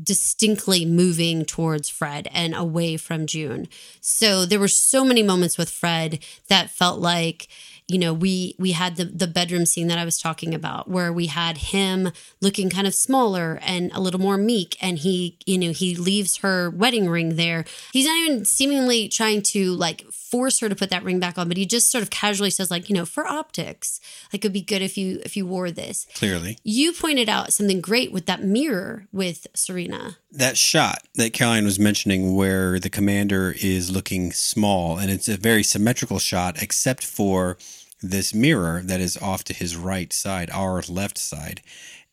distinctly 0.02 0.84
moving 0.84 1.44
towards 1.44 1.88
Fred 1.88 2.28
and 2.32 2.54
away 2.54 2.96
from 2.96 3.26
June. 3.26 3.68
So 4.00 4.46
there 4.46 4.60
were 4.60 4.68
so 4.68 5.04
many 5.04 5.22
moments 5.22 5.58
with 5.58 5.70
Fred 5.70 6.24
that 6.48 6.70
felt 6.70 7.00
like 7.00 7.48
you 7.90 7.98
know 7.98 8.14
we 8.14 8.54
we 8.58 8.72
had 8.72 8.96
the 8.96 9.04
the 9.04 9.26
bedroom 9.26 9.66
scene 9.66 9.88
that 9.88 9.98
I 9.98 10.04
was 10.04 10.18
talking 10.18 10.54
about 10.54 10.88
where 10.88 11.12
we 11.12 11.26
had 11.26 11.58
him 11.58 12.12
looking 12.40 12.70
kind 12.70 12.86
of 12.86 12.94
smaller 12.94 13.58
and 13.62 13.90
a 13.92 14.00
little 14.00 14.20
more 14.20 14.38
meek 14.38 14.76
and 14.80 14.98
he 14.98 15.36
you 15.44 15.58
know 15.58 15.72
he 15.72 15.96
leaves 15.96 16.38
her 16.38 16.70
wedding 16.70 17.08
ring 17.08 17.34
there. 17.34 17.64
He's 17.92 18.06
not 18.06 18.16
even 18.18 18.44
seemingly 18.44 19.08
trying 19.08 19.42
to 19.42 19.72
like 19.72 20.04
force 20.12 20.60
her 20.60 20.68
to 20.68 20.76
put 20.76 20.90
that 20.90 21.02
ring 21.02 21.18
back 21.18 21.36
on 21.36 21.48
but 21.48 21.56
he 21.56 21.66
just 21.66 21.90
sort 21.90 22.02
of 22.02 22.10
casually 22.10 22.50
says 22.50 22.70
like 22.70 22.88
you 22.88 22.94
know 22.94 23.04
for 23.04 23.26
optics 23.26 24.00
like 24.32 24.44
it'd 24.44 24.52
be 24.52 24.60
good 24.60 24.82
if 24.82 24.96
you 24.96 25.20
if 25.24 25.36
you 25.36 25.46
wore 25.46 25.72
this. 25.72 26.06
Clearly. 26.14 26.58
You 26.62 26.92
pointed 26.92 27.28
out 27.28 27.52
something 27.52 27.80
great 27.80 28.12
with 28.12 28.26
that 28.26 28.44
mirror 28.44 29.08
with 29.12 29.48
Serena. 29.54 30.18
That 30.30 30.56
shot 30.56 31.02
that 31.14 31.32
Caroline 31.32 31.64
was 31.64 31.80
mentioning 31.80 32.36
where 32.36 32.78
the 32.78 32.90
commander 32.90 33.54
is 33.60 33.90
looking 33.90 34.30
small 34.30 34.96
and 34.96 35.10
it's 35.10 35.28
a 35.28 35.36
very 35.36 35.64
symmetrical 35.64 36.20
shot 36.20 36.62
except 36.62 37.04
for 37.04 37.58
this 38.02 38.34
mirror 38.34 38.82
that 38.84 39.00
is 39.00 39.16
off 39.18 39.44
to 39.44 39.52
his 39.52 39.76
right 39.76 40.12
side 40.12 40.50
our 40.52 40.82
left 40.88 41.18
side 41.18 41.62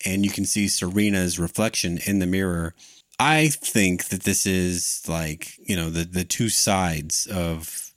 and 0.06 0.24
you 0.26 0.32
can 0.32 0.46
see 0.46 0.68
Serena's 0.68 1.40
reflection 1.40 2.00
in 2.06 2.20
the 2.20 2.28
mirror. 2.28 2.74
I 3.20 3.48
think 3.48 4.06
that 4.06 4.24
this 4.24 4.46
is 4.46 5.04
like 5.08 5.54
you 5.58 5.76
know 5.76 5.90
the 5.90 6.04
the 6.04 6.24
two 6.24 6.50
sides 6.50 7.28
of 7.28 7.92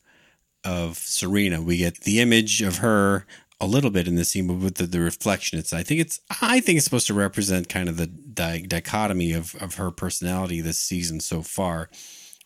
of 0.65 0.97
Serena. 0.99 1.61
We 1.61 1.79
get 1.79 2.01
the 2.01 2.21
image 2.21 2.63
of 2.63 2.79
her 2.79 3.27
a 3.61 3.67
little 3.67 3.91
bit 3.91 4.09
in 4.09 4.15
the 4.15 4.25
scene, 4.25 4.47
but 4.47 4.55
with 4.55 4.77
the, 4.77 4.87
the 4.87 5.01
reflection, 5.01 5.59
it's 5.59 5.73
I 5.73 5.83
think 5.83 6.01
it's 6.01 6.21
I 6.41 6.61
think 6.61 6.79
it's 6.79 6.85
supposed 6.85 7.09
to 7.09 7.15
represent 7.15 7.69
kind 7.69 7.89
of 7.89 7.99
the 7.99 8.07
di- 8.07 8.63
dichotomy 8.67 9.33
of 9.33 9.55
of 9.57 9.75
her 9.75 9.91
personality 9.91 10.61
this 10.61 10.79
season 10.79 11.21
so 11.21 11.43
far, 11.43 11.91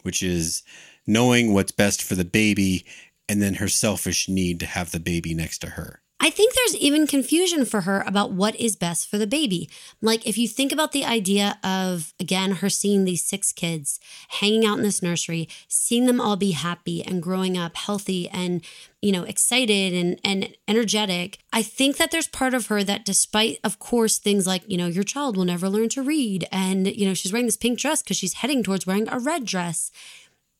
which 0.02 0.22
is 0.22 0.62
knowing 1.06 1.52
what's 1.52 1.72
best 1.72 2.02
for 2.02 2.16
the 2.16 2.24
baby, 2.24 2.84
and 3.28 3.42
then 3.42 3.54
her 3.54 3.68
selfish 3.68 4.28
need 4.28 4.60
to 4.60 4.66
have 4.66 4.90
the 4.90 5.00
baby 5.00 5.34
next 5.34 5.58
to 5.58 5.70
her. 5.70 6.00
I 6.20 6.30
think 6.30 6.54
there's 6.54 6.76
even 6.76 7.06
confusion 7.06 7.66
for 7.66 7.82
her 7.82 8.02
about 8.06 8.32
what 8.32 8.56
is 8.56 8.76
best 8.76 9.10
for 9.10 9.18
the 9.18 9.26
baby. 9.26 9.68
Like, 10.00 10.26
if 10.26 10.38
you 10.38 10.48
think 10.48 10.72
about 10.72 10.92
the 10.92 11.04
idea 11.04 11.58
of, 11.62 12.14
again, 12.18 12.52
her 12.52 12.70
seeing 12.70 13.04
these 13.04 13.22
six 13.22 13.52
kids 13.52 14.00
hanging 14.28 14.64
out 14.64 14.78
in 14.78 14.84
this 14.84 15.02
nursery, 15.02 15.50
seeing 15.68 16.06
them 16.06 16.22
all 16.22 16.36
be 16.36 16.52
happy 16.52 17.02
and 17.02 17.22
growing 17.22 17.58
up 17.58 17.76
healthy 17.76 18.28
and, 18.30 18.64
you 19.02 19.12
know, 19.12 19.24
excited 19.24 19.92
and, 19.92 20.18
and 20.24 20.56
energetic, 20.66 21.40
I 21.52 21.62
think 21.62 21.98
that 21.98 22.10
there's 22.10 22.28
part 22.28 22.54
of 22.54 22.68
her 22.68 22.82
that, 22.84 23.04
despite, 23.04 23.58
of 23.62 23.78
course, 23.78 24.16
things 24.16 24.46
like, 24.46 24.62
you 24.66 24.78
know, 24.78 24.86
your 24.86 25.04
child 25.04 25.36
will 25.36 25.44
never 25.44 25.68
learn 25.68 25.90
to 25.90 26.02
read, 26.02 26.48
and, 26.50 26.86
you 26.86 27.06
know, 27.06 27.12
she's 27.12 27.32
wearing 27.32 27.46
this 27.46 27.58
pink 27.58 27.78
dress 27.78 28.02
because 28.02 28.16
she's 28.16 28.34
heading 28.34 28.62
towards 28.62 28.86
wearing 28.86 29.08
a 29.10 29.18
red 29.18 29.44
dress 29.44 29.90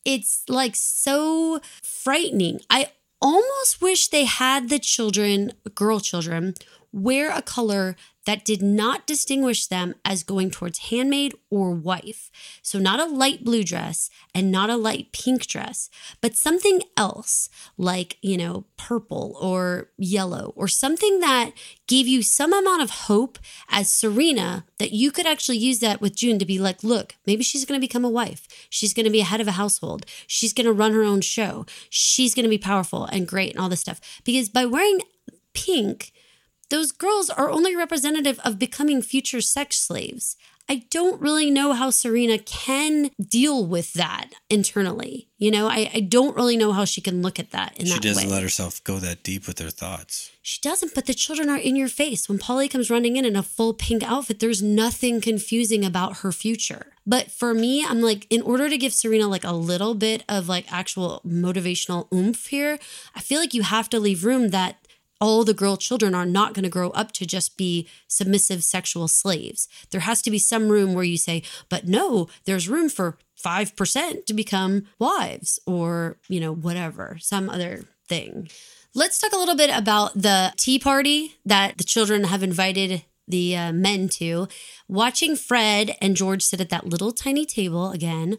it's 0.05 0.43
like 0.47 0.75
so 0.75 1.59
frightening. 1.83 2.61
I 2.69 2.87
almost 3.21 3.81
wish 3.81 4.07
they 4.07 4.25
had 4.25 4.69
the 4.69 4.79
children, 4.79 5.51
girl 5.73 5.99
children, 5.99 6.53
wear 6.95 7.29
a 7.29 7.41
color 7.41 7.97
that 8.25 8.45
did 8.45 8.61
not 8.61 9.05
distinguish 9.05 9.67
them 9.67 9.93
as 10.03 10.23
going 10.23 10.49
towards 10.49 10.79
handmaid 10.89 11.35
or 11.51 11.71
wife. 11.71 12.31
So, 12.63 12.79
not 12.79 12.99
a 12.99 13.05
light 13.05 13.43
blue 13.43 13.63
dress 13.63 14.09
and 14.33 14.51
not 14.51 14.69
a 14.69 14.77
light 14.77 15.11
pink 15.11 15.45
dress, 15.45 15.89
but 16.21 16.35
something 16.35 16.81
else 16.97 17.49
like, 17.77 18.17
you 18.21 18.37
know, 18.37 18.65
purple 18.77 19.37
or 19.39 19.89
yellow 19.97 20.53
or 20.55 20.67
something 20.67 21.19
that 21.19 21.51
gave 21.85 22.07
you 22.07 22.23
some 22.23 22.53
amount 22.53 22.81
of 22.81 22.89
hope 22.89 23.37
as 23.69 23.91
Serena 23.91 24.65
that 24.79 24.91
you 24.91 25.11
could 25.11 25.27
actually 25.27 25.57
use 25.57 25.79
that 25.79 26.01
with 26.01 26.15
June 26.15 26.39
to 26.39 26.45
be 26.45 26.57
like, 26.57 26.83
look, 26.83 27.15
maybe 27.27 27.43
she's 27.43 27.65
going 27.65 27.79
to 27.79 27.85
become 27.85 28.05
a 28.05 28.09
wife. 28.09 28.47
She's 28.69 28.93
going 28.93 29.05
to 29.05 29.11
be 29.11 29.21
a 29.21 29.25
head 29.25 29.41
of 29.41 29.47
a 29.47 29.53
household. 29.53 30.05
She's 30.25 30.53
going 30.53 30.65
to 30.65 30.73
run 30.73 30.93
her 30.93 31.03
own 31.03 31.21
show. 31.21 31.65
She's 31.89 32.33
going 32.33 32.45
to 32.45 32.49
be 32.49 32.57
powerful 32.57 33.05
and 33.05 33.27
great 33.27 33.51
and 33.51 33.59
all 33.59 33.69
this 33.69 33.81
stuff. 33.81 34.01
Because 34.23 34.49
by 34.49 34.65
wearing 34.65 35.01
pink, 35.53 36.11
those 36.69 36.91
girls 36.91 37.29
are 37.29 37.49
only 37.49 37.75
representative 37.75 38.39
of 38.43 38.59
becoming 38.59 39.01
future 39.01 39.41
sex 39.41 39.77
slaves. 39.77 40.35
I 40.67 40.85
don't 40.89 41.21
really 41.21 41.51
know 41.51 41.73
how 41.73 41.91
Serena 41.91 42.39
can 42.39 43.11
deal 43.21 43.65
with 43.65 43.93
that 43.93 44.29
internally. 44.49 45.29
You 45.37 45.51
know, 45.51 45.67
I, 45.67 45.91
I 45.93 45.99
don't 45.99 46.35
really 46.35 46.57
know 46.57 46.71
how 46.71 46.85
she 46.85 47.01
can 47.01 47.21
look 47.21 47.37
at 47.39 47.51
that 47.51 47.77
in 47.77 47.85
she 47.85 47.93
that 47.93 48.01
doesn't 48.01 48.29
let 48.29 48.41
herself 48.41 48.83
go 48.83 48.97
that 48.97 49.21
deep 49.21 49.45
with 49.45 49.59
her 49.59 49.69
thoughts. 49.69 50.31
She 50.41 50.59
doesn't, 50.61 50.95
but 50.95 51.05
the 51.05 51.13
children 51.13 51.49
are 51.49 51.57
in 51.57 51.75
your 51.75 51.87
face. 51.87 52.27
When 52.27 52.39
Polly 52.39 52.67
comes 52.67 52.89
running 52.89 53.15
in 53.15 53.25
in 53.25 53.35
a 53.35 53.43
full 53.43 53.75
pink 53.75 54.01
outfit, 54.01 54.39
there's 54.39 54.63
nothing 54.63 55.21
confusing 55.21 55.85
about 55.85 56.17
her 56.17 56.31
future. 56.31 56.93
But 57.05 57.29
for 57.31 57.53
me, 57.53 57.85
I'm 57.85 58.01
like, 58.01 58.25
in 58.31 58.41
order 58.41 58.67
to 58.67 58.77
give 58.77 58.93
Serena 58.93 59.27
like 59.27 59.43
a 59.43 59.51
little 59.51 59.93
bit 59.93 60.23
of 60.27 60.49
like 60.49 60.71
actual 60.71 61.21
motivational 61.25 62.11
oomph 62.11 62.47
here, 62.47 62.79
I 63.13 63.19
feel 63.19 63.39
like 63.39 63.53
you 63.53 63.61
have 63.61 63.89
to 63.89 63.99
leave 63.99 64.25
room 64.25 64.49
that 64.49 64.84
all 65.21 65.43
the 65.43 65.53
girl 65.53 65.77
children 65.77 66.13
are 66.13 66.25
not 66.25 66.53
going 66.53 66.63
to 66.63 66.69
grow 66.69 66.89
up 66.91 67.11
to 67.13 67.25
just 67.25 67.57
be 67.57 67.87
submissive 68.07 68.63
sexual 68.63 69.07
slaves. 69.07 69.67
There 69.91 70.01
has 70.01 70.21
to 70.23 70.31
be 70.31 70.39
some 70.39 70.69
room 70.69 70.93
where 70.93 71.03
you 71.03 71.17
say, 71.17 71.43
but 71.69 71.87
no, 71.87 72.27
there's 72.45 72.69
room 72.69 72.89
for 72.89 73.17
5% 73.43 74.25
to 74.25 74.33
become 74.33 74.87
wives 74.99 75.59
or, 75.65 76.17
you 76.27 76.39
know, 76.39 76.53
whatever, 76.53 77.17
some 77.19 77.49
other 77.49 77.85
thing. 78.07 78.49
Let's 78.93 79.19
talk 79.19 79.33
a 79.33 79.37
little 79.37 79.55
bit 79.55 79.75
about 79.75 80.13
the 80.13 80.53
tea 80.57 80.79
party 80.79 81.35
that 81.45 81.77
the 81.77 81.83
children 81.83 82.25
have 82.25 82.43
invited 82.43 83.03
the 83.27 83.55
uh, 83.57 83.71
men 83.73 84.07
to. 84.09 84.47
Watching 84.87 85.35
Fred 85.35 85.95
and 85.99 86.15
George 86.15 86.43
sit 86.43 86.61
at 86.61 86.69
that 86.69 86.87
little 86.87 87.11
tiny 87.11 87.45
table 87.45 87.91
again. 87.91 88.37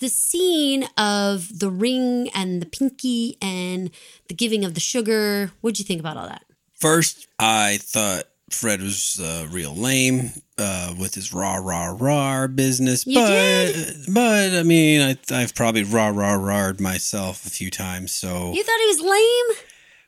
The 0.00 0.08
scene 0.08 0.84
of 0.96 1.58
the 1.58 1.70
ring 1.70 2.28
and 2.34 2.62
the 2.62 2.66
pinky 2.66 3.36
and 3.42 3.90
the 4.28 4.34
giving 4.34 4.64
of 4.64 4.74
the 4.74 4.80
sugar. 4.80 5.50
What'd 5.60 5.78
you 5.80 5.84
think 5.84 5.98
about 6.00 6.16
all 6.16 6.28
that? 6.28 6.44
First, 6.74 7.26
I 7.40 7.78
thought 7.80 8.24
Fred 8.50 8.80
was 8.80 9.20
uh, 9.20 9.48
real 9.50 9.74
lame 9.74 10.30
uh, 10.56 10.94
with 10.98 11.14
his 11.16 11.34
rah 11.34 11.56
rah 11.56 11.96
rah 11.98 12.46
business, 12.46 13.04
You 13.06 13.14
but 13.20 13.28
did? 13.28 13.96
but 14.14 14.54
I 14.54 14.62
mean, 14.62 15.00
I, 15.00 15.16
I've 15.34 15.54
probably 15.56 15.82
rah 15.82 16.08
rah 16.08 16.38
rahed 16.38 16.78
myself 16.80 17.44
a 17.44 17.50
few 17.50 17.70
times. 17.70 18.12
So 18.12 18.52
You 18.54 18.62
thought 18.62 18.78
he 18.80 18.86
was 18.86 19.00
lame? 19.00 19.56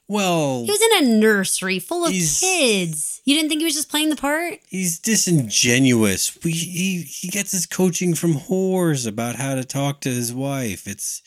well, 0.07 0.65
He 0.65 0.71
was 0.71 0.83
in 0.83 1.05
a 1.05 1.19
nursery 1.19 1.81
full 1.81 2.05
of 2.07 2.13
kids. 2.13 3.10
You 3.25 3.35
didn't 3.35 3.49
think 3.49 3.61
he 3.61 3.67
was 3.67 3.75
just 3.75 3.91
playing 3.91 4.11
the 4.11 4.17
part? 4.17 4.61
he's 4.69 4.99
disingenuous. 4.99 6.39
We 6.43 6.53
he 6.53 7.03
he 7.03 7.29
gets 7.29 7.53
his 7.53 7.67
coaching 7.67 8.15
from 8.15 8.35
whores 8.35 9.07
about 9.07 9.37
how 9.37 9.55
to 9.55 9.65
talk 9.65 10.01
to 10.03 10.09
his 10.09 10.33
wife. 10.33 10.87
It's 10.87 11.23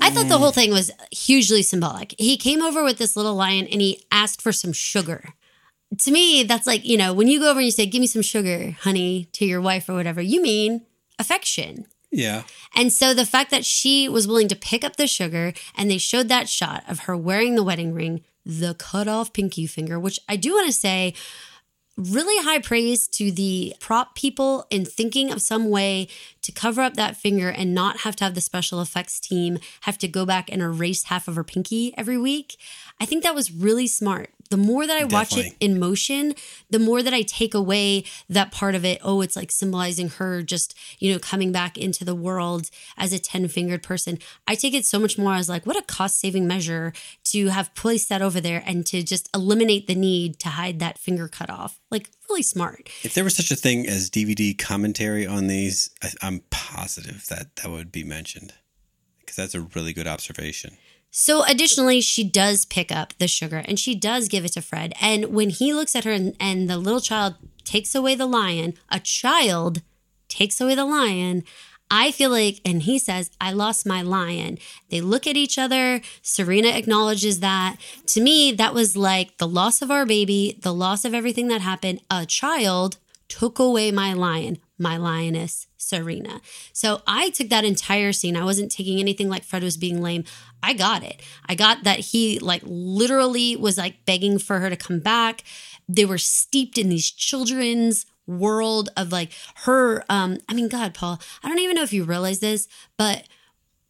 I 0.00 0.10
thought 0.10 0.28
the 0.28 0.36
mm. 0.36 0.40
whole 0.40 0.52
thing 0.52 0.70
was 0.70 0.90
hugely 1.10 1.62
symbolic. 1.62 2.14
He 2.18 2.36
came 2.36 2.62
over 2.62 2.82
with 2.82 2.98
this 2.98 3.16
little 3.16 3.34
lion 3.34 3.66
and 3.70 3.80
he 3.80 4.02
asked 4.10 4.40
for 4.40 4.52
some 4.52 4.72
sugar. 4.72 5.34
To 5.98 6.10
me, 6.10 6.42
that's 6.44 6.66
like, 6.66 6.86
you 6.86 6.96
know, 6.96 7.12
when 7.12 7.28
you 7.28 7.38
go 7.38 7.50
over 7.50 7.58
and 7.58 7.66
you 7.66 7.70
say, 7.70 7.86
Give 7.86 8.00
me 8.00 8.06
some 8.06 8.22
sugar, 8.22 8.70
honey, 8.80 9.28
to 9.32 9.44
your 9.44 9.60
wife 9.60 9.88
or 9.88 9.94
whatever, 9.94 10.22
you 10.22 10.40
mean 10.40 10.86
affection. 11.18 11.86
yeah. 12.10 12.44
And 12.74 12.92
so 12.92 13.12
the 13.12 13.26
fact 13.26 13.50
that 13.50 13.64
she 13.64 14.08
was 14.08 14.26
willing 14.26 14.48
to 14.48 14.56
pick 14.56 14.84
up 14.84 14.96
the 14.96 15.06
sugar 15.06 15.52
and 15.76 15.90
they 15.90 15.98
showed 15.98 16.28
that 16.28 16.48
shot 16.48 16.84
of 16.88 17.00
her 17.00 17.16
wearing 17.16 17.54
the 17.54 17.62
wedding 17.62 17.92
ring, 17.92 18.22
the 18.44 18.74
cut 18.74 19.08
off 19.08 19.32
pinky 19.32 19.66
finger, 19.66 19.98
which 19.98 20.20
I 20.28 20.36
do 20.36 20.54
want 20.54 20.66
to 20.66 20.72
say, 20.72 21.14
really 21.96 22.42
high 22.42 22.58
praise 22.58 23.06
to 23.06 23.30
the 23.30 23.74
prop 23.78 24.14
people 24.14 24.66
in 24.70 24.84
thinking 24.84 25.30
of 25.30 25.42
some 25.42 25.68
way 25.68 26.08
to 26.40 26.50
cover 26.50 26.80
up 26.80 26.94
that 26.94 27.16
finger 27.16 27.50
and 27.50 27.74
not 27.74 27.98
have 27.98 28.16
to 28.16 28.24
have 28.24 28.34
the 28.34 28.40
special 28.40 28.80
effects 28.80 29.20
team 29.20 29.58
have 29.82 29.98
to 29.98 30.08
go 30.08 30.24
back 30.24 30.50
and 30.50 30.62
erase 30.62 31.04
half 31.04 31.28
of 31.28 31.36
her 31.36 31.44
pinky 31.44 31.92
every 31.98 32.16
week. 32.16 32.56
I 32.98 33.04
think 33.04 33.22
that 33.22 33.34
was 33.34 33.52
really 33.52 33.86
smart. 33.86 34.30
The 34.52 34.58
more 34.58 34.86
that 34.86 34.98
I 34.98 35.04
watch 35.04 35.34
it 35.38 35.54
in 35.60 35.80
motion, 35.80 36.34
the 36.68 36.78
more 36.78 37.02
that 37.02 37.14
I 37.14 37.22
take 37.22 37.54
away 37.54 38.04
that 38.28 38.52
part 38.52 38.74
of 38.74 38.84
it. 38.84 39.00
Oh, 39.02 39.22
it's 39.22 39.34
like 39.34 39.50
symbolizing 39.50 40.10
her 40.10 40.42
just, 40.42 40.76
you 40.98 41.10
know, 41.10 41.18
coming 41.18 41.52
back 41.52 41.78
into 41.78 42.04
the 42.04 42.14
world 42.14 42.68
as 42.98 43.14
a 43.14 43.18
10 43.18 43.48
fingered 43.48 43.82
person. 43.82 44.18
I 44.46 44.54
take 44.54 44.74
it 44.74 44.84
so 44.84 44.98
much 44.98 45.16
more 45.16 45.32
as 45.32 45.48
like, 45.48 45.64
what 45.64 45.78
a 45.78 45.82
cost 45.82 46.20
saving 46.20 46.46
measure 46.46 46.92
to 47.24 47.48
have 47.48 47.74
placed 47.74 48.10
that 48.10 48.20
over 48.20 48.42
there 48.42 48.62
and 48.66 48.84
to 48.88 49.02
just 49.02 49.30
eliminate 49.34 49.86
the 49.86 49.94
need 49.94 50.38
to 50.40 50.50
hide 50.50 50.80
that 50.80 50.98
finger 50.98 51.28
cut 51.28 51.48
off. 51.48 51.80
Like, 51.90 52.10
really 52.28 52.42
smart. 52.42 52.90
If 53.02 53.14
there 53.14 53.24
was 53.24 53.34
such 53.34 53.50
a 53.50 53.56
thing 53.56 53.88
as 53.88 54.10
DVD 54.10 54.58
commentary 54.58 55.26
on 55.26 55.46
these, 55.46 55.88
I, 56.02 56.10
I'm 56.20 56.42
positive 56.50 57.24
that 57.30 57.56
that 57.56 57.70
would 57.70 57.90
be 57.90 58.04
mentioned 58.04 58.52
because 59.20 59.36
that's 59.36 59.54
a 59.54 59.62
really 59.74 59.94
good 59.94 60.06
observation. 60.06 60.76
So, 61.14 61.44
additionally, 61.44 62.00
she 62.00 62.24
does 62.24 62.64
pick 62.64 62.90
up 62.90 63.12
the 63.18 63.28
sugar 63.28 63.62
and 63.66 63.78
she 63.78 63.94
does 63.94 64.28
give 64.28 64.46
it 64.46 64.54
to 64.54 64.62
Fred. 64.62 64.94
And 64.98 65.26
when 65.26 65.50
he 65.50 65.74
looks 65.74 65.94
at 65.94 66.04
her 66.04 66.10
and, 66.10 66.34
and 66.40 66.70
the 66.70 66.78
little 66.78 67.02
child 67.02 67.34
takes 67.64 67.94
away 67.94 68.14
the 68.14 68.26
lion, 68.26 68.74
a 68.88 68.98
child 68.98 69.82
takes 70.28 70.58
away 70.58 70.74
the 70.74 70.86
lion. 70.86 71.44
I 71.90 72.12
feel 72.12 72.30
like, 72.30 72.62
and 72.64 72.84
he 72.84 72.98
says, 72.98 73.30
I 73.38 73.52
lost 73.52 73.84
my 73.84 74.00
lion. 74.00 74.56
They 74.88 75.02
look 75.02 75.26
at 75.26 75.36
each 75.36 75.58
other. 75.58 76.00
Serena 76.22 76.68
acknowledges 76.68 77.40
that. 77.40 77.76
To 78.06 78.22
me, 78.22 78.50
that 78.52 78.72
was 78.72 78.96
like 78.96 79.36
the 79.36 79.46
loss 79.46 79.82
of 79.82 79.90
our 79.90 80.06
baby, 80.06 80.58
the 80.62 80.72
loss 80.72 81.04
of 81.04 81.12
everything 81.12 81.48
that 81.48 81.60
happened. 81.60 82.00
A 82.10 82.24
child 82.24 82.96
took 83.28 83.58
away 83.58 83.92
my 83.92 84.14
lion, 84.14 84.56
my 84.78 84.96
lioness, 84.96 85.66
Serena. 85.82 86.40
So 86.72 87.02
I 87.06 87.30
took 87.30 87.48
that 87.48 87.64
entire 87.64 88.12
scene. 88.12 88.36
I 88.36 88.44
wasn't 88.44 88.70
taking 88.70 89.00
anything 89.00 89.28
like 89.28 89.44
Fred 89.44 89.62
was 89.62 89.76
being 89.76 90.00
lame. 90.00 90.24
I 90.62 90.74
got 90.74 91.02
it. 91.02 91.20
I 91.46 91.54
got 91.54 91.84
that 91.84 91.98
he 91.98 92.38
like 92.38 92.62
literally 92.64 93.56
was 93.56 93.78
like 93.78 94.04
begging 94.04 94.38
for 94.38 94.60
her 94.60 94.70
to 94.70 94.76
come 94.76 95.00
back. 95.00 95.42
They 95.88 96.04
were 96.04 96.18
steeped 96.18 96.78
in 96.78 96.88
these 96.88 97.10
children's 97.10 98.06
world 98.26 98.88
of 98.96 99.10
like 99.10 99.32
her 99.64 100.04
um 100.08 100.38
I 100.48 100.54
mean 100.54 100.68
god 100.68 100.94
Paul, 100.94 101.20
I 101.42 101.48
don't 101.48 101.58
even 101.58 101.74
know 101.74 101.82
if 101.82 101.92
you 101.92 102.04
realize 102.04 102.38
this, 102.38 102.68
but 102.96 103.24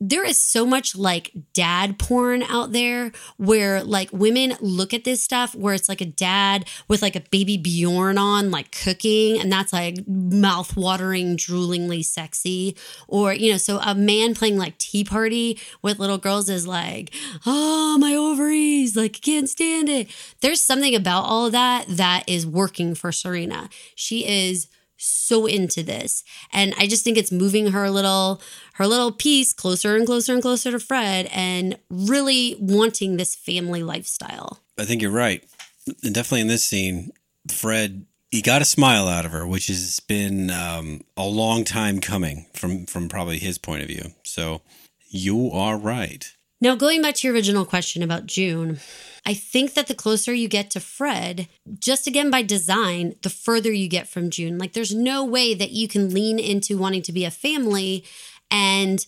there 0.05 0.24
is 0.24 0.36
so 0.36 0.66
much 0.66 0.96
like 0.96 1.30
dad 1.53 1.96
porn 1.96 2.42
out 2.42 2.72
there 2.72 3.12
where 3.36 3.84
like 3.84 4.11
women 4.12 4.55
look 4.61 4.92
at 4.92 5.05
this 5.05 5.22
stuff 5.22 5.55
where 5.55 5.74
it's 5.74 5.88
like 5.88 6.00
a 6.00 6.07
dad 6.07 6.68
with 6.88 7.03
like 7.03 7.14
a 7.14 7.20
baby 7.30 7.57
Bjorn 7.57 8.18
on, 8.18 8.50
like 8.50 8.72
cooking, 8.72 9.40
and 9.40 9.53
that's 9.53 9.72
like 9.72 9.98
mouth 10.09 10.76
watering, 10.76 11.36
droolingly 11.36 12.05
sexy. 12.05 12.76
Or, 13.07 13.32
you 13.32 13.53
know, 13.53 13.59
so 13.59 13.78
a 13.78 13.94
man 13.94 14.34
playing 14.34 14.59
like 14.59 14.76
tea 14.78 15.05
party 15.05 15.61
with 15.82 16.00
little 16.00 16.18
girls 16.18 16.50
is 16.50 16.66
like, 16.66 17.14
oh, 17.46 17.96
my 17.98 18.14
ovaries, 18.14 18.96
like, 18.96 19.20
can't 19.20 19.48
stand 19.48 19.88
it. 19.88 20.09
There's 20.40 20.61
something 20.61 20.96
about 20.96 21.22
all 21.22 21.46
of 21.46 21.53
that 21.53 21.84
that 21.88 22.24
is 22.26 22.44
working 22.44 22.96
for 22.96 23.12
Serena. 23.12 23.68
She 23.94 24.26
is 24.26 24.66
so 25.03 25.46
into 25.46 25.82
this 25.82 26.24
and 26.53 26.74
i 26.78 26.86
just 26.86 27.05
think 27.05 27.18
it's 27.18 27.32
moving 27.32 27.72
her 27.72 27.90
little 27.90 28.40
her 28.74 28.86
little 28.86 29.12
piece 29.12 29.53
closer 29.53 29.96
and 29.96 30.07
closer 30.07 30.32
and 30.32 30.42
closer 30.42 30.70
to 30.70 30.78
fred 30.78 31.28
and 31.32 31.76
really 31.90 32.57
wanting 32.59 33.16
this 33.16 33.34
family 33.34 33.82
lifestyle 33.82 34.62
I 34.78 34.84
think 34.84 35.03
you're 35.03 35.11
right. 35.11 35.44
And 36.03 36.14
definitely 36.14 36.42
in 36.42 36.48
this 36.48 36.64
scene, 36.64 37.12
Fred, 37.50 38.07
he 38.30 38.40
got 38.40 38.62
a 38.62 38.66
smile 38.66 39.07
out 39.09 39.24
of 39.24 39.32
her, 39.32 39.46
which 39.46 39.66
has 39.66 40.00
been 40.00 40.50
um, 40.50 41.03
a 41.16 41.26
long 41.26 41.64
time 41.64 42.00
coming 42.00 42.46
from, 42.55 42.86
from 42.86 43.09
probably 43.09 43.38
his 43.38 43.59
point 43.59 43.82
of 43.82 43.88
view. 43.88 44.12
So 44.22 44.62
you 45.09 45.50
are 45.53 45.76
right. 45.76 46.34
Now 46.62 46.74
going 46.74 47.02
back 47.02 47.14
to 47.14 47.26
your 47.26 47.34
original 47.34 47.66
question 47.66 48.02
about 48.02 48.24
june 48.26 48.78
i 49.26 49.34
think 49.34 49.74
that 49.74 49.86
the 49.86 49.94
closer 49.94 50.32
you 50.32 50.48
get 50.48 50.70
to 50.70 50.80
fred 50.80 51.46
just 51.78 52.06
again 52.06 52.30
by 52.30 52.42
design 52.42 53.14
the 53.22 53.30
further 53.30 53.72
you 53.72 53.88
get 53.88 54.08
from 54.08 54.30
june. 54.30 54.58
Like 54.58 54.72
there's 54.72 54.94
no 54.94 55.24
way 55.24 55.54
that 55.54 55.70
you 55.70 55.88
can 55.88 56.12
lean 56.12 56.38
into 56.38 56.78
wanting 56.78 57.02
to 57.02 57.12
be 57.12 57.24
a 57.24 57.30
family 57.30 58.04
and 58.50 59.04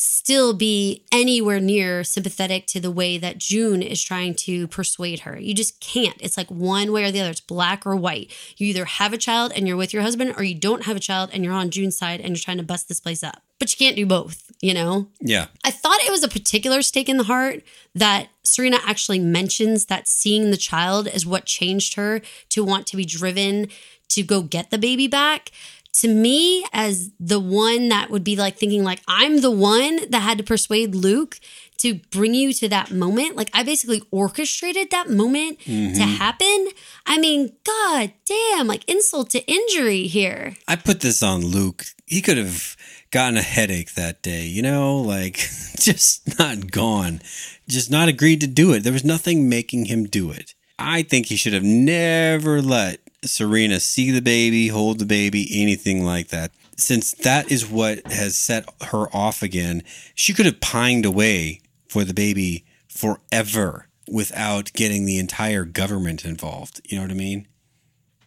still 0.00 0.54
be 0.54 1.02
anywhere 1.10 1.58
near 1.58 2.04
sympathetic 2.04 2.68
to 2.68 2.78
the 2.78 2.90
way 2.90 3.18
that 3.18 3.36
June 3.36 3.82
is 3.82 4.00
trying 4.00 4.32
to 4.32 4.68
persuade 4.68 5.20
her. 5.20 5.36
You 5.40 5.54
just 5.54 5.80
can't. 5.80 6.14
It's 6.20 6.36
like 6.36 6.48
one 6.48 6.92
way 6.92 7.02
or 7.02 7.10
the 7.10 7.20
other. 7.20 7.30
It's 7.30 7.40
black 7.40 7.84
or 7.84 7.96
white. 7.96 8.32
You 8.56 8.68
either 8.68 8.84
have 8.84 9.12
a 9.12 9.18
child 9.18 9.52
and 9.56 9.66
you're 9.66 9.76
with 9.76 9.92
your 9.92 10.02
husband, 10.02 10.34
or 10.36 10.44
you 10.44 10.54
don't 10.54 10.84
have 10.84 10.96
a 10.96 11.00
child 11.00 11.30
and 11.32 11.44
you're 11.44 11.52
on 11.52 11.70
June's 11.70 11.98
side 11.98 12.20
and 12.20 12.28
you're 12.28 12.36
trying 12.36 12.58
to 12.58 12.62
bust 12.62 12.86
this 12.86 13.00
place 13.00 13.24
up. 13.24 13.42
But 13.58 13.72
you 13.72 13.84
can't 13.84 13.96
do 13.96 14.06
both, 14.06 14.52
you 14.62 14.72
know? 14.72 15.08
Yeah. 15.20 15.46
I 15.64 15.72
thought 15.72 16.04
it 16.04 16.12
was 16.12 16.22
a 16.22 16.28
particular 16.28 16.80
stake 16.82 17.08
in 17.08 17.16
the 17.16 17.24
heart 17.24 17.64
that 17.92 18.28
Serena 18.44 18.78
actually 18.84 19.18
mentions 19.18 19.86
that 19.86 20.06
seeing 20.06 20.52
the 20.52 20.56
child 20.56 21.08
is 21.08 21.26
what 21.26 21.44
changed 21.44 21.96
her 21.96 22.20
to 22.50 22.64
want 22.64 22.86
to 22.86 22.96
be 22.96 23.04
driven 23.04 23.66
to 24.10 24.22
go 24.22 24.42
get 24.42 24.70
the 24.70 24.78
baby 24.78 25.06
back. 25.06 25.50
To 25.94 26.08
me, 26.08 26.64
as 26.72 27.10
the 27.18 27.40
one 27.40 27.88
that 27.88 28.10
would 28.10 28.22
be 28.22 28.36
like 28.36 28.56
thinking, 28.56 28.84
like, 28.84 29.00
I'm 29.08 29.40
the 29.40 29.50
one 29.50 30.10
that 30.10 30.20
had 30.20 30.38
to 30.38 30.44
persuade 30.44 30.94
Luke 30.94 31.40
to 31.78 31.94
bring 32.10 32.34
you 32.34 32.52
to 32.52 32.68
that 32.68 32.90
moment. 32.90 33.36
Like, 33.36 33.50
I 33.52 33.62
basically 33.62 34.02
orchestrated 34.10 34.90
that 34.90 35.10
moment 35.10 35.60
to 35.60 35.70
mm-hmm. 35.70 36.00
happen. 36.00 36.68
I 37.06 37.18
mean, 37.18 37.52
god 37.64 38.12
damn, 38.26 38.66
like 38.66 38.88
insult 38.88 39.30
to 39.30 39.44
injury 39.46 40.06
here. 40.06 40.54
I 40.66 40.76
put 40.76 41.00
this 41.00 41.22
on 41.22 41.44
Luke. 41.44 41.84
He 42.06 42.20
could 42.20 42.36
have 42.36 42.76
gotten 43.10 43.36
a 43.36 43.42
headache 43.42 43.94
that 43.94 44.22
day, 44.22 44.44
you 44.44 44.62
know, 44.62 44.98
like 44.98 45.34
just 45.78 46.38
not 46.38 46.70
gone, 46.70 47.22
just 47.68 47.90
not 47.90 48.08
agreed 48.08 48.40
to 48.42 48.46
do 48.46 48.72
it. 48.72 48.80
There 48.80 48.92
was 48.92 49.04
nothing 49.04 49.48
making 49.48 49.86
him 49.86 50.04
do 50.04 50.30
it. 50.30 50.54
I 50.78 51.02
think 51.02 51.26
he 51.26 51.36
should 51.36 51.54
have 51.54 51.64
never 51.64 52.62
let 52.62 53.00
Serena 53.24 53.80
see 53.80 54.10
the 54.10 54.22
baby, 54.22 54.68
hold 54.68 54.98
the 54.98 55.06
baby, 55.06 55.48
anything 55.60 56.04
like 56.04 56.28
that. 56.28 56.52
Since 56.76 57.12
that 57.22 57.50
is 57.50 57.68
what 57.68 58.06
has 58.12 58.38
set 58.38 58.68
her 58.84 59.14
off 59.14 59.42
again, 59.42 59.82
she 60.14 60.32
could 60.32 60.46
have 60.46 60.60
pined 60.60 61.04
away 61.04 61.60
for 61.88 62.04
the 62.04 62.14
baby 62.14 62.64
forever 62.88 63.88
without 64.10 64.72
getting 64.72 65.04
the 65.04 65.18
entire 65.18 65.64
government 65.64 66.24
involved. 66.24 66.80
You 66.84 66.96
know 66.96 67.02
what 67.02 67.10
I 67.10 67.14
mean? 67.14 67.48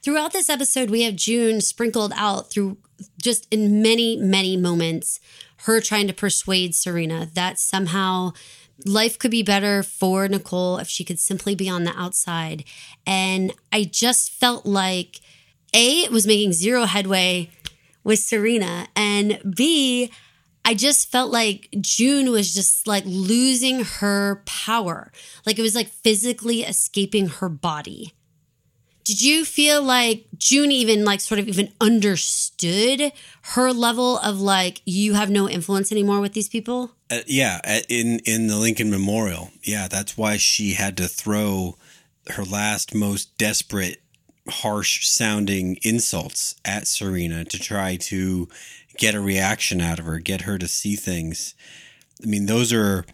Throughout 0.03 0.33
this 0.33 0.49
episode, 0.49 0.89
we 0.89 1.03
have 1.03 1.15
June 1.15 1.61
sprinkled 1.61 2.11
out 2.15 2.49
through 2.49 2.77
just 3.21 3.47
in 3.51 3.81
many, 3.81 4.17
many 4.17 4.57
moments, 4.57 5.19
her 5.65 5.79
trying 5.79 6.07
to 6.07 6.13
persuade 6.13 6.75
Serena 6.75 7.29
that 7.33 7.59
somehow 7.59 8.31
life 8.85 9.17
could 9.19 9.31
be 9.31 9.43
better 9.43 9.83
for 9.83 10.27
Nicole 10.27 10.77
if 10.77 10.87
she 10.87 11.03
could 11.03 11.19
simply 11.19 11.55
be 11.55 11.69
on 11.69 11.83
the 11.83 11.97
outside. 11.97 12.63
And 13.05 13.53
I 13.71 13.83
just 13.83 14.31
felt 14.31 14.65
like 14.65 15.19
A, 15.73 16.01
it 16.03 16.11
was 16.11 16.27
making 16.27 16.53
zero 16.53 16.85
headway 16.85 17.49
with 18.03 18.19
Serena, 18.19 18.87
and 18.95 19.39
B, 19.55 20.11
I 20.63 20.73
just 20.73 21.11
felt 21.11 21.31
like 21.31 21.69
June 21.79 22.31
was 22.31 22.53
just 22.53 22.87
like 22.87 23.03
losing 23.05 23.83
her 23.83 24.43
power. 24.45 25.11
Like 25.45 25.57
it 25.57 25.63
was 25.63 25.75
like 25.75 25.87
physically 25.87 26.61
escaping 26.61 27.27
her 27.27 27.49
body. 27.49 28.13
Did 29.03 29.21
you 29.21 29.45
feel 29.45 29.81
like 29.81 30.25
June 30.37 30.71
even 30.71 31.03
like 31.03 31.21
sort 31.21 31.39
of 31.39 31.47
even 31.47 31.71
understood 31.81 33.11
her 33.41 33.71
level 33.71 34.17
of 34.19 34.39
like 34.39 34.81
you 34.85 35.13
have 35.13 35.29
no 35.29 35.49
influence 35.49 35.91
anymore 35.91 36.19
with 36.19 36.33
these 36.33 36.49
people? 36.49 36.91
Uh, 37.09 37.19
yeah, 37.27 37.59
in 37.89 38.19
in 38.25 38.47
the 38.47 38.57
Lincoln 38.57 38.89
Memorial. 38.89 39.51
Yeah, 39.63 39.87
that's 39.87 40.17
why 40.17 40.37
she 40.37 40.73
had 40.73 40.97
to 40.97 41.07
throw 41.07 41.77
her 42.29 42.43
last 42.43 42.93
most 42.93 43.37
desperate 43.37 44.01
harsh 44.47 45.07
sounding 45.07 45.77
insults 45.83 46.55
at 46.65 46.87
Serena 46.87 47.45
to 47.45 47.59
try 47.59 47.95
to 47.95 48.47
get 48.97 49.15
a 49.15 49.21
reaction 49.21 49.81
out 49.81 49.99
of 49.99 50.05
her, 50.05 50.19
get 50.19 50.41
her 50.41 50.57
to 50.57 50.67
see 50.67 50.95
things. 50.95 51.55
I 52.21 52.27
mean, 52.27 52.45
those 52.45 52.71
are 52.73 53.05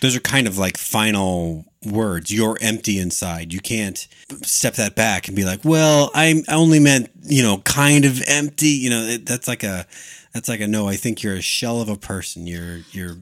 those 0.00 0.16
are 0.16 0.20
kind 0.20 0.46
of 0.46 0.58
like 0.58 0.76
final 0.76 1.64
words. 1.84 2.32
You're 2.32 2.58
empty 2.60 2.98
inside. 2.98 3.52
You 3.52 3.60
can't 3.60 4.06
step 4.42 4.74
that 4.74 4.94
back 4.94 5.28
and 5.28 5.36
be 5.36 5.44
like, 5.44 5.64
"Well, 5.64 6.10
I 6.14 6.42
only 6.48 6.80
meant, 6.80 7.10
you 7.22 7.42
know, 7.42 7.58
kind 7.58 8.04
of 8.04 8.22
empty." 8.26 8.68
You 8.68 8.90
know, 8.90 9.02
it, 9.02 9.26
that's 9.26 9.48
like 9.48 9.62
a 9.62 9.86
that's 10.32 10.48
like 10.48 10.60
a 10.60 10.66
no. 10.66 10.88
I 10.88 10.96
think 10.96 11.22
you're 11.22 11.34
a 11.34 11.42
shell 11.42 11.80
of 11.80 11.88
a 11.88 11.96
person. 11.96 12.46
You're 12.46 12.80
you're 12.92 13.16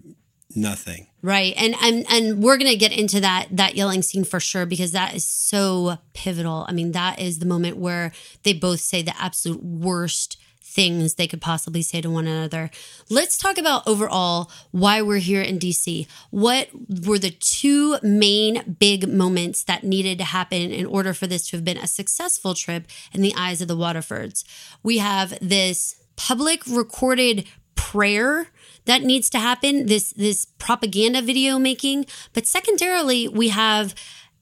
nothing. 0.57 1.09
Right. 1.23 1.55
And 1.57 1.75
and 1.83 2.05
and 2.11 2.43
we're 2.43 2.59
to 2.59 2.77
get 2.77 2.93
into 2.93 3.21
that 3.21 3.49
that 3.51 3.77
yelling 3.77 4.03
scene 4.03 4.25
for 4.25 4.41
sure 4.41 4.67
because 4.67 4.93
that 4.93 5.15
is 5.15 5.27
so 5.27 5.99
pivotal. 6.13 6.65
I 6.69 6.73
mean, 6.73 6.93
that 6.93 7.21
is 7.21 7.39
the 7.39 7.47
moment 7.47 7.77
where 7.77 8.13
they 8.43 8.53
both 8.53 8.81
say 8.81 9.03
the 9.03 9.15
absolute 9.21 9.63
worst 9.63 10.37
things 10.75 11.15
they 11.15 11.29
could 11.29 11.41
possibly 11.41 11.83
say 11.83 12.01
to 12.01 12.11
one 12.11 12.27
another. 12.27 12.71
Let's 13.09 13.39
talk 13.39 13.59
about 13.59 13.87
overall 13.87 14.51
why 14.73 15.01
we're 15.03 15.19
here 15.19 15.41
in 15.41 15.59
DC. 15.59 16.07
What 16.31 16.69
were 17.07 17.19
the 17.19 17.31
two 17.31 17.99
main 18.03 18.77
big 18.79 19.09
moments 19.09 19.63
that 19.65 19.85
needed 19.85 20.19
to 20.19 20.25
happen 20.25 20.73
in 20.73 20.85
order 20.87 21.15
for 21.15 21.27
this 21.29 21.49
to 21.49 21.57
have 21.57 21.65
been 21.65 21.79
a 21.79 21.87
successful 21.87 22.55
trip 22.55 22.87
in 23.13 23.23
the 23.23 23.35
eyes 23.37 23.63
of 23.63 23.69
the 23.69 23.77
Waterfords? 23.77 24.45
We 24.83 24.99
have 24.99 25.39
this 25.41 25.95
public 26.17 26.67
recorded 26.67 27.47
prayer 27.77 28.49
that 28.85 29.03
needs 29.03 29.31
to 29.31 29.39
happen 29.39 29.87
this 29.87 30.13
this 30.13 30.47
propaganda 30.59 31.21
video 31.21 31.59
making 31.59 32.07
but 32.33 32.47
secondarily 32.47 33.27
we 33.27 33.49
have 33.49 33.95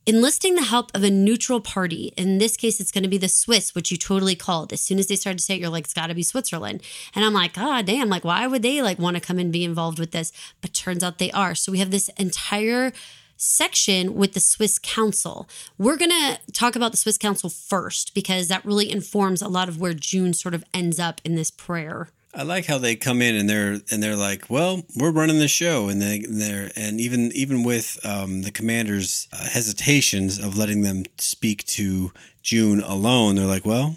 enlisting 0.07 0.55
the 0.55 0.63
help 0.63 0.91
of 0.95 1.05
a 1.05 1.11
neutral 1.11 1.61
party. 1.61 2.13
In 2.17 2.39
this 2.39 2.57
case, 2.57 2.81
it's 2.81 2.91
going 2.91 3.05
to 3.05 3.09
be 3.09 3.19
the 3.19 3.29
Swiss, 3.29 3.75
which 3.75 3.91
you 3.91 3.97
totally 3.97 4.35
called. 4.35 4.73
As 4.73 4.81
soon 4.81 4.99
as 4.99 5.07
they 5.07 5.17
started 5.17 5.39
to 5.39 5.45
say 5.45 5.55
it, 5.55 5.61
you're 5.61 5.71
like, 5.71 5.85
it's 5.85 5.95
got 5.95 6.09
to 6.09 6.15
be 6.15 6.23
Switzerland. 6.23 6.83
And 7.15 7.25
I'm 7.25 7.35
like, 7.35 7.55
God 7.55 7.87
damn, 7.87 8.09
like, 8.09 8.25
why 8.25 8.47
would 8.47 8.63
they 8.63 8.83
like 8.83 8.99
want 8.99 9.17
to 9.17 9.21
come 9.21 9.39
and 9.39 9.53
be 9.53 9.65
involved 9.65 9.99
with 9.99 10.11
this? 10.11 10.33
But 10.61 10.75
turns 10.75 11.03
out 11.03 11.19
they 11.19 11.31
are. 11.31 11.55
So 11.55 11.71
we 11.73 11.79
have 11.79 11.91
this 11.91 12.09
entire 12.17 12.93
section 13.37 14.15
with 14.15 14.35
the 14.35 14.41
Swiss 14.41 14.79
Council. 14.79 15.49
We're 15.79 15.97
going 15.97 16.11
to 16.11 16.39
talk 16.53 16.77
about 16.77 16.93
the 16.93 16.97
Swiss 16.97 17.19
Council 17.19 17.51
first 17.51 18.15
because 18.15 18.49
that 18.49 18.65
really 18.65 18.91
informs 18.91 19.43
a 19.43 19.49
lot 19.49 19.69
of 19.69 19.81
where 19.81 19.95
June 19.95 20.33
sort 20.33 20.55
of 20.55 20.65
ends 20.73 20.99
up 21.01 21.21
in 21.25 21.35
this 21.35 21.51
prayer. 21.51 22.09
I 22.35 22.45
like 22.45 22.65
how 22.65 22.79
they 22.79 22.97
come 22.97 23.21
in 23.21 23.37
and 23.37 23.49
they're 23.49 23.81
and 23.91 24.03
they're 24.03 24.17
like, 24.17 24.49
"Well, 24.49 24.83
we're 24.97 25.13
running 25.13 25.39
the 25.39 25.49
show," 25.49 25.89
and 25.89 26.01
they 26.01 26.21
they're 26.21 26.71
and 26.77 27.01
even 27.01 27.31
even 27.33 27.63
with 27.63 27.99
um, 28.05 28.43
the 28.43 28.51
commanders' 28.51 29.29
uh, 29.33 29.49
hesitations 29.51 30.39
of 30.39 30.57
letting 30.57 30.81
them 30.81 31.05
speak 31.19 31.65
to 31.67 32.11
June 32.43 32.83
alone, 32.83 33.37
they're 33.37 33.45
like, 33.45 33.67
"Well, 33.67 33.97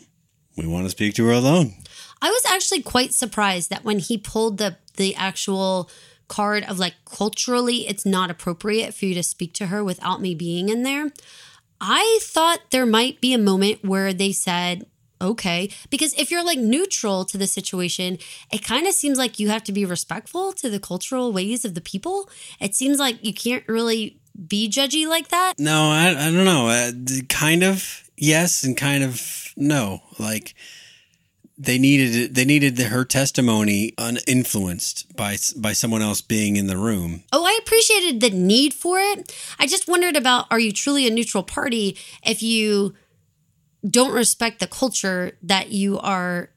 we 0.58 0.68
want 0.68 0.86
to 0.86 0.90
speak 0.90 1.14
to 1.16 1.26
her 1.26 1.32
alone." 1.32 1.76
I 2.22 2.30
was 2.30 2.46
actually 2.46 2.82
quite 2.82 3.14
surprised 3.14 3.70
that 3.70 3.86
when 3.86 4.00
he 4.00 4.18
pulled 4.18 4.58
the 4.58 4.78
the 4.98 5.16
actual 5.16 5.90
card 6.28 6.64
of 6.64 6.78
like 6.78 6.96
culturally, 7.06 7.88
it's 7.88 8.06
not 8.06 8.30
appropriate 8.30 8.94
for 8.94 9.06
you 9.06 9.14
to 9.14 9.24
speak 9.24 9.54
to 9.54 9.68
her 9.68 9.84
without 9.84 10.22
me 10.22 10.36
being 10.36 10.68
in 10.68 10.84
there. 10.84 11.12
I 11.80 12.20
thought 12.22 12.72
there 12.72 12.86
might 12.86 13.22
be 13.22 13.34
a 13.34 13.38
moment 13.38 13.84
where 13.84 14.14
they 14.14 14.32
said, 14.32 14.86
okay. 15.22 15.70
Because 15.90 16.14
if 16.16 16.32
you're 16.32 16.44
like 16.44 16.60
neutral 16.60 17.26
to 17.26 17.38
the 17.38 17.48
situation, 17.48 18.18
it 18.52 18.64
kind 18.64 18.88
of 18.88 18.94
seems 18.94 19.18
like 19.18 19.40
you 19.40 19.50
have 19.50 19.64
to 19.66 19.72
be 19.72 19.86
respectful 19.86 20.54
to 20.54 20.70
the 20.70 20.80
cultural 20.80 21.32
ways 21.32 21.66
of 21.66 21.74
the 21.74 21.82
people. 21.82 22.30
It 22.60 22.76
seems 22.76 23.00
like 23.00 23.24
you 23.24 23.34
can't 23.34 23.68
really 23.68 24.20
be 24.48 24.70
judgy 24.70 25.08
like 25.08 25.30
that. 25.30 25.54
No, 25.58 25.90
I, 25.90 26.10
I 26.10 26.32
don't 26.32 26.46
know. 26.46 26.68
Uh, 26.68 26.92
kind 27.30 27.64
of 27.64 28.10
yes, 28.18 28.64
and 28.64 28.76
kind 28.76 29.04
of 29.04 29.54
no. 29.56 30.02
Like 30.20 30.56
they 31.58 31.78
needed 31.78 32.36
they 32.36 32.46
needed 32.46 32.78
her 32.78 33.06
testimony 33.06 33.94
uninfluenced 33.98 35.16
by 35.16 35.38
by 35.56 35.74
someone 35.74 36.02
else 36.02 36.22
being 36.22 36.58
in 36.58 36.68
the 36.68 36.78
room. 36.78 37.24
Oh, 37.32 37.46
I 37.46 37.58
appreciated 37.62 38.20
the 38.20 38.30
need 38.30 38.74
for 38.74 39.00
it. 39.00 39.34
I 39.58 39.68
just 39.68 39.88
wondered 39.88 40.18
about 40.18 40.48
are 40.52 40.60
you 40.60 40.74
truly 40.74 41.08
a 41.08 41.12
neutral 41.12 41.44
party 41.44 41.98
if 42.24 42.44
you 42.44 42.94
don't 43.88 44.14
respect 44.14 44.60
the 44.60 44.68
culture 44.68 45.38
that 45.44 45.70
you 45.70 46.00
are 46.00 46.50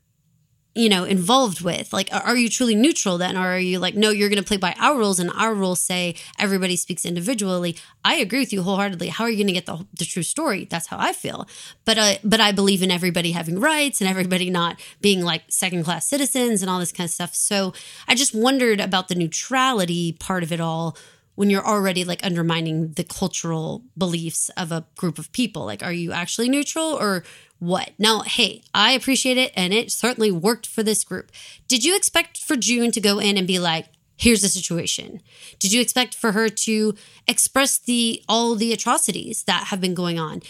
you 0.79 0.89
know 0.89 1.03
involved 1.05 1.61
with. 1.61 1.93
Like 1.93 2.09
are 2.13 2.37
you 2.37 2.49
truly 2.49 2.77
neutral 2.77 3.19
then? 3.19 3.37
Or 3.37 3.55
are 3.55 3.59
you 3.59 3.81
like 3.81 3.97
no 3.97 4.11
you're 4.11 4.29
going 4.29 4.43
to 4.43 4.47
play 4.47 4.57
by 4.57 4.75
our 4.79 4.97
rules 4.97 5.19
and 5.19 5.31
our 5.33 5.53
rules 5.53 5.81
say 5.81 6.15
everybody 6.39 6.77
speaks 6.77 7.05
individually. 7.05 7.77
I 8.05 8.15
agree 8.17 8.39
with 8.39 8.53
you 8.53 8.63
wholeheartedly. 8.63 9.09
How 9.09 9.25
are 9.25 9.31
you 9.31 9.37
going 9.37 9.49
to 9.49 9.53
get 9.53 9.67
the, 9.67 9.85
the 9.99 10.05
true 10.05 10.23
story? 10.23 10.67
That's 10.71 10.87
how 10.87 10.97
i 10.99 11.13
feel. 11.13 11.49
But 11.85 11.99
uh, 11.99 12.15
but 12.23 12.41
i 12.41 12.53
believe 12.53 12.83
in 12.83 12.93
everybody 12.93 13.33
having 13.33 13.59
rights 13.59 14.01
and 14.01 14.09
everybody 14.09 14.51
not 14.51 14.81
being 15.01 15.23
like 15.23 15.43
second 15.49 15.83
class 15.85 16.07
citizens 16.07 16.63
and 16.63 16.71
all 16.71 16.79
this 16.79 16.93
kind 16.93 17.07
of 17.07 17.13
stuff. 17.13 17.35
So 17.35 17.73
i 18.07 18.15
just 18.15 18.35
wondered 18.35 18.81
about 18.81 19.09
the 19.09 19.17
neutrality 19.17 20.13
part 20.13 20.45
of 20.45 20.53
it 20.53 20.61
all 20.61 20.97
when 21.39 21.51
you're 21.51 21.65
already 21.65 22.03
like 22.03 22.27
undermining 22.27 22.95
the 22.95 23.05
cultural 23.05 23.85
beliefs 23.97 24.49
of 24.57 24.73
a 24.73 24.85
group 24.97 25.21
of 25.21 25.31
people. 25.31 25.65
Like, 25.65 25.85
are 25.85 25.93
you 25.93 26.11
actually 26.11 26.49
neutral 26.49 26.87
or 26.87 27.23
what? 27.61 27.93
Now, 27.97 28.23
hey, 28.23 28.63
I 28.75 28.91
appreciate 28.91 29.37
it 29.37 29.53
and 29.55 29.73
it 29.73 29.93
certainly 29.93 30.33
worked 30.33 30.67
for 30.67 30.83
this 30.83 31.05
group. 31.05 31.31
Did 31.69 31.85
you 31.85 31.95
expect 31.95 32.39
for 32.39 32.57
June 32.57 32.91
to 32.91 33.01
go 33.01 33.21
in 33.21 33.37
and 33.37 33.47
be 33.47 33.61
like, 33.61 33.87
here's 34.17 34.43
the 34.43 34.49
situation? 34.49 35.21
Did 35.61 35.73
you 35.73 35.81
expect 35.81 36.17
for 36.17 36.33
her 36.33 36.49
to 36.49 36.97
express 37.29 37.79
the 37.79 38.21
all 38.29 38.57
the 38.57 38.73
atrocities 38.73 39.45
that 39.45 39.69
have 39.69 39.81
been 39.81 39.95
going 39.95 40.19
on? 40.19 40.43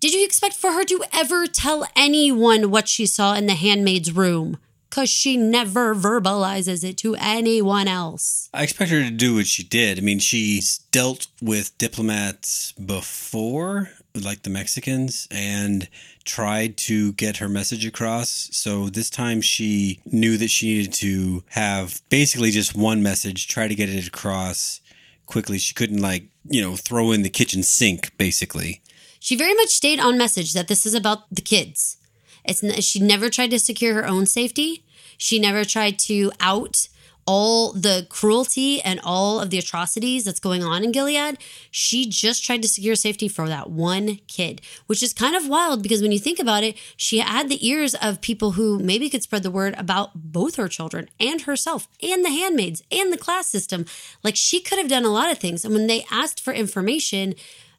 Did 0.00 0.14
you 0.14 0.24
expect 0.24 0.54
for 0.54 0.72
her 0.72 0.84
to 0.84 1.04
ever 1.12 1.46
tell 1.46 1.86
anyone 1.94 2.70
what 2.70 2.88
she 2.88 3.04
saw 3.04 3.34
in 3.34 3.44
the 3.44 3.52
handmaid's 3.52 4.10
room? 4.10 4.56
Because 4.90 5.08
she 5.08 5.36
never 5.36 5.94
verbalizes 5.94 6.82
it 6.82 6.96
to 6.98 7.14
anyone 7.14 7.86
else. 7.86 8.50
I 8.52 8.64
expect 8.64 8.90
her 8.90 9.02
to 9.02 9.10
do 9.10 9.36
what 9.36 9.46
she 9.46 9.62
did. 9.62 9.98
I 9.98 10.00
mean, 10.00 10.18
she's 10.18 10.78
dealt 10.90 11.28
with 11.40 11.78
diplomats 11.78 12.72
before, 12.72 13.90
like 14.20 14.42
the 14.42 14.50
Mexicans, 14.50 15.28
and 15.30 15.88
tried 16.24 16.76
to 16.76 17.12
get 17.12 17.36
her 17.36 17.48
message 17.48 17.86
across. 17.86 18.50
So 18.52 18.88
this 18.88 19.10
time 19.10 19.40
she 19.40 20.00
knew 20.04 20.36
that 20.36 20.50
she 20.50 20.74
needed 20.74 20.92
to 20.94 21.44
have 21.50 22.02
basically 22.08 22.50
just 22.50 22.74
one 22.74 23.00
message, 23.00 23.46
try 23.46 23.68
to 23.68 23.74
get 23.76 23.88
it 23.88 24.08
across 24.08 24.80
quickly. 25.26 25.58
She 25.58 25.72
couldn't, 25.72 26.02
like, 26.02 26.24
you 26.48 26.60
know, 26.60 26.74
throw 26.74 27.12
in 27.12 27.22
the 27.22 27.30
kitchen 27.30 27.62
sink, 27.62 28.16
basically. 28.18 28.82
She 29.20 29.36
very 29.36 29.54
much 29.54 29.68
stayed 29.68 30.00
on 30.00 30.18
message 30.18 30.52
that 30.54 30.66
this 30.66 30.84
is 30.84 30.94
about 30.94 31.32
the 31.32 31.42
kids 31.42 31.98
it's 32.44 32.84
she 32.84 33.00
never 33.00 33.30
tried 33.30 33.50
to 33.50 33.58
secure 33.58 33.94
her 33.94 34.06
own 34.06 34.26
safety. 34.26 34.84
She 35.16 35.38
never 35.38 35.64
tried 35.64 35.98
to 36.00 36.32
out 36.40 36.88
all 37.26 37.72
the 37.72 38.06
cruelty 38.08 38.80
and 38.82 38.98
all 39.04 39.40
of 39.40 39.50
the 39.50 39.58
atrocities 39.58 40.24
that's 40.24 40.40
going 40.40 40.64
on 40.64 40.82
in 40.82 40.90
Gilead. 40.90 41.38
She 41.70 42.08
just 42.08 42.44
tried 42.44 42.62
to 42.62 42.68
secure 42.68 42.96
safety 42.96 43.28
for 43.28 43.46
that 43.48 43.70
one 43.70 44.18
kid, 44.26 44.60
which 44.86 45.02
is 45.02 45.12
kind 45.12 45.36
of 45.36 45.48
wild 45.48 45.82
because 45.82 46.02
when 46.02 46.12
you 46.12 46.18
think 46.18 46.38
about 46.38 46.64
it, 46.64 46.76
she 46.96 47.18
had 47.18 47.48
the 47.48 47.64
ears 47.64 47.94
of 47.94 48.20
people 48.20 48.52
who 48.52 48.78
maybe 48.78 49.08
could 49.08 49.22
spread 49.22 49.42
the 49.42 49.50
word 49.50 49.74
about 49.78 50.32
both 50.32 50.56
her 50.56 50.66
children 50.66 51.08
and 51.20 51.42
herself 51.42 51.88
and 52.02 52.24
the 52.24 52.30
handmaids 52.30 52.82
and 52.90 53.12
the 53.12 53.18
class 53.18 53.46
system. 53.46 53.84
Like 54.24 54.34
she 54.34 54.60
could 54.60 54.78
have 54.78 54.88
done 54.88 55.04
a 55.04 55.12
lot 55.12 55.30
of 55.30 55.38
things. 55.38 55.64
And 55.64 55.72
when 55.72 55.86
they 55.86 56.04
asked 56.10 56.40
for 56.40 56.52
information, 56.52 57.34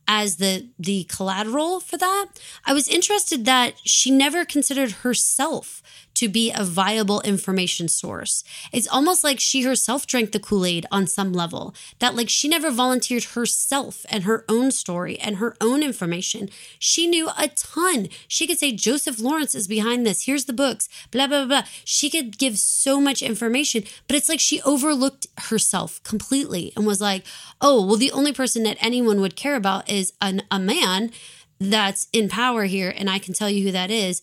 as 0.07 0.37
the 0.37 0.69
the 0.79 1.05
collateral 1.05 1.79
for 1.79 1.97
that. 1.97 2.27
I 2.65 2.73
was 2.73 2.87
interested 2.87 3.45
that 3.45 3.75
she 3.83 4.11
never 4.11 4.45
considered 4.45 4.91
herself 4.91 5.81
to 6.21 6.29
be 6.29 6.51
a 6.51 6.63
viable 6.63 7.19
information 7.21 7.87
source. 7.87 8.43
It's 8.71 8.87
almost 8.87 9.23
like 9.23 9.39
she 9.39 9.63
herself 9.63 10.05
drank 10.05 10.33
the 10.33 10.39
Kool 10.39 10.67
Aid 10.67 10.85
on 10.91 11.07
some 11.07 11.33
level, 11.33 11.73
that 11.97 12.13
like 12.13 12.29
she 12.29 12.47
never 12.47 12.69
volunteered 12.69 13.23
herself 13.23 14.05
and 14.07 14.23
her 14.25 14.45
own 14.47 14.69
story 14.69 15.17
and 15.17 15.37
her 15.37 15.55
own 15.59 15.81
information. 15.81 16.47
She 16.77 17.07
knew 17.07 17.29
a 17.35 17.47
ton. 17.47 18.07
She 18.27 18.45
could 18.45 18.59
say, 18.59 18.71
Joseph 18.71 19.19
Lawrence 19.19 19.55
is 19.55 19.67
behind 19.67 20.05
this. 20.05 20.25
Here's 20.25 20.45
the 20.45 20.53
books, 20.53 20.87
blah, 21.09 21.25
blah, 21.25 21.45
blah. 21.45 21.63
She 21.83 22.11
could 22.11 22.37
give 22.37 22.59
so 22.59 23.01
much 23.01 23.23
information, 23.23 23.83
but 24.07 24.15
it's 24.15 24.29
like 24.29 24.39
she 24.39 24.61
overlooked 24.61 25.25
herself 25.49 26.03
completely 26.03 26.71
and 26.75 26.85
was 26.85 27.01
like, 27.01 27.25
oh, 27.61 27.83
well, 27.83 27.97
the 27.97 28.11
only 28.11 28.31
person 28.31 28.61
that 28.61 28.77
anyone 28.79 29.21
would 29.21 29.35
care 29.35 29.55
about 29.55 29.89
is 29.89 30.13
an, 30.21 30.43
a 30.51 30.59
man 30.59 31.09
that's 31.59 32.07
in 32.13 32.29
power 32.29 32.65
here, 32.65 32.93
and 32.95 33.09
I 33.09 33.17
can 33.17 33.33
tell 33.33 33.49
you 33.49 33.63
who 33.63 33.71
that 33.71 33.89
is 33.89 34.21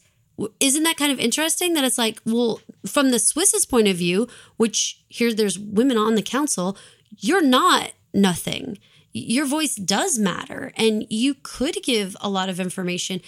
isn't 0.61 0.85
that 0.85 0.97
kind 0.97 1.11
of 1.11 1.19
interesting 1.19 1.75
that 1.75 1.85
it's 1.85 1.99
like 1.99 2.21
well 2.25 2.61
from 2.87 3.11
the 3.11 3.19
swiss's 3.19 3.67
point 3.67 3.89
of 3.89 3.97
view 3.97 4.29
which 4.57 5.03
here 5.09 5.33
there's 5.33 5.59
women 5.59 5.97
on 5.97 6.15
the 6.15 6.23
council 6.23 6.77
you're 7.17 7.43
not 7.43 7.93
nothing. 8.13 8.79
Your 9.13 9.47
voice 9.47 9.75
does 9.75 10.19
matter 10.19 10.73
and 10.77 11.07
you 11.09 11.35
could 11.43 11.79
give 11.83 12.17
a 12.21 12.29
lot 12.29 12.49
of 12.49 12.61
information 12.61 13.21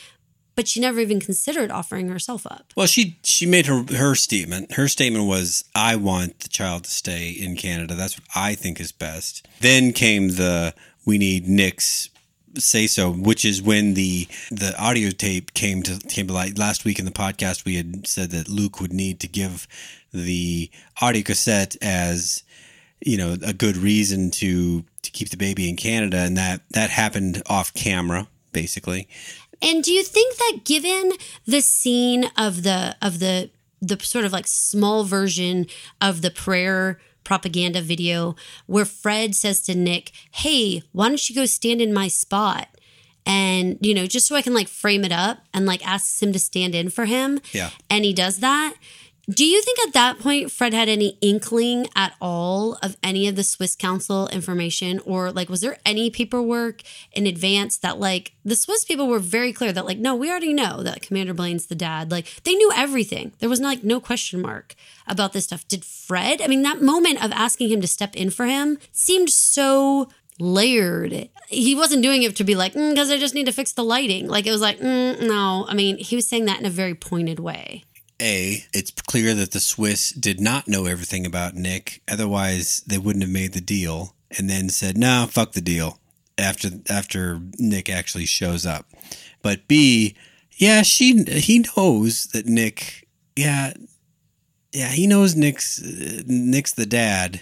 but 0.56 0.68
she 0.68 0.78
never 0.80 1.00
even 1.00 1.20
considered 1.20 1.70
offering 1.70 2.08
herself 2.08 2.46
up. 2.46 2.72
Well 2.76 2.86
she 2.86 3.18
she 3.22 3.46
made 3.46 3.66
her 3.66 3.84
her 3.94 4.14
statement. 4.14 4.72
Her 4.72 4.88
statement 4.88 5.26
was 5.26 5.64
i 5.74 5.96
want 5.96 6.40
the 6.40 6.48
child 6.48 6.84
to 6.84 6.90
stay 6.90 7.30
in 7.30 7.56
canada. 7.56 7.94
That's 7.94 8.18
what 8.18 8.28
i 8.34 8.54
think 8.54 8.80
is 8.80 8.92
best. 8.92 9.46
Then 9.60 9.92
came 9.92 10.28
the 10.30 10.74
we 11.06 11.18
need 11.18 11.48
nick's 11.48 12.10
say 12.58 12.86
so, 12.86 13.12
which 13.12 13.44
is 13.44 13.62
when 13.62 13.94
the 13.94 14.26
the 14.50 14.74
audio 14.78 15.10
tape 15.10 15.54
came 15.54 15.82
to 15.84 15.98
came 16.08 16.26
to 16.26 16.32
light 16.32 16.58
last 16.58 16.84
week 16.84 16.98
in 16.98 17.04
the 17.04 17.10
podcast. 17.10 17.64
We 17.64 17.76
had 17.76 18.06
said 18.06 18.30
that 18.30 18.48
Luke 18.48 18.80
would 18.80 18.92
need 18.92 19.20
to 19.20 19.28
give 19.28 19.66
the 20.12 20.70
audio 21.00 21.22
cassette 21.22 21.76
as 21.82 22.42
you 23.00 23.16
know 23.16 23.36
a 23.44 23.52
good 23.52 23.76
reason 23.76 24.30
to 24.32 24.84
to 25.02 25.10
keep 25.10 25.30
the 25.30 25.36
baby 25.36 25.68
in 25.68 25.76
Canada, 25.76 26.18
and 26.18 26.36
that 26.36 26.62
that 26.70 26.90
happened 26.90 27.42
off 27.46 27.72
camera 27.74 28.28
basically. 28.52 29.08
And 29.62 29.84
do 29.84 29.92
you 29.92 30.02
think 30.02 30.36
that 30.36 30.60
given 30.64 31.12
the 31.46 31.60
scene 31.60 32.30
of 32.36 32.62
the 32.62 32.96
of 33.02 33.18
the 33.18 33.50
the 33.80 33.98
sort 34.00 34.24
of 34.24 34.32
like 34.32 34.46
small 34.46 35.04
version 35.04 35.66
of 36.00 36.22
the 36.22 36.30
prayer 36.30 37.00
propaganda 37.24 37.80
video 37.80 38.36
where 38.66 38.84
Fred 38.84 39.34
says 39.34 39.60
to 39.62 39.74
Nick, 39.74 40.12
Hey, 40.30 40.82
why 40.92 41.08
don't 41.08 41.28
you 41.28 41.34
go 41.34 41.46
stand 41.46 41.80
in 41.80 41.92
my 41.92 42.08
spot? 42.08 42.68
And, 43.26 43.78
you 43.80 43.94
know, 43.94 44.06
just 44.06 44.26
so 44.26 44.34
I 44.34 44.42
can 44.42 44.54
like 44.54 44.68
frame 44.68 45.04
it 45.04 45.12
up 45.12 45.38
and 45.52 45.66
like 45.66 45.86
asks 45.86 46.22
him 46.22 46.32
to 46.32 46.38
stand 46.38 46.74
in 46.74 46.90
for 46.90 47.04
him. 47.04 47.40
Yeah. 47.52 47.70
And 47.88 48.04
he 48.04 48.12
does 48.12 48.38
that. 48.38 48.74
Do 49.28 49.44
you 49.44 49.62
think 49.62 49.78
at 49.86 49.92
that 49.92 50.18
point 50.18 50.50
Fred 50.50 50.72
had 50.72 50.88
any 50.88 51.18
inkling 51.20 51.86
at 51.94 52.14
all 52.20 52.74
of 52.82 52.96
any 53.02 53.28
of 53.28 53.36
the 53.36 53.44
Swiss 53.44 53.76
Council 53.76 54.28
information? 54.28 55.00
Or 55.04 55.30
like, 55.30 55.48
was 55.48 55.60
there 55.60 55.78
any 55.84 56.10
paperwork 56.10 56.82
in 57.12 57.26
advance 57.26 57.78
that 57.78 58.00
like 58.00 58.32
the 58.44 58.56
Swiss 58.56 58.84
people 58.84 59.08
were 59.08 59.18
very 59.18 59.52
clear 59.52 59.72
that 59.72 59.86
like, 59.86 59.98
no, 59.98 60.16
we 60.16 60.30
already 60.30 60.52
know 60.52 60.82
that 60.82 61.02
Commander 61.02 61.34
Blaine's 61.34 61.66
the 61.66 61.74
dad. 61.74 62.10
Like, 62.10 62.42
they 62.44 62.54
knew 62.54 62.72
everything. 62.74 63.32
There 63.38 63.48
was 63.48 63.60
like 63.60 63.84
no 63.84 64.00
question 64.00 64.40
mark 64.40 64.74
about 65.06 65.32
this 65.32 65.44
stuff. 65.44 65.68
Did 65.68 65.84
Fred, 65.84 66.40
I 66.42 66.46
mean, 66.46 66.62
that 66.62 66.82
moment 66.82 67.22
of 67.22 67.30
asking 67.32 67.70
him 67.70 67.80
to 67.82 67.86
step 67.86 68.16
in 68.16 68.30
for 68.30 68.46
him 68.46 68.78
seemed 68.90 69.30
so 69.30 70.08
layered. 70.40 71.28
He 71.48 71.74
wasn't 71.74 72.02
doing 72.02 72.22
it 72.22 72.34
to 72.36 72.44
be 72.44 72.54
like, 72.54 72.72
because 72.72 73.10
mm, 73.10 73.14
I 73.14 73.18
just 73.18 73.34
need 73.34 73.46
to 73.46 73.52
fix 73.52 73.72
the 73.72 73.84
lighting. 73.84 74.26
Like, 74.26 74.46
it 74.46 74.52
was 74.52 74.60
like, 74.60 74.78
mm, 74.78 75.20
no. 75.20 75.66
I 75.68 75.74
mean, 75.74 75.98
he 75.98 76.16
was 76.16 76.26
saying 76.26 76.46
that 76.46 76.58
in 76.58 76.66
a 76.66 76.70
very 76.70 76.94
pointed 76.94 77.38
way. 77.38 77.84
A, 78.20 78.64
it's 78.72 78.90
clear 78.90 79.34
that 79.34 79.52
the 79.52 79.60
Swiss 79.60 80.10
did 80.10 80.40
not 80.40 80.68
know 80.68 80.86
everything 80.86 81.26
about 81.26 81.54
Nick. 81.54 82.02
Otherwise, 82.10 82.82
they 82.86 82.98
wouldn't 82.98 83.24
have 83.24 83.32
made 83.32 83.52
the 83.52 83.60
deal 83.60 84.14
and 84.36 84.48
then 84.48 84.68
said, 84.68 84.96
"No, 84.96 85.20
nah, 85.20 85.26
fuck 85.26 85.52
the 85.52 85.60
deal." 85.60 85.98
After 86.38 86.70
after 86.88 87.40
Nick 87.58 87.90
actually 87.90 88.26
shows 88.26 88.64
up. 88.64 88.86
But 89.42 89.68
B, 89.68 90.14
yeah, 90.56 90.82
she 90.82 91.24
he 91.24 91.64
knows 91.76 92.26
that 92.26 92.46
Nick, 92.46 93.08
yeah, 93.36 93.72
yeah, 94.72 94.88
he 94.88 95.06
knows 95.06 95.34
Nick's 95.34 95.82
uh, 95.82 96.22
Nick's 96.26 96.72
the 96.72 96.86
dad, 96.86 97.40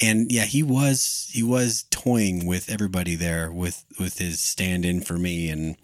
and 0.00 0.30
yeah, 0.30 0.44
he 0.44 0.62
was 0.62 1.28
he 1.32 1.42
was 1.42 1.84
toying 1.90 2.46
with 2.46 2.70
everybody 2.70 3.14
there 3.14 3.50
with 3.52 3.84
with 3.98 4.18
his 4.18 4.40
stand 4.40 4.84
in 4.84 5.00
for 5.00 5.16
me 5.18 5.48
and 5.48 5.76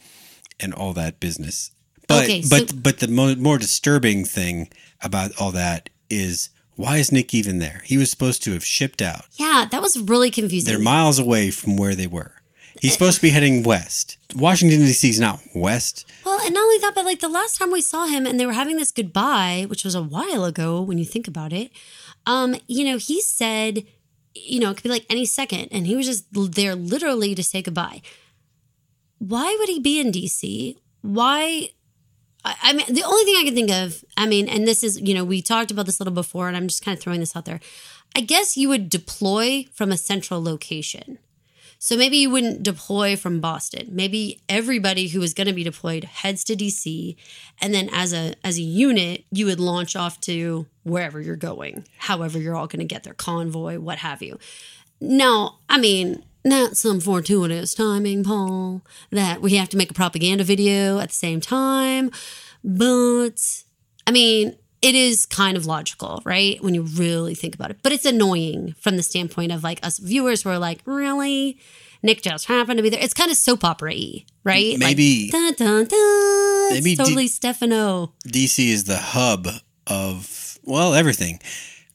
and 0.59 0.75
all 0.75 0.93
that 0.95 1.21
business. 1.21 1.71
But 2.07 2.25
okay, 2.25 2.43
so- 2.43 2.59
but 2.65 2.83
but 2.83 2.99
the 3.01 3.09
mo- 3.09 3.35
more 3.37 3.59
disturbing 3.59 4.25
thing 4.25 4.69
about 5.03 5.33
all 5.41 5.53
that 5.53 5.91
is 6.11 6.51
why 6.77 6.99
is 6.99 7.11
Nick 7.11 7.33
even 7.35 7.59
there? 7.59 7.83
He 7.85 7.97
was 7.97 8.11
supposed 8.11 8.43
to 8.45 8.53
have 8.53 8.65
shipped 8.65 9.01
out. 9.03 9.25
Yeah, 9.35 9.67
that 9.71 9.81
was 9.83 9.99
really 9.99 10.31
confusing. 10.31 10.71
They're 10.73 10.83
miles 10.83 11.19
away 11.19 11.51
from 11.51 11.77
where 11.77 11.95
they 11.95 12.07
were. 12.07 12.33
He's 12.83 12.93
supposed 12.93 13.17
to 13.17 13.23
be 13.23 13.31
heading 13.31 13.63
west. 13.63 14.19
Washington 14.35 14.81
D.C. 14.81 15.09
is 15.09 15.19
not 15.19 15.41
west. 15.55 16.05
Well, 16.27 16.39
and 16.45 16.53
not 16.53 16.61
only 16.63 16.77
that, 16.79 16.93
but 16.95 17.07
like 17.07 17.21
the 17.21 17.29
last 17.29 17.57
time 17.59 17.73
we 17.73 17.81
saw 17.81 18.05
him, 18.07 18.27
and 18.27 18.39
they 18.39 18.45
were 18.45 18.53
having 18.53 18.77
this 18.77 18.93
goodbye, 18.93 19.65
which 19.69 19.83
was 19.83 19.95
a 19.95 20.03
while 20.03 20.45
ago 20.45 20.83
when 20.83 20.99
you 20.99 21.07
think 21.07 21.27
about 21.27 21.55
it. 21.55 21.71
Um, 22.27 22.55
you 22.69 22.85
know, 22.85 22.99
he 22.99 23.23
said, 23.23 23.87
you 24.35 24.61
know, 24.61 24.71
it 24.71 24.75
could 24.75 24.83
be 24.83 24.91
like 24.91 25.07
any 25.09 25.25
second, 25.25 25.69
and 25.73 25.87
he 25.87 25.97
was 25.97 26.05
just 26.05 26.27
there 26.55 26.75
literally 26.75 27.35
to 27.35 27.43
say 27.43 27.63
goodbye. 27.63 28.03
Why 29.19 29.57
would 29.59 29.71
he 29.71 29.81
be 29.81 29.99
in 29.99 30.11
D.C.? 30.11 30.77
Why 31.01 31.71
I 32.63 32.73
mean, 32.73 32.87
the 32.93 33.03
only 33.03 33.25
thing 33.25 33.37
I 33.39 33.45
can 33.45 33.55
think 33.55 33.71
of, 33.71 34.05
I 34.17 34.27
mean, 34.27 34.49
and 34.49 34.67
this 34.67 34.85
is, 34.85 35.01
you 35.01 35.15
know, 35.15 35.25
we 35.25 35.43
talked 35.43 35.71
about 35.71 35.87
this 35.87 35.99
a 35.99 36.03
little 36.03 36.15
before, 36.15 36.49
and 36.49 36.57
I'm 36.57 36.69
just 36.69 36.85
kind 36.85 36.97
of 36.97 37.03
throwing 37.03 37.21
this 37.21 37.35
out 37.35 37.45
there. 37.45 37.61
I 38.15 38.21
guess 38.21 38.57
you 38.57 38.69
would 38.69 38.89
deploy 38.89 39.67
from 39.75 39.91
a 39.91 39.97
central 39.97 40.43
location. 40.43 41.19
So 41.79 41.97
maybe 41.97 42.17
you 42.17 42.31
wouldn't 42.31 42.63
deploy 42.63 43.17
from 43.17 43.41
Boston. 43.41 43.89
Maybe 43.91 44.41
everybody 44.49 45.09
who 45.09 45.21
is 45.23 45.35
going 45.35 45.47
to 45.47 45.53
be 45.53 45.63
deployed 45.63 46.05
heads 46.05 46.43
to 46.45 46.57
DC, 46.57 47.17
and 47.61 47.75
then 47.75 47.91
as 47.93 48.15
a 48.15 48.35
as 48.43 48.59
a 48.59 48.63
unit, 48.63 49.25
you 49.31 49.47
would 49.47 49.61
launch 49.61 49.95
off 49.95 50.19
to 50.23 50.67
wherever 50.85 51.21
you're 51.21 51.37
going. 51.37 51.87
However, 51.99 52.39
you're 52.39 52.57
all 52.57 52.67
going 52.67 52.81
to 52.81 52.87
get 52.87 53.03
there, 53.03 53.15
convoy, 53.15 53.79
what 53.79 53.99
have 53.99 54.23
you. 54.23 54.39
Now, 55.01 55.59
I 55.69 55.79
mean, 55.79 56.23
not 56.45 56.77
some 56.77 57.01
fortuitous 57.01 57.75
timing, 57.75 58.25
Paul, 58.25 58.83
that 59.11 59.43
we 59.43 59.57
have 59.57 59.69
to 59.71 59.77
make 59.77 59.91
a 59.91 59.95
propaganda 59.95 60.45
video 60.45 60.99
at 60.99 61.09
the 61.09 61.15
same 61.15 61.41
time. 61.41 62.11
But 62.65 63.63
I 64.07 64.11
mean, 64.11 64.57
it 64.83 64.95
is 64.95 65.27
kind 65.27 65.57
of 65.57 65.67
logical, 65.67 66.23
right? 66.25 66.63
When 66.63 66.75
you 66.75 66.83
really 66.83 67.35
think 67.35 67.55
about 67.55 67.71
it. 67.71 67.79
But 67.83 67.93
it's 67.93 68.05
annoying 68.05 68.75
from 68.79 68.97
the 68.97 69.03
standpoint 69.03 69.53
of 69.53 69.65
like 69.65 69.85
us 69.85 69.99
viewers 69.99 70.43
who 70.43 70.51
are 70.51 70.59
like, 70.59 70.81
really? 70.85 71.59
Nick 72.03 72.23
just 72.23 72.47
happened 72.47 72.77
to 72.77 72.83
be 72.83 72.91
there. 72.91 73.03
It's 73.03 73.15
kind 73.15 73.31
of 73.31 73.37
soap 73.37 73.65
opera 73.65 73.91
y, 73.91 74.25
right? 74.45 74.79
Maybe. 74.79 75.31
Like, 75.33 75.57
dun, 75.59 75.67
dun, 75.67 75.85
dun. 75.87 76.71
Maybe 76.75 76.93
it's 76.93 76.99
totally 76.99 77.25
D- 77.25 77.29
Stefano. 77.29 78.13
DC 78.29 78.69
is 78.69 78.85
the 78.85 78.99
hub 78.99 79.49
of, 79.87 80.59
well, 80.63 80.95
everything. 80.95 81.41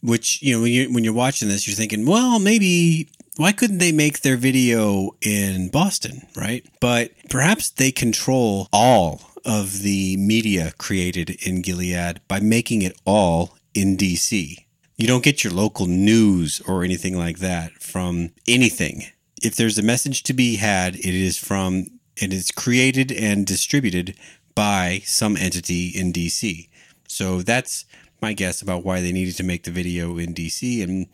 Which, 0.01 0.41
you 0.41 0.55
know, 0.55 0.61
when, 0.63 0.71
you, 0.71 0.93
when 0.93 1.03
you're 1.03 1.13
watching 1.13 1.47
this, 1.47 1.67
you're 1.67 1.75
thinking, 1.75 2.05
well, 2.05 2.39
maybe 2.39 3.09
why 3.37 3.51
couldn't 3.51 3.77
they 3.77 3.91
make 3.91 4.21
their 4.21 4.37
video 4.37 5.11
in 5.21 5.69
Boston, 5.69 6.27
right? 6.35 6.65
But 6.79 7.11
perhaps 7.29 7.69
they 7.69 7.91
control 7.91 8.67
all 8.73 9.21
of 9.45 9.81
the 9.81 10.17
media 10.17 10.73
created 10.77 11.31
in 11.45 11.61
Gilead 11.61 12.21
by 12.27 12.39
making 12.39 12.81
it 12.81 12.99
all 13.05 13.57
in 13.73 13.97
DC. 13.97 14.65
You 14.97 15.07
don't 15.07 15.23
get 15.23 15.43
your 15.43 15.53
local 15.53 15.87
news 15.87 16.61
or 16.67 16.83
anything 16.83 17.17
like 17.17 17.39
that 17.39 17.73
from 17.81 18.31
anything. 18.47 19.05
If 19.41 19.55
there's 19.55 19.79
a 19.79 19.83
message 19.83 20.23
to 20.23 20.33
be 20.33 20.57
had, 20.57 20.95
it 20.95 21.05
is 21.05 21.37
from 21.37 21.87
it 22.17 22.31
is 22.31 22.51
created 22.51 23.11
and 23.11 23.47
distributed 23.47 24.15
by 24.53 25.01
some 25.05 25.37
entity 25.37 25.87
in 25.87 26.13
DC. 26.13 26.69
So 27.07 27.41
that's 27.41 27.85
my 28.21 28.33
guess 28.33 28.61
about 28.61 28.83
why 28.83 29.01
they 29.01 29.11
needed 29.11 29.35
to 29.37 29.43
make 29.43 29.63
the 29.63 29.71
video 29.71 30.17
in 30.17 30.33
DC 30.33 30.83
and 30.83 31.07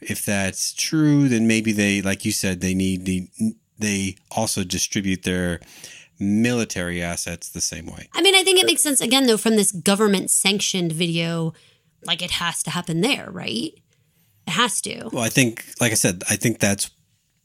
if 0.00 0.24
that's 0.24 0.72
true, 0.72 1.28
then 1.28 1.46
maybe 1.46 1.72
they, 1.72 2.00
like 2.00 2.24
you 2.24 2.32
said, 2.32 2.60
they 2.60 2.74
need 2.74 3.04
the, 3.04 3.28
they 3.78 4.16
also 4.30 4.64
distribute 4.64 5.22
their 5.24 5.60
military 6.18 7.02
assets 7.02 7.48
the 7.48 7.60
same 7.60 7.86
way. 7.86 8.08
I 8.12 8.22
mean, 8.22 8.34
I 8.34 8.42
think 8.42 8.58
it 8.58 8.66
makes 8.66 8.82
sense 8.82 9.00
again 9.00 9.26
though 9.26 9.36
from 9.36 9.56
this 9.56 9.72
government 9.72 10.30
sanctioned 10.30 10.92
video, 10.92 11.54
like 12.04 12.22
it 12.22 12.32
has 12.32 12.62
to 12.64 12.70
happen 12.70 13.00
there, 13.00 13.30
right? 13.30 13.72
It 14.46 14.50
has 14.50 14.80
to. 14.82 15.08
Well, 15.12 15.22
I 15.22 15.28
think, 15.28 15.64
like 15.80 15.92
I 15.92 15.96
said, 15.96 16.22
I 16.28 16.36
think 16.36 16.58
that's 16.58 16.90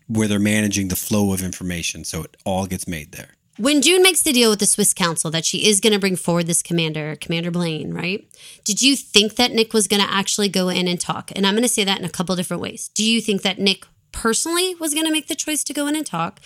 where 0.08 0.28
they're 0.28 0.40
managing 0.40 0.90
the 0.90 0.96
flow 0.96 1.34
of 1.34 1.42
information, 1.42 2.04
so 2.04 2.24
it 2.24 2.38
all 2.46 2.68
gets 2.68 2.88
made 2.88 3.12
there. 3.12 3.32
When 3.58 3.82
June 3.82 4.04
makes 4.04 4.22
the 4.22 4.34
deal 4.34 4.50
with 4.50 4.60
the 4.60 4.66
Swiss 4.66 4.94
council 4.94 5.32
that 5.32 5.46
she 5.46 5.68
is 5.68 5.80
going 5.80 5.94
to 5.94 6.00
bring 6.00 6.18
forward 6.18 6.46
this 6.46 6.62
commander, 6.62 7.16
Commander 7.16 7.52
Blaine, 7.52 7.94
right? 7.94 8.28
Did 8.66 8.82
you 8.82 8.98
think 8.98 9.36
that 9.36 9.54
Nick 9.54 9.74
was 9.74 9.88
going 9.88 10.02
to 10.02 10.12
actually 10.12 10.50
go 10.50 10.68
in 10.68 10.90
and 10.90 11.00
talk? 11.00 11.32
And 11.34 11.48
I'm 11.48 11.54
going 11.54 11.64
to 11.64 11.70
say 11.70 11.86
that 11.86 12.00
in 12.00 12.06
a 12.06 12.10
couple 12.10 12.36
different 12.36 12.62
ways. 12.62 12.90
Do 12.90 13.04
you 13.06 13.22
think 13.22 13.44
that 13.44 13.58
Nick 13.58 13.86
personally 14.12 14.76
was 14.76 14.94
going 14.94 15.06
to 15.06 15.12
make 15.12 15.28
the 15.28 15.36
choice 15.36 15.64
to 15.66 15.74
go 15.74 15.88
in 15.88 15.96
and 15.96 16.06
talk? 16.06 16.42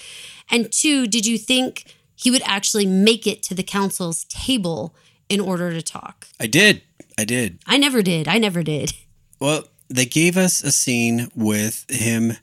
And 0.51 0.71
two, 0.71 1.07
did 1.07 1.25
you 1.25 1.39
think 1.39 1.95
he 2.15 2.29
would 2.29 2.43
actually 2.45 2.85
make 2.85 3.25
it 3.25 3.41
to 3.43 3.55
the 3.55 3.63
council's 3.63 4.25
table 4.25 4.93
in 5.29 5.39
order 5.39 5.71
to 5.71 5.81
talk? 5.81 6.27
I 6.39 6.45
did. 6.45 6.83
I 7.17 7.25
did. 7.25 7.59
I 7.65 7.77
never 7.77 8.03
did. 8.03 8.27
I 8.27 8.37
never 8.37 8.61
did. 8.61 8.93
Well, 9.39 9.63
they 9.87 10.05
gave 10.05 10.37
us 10.37 10.63
a 10.63 10.71
scene 10.71 11.29
with 11.35 11.85
him 11.89 12.33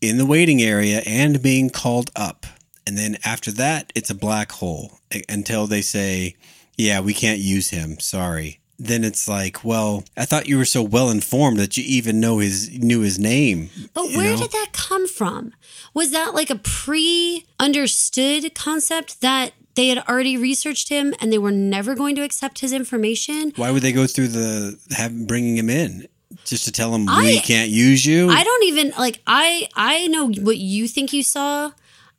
in 0.00 0.18
the 0.18 0.26
waiting 0.26 0.60
area 0.60 1.02
and 1.06 1.40
being 1.40 1.70
called 1.70 2.10
up. 2.16 2.46
And 2.86 2.98
then 2.98 3.18
after 3.24 3.50
that, 3.52 3.92
it's 3.94 4.10
a 4.10 4.14
black 4.14 4.52
hole 4.52 5.00
until 5.28 5.66
they 5.66 5.82
say, 5.82 6.36
yeah, 6.76 7.00
we 7.00 7.14
can't 7.14 7.38
use 7.38 7.70
him. 7.70 7.98
Sorry. 8.00 8.60
Then 8.78 9.04
it's 9.04 9.28
like, 9.28 9.64
well, 9.64 10.04
I 10.16 10.24
thought 10.24 10.48
you 10.48 10.58
were 10.58 10.64
so 10.64 10.82
well 10.82 11.08
informed 11.10 11.58
that 11.58 11.76
you 11.76 11.84
even 11.86 12.18
know 12.18 12.38
his 12.38 12.70
knew 12.70 13.00
his 13.00 13.18
name. 13.18 13.70
But 13.94 14.06
where 14.10 14.32
know? 14.32 14.38
did 14.38 14.50
that 14.50 14.70
come 14.72 15.06
from? 15.06 15.52
Was 15.94 16.10
that 16.10 16.34
like 16.34 16.50
a 16.50 16.56
pre 16.56 17.46
understood 17.60 18.54
concept 18.54 19.20
that 19.20 19.52
they 19.74 19.88
had 19.88 19.98
already 20.08 20.36
researched 20.36 20.88
him 20.88 21.14
and 21.20 21.32
they 21.32 21.38
were 21.38 21.52
never 21.52 21.94
going 21.94 22.16
to 22.16 22.22
accept 22.22 22.58
his 22.58 22.72
information? 22.72 23.52
Why 23.54 23.70
would 23.70 23.82
they 23.82 23.92
go 23.92 24.06
through 24.08 24.28
the 24.28 24.78
have 24.96 25.26
bringing 25.28 25.56
him 25.56 25.70
in 25.70 26.08
just 26.44 26.64
to 26.64 26.72
tell 26.72 26.92
him 26.94 27.08
I- 27.08 27.22
we 27.22 27.40
can't 27.40 27.70
use 27.70 28.04
you? 28.04 28.30
I 28.30 28.42
don't 28.42 28.64
even 28.64 28.92
like 28.98 29.20
I 29.26 29.68
I 29.76 30.08
know 30.08 30.28
what 30.28 30.56
you 30.56 30.88
think 30.88 31.12
you 31.12 31.22
saw. 31.22 31.70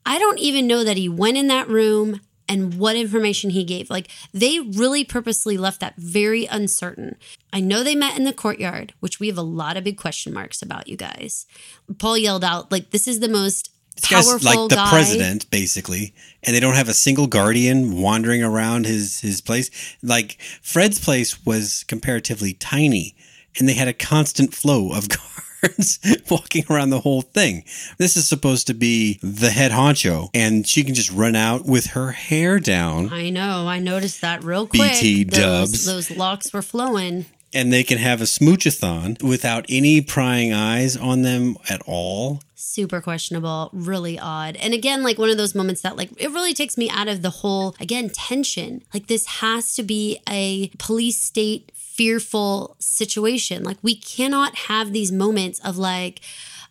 I 0.05 0.19
don't 0.19 0.39
even 0.39 0.67
know 0.67 0.83
that 0.83 0.97
he 0.97 1.07
went 1.09 1.37
in 1.37 1.47
that 1.47 1.67
room 1.69 2.21
and 2.49 2.75
what 2.75 2.95
information 2.95 3.51
he 3.51 3.63
gave. 3.63 3.89
Like 3.89 4.09
they 4.33 4.59
really 4.59 5.03
purposely 5.03 5.57
left 5.57 5.79
that 5.79 5.95
very 5.97 6.45
uncertain. 6.45 7.15
I 7.51 7.61
know 7.61 7.83
they 7.83 7.95
met 7.95 8.17
in 8.17 8.25
the 8.25 8.33
courtyard, 8.33 8.93
which 8.99 9.19
we 9.19 9.27
have 9.27 9.37
a 9.37 9.41
lot 9.43 9.77
of 9.77 9.83
big 9.83 9.97
question 9.97 10.33
marks 10.33 10.61
about 10.61 10.87
you 10.87 10.97
guys. 10.97 11.45
Paul 11.99 12.17
yelled 12.17 12.43
out 12.43 12.71
like 12.71 12.91
this 12.91 13.07
is 13.07 13.19
the 13.21 13.29
most 13.29 13.71
This 13.95 14.09
guy's 14.09 14.25
powerful 14.27 14.61
like 14.61 14.69
the 14.69 14.75
guy. 14.75 14.89
president, 14.89 15.49
basically, 15.51 16.13
and 16.43 16.55
they 16.55 16.59
don't 16.59 16.75
have 16.75 16.89
a 16.89 16.93
single 16.93 17.27
guardian 17.27 18.01
wandering 18.01 18.43
around 18.43 18.85
his 18.85 19.21
his 19.21 19.39
place. 19.39 19.69
Like 20.01 20.37
Fred's 20.61 20.99
place 20.99 21.45
was 21.45 21.85
comparatively 21.87 22.53
tiny, 22.53 23.15
and 23.57 23.69
they 23.69 23.73
had 23.73 23.87
a 23.87 23.93
constant 23.93 24.53
flow 24.53 24.91
of 24.91 25.07
guards 25.17 25.42
walking 26.29 26.65
around 26.69 26.89
the 26.89 26.99
whole 27.01 27.21
thing. 27.21 27.63
This 27.97 28.17
is 28.17 28.27
supposed 28.27 28.67
to 28.67 28.73
be 28.73 29.19
the 29.21 29.49
head 29.49 29.71
honcho, 29.71 30.29
and 30.33 30.67
she 30.67 30.83
can 30.83 30.93
just 30.95 31.11
run 31.11 31.35
out 31.35 31.65
with 31.65 31.87
her 31.87 32.11
hair 32.11 32.59
down, 32.59 33.11
I 33.11 33.29
know. 33.29 33.67
I 33.67 33.79
noticed 33.79 34.21
that 34.21 34.43
real 34.43 34.67
quick. 34.67 34.93
BT 34.93 35.23
those, 35.25 35.39
dubs. 35.39 35.85
Those 35.85 36.11
locks 36.11 36.51
were 36.53 36.61
flowing. 36.61 37.25
and 37.53 37.71
they 37.71 37.83
can 37.83 37.99
have 37.99 38.19
a 38.19 38.25
smoochathon 38.25 39.21
without 39.21 39.65
any 39.69 40.01
prying 40.01 40.51
eyes 40.51 40.97
on 40.97 41.21
them 41.21 41.55
at 41.69 41.81
all. 41.85 42.41
super 42.55 43.01
questionable 43.01 43.69
really 43.73 44.17
odd 44.17 44.55
and 44.55 44.73
again 44.73 45.03
like 45.03 45.19
one 45.19 45.29
of 45.29 45.37
those 45.37 45.53
moments 45.53 45.81
that 45.81 45.95
like 45.97 46.09
it 46.17 46.29
really 46.31 46.53
takes 46.53 46.77
me 46.77 46.89
out 46.89 47.07
of 47.07 47.21
the 47.21 47.29
whole 47.29 47.75
again 47.79 48.09
tension 48.09 48.81
like 48.93 49.07
this 49.07 49.25
has 49.25 49.75
to 49.75 49.83
be 49.83 50.17
a 50.29 50.69
police 50.79 51.17
state 51.19 51.71
fearful 51.95 52.75
situation. 52.79 53.63
Like 53.63 53.77
we 53.81 53.95
cannot 53.95 54.55
have 54.55 54.91
these 54.91 55.11
moments 55.11 55.59
of 55.59 55.77
like 55.77 56.21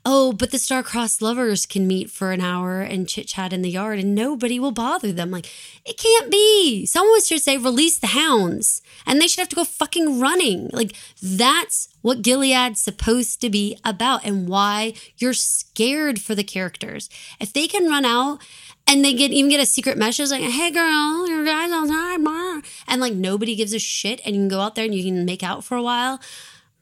oh 0.05 0.33
but 0.33 0.51
the 0.51 0.59
star-crossed 0.59 1.23
lovers 1.23 1.65
can 1.65 1.87
meet 1.87 2.11
for 2.11 2.33
an 2.33 2.41
hour 2.41 2.81
and 2.81 3.09
chit 3.09 3.29
chat 3.29 3.53
in 3.53 3.63
the 3.63 3.71
yard 3.71 4.01
and 4.01 4.17
nobody 4.17 4.59
will 4.59 4.73
bother 4.73 5.13
them. 5.13 5.31
Like 5.31 5.47
it 5.85 5.97
can't 5.97 6.31
be. 6.31 6.87
Someone 6.87 7.23
should 7.23 7.41
say 7.41 7.57
release 7.57 7.99
the 7.99 8.09
hounds 8.09 8.83
and 9.07 9.21
they 9.21 9.29
should 9.29 9.39
have 9.39 9.49
to 9.51 9.57
go 9.57 9.65
fucking 9.65 10.19
running. 10.19 10.71
Like 10.73 10.97
that's 11.23 11.89
what 12.01 12.23
Gilead's 12.23 12.83
supposed 12.83 13.41
to 13.43 13.51
be 13.51 13.79
about 13.85 14.25
and 14.25 14.49
why 14.49 14.95
you're 15.19 15.35
scared 15.35 16.21
for 16.21 16.35
the 16.35 16.43
characters. 16.43 17.09
If 17.41 17.53
they 17.53 17.69
can 17.69 17.89
run 17.89 18.05
out 18.05 18.43
and 18.87 19.05
they 19.05 19.15
get 19.15 19.31
even 19.33 19.51
get 19.51 19.61
a 19.61 19.67
secret 19.67 19.97
message 19.99 20.31
like, 20.31 20.43
"Hey 20.43 20.71
girl, 20.71 21.29
your 21.29 21.45
guys 21.45 21.71
all 21.73 21.87
time," 21.87 22.25
blah," 22.25 22.61
and 22.87 23.01
like 23.01 23.15
nobody 23.15 23.55
gives 23.55 23.73
a 23.73 23.79
shit, 23.79 24.21
and 24.25 24.35
you 24.35 24.43
can 24.43 24.49
go 24.49 24.61
out 24.61 24.75
there 24.75 24.85
and 24.85 24.95
you 24.95 25.05
can 25.05 25.25
make 25.25 25.43
out 25.43 25.65
for 25.65 25.77
a 25.77 25.83
while. 25.83 26.21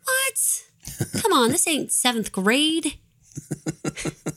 What? 0.05 0.65
Come 1.23 1.33
on, 1.33 1.51
this 1.51 1.67
ain't 1.67 1.93
seventh 1.93 2.33
grade. 2.33 2.95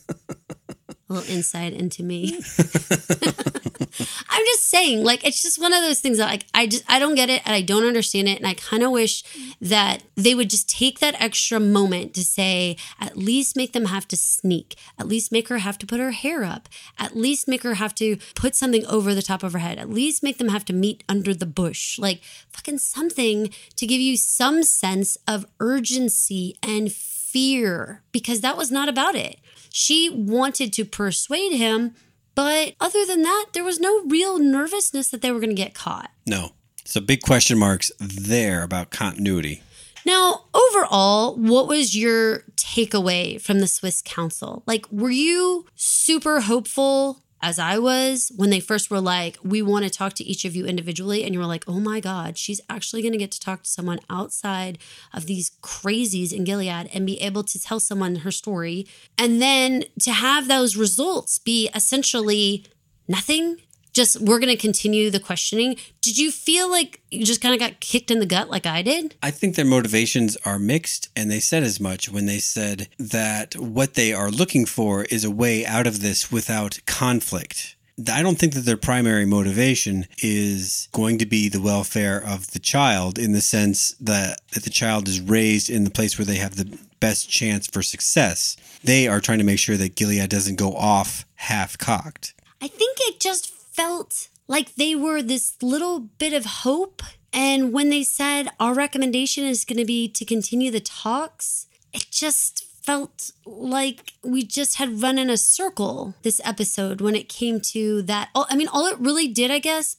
little 1.14 1.34
insight 1.34 1.74
into 1.74 2.04
me. 2.04 2.42
I'm 4.30 4.46
just 4.46 4.70
saying, 4.70 5.04
like, 5.04 5.26
it's 5.26 5.42
just 5.42 5.60
one 5.60 5.74
of 5.74 5.82
those 5.82 6.00
things 6.00 6.18
that, 6.18 6.26
like, 6.26 6.46
I 6.54 6.68
just, 6.68 6.84
I 6.88 7.00
don't 7.00 7.16
get 7.16 7.30
it 7.30 7.42
and 7.46 7.54
I 7.54 7.62
don't 7.62 7.86
understand 7.86 8.28
it. 8.28 8.38
And 8.38 8.48
I 8.48 8.54
kind 8.56 8.84
of 8.84 8.92
wish 8.92 9.24
that 9.62 10.04
they 10.16 10.34
would 10.34 10.50
just 10.50 10.70
take 10.70 11.00
that 11.00 11.20
extra 11.22 11.60
moment 11.60 12.14
to 12.16 12.24
say, 12.24 12.78
at 13.00 13.18
least 13.18 13.56
make 13.56 13.74
them 13.74 13.86
have 13.86 14.08
to 14.10 14.18
sneak, 14.18 14.76
at 14.98 15.08
least 15.08 15.32
make 15.32 15.50
her 15.50 15.60
have 15.60 15.78
to 15.80 15.86
put 15.86 16.00
her 16.00 16.12
hair 16.12 16.44
up, 16.44 16.70
at 16.98 17.16
least 17.16 17.48
make 17.48 17.64
her 17.64 17.76
have 17.76 17.94
to 17.96 18.18
put 18.36 18.56
something 18.56 18.86
over 18.88 19.14
the 19.14 19.22
top 19.22 19.44
of 19.44 19.54
her 19.54 19.60
head, 19.60 19.78
at 19.78 19.90
least 19.90 20.24
make 20.24 20.38
them 20.38 20.50
have 20.50 20.66
to 20.66 20.74
meet 20.74 21.04
under 21.08 21.34
the 21.34 21.46
bush. 21.46 22.00
Like, 22.00 22.22
fucking 22.50 22.80
something 22.80 23.54
to 23.76 23.88
give 23.88 24.02
you 24.02 24.18
some 24.18 24.64
sense 24.64 25.18
of 25.28 25.46
urgency 25.60 26.58
and 26.64 26.92
fear 26.92 28.02
because 28.12 28.42
that 28.42 28.58
was 28.58 28.72
not 28.72 28.90
about 28.90 29.16
it. 29.16 29.40
She 29.76 30.08
wanted 30.08 30.72
to 30.74 30.86
persuade 30.86 31.54
him, 31.54 31.96
but 32.36 32.76
other 32.80 33.08
than 33.08 33.24
that, 33.24 33.48
there 33.54 33.64
was 33.64 33.80
no 33.80 34.04
real 34.04 34.38
nervousness 34.38 35.10
that 35.10 35.24
they 35.24 35.32
were 35.32 35.40
going 35.40 35.50
to 35.50 35.56
get 35.56 35.74
caught. 35.74 36.12
No. 36.28 36.52
So 36.86 37.02
big 37.02 37.24
question 37.24 37.58
marks 37.58 37.92
there 38.00 38.62
about 38.62 38.92
continuity. 38.92 39.64
Now, 40.06 40.46
overall, 40.54 41.36
what 41.36 41.68
was 41.68 41.98
your 41.98 42.42
takeaway 42.56 43.42
from 43.42 43.62
the 43.62 43.68
Swiss 43.68 44.04
Council? 44.06 44.62
Like, 44.68 44.86
were 44.92 45.10
you 45.10 45.66
super 45.74 46.42
hopeful, 46.42 47.24
as 47.44 47.60
I 47.60 47.78
was, 47.78 48.32
when 48.38 48.52
they 48.52 48.62
first 48.62 48.90
were 48.90 49.02
like, 49.02 49.38
we 49.44 49.62
want 49.62 49.84
to 49.84 49.92
talk 49.92 50.14
to 50.14 50.24
each 50.24 50.46
of 50.46 50.56
you 50.56 50.66
individually? 50.66 51.26
And 51.26 51.34
you 51.34 51.40
were 51.42 51.46
like, 51.46 51.66
oh 51.68 51.80
my 51.80 52.00
God, 52.00 52.38
she's 52.38 52.62
actually 52.70 53.02
going 53.02 53.12
to 53.12 53.18
get 53.18 53.32
to 53.32 53.40
talk 53.40 53.64
to 53.64 53.70
someone 53.70 54.00
outside 54.10 54.78
of 55.14 55.26
these 55.26 55.52
crazies 55.62 56.32
in 56.32 56.46
Gilead 56.46 56.90
and 56.94 57.06
be 57.06 57.20
able 57.22 57.44
to 57.44 57.62
tell 57.62 57.82
someone 57.82 58.16
her 58.18 58.32
story. 58.32 58.88
And 59.18 59.42
then 59.42 59.84
to 60.04 60.14
have 60.14 60.48
those 60.48 60.78
results 60.78 61.38
be 61.38 61.70
essentially 61.76 62.66
nothing 63.10 63.58
just 63.94 64.20
we're 64.20 64.40
going 64.40 64.56
to 64.56 64.62
continue 64.62 65.10
the 65.10 65.20
questioning. 65.20 65.78
Did 66.02 66.18
you 66.18 66.32
feel 66.32 66.70
like 66.70 67.02
you 67.12 67.26
just 67.26 67.42
kind 67.42 67.54
of 67.54 67.60
got 67.60 67.80
kicked 67.80 68.12
in 68.12 68.20
the 68.20 68.26
gut 68.26 68.50
like 68.50 68.66
I 68.66 68.82
did? 68.82 69.16
I 69.22 69.32
think 69.32 69.56
their 69.56 69.66
motivations 69.66 70.36
are 70.46 70.60
mixed, 70.60 71.10
and 71.16 71.30
they 71.32 71.40
said 71.40 71.64
as 71.64 71.80
much 71.80 72.10
when 72.10 72.26
they 72.26 72.40
said 72.40 72.90
that 72.98 73.56
what 73.56 73.94
they 73.94 74.14
are 74.14 74.32
looking 74.32 74.66
for 74.66 75.04
is 75.06 75.24
a 75.24 75.32
way 75.32 75.66
out 75.66 75.88
of 75.88 76.02
this 76.02 76.32
without 76.32 76.80
conflict. 76.86 77.76
I 78.12 78.24
don't 78.24 78.40
think 78.40 78.56
that 78.56 78.66
their 78.66 78.78
primary 78.78 79.26
motivation 79.26 80.08
is 80.18 80.90
going 80.92 81.20
to 81.20 81.28
be 81.28 81.48
the 81.48 81.62
welfare 81.62 82.18
of 82.26 82.52
the 82.52 82.60
child 82.60 83.20
in 83.20 83.34
the 83.34 83.42
sense 83.42 83.92
that, 84.00 84.42
that 84.54 84.64
the 84.64 84.72
child 84.72 85.08
is 85.08 85.22
raised 85.22 85.70
in 85.70 85.84
the 85.84 85.92
place 85.92 86.18
where 86.18 86.26
they 86.26 86.38
have 86.38 86.56
the 86.56 86.76
best 87.00 87.30
chance 87.30 87.68
for 87.68 87.84
success. 87.84 88.58
They 88.84 89.08
are 89.08 89.20
trying 89.20 89.38
to 89.38 89.44
make 89.44 89.60
sure 89.60 89.78
that 89.78 89.96
Gilead 89.96 90.30
doesn't 90.30 90.56
go 90.56 90.74
off 90.74 91.26
half 91.36 91.78
cocked. 91.78 92.34
I 92.62 92.68
think 92.68 92.98
it 93.02 93.20
just 93.20 93.53
felt 93.74 94.30
like 94.48 94.76
they 94.76 94.96
were 94.96 95.22
this 95.22 95.56
little 95.62 96.00
bit 96.00 96.34
of 96.34 96.46
hope. 96.46 97.02
And 97.32 97.74
when 97.74 97.90
they 97.90 98.04
said 98.04 98.50
our 98.60 98.74
recommendation 98.74 99.44
is 99.46 99.66
going 99.66 99.80
to 99.80 99.86
be 99.86 100.08
to 100.10 100.26
continue 100.26 100.72
the 100.72 100.80
talks, 100.80 101.68
it 101.92 102.08
just 102.12 102.66
felt 102.84 103.32
like 103.46 104.14
we 104.24 104.44
just 104.44 104.76
had 104.76 105.02
run 105.02 105.18
in 105.18 105.30
a 105.30 105.38
circle 105.38 106.16
this 106.22 106.42
episode 106.44 107.02
when 107.02 107.16
it 107.16 107.30
came 107.30 107.60
to 107.62 108.02
that. 108.04 108.30
I 108.36 108.56
mean, 108.56 108.68
all 108.68 108.86
it 108.88 109.00
really 109.00 109.28
did, 109.28 109.52
I 109.52 109.60
guess, 109.60 109.98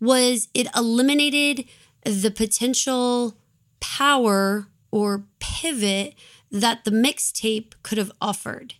was 0.00 0.48
it 0.52 0.66
eliminated 0.76 1.64
the 2.04 2.30
potential 2.30 3.36
power 3.80 4.66
or 4.90 5.24
pivot 5.38 6.14
that 6.50 6.84
the 6.84 6.90
mixtape 6.90 7.72
could 7.82 7.98
have 7.98 8.12
offered. 8.20 8.74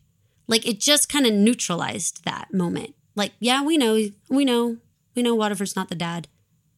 Like 0.47 0.67
it 0.67 0.81
just 0.81 1.09
kind 1.09 1.27
of 1.27 1.33
neutralized 1.33 2.25
that 2.25 2.53
moment. 2.53 2.95
Like, 3.19 3.33
yeah, 3.41 3.63
we 3.63 3.77
know, 3.77 3.95
we 4.31 4.45
know, 4.45 4.79
we 5.15 5.23
know 5.23 5.35
Waterford's 5.35 5.77
not 5.77 5.89
the 5.89 5.95
dad. 5.95 6.29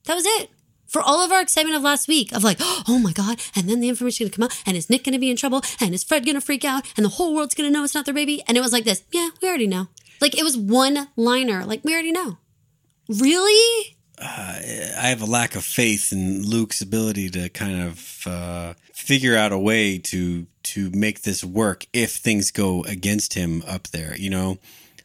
That 0.06 0.14
was 0.14 0.24
it. 0.26 0.50
For 0.86 1.00
all 1.00 1.24
of 1.24 1.30
our 1.30 1.40
excitement 1.40 1.76
of 1.76 1.82
last 1.82 2.08
week, 2.08 2.32
of 2.32 2.42
like, 2.42 2.56
oh 2.60 2.98
my 3.00 3.12
God, 3.12 3.38
and 3.54 3.68
then 3.68 3.80
the 3.80 3.88
information 3.88 4.26
gonna 4.26 4.34
come 4.34 4.44
out, 4.44 4.62
and 4.66 4.76
is 4.76 4.90
Nick 4.90 5.04
gonna 5.04 5.18
be 5.18 5.30
in 5.30 5.36
trouble, 5.36 5.62
and 5.80 5.94
is 5.94 6.02
Fred 6.02 6.26
gonna 6.26 6.40
freak 6.40 6.64
out, 6.64 6.84
and 6.96 7.04
the 7.04 7.10
whole 7.10 7.34
world's 7.34 7.54
gonna 7.54 7.70
know 7.70 7.84
it's 7.84 7.94
not 7.94 8.06
their 8.06 8.14
baby? 8.14 8.42
And 8.48 8.56
it 8.56 8.60
was 8.60 8.72
like 8.72 8.84
this, 8.84 9.04
yeah, 9.12 9.28
we 9.40 9.48
already 9.48 9.66
know. 9.68 9.88
Like 10.20 10.36
it 10.36 10.42
was 10.42 10.56
one 10.56 11.08
liner, 11.14 11.64
like 11.64 11.84
we 11.84 11.92
already 11.92 12.12
know. 12.12 12.38
Really? 13.08 13.96
I 14.18 15.08
have 15.08 15.22
a 15.22 15.26
lack 15.26 15.54
of 15.54 15.64
faith 15.64 16.12
in 16.12 16.46
Luke's 16.46 16.82
ability 16.82 17.30
to 17.30 17.48
kind 17.48 17.82
of 17.82 18.26
uh, 18.26 18.74
figure 18.92 19.36
out 19.36 19.52
a 19.52 19.58
way 19.58 19.98
to 19.98 20.46
to 20.62 20.90
make 20.90 21.22
this 21.22 21.42
work 21.42 21.86
if 21.92 22.12
things 22.12 22.50
go 22.50 22.84
against 22.84 23.34
him 23.34 23.62
up 23.66 23.88
there. 23.88 24.14
You 24.16 24.30
know, 24.30 24.58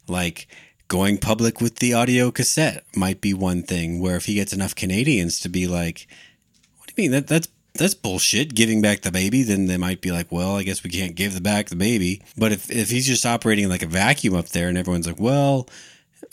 like 0.07 0.47
going 0.87 1.17
public 1.17 1.61
with 1.61 1.77
the 1.77 1.93
audio 1.93 2.31
cassette 2.31 2.83
might 2.95 3.21
be 3.21 3.33
one 3.33 3.63
thing. 3.63 3.99
Where 3.99 4.15
if 4.15 4.25
he 4.25 4.35
gets 4.35 4.53
enough 4.53 4.75
Canadians 4.75 5.39
to 5.41 5.49
be 5.49 5.67
like, 5.67 6.07
"What 6.77 6.87
do 6.87 6.93
you 6.95 7.03
mean 7.03 7.11
that 7.11 7.27
that's 7.27 7.47
that's 7.77 7.93
bullshit, 7.93 8.55
giving 8.55 8.81
back 8.81 9.01
the 9.01 9.11
baby, 9.11 9.43
then 9.43 9.67
they 9.67 9.77
might 9.77 10.01
be 10.01 10.11
like, 10.11 10.31
well, 10.31 10.55
I 10.55 10.63
guess 10.63 10.83
we 10.83 10.89
can't 10.89 11.15
give 11.15 11.33
the 11.33 11.41
back 11.41 11.67
the 11.67 11.75
baby. 11.75 12.21
But 12.37 12.51
if, 12.51 12.71
if 12.71 12.89
he's 12.89 13.05
just 13.07 13.25
operating 13.25 13.69
like 13.69 13.83
a 13.83 13.87
vacuum 13.87 14.35
up 14.35 14.49
there 14.49 14.69
and 14.69 14.77
everyone's 14.77 15.07
like, 15.07 15.19
well, 15.19 15.67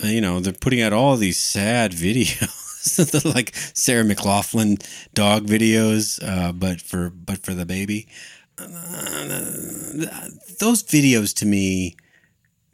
uh, 0.03 0.07
you 0.07 0.20
know, 0.20 0.40
they're 0.40 0.53
putting 0.53 0.80
out 0.80 0.92
all 0.92 1.16
these 1.16 1.40
sad 1.40 1.92
videos, 1.92 3.34
like 3.34 3.55
Sarah 3.74 4.05
McLachlan 4.05 4.84
dog 5.14 5.46
videos, 5.46 6.22
uh, 6.22 6.53
but 6.53 6.80
for 6.80 7.11
but 7.11 7.38
for 7.38 7.55
the 7.55 7.66
baby. 7.66 8.09
Uh, 8.59 8.66
those 10.61 10.82
videos 10.84 11.34
to 11.34 11.46
me, 11.46 11.96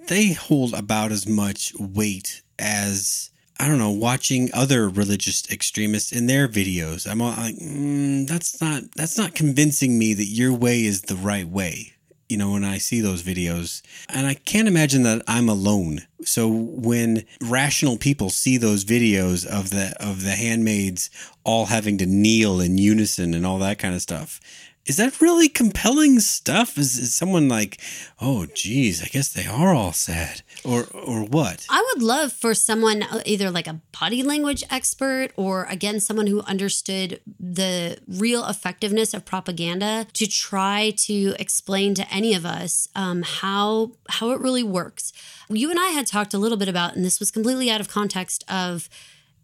they 0.08 0.32
hold 0.32 0.74
about 0.74 1.12
as 1.12 1.26
much 1.26 1.72
weight 1.78 2.42
as 2.58 3.30
I 3.60 3.66
don't 3.66 3.78
know, 3.78 3.90
watching 3.90 4.50
other 4.54 4.88
religious 4.88 5.50
extremists 5.50 6.12
in 6.12 6.26
their 6.26 6.46
videos. 6.46 7.10
I'm 7.10 7.18
like, 7.18 7.56
mm, 7.56 8.26
that's 8.28 8.60
not 8.60 8.84
that's 8.94 9.18
not 9.18 9.34
convincing 9.34 9.98
me 9.98 10.14
that 10.14 10.26
your 10.26 10.52
way 10.52 10.84
is 10.84 11.02
the 11.02 11.16
right 11.16 11.48
way. 11.48 11.94
You 12.28 12.36
know, 12.36 12.52
when 12.52 12.62
I 12.62 12.76
see 12.76 13.00
those 13.00 13.22
videos, 13.22 13.80
and 14.10 14.26
I 14.26 14.34
can't 14.34 14.68
imagine 14.68 15.02
that 15.04 15.22
I'm 15.26 15.48
alone. 15.48 16.02
So 16.24 16.46
when 16.46 17.24
rational 17.40 17.96
people 17.96 18.28
see 18.28 18.58
those 18.58 18.84
videos 18.84 19.46
of 19.46 19.70
the 19.70 19.96
of 19.98 20.22
the 20.22 20.32
handmaids 20.32 21.10
all 21.42 21.66
having 21.66 21.98
to 21.98 22.06
kneel 22.06 22.60
in 22.60 22.78
unison 22.78 23.34
and 23.34 23.46
all 23.46 23.58
that 23.58 23.78
kind 23.78 23.94
of 23.94 24.02
stuff, 24.02 24.40
is 24.88 24.96
that 24.96 25.20
really 25.20 25.48
compelling 25.50 26.18
stuff? 26.18 26.78
Is, 26.78 26.98
is 26.98 27.14
someone 27.14 27.46
like, 27.46 27.78
oh, 28.20 28.46
geez, 28.46 29.02
I 29.02 29.06
guess 29.06 29.28
they 29.28 29.46
are 29.46 29.74
all 29.74 29.92
sad, 29.92 30.42
or 30.64 30.86
or 30.92 31.24
what? 31.24 31.66
I 31.68 31.86
would 31.92 32.02
love 32.02 32.32
for 32.32 32.54
someone 32.54 33.02
uh, 33.02 33.22
either 33.26 33.50
like 33.50 33.66
a 33.66 33.80
body 34.00 34.22
language 34.22 34.64
expert 34.70 35.28
or 35.36 35.64
again 35.64 36.00
someone 36.00 36.26
who 36.26 36.40
understood 36.40 37.20
the 37.38 37.98
real 38.08 38.46
effectiveness 38.46 39.12
of 39.12 39.26
propaganda 39.26 40.06
to 40.14 40.26
try 40.26 40.94
to 40.96 41.34
explain 41.38 41.94
to 41.94 42.10
any 42.12 42.32
of 42.32 42.46
us 42.46 42.88
um, 42.96 43.22
how 43.22 43.92
how 44.08 44.30
it 44.30 44.40
really 44.40 44.62
works. 44.64 45.12
You 45.50 45.70
and 45.70 45.78
I 45.78 45.88
had 45.88 46.06
talked 46.06 46.32
a 46.32 46.38
little 46.38 46.58
bit 46.58 46.68
about, 46.68 46.96
and 46.96 47.04
this 47.04 47.20
was 47.20 47.30
completely 47.30 47.70
out 47.70 47.80
of 47.80 47.88
context 47.88 48.42
of 48.50 48.88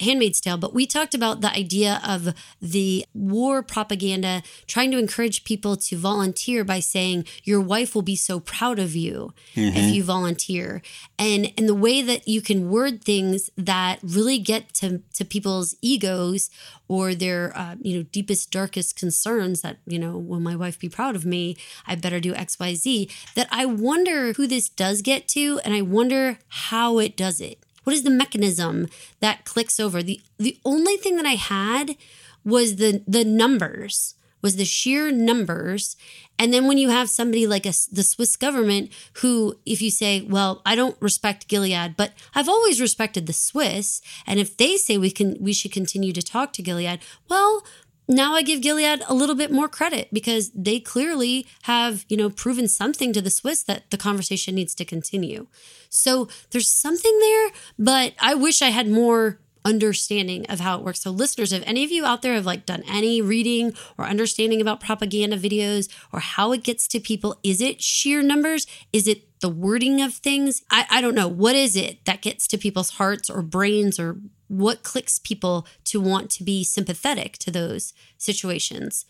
Handmaid's 0.01 0.40
Tale, 0.40 0.57
but 0.57 0.74
we 0.74 0.86
talked 0.86 1.14
about 1.14 1.40
the 1.40 1.53
idea 1.53 2.01
of 2.07 2.34
the 2.61 3.07
war 3.14 3.62
propaganda 3.62 4.42
trying 4.66 4.90
to 4.90 4.99
encourage 4.99 5.45
people 5.45 5.76
to 5.76 5.97
volunteer 5.97 6.64
by 6.64 6.80
saying 6.80 7.26
your 7.45 7.61
wife 7.61 7.95
will 7.95 8.03
be 8.03 8.16
so 8.16 8.40
proud 8.40 8.78
of 8.78 8.97
you 8.97 9.32
mm-hmm. 9.55 9.76
if 9.76 9.95
you 9.95 10.03
volunteer. 10.03 10.82
And 11.18 11.53
and 11.57 11.68
the 11.68 11.74
way 11.74 12.03
that 12.03 12.26
you 12.26 12.40
can 12.40 12.70
word 12.70 13.05
things 13.05 13.51
that 13.57 14.01
really 14.03 14.38
get 14.38 14.74
to 14.74 15.03
to 15.14 15.24
people's 15.24 15.76
egos 15.80 16.51
or 16.88 17.14
their 17.14 17.57
uh, 17.57 17.76
you 17.80 17.97
know 17.97 18.03
deepest 18.12 18.51
darkest 18.51 18.97
concerns 18.97 19.62
that 19.62 19.78
you 19.86 19.99
know 19.99 20.16
will 20.18 20.40
my 20.40 20.57
wife 20.57 20.78
be 20.78 20.88
proud 20.88 21.16
of 21.16 21.24
me 21.24 21.57
i 21.86 21.95
better 21.95 22.20
do 22.20 22.34
xyz 22.34 23.11
that 23.34 23.49
i 23.51 23.64
wonder 23.64 24.32
who 24.34 24.47
this 24.47 24.68
does 24.68 25.03
get 25.03 25.26
to 25.28 25.61
and 25.64 25.74
i 25.74 25.80
wonder 25.80 26.38
how 26.49 26.99
it 26.99 27.16
does 27.16 27.40
it 27.40 27.63
what 27.85 27.95
is 27.95 28.03
the 28.03 28.11
mechanism 28.11 28.89
that 29.20 29.45
clicks 29.45 29.78
over? 29.78 30.03
The 30.03 30.20
the 30.39 30.59
only 30.64 30.97
thing 30.97 31.16
that 31.16 31.26
I 31.26 31.37
had 31.37 31.97
was 32.45 32.76
the 32.76 33.03
the 33.07 33.24
numbers, 33.24 34.14
was 34.43 34.57
the 34.57 34.64
sheer 34.66 35.11
numbers. 35.11 35.97
And 36.39 36.53
then 36.53 36.66
when 36.66 36.76
you 36.76 36.91
have 36.91 37.09
somebody 37.09 37.47
like 37.47 37.64
a, 37.64 37.72
the 37.91 38.03
Swiss 38.03 38.37
government 38.37 38.91
who, 39.14 39.57
if 39.64 39.80
you 39.80 39.91
say, 39.91 40.20
well, 40.20 40.61
I 40.66 40.74
don't 40.74 40.97
respect 41.01 41.49
Gilead, 41.49 41.97
but 41.97 42.12
I've 42.35 42.49
always 42.49 42.80
respected 42.80 43.26
the 43.26 43.32
Swiss. 43.32 44.03
And 44.26 44.39
if 44.39 44.57
they 44.57 44.76
say 44.76 44.99
we 44.99 45.11
can, 45.11 45.37
we 45.41 45.53
should 45.53 45.72
continue 45.72 46.12
to 46.12 46.22
talk 46.22 46.53
to 46.55 46.62
Gilead, 46.62 47.01
well, 47.28 47.64
now 48.09 48.34
I 48.34 48.42
give 48.42 48.61
Gilead 48.61 49.02
a 49.09 49.14
little 49.14 49.34
bit 49.34 49.50
more 49.50 49.68
credit 49.68 50.09
because 50.12 50.50
they 50.50 50.80
clearly 50.80 51.46
have, 51.62 52.05
you 52.09 52.16
know, 52.16 52.30
proven 52.30 52.68
something 52.68 53.12
to 53.12 53.22
the 53.22 53.30
Swiss 53.30 53.62
that 53.64 53.90
the 53.90 53.96
conversation 53.96 54.55
needs 54.55 54.74
to 54.76 54.84
continue. 54.84 55.46
So 55.88 56.28
there's 56.50 56.70
something 56.70 57.18
there, 57.20 57.50
but 57.78 58.14
I 58.20 58.34
wish 58.34 58.61
I 58.61 58.70
had 58.70 58.88
more 58.88 59.40
understanding 59.64 60.44
of 60.46 60.61
how 60.61 60.76
it 60.76 60.84
works. 60.84 61.00
So 61.00 61.11
listeners, 61.11 61.52
if 61.52 61.62
any 61.66 61.84
of 61.84 61.90
you 61.90 62.05
out 62.05 62.22
there 62.22 62.34
have 62.34 62.44
like 62.44 62.66
done 62.66 62.82
any 62.86 63.22
reading 63.22 63.72
or 63.96 64.05
understanding 64.05 64.61
about 64.61 64.80
propaganda 64.80 65.38
videos 65.38 65.88
or 66.12 66.20
how 66.20 66.52
it 66.52 66.62
gets 66.62 66.86
to 66.88 67.00
people, 67.00 67.38
is 67.42 67.61
it 67.61 67.82
sheer 67.82 68.22
numbers? 68.22 68.66
Is 68.92 69.09
it 69.09 69.40
the 69.40 69.48
wording 69.48 70.02
of 70.02 70.14
things? 70.14 70.62
I, 70.70 70.86
I 70.90 71.00
don't 71.00 71.14
know. 71.14 71.28
What 71.28 71.57
is 71.57 71.76
it 71.76 72.05
that 72.05 72.20
gets 72.20 72.46
to 72.48 72.59
people's 72.59 72.90
hearts 72.90 73.30
or 73.30 73.40
brains 73.40 73.98
or 73.98 74.18
what 74.59 74.82
clicks 74.82 75.18
people 75.18 75.66
to 75.84 76.00
want 76.00 76.30
to 76.30 76.44
be 76.44 76.64
sympathetic 76.64 77.38
to 77.38 77.50
those 77.50 77.92
situations. 78.18 79.05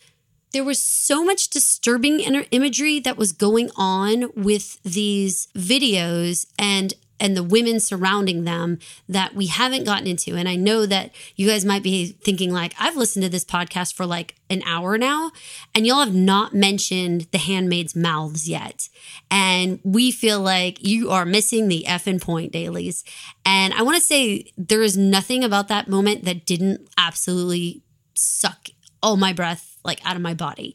There 0.53 0.64
was 0.64 0.80
so 0.80 1.24
much 1.24 1.51
disturbing 1.51 2.20
imagery 2.20 3.01
that 3.01 3.16
was 3.16 3.32
going 3.32 3.70
on 3.76 4.30
with 4.36 4.80
these 4.84 5.49
videos, 5.57 6.47
and 6.59 6.95
and 7.21 7.37
the 7.37 7.43
women 7.43 7.81
surrounding 7.81 8.45
them 8.45 8.79
that 9.09 9.35
we 9.35 9.47
haven't 9.47 9.85
gotten 9.85 10.07
into. 10.07 10.37
And 10.37 10.49
I 10.49 10.57
know 10.57 10.85
that 10.87 11.12
you 11.37 11.49
guys 11.49 11.65
might 11.65 11.83
be 11.83 12.07
thinking, 12.07 12.53
like, 12.53 12.75
I've 12.79 12.97
listened 12.97 13.23
to 13.23 13.29
this 13.29 13.45
podcast 13.45 13.95
for 13.95 14.05
like 14.05 14.35
an 14.51 14.62
hour 14.67 14.99
now, 14.99 15.31
and 15.75 15.87
y'all 15.87 16.05
have 16.05 16.15
not 16.15 16.55
mentioned 16.55 17.29
the 17.31 17.39
handmaids' 17.39 17.97
mouths 17.97 18.49
yet. 18.49 18.89
And 19.31 19.81
we 19.85 20.11
feel 20.11 20.41
like 20.41 20.85
you 20.87 21.11
are 21.11 21.25
missing 21.25 21.69
the 21.69 21.85
effing 21.89 22.21
point, 22.21 22.53
dailies. 22.53 23.05
And 23.47 23.73
I 23.75 23.83
want 23.83 23.97
to 23.97 24.03
say 24.03 24.53
there 24.57 24.83
is 24.83 24.97
nothing 24.97 25.45
about 25.45 25.69
that 25.69 25.89
moment 25.89 26.25
that 26.25 26.47
didn't 26.47 26.89
absolutely 26.99 27.83
suck 28.15 28.69
all 29.03 29.17
my 29.17 29.33
breath 29.33 29.79
like 29.85 30.05
out 30.07 30.17
of 30.17 30.23
my 30.23 30.35
body. 30.35 30.75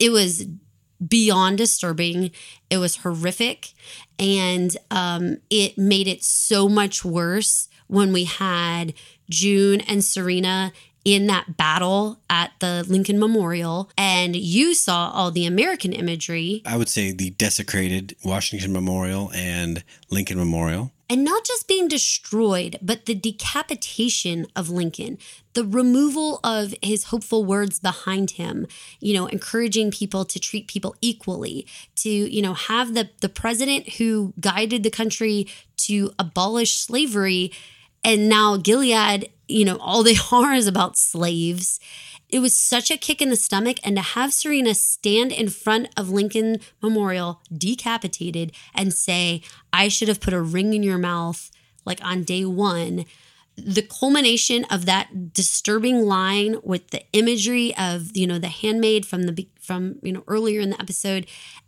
It 0.00 0.10
was 0.10 0.46
beyond 1.08 1.58
disturbing. 1.58 2.30
It 2.70 2.78
was 2.78 2.96
horrific. 2.96 3.72
And 4.18 4.76
um, 4.90 5.38
it 5.50 5.76
made 5.78 6.08
it 6.08 6.22
so 6.22 6.68
much 6.68 7.04
worse 7.04 7.68
when 7.86 8.12
we 8.12 8.24
had 8.24 8.94
June 9.28 9.80
and 9.82 10.04
Serena 10.04 10.72
in 11.04 11.26
that 11.26 11.56
battle 11.56 12.20
at 12.30 12.52
the 12.60 12.84
Lincoln 12.88 13.18
Memorial 13.18 13.90
and 13.98 14.36
you 14.36 14.74
saw 14.74 15.10
all 15.10 15.30
the 15.30 15.46
American 15.46 15.92
imagery. 15.92 16.62
I 16.64 16.76
would 16.76 16.88
say 16.88 17.12
the 17.12 17.30
desecrated 17.30 18.16
Washington 18.24 18.72
Memorial 18.72 19.30
and 19.34 19.82
Lincoln 20.10 20.38
Memorial 20.38 20.92
and 21.12 21.24
not 21.24 21.44
just 21.44 21.68
being 21.68 21.88
destroyed, 21.88 22.78
but 22.80 23.04
the 23.04 23.14
decapitation 23.14 24.46
of 24.56 24.70
Lincoln, 24.70 25.18
the 25.52 25.62
removal 25.62 26.40
of 26.42 26.74
his 26.80 27.04
hopeful 27.04 27.44
words 27.44 27.78
behind 27.78 28.32
him, 28.32 28.66
you 28.98 29.12
know, 29.12 29.26
encouraging 29.26 29.90
people 29.90 30.24
to 30.24 30.40
treat 30.40 30.68
people 30.68 30.96
equally, 31.02 31.66
to, 31.96 32.08
you 32.08 32.40
know, 32.40 32.54
have 32.54 32.94
the, 32.94 33.10
the 33.20 33.28
president 33.28 33.90
who 33.98 34.32
guided 34.40 34.84
the 34.84 34.90
country 34.90 35.46
to 35.76 36.14
abolish 36.18 36.76
slavery. 36.76 37.52
And 38.04 38.28
now 38.28 38.56
Gilead, 38.56 39.30
you 39.48 39.64
know, 39.64 39.76
all 39.76 40.02
they 40.02 40.16
are 40.32 40.54
is 40.54 40.66
about 40.66 40.96
slaves 40.96 41.78
it 42.32 42.40
was 42.40 42.56
such 42.56 42.90
a 42.90 42.96
kick 42.96 43.20
in 43.20 43.28
the 43.28 43.36
stomach. 43.36 43.76
And 43.84 43.94
to 43.96 44.02
have 44.02 44.32
Serena 44.32 44.74
stand 44.74 45.30
in 45.30 45.50
front 45.50 45.88
of 45.96 46.10
Lincoln 46.10 46.58
Memorial 46.80 47.42
decapitated 47.56 48.52
and 48.74 48.92
say, 48.92 49.42
I 49.72 49.88
should 49.88 50.08
have 50.08 50.20
put 50.20 50.32
a 50.32 50.40
ring 50.40 50.72
in 50.72 50.82
your 50.82 50.98
mouth 50.98 51.50
like 51.84 52.02
on 52.02 52.24
day 52.24 52.46
one. 52.46 53.04
The 53.56 53.82
culmination 53.82 54.64
of 54.70 54.86
that 54.86 55.34
disturbing 55.34 56.06
line 56.06 56.56
with 56.62 56.88
the 56.88 57.02
imagery 57.12 57.76
of, 57.76 58.16
you 58.16 58.26
know, 58.26 58.38
the 58.38 58.48
handmaid 58.48 59.04
from 59.04 59.24
the 59.24 59.46
from, 59.60 59.96
you 60.02 60.12
know, 60.12 60.24
earlier 60.26 60.60
in 60.60 60.70
the 60.70 60.80
episode 60.80 61.26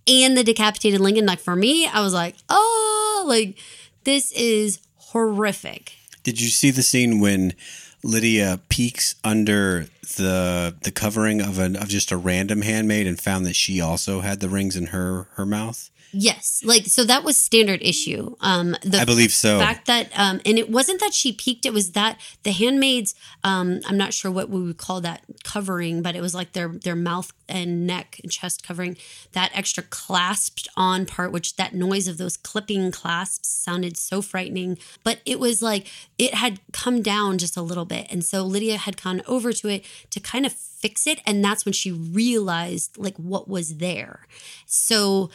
and 0.08 0.34
the 0.36 0.42
decapitated 0.42 0.98
Lincoln, 0.98 1.26
like 1.26 1.40
for 1.40 1.54
me, 1.54 1.86
I 1.86 2.00
was 2.00 2.14
like, 2.14 2.36
oh, 2.48 3.24
like 3.28 3.58
this 4.04 4.32
is 4.32 4.80
horrific. 4.96 5.92
Did 6.24 6.40
you 6.40 6.48
see 6.48 6.70
the 6.70 6.82
scene 6.82 7.20
when 7.20 7.54
Lydia 8.02 8.60
peeks 8.68 9.14
under 9.24 9.86
the 10.16 10.74
the 10.82 10.90
covering 10.90 11.40
of 11.40 11.58
an 11.58 11.74
of 11.74 11.88
just 11.88 12.12
a 12.12 12.16
random 12.16 12.62
handmaid 12.62 13.06
and 13.06 13.18
found 13.18 13.46
that 13.46 13.56
she 13.56 13.80
also 13.80 14.20
had 14.20 14.40
the 14.40 14.48
rings 14.48 14.76
in 14.76 14.86
her 14.86 15.28
her 15.34 15.46
mouth. 15.46 15.90
Yes, 16.16 16.62
like 16.64 16.86
so 16.86 17.02
that 17.04 17.24
was 17.24 17.36
standard 17.36 17.82
issue. 17.82 18.36
Um, 18.40 18.76
the 18.82 19.00
I 19.00 19.04
believe 19.04 19.32
so. 19.32 19.58
Fact 19.58 19.86
that 19.88 20.08
um, 20.16 20.40
and 20.46 20.60
it 20.60 20.70
wasn't 20.70 21.00
that 21.00 21.12
she 21.12 21.32
peaked; 21.32 21.66
it 21.66 21.72
was 21.72 21.92
that 21.92 22.20
the 22.44 22.52
handmaids. 22.52 23.16
Um, 23.42 23.80
I'm 23.84 23.96
not 23.96 24.14
sure 24.14 24.30
what 24.30 24.48
we 24.48 24.62
would 24.62 24.78
call 24.78 25.00
that 25.00 25.22
covering, 25.42 26.02
but 26.02 26.14
it 26.14 26.20
was 26.20 26.32
like 26.32 26.52
their 26.52 26.68
their 26.68 26.94
mouth 26.94 27.32
and 27.48 27.84
neck 27.84 28.20
and 28.22 28.30
chest 28.30 28.64
covering. 28.64 28.96
That 29.32 29.50
extra 29.54 29.82
clasped 29.82 30.68
on 30.76 31.04
part, 31.04 31.32
which 31.32 31.56
that 31.56 31.74
noise 31.74 32.06
of 32.06 32.16
those 32.16 32.36
clipping 32.36 32.92
clasps 32.92 33.48
sounded 33.48 33.96
so 33.96 34.22
frightening. 34.22 34.78
But 35.02 35.18
it 35.26 35.40
was 35.40 35.62
like 35.62 35.88
it 36.16 36.34
had 36.34 36.60
come 36.72 37.02
down 37.02 37.38
just 37.38 37.56
a 37.56 37.62
little 37.62 37.86
bit, 37.86 38.06
and 38.08 38.24
so 38.24 38.44
Lydia 38.44 38.76
had 38.76 39.02
gone 39.02 39.20
over 39.26 39.52
to 39.52 39.66
it 39.68 39.84
to 40.10 40.20
kind 40.20 40.46
of 40.46 40.52
fix 40.52 41.08
it, 41.08 41.18
and 41.26 41.44
that's 41.44 41.64
when 41.64 41.72
she 41.72 41.90
realized 41.90 42.96
like 42.96 43.16
what 43.16 43.48
was 43.48 43.78
there. 43.78 44.20
So 44.66 45.30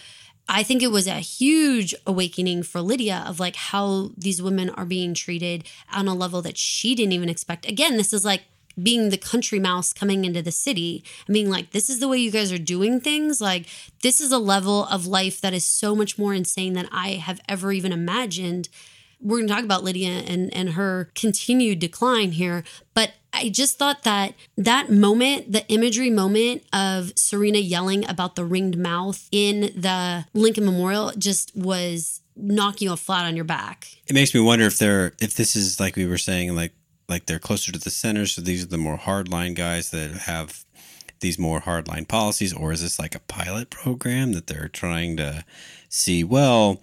I 0.52 0.64
think 0.64 0.82
it 0.82 0.92
was 0.92 1.06
a 1.06 1.20
huge 1.20 1.94
awakening 2.08 2.64
for 2.64 2.82
Lydia 2.82 3.24
of 3.28 3.40
like 3.40 3.56
how 3.56 4.10
these 4.18 4.42
women 4.42 4.72
are 4.72 4.86
being 4.86 5.14
treated 5.14 5.64
on 5.94 6.08
a 6.08 6.16
level 6.16 6.42
that 6.42 6.58
she 6.58 6.96
didn't 6.96 7.14
even 7.14 7.30
expect. 7.30 7.68
Again, 7.68 7.98
this 7.98 8.12
is 8.12 8.26
like 8.26 8.42
being 8.82 9.10
the 9.10 9.18
country 9.18 9.60
mouse 9.60 9.94
coming 9.94 10.26
into 10.26 10.42
the 10.42 10.52
city 10.52 11.04
and 11.28 11.34
being 11.34 11.52
like, 11.52 11.70
this 11.70 11.88
is 11.88 12.00
the 12.00 12.08
way 12.08 12.18
you 12.18 12.32
guys 12.32 12.52
are 12.52 12.58
doing 12.58 13.00
things. 13.00 13.40
Like, 13.40 13.68
this 14.02 14.20
is 14.20 14.32
a 14.32 14.40
level 14.40 14.86
of 14.86 15.06
life 15.06 15.40
that 15.42 15.54
is 15.54 15.66
so 15.66 15.96
much 15.96 16.18
more 16.18 16.34
insane 16.34 16.74
than 16.74 16.90
I 16.92 17.12
have 17.12 17.42
ever 17.48 17.72
even 17.72 17.92
imagined. 17.92 18.70
We're 19.22 19.38
going 19.38 19.48
to 19.48 19.54
talk 19.54 19.64
about 19.64 19.84
Lydia 19.84 20.10
and, 20.10 20.54
and 20.54 20.72
her 20.72 21.10
continued 21.14 21.80
decline 21.80 22.32
here. 22.32 22.64
But 22.94 23.14
I 23.34 23.50
just 23.50 23.78
thought 23.78 24.04
that 24.04 24.34
that 24.58 24.90
moment, 24.90 25.52
the 25.52 25.68
imagery 25.68 26.10
moment 26.10 26.64
of 26.74 27.12
Serena 27.16 27.60
yelling 27.60 28.10
about 28.10 28.36
the 28.36 28.46
ringed 28.46 28.78
mouth 28.78 29.28
in 29.32 29.72
the 29.76 30.26
Lincoln 30.34 30.66
Memorial 30.66 31.12
just 31.18 31.56
was 31.56 32.22
knocking 32.36 32.88
you 32.88 32.96
flat 32.96 33.26
on 33.26 33.36
your 33.36 33.46
back. 33.46 33.88
It 34.08 34.14
makes 34.14 34.34
me 34.34 34.40
wonder 34.40 34.66
if 34.66 34.78
they're 34.78 35.14
if 35.20 35.34
this 35.36 35.56
is 35.56 35.80
like 35.80 35.96
we 35.96 36.06
were 36.06 36.18
saying, 36.18 36.56
like 36.56 36.74
like 37.08 37.26
they're 37.26 37.40
closer 37.40 37.72
to 37.72 37.80
the 37.80 37.90
center, 37.90 38.26
so 38.26 38.42
these 38.42 38.64
are 38.64 38.68
the 38.68 38.78
more 38.78 38.98
hardline 38.98 39.56
guys 39.56 39.92
that 39.92 40.12
have 40.12 40.66
these 41.20 41.38
more 41.38 41.62
hardline 41.62 42.08
policies, 42.08 42.54
or 42.54 42.72
is 42.72 42.82
this 42.82 42.98
like 43.00 43.16
a 43.16 43.20
pilot 43.20 43.70
program 43.70 44.32
that 44.34 44.48
they're 44.48 44.70
trying 44.70 45.18
to 45.18 45.44
see? 45.90 46.24
Well, 46.24 46.82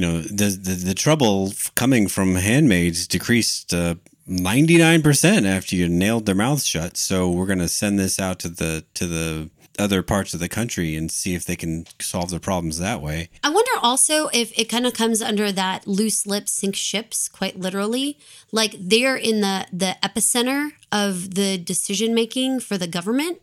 you 0.00 0.06
know, 0.06 0.22
the 0.22 0.46
the, 0.46 0.72
the 0.86 0.94
trouble 0.94 1.52
coming 1.74 2.08
from 2.08 2.36
handmaids 2.36 3.06
decreased. 3.06 3.74
Uh, 3.74 3.96
99% 4.28 5.44
after 5.44 5.74
you 5.74 5.88
nailed 5.88 6.24
their 6.24 6.36
mouths 6.36 6.64
shut 6.64 6.96
so 6.96 7.28
we're 7.28 7.46
going 7.46 7.58
to 7.58 7.66
send 7.66 7.98
this 7.98 8.20
out 8.20 8.38
to 8.38 8.48
the 8.48 8.84
to 8.94 9.04
the 9.08 9.50
other 9.76 10.02
parts 10.04 10.34
of 10.34 10.38
the 10.38 10.48
country 10.48 10.94
and 10.94 11.10
see 11.10 11.34
if 11.34 11.44
they 11.44 11.56
can 11.56 11.86
solve 11.98 12.30
their 12.30 12.38
problems 12.38 12.78
that 12.78 13.00
way. 13.00 13.30
I 13.42 13.50
wonder 13.50 13.72
also 13.82 14.28
if 14.28 14.56
it 14.56 14.66
kind 14.66 14.86
of 14.86 14.94
comes 14.94 15.20
under 15.20 15.50
that 15.50 15.86
loose 15.86 16.26
lips 16.26 16.52
sink 16.52 16.76
ships, 16.76 17.28
quite 17.28 17.58
literally. 17.58 18.18
Like 18.52 18.76
they're 18.78 19.16
in 19.16 19.40
the 19.40 19.66
the 19.72 19.96
epicenter 20.02 20.72
of 20.92 21.34
the 21.34 21.56
decision 21.58 22.14
making 22.14 22.60
for 22.60 22.76
the 22.76 22.86
government, 22.86 23.40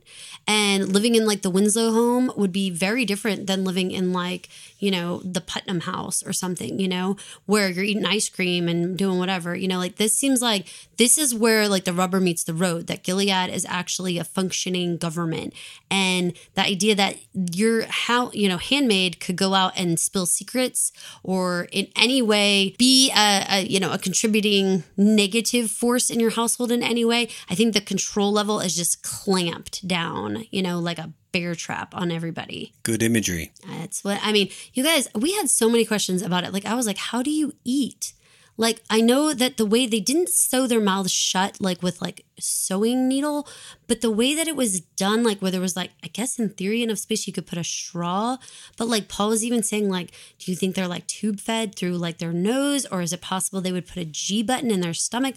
and 0.48 0.94
living 0.94 1.16
in 1.16 1.26
like 1.26 1.42
the 1.42 1.50
Winslow 1.50 1.92
home 1.92 2.32
would 2.38 2.52
be 2.52 2.70
very 2.70 3.06
different 3.06 3.48
than 3.48 3.64
living 3.64 3.92
in 3.92 4.14
like 4.14 4.50
you 4.80 4.92
know 4.92 5.20
the 5.24 5.42
Putnam 5.42 5.82
house 5.82 6.24
or 6.24 6.34
something. 6.34 6.80
You 6.80 6.88
know 6.88 7.18
where 7.46 7.70
you're 7.70 7.84
eating 7.84 8.06
ice 8.06 8.30
cream 8.30 8.68
and 8.68 8.98
doing 8.98 9.20
whatever. 9.20 9.56
You 9.56 9.68
know, 9.68 9.78
like 9.78 9.98
this 9.98 10.18
seems 10.18 10.42
like 10.42 10.68
this 10.98 11.18
is 11.18 11.36
where 11.36 11.68
like 11.68 11.86
the 11.86 11.94
rubber 11.94 12.20
meets 12.20 12.44
the 12.44 12.54
road. 12.54 12.88
That 12.88 13.04
Gilead 13.04 13.50
is 13.50 13.66
actually 13.68 14.18
a 14.18 14.24
functioning 14.24 14.98
government 14.98 15.54
and 15.90 16.34
the 16.56 16.62
idea 16.62 16.96
that 16.96 17.16
your 17.54 17.86
how 17.88 18.32
you 18.32 18.50
know 18.50 18.58
handmaid 18.58 19.20
could 19.20 19.36
go 19.36 19.54
out 19.54 19.74
and 19.76 20.00
spill 20.00 20.26
secrets 20.26 20.92
or 21.24 21.68
in 21.72 21.88
any 21.96 22.22
way 22.22 22.76
be 22.78 23.12
a, 23.12 23.46
a 23.50 23.66
you 23.66 23.80
know 23.80 23.92
a 23.92 23.98
contributing 23.98 24.84
negative 24.96 25.72
force 25.72 26.10
in 26.10 26.20
your 26.20 26.32
household 26.32 26.72
in 26.72 26.84
any 26.84 27.06
way 27.06 27.28
i 27.50 27.56
think 27.56 27.74
the 27.74 27.82
control 27.82 28.32
level 28.32 28.60
is 28.60 28.76
just 28.76 29.02
clamped 29.04 29.88
down 29.88 30.37
you 30.52 30.62
know 30.62 30.80
like 30.80 31.00
a 31.00 31.14
bear 31.32 31.56
trap 31.56 31.94
on 31.96 32.12
everybody. 32.12 32.74
Good 32.84 33.04
imagery. 33.04 33.52
That's 33.68 34.04
what 34.04 34.20
I 34.24 34.32
mean. 34.32 34.50
You 34.74 34.84
guys, 34.84 35.08
we 35.14 35.34
had 35.34 35.50
so 35.50 35.70
many 35.70 35.86
questions 35.86 36.22
about 36.22 36.44
it. 36.44 36.54
Like, 36.54 36.66
I 36.66 36.74
was 36.74 36.88
like, 36.88 36.98
how 36.98 37.22
do 37.22 37.32
you 37.32 37.54
eat? 37.64 38.14
Like, 38.60 38.82
I 38.90 39.02
know 39.02 39.34
that 39.36 39.58
the 39.58 39.68
way 39.68 39.86
they 39.86 40.00
didn't 40.00 40.30
sew 40.30 40.66
their 40.66 40.82
mouths 40.82 41.12
shut, 41.12 41.62
like 41.62 41.84
with 41.84 42.02
like 42.02 42.26
sewing 42.40 43.08
needle, 43.08 43.48
but 43.88 44.02
the 44.02 44.12
way 44.12 44.36
that 44.36 44.48
it 44.48 44.56
was 44.56 44.82
done, 44.82 45.24
like 45.24 45.40
where 45.40 45.52
there 45.52 45.62
was 45.62 45.76
like, 45.76 45.92
I 46.04 46.08
guess 46.08 46.38
in 46.38 46.50
theory 46.50 46.84
enough 46.84 46.98
space 46.98 47.26
you 47.26 47.34
could 47.34 47.48
put 47.48 47.58
a 47.58 47.64
straw, 47.64 48.38
but 48.78 48.88
like 48.88 49.08
Paul 49.08 49.30
was 49.30 49.44
even 49.44 49.64
saying, 49.64 49.90
like, 49.90 50.12
do 50.40 50.52
you 50.52 50.58
think 50.58 50.76
they're 50.76 50.88
like 50.88 51.08
tube 51.08 51.40
fed 51.40 51.76
through 51.76 51.98
like 51.98 52.18
their 52.18 52.34
nose, 52.34 52.86
or 52.86 53.02
is 53.02 53.14
it 53.14 53.22
possible 53.22 53.62
they 53.62 53.72
would 53.72 53.88
put 53.88 53.98
a 53.98 54.06
G 54.06 54.44
button 54.44 54.70
in 54.70 54.82
their 54.82 54.94
stomach? 54.94 55.36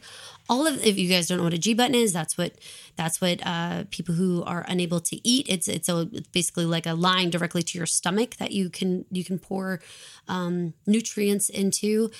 All 0.48 0.66
of 0.66 0.84
if 0.84 0.98
you 0.98 1.08
guys 1.08 1.28
don't 1.28 1.38
know 1.38 1.44
what 1.44 1.54
a 1.54 1.58
G 1.58 1.74
button 1.74 1.94
is, 1.94 2.12
that's 2.12 2.36
what 2.36 2.54
that's 2.96 3.20
what 3.20 3.40
uh, 3.46 3.84
people 3.90 4.14
who 4.16 4.42
are 4.44 4.64
unable 4.68 5.00
to 5.00 5.26
eat. 5.26 5.46
It's 5.48 5.68
it's 5.68 5.88
a 5.88 6.08
it's 6.12 6.28
basically 6.28 6.66
like 6.66 6.86
a 6.86 6.94
line 6.94 7.30
directly 7.30 7.62
to 7.62 7.78
your 7.78 7.86
stomach 7.86 8.36
that 8.36 8.50
you 8.50 8.68
can 8.68 9.04
you 9.10 9.24
can 9.24 9.38
pour 9.38 9.80
um, 10.28 10.74
nutrients 10.86 11.48
into. 11.48 12.10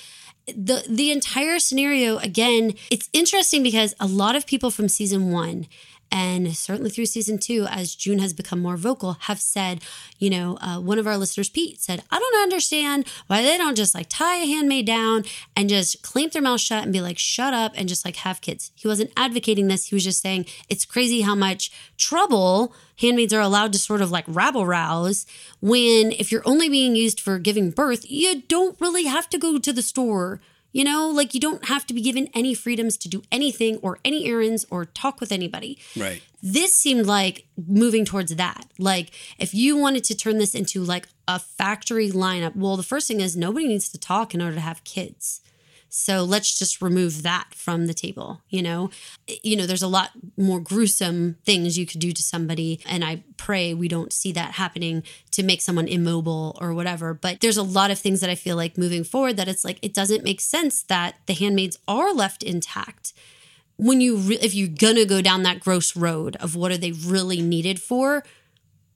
The 0.47 0.83
the 0.89 1.11
entire 1.11 1.59
scenario 1.59 2.17
again, 2.17 2.73
it's 2.89 3.09
interesting 3.13 3.63
because 3.63 3.93
a 3.99 4.07
lot 4.07 4.35
of 4.35 4.45
people 4.45 4.71
from 4.71 4.87
season 4.87 5.31
one 5.31 5.67
and 6.11 6.55
certainly 6.55 6.89
through 6.89 7.05
season 7.05 7.37
two, 7.37 7.65
as 7.69 7.95
June 7.95 8.19
has 8.19 8.33
become 8.33 8.59
more 8.59 8.75
vocal, 8.75 9.13
have 9.21 9.39
said, 9.39 9.81
you 10.19 10.29
know, 10.29 10.57
uh, 10.59 10.77
one 10.79 10.99
of 10.99 11.07
our 11.07 11.17
listeners, 11.17 11.49
Pete, 11.49 11.79
said, 11.79 12.03
I 12.11 12.19
don't 12.19 12.43
understand 12.43 13.07
why 13.27 13.41
they 13.41 13.57
don't 13.57 13.77
just 13.77 13.95
like 13.95 14.09
tie 14.09 14.35
a 14.35 14.45
handmaid 14.45 14.85
down 14.85 15.23
and 15.55 15.69
just 15.69 16.01
clamp 16.01 16.33
their 16.33 16.41
mouth 16.41 16.59
shut 16.59 16.83
and 16.83 16.91
be 16.91 16.99
like, 16.99 17.17
shut 17.17 17.53
up 17.53 17.71
and 17.75 17.87
just 17.87 18.03
like 18.03 18.17
have 18.17 18.41
kids. 18.41 18.71
He 18.75 18.89
wasn't 18.89 19.13
advocating 19.15 19.69
this. 19.69 19.85
He 19.85 19.95
was 19.95 20.03
just 20.03 20.21
saying 20.21 20.47
it's 20.67 20.83
crazy 20.83 21.21
how 21.21 21.35
much 21.35 21.71
trouble 21.97 22.75
handmaids 22.97 23.33
are 23.33 23.41
allowed 23.41 23.71
to 23.73 23.79
sort 23.79 24.01
of 24.01 24.11
like 24.11 24.25
rabble 24.27 24.65
rouse 24.65 25.25
when 25.61 26.11
if 26.11 26.31
you're 26.31 26.47
only 26.47 26.67
being 26.67 26.95
used 26.95 27.21
for 27.21 27.39
giving 27.39 27.71
birth, 27.71 28.09
you 28.09 28.41
don't 28.43 28.79
really 28.81 29.05
have 29.05 29.29
to 29.29 29.37
go 29.37 29.57
to 29.57 29.71
the 29.71 29.81
store 29.81 30.41
you 30.71 30.83
know, 30.83 31.09
like 31.09 31.33
you 31.33 31.39
don't 31.39 31.65
have 31.65 31.85
to 31.87 31.93
be 31.93 32.01
given 32.01 32.29
any 32.33 32.53
freedoms 32.53 32.97
to 32.97 33.09
do 33.09 33.21
anything 33.31 33.77
or 33.77 33.99
any 34.05 34.25
errands 34.25 34.65
or 34.69 34.85
talk 34.85 35.19
with 35.19 35.31
anybody. 35.31 35.77
Right. 35.97 36.21
This 36.41 36.75
seemed 36.75 37.05
like 37.05 37.45
moving 37.67 38.05
towards 38.05 38.35
that. 38.35 38.65
Like 38.79 39.11
if 39.37 39.53
you 39.53 39.77
wanted 39.77 40.03
to 40.05 40.15
turn 40.15 40.37
this 40.37 40.55
into 40.55 40.83
like 40.83 41.07
a 41.27 41.39
factory 41.39 42.09
lineup, 42.09 42.55
well, 42.55 42.77
the 42.77 42.83
first 42.83 43.07
thing 43.07 43.19
is 43.21 43.35
nobody 43.35 43.67
needs 43.67 43.89
to 43.89 43.99
talk 43.99 44.33
in 44.33 44.41
order 44.41 44.55
to 44.55 44.61
have 44.61 44.83
kids. 44.83 45.41
So 45.93 46.23
let's 46.23 46.57
just 46.57 46.81
remove 46.81 47.21
that 47.23 47.53
from 47.53 47.85
the 47.85 47.93
table, 47.93 48.41
you 48.47 48.61
know? 48.61 48.89
You 49.43 49.57
know, 49.57 49.65
there's 49.65 49.83
a 49.83 49.89
lot 49.89 50.11
more 50.37 50.61
gruesome 50.61 51.35
things 51.45 51.77
you 51.77 51.85
could 51.85 51.99
do 51.99 52.13
to 52.13 52.23
somebody. 52.23 52.79
And 52.85 53.03
I 53.03 53.23
pray 53.35 53.73
we 53.73 53.89
don't 53.89 54.13
see 54.13 54.31
that 54.31 54.53
happening 54.53 55.03
to 55.31 55.43
make 55.43 55.59
someone 55.59 55.89
immobile 55.89 56.57
or 56.61 56.73
whatever. 56.73 57.13
But 57.13 57.41
there's 57.41 57.57
a 57.57 57.63
lot 57.63 57.91
of 57.91 57.99
things 57.99 58.21
that 58.21 58.29
I 58.29 58.35
feel 58.35 58.55
like 58.55 58.77
moving 58.77 59.03
forward 59.03 59.35
that 59.35 59.49
it's 59.49 59.65
like, 59.65 59.79
it 59.81 59.93
doesn't 59.93 60.23
make 60.23 60.39
sense 60.39 60.81
that 60.83 61.15
the 61.25 61.33
handmaids 61.33 61.77
are 61.89 62.13
left 62.13 62.41
intact 62.41 63.11
when 63.75 63.99
you 63.99 64.15
re- 64.15 64.37
if 64.41 64.53
you're 64.53 64.67
gonna 64.67 65.05
go 65.05 65.21
down 65.21 65.43
that 65.43 65.59
gross 65.59 65.95
road 65.95 66.35
of 66.37 66.55
what 66.55 66.71
are 66.71 66.77
they 66.77 66.91
really 66.91 67.41
needed 67.41 67.81
for 67.81 68.23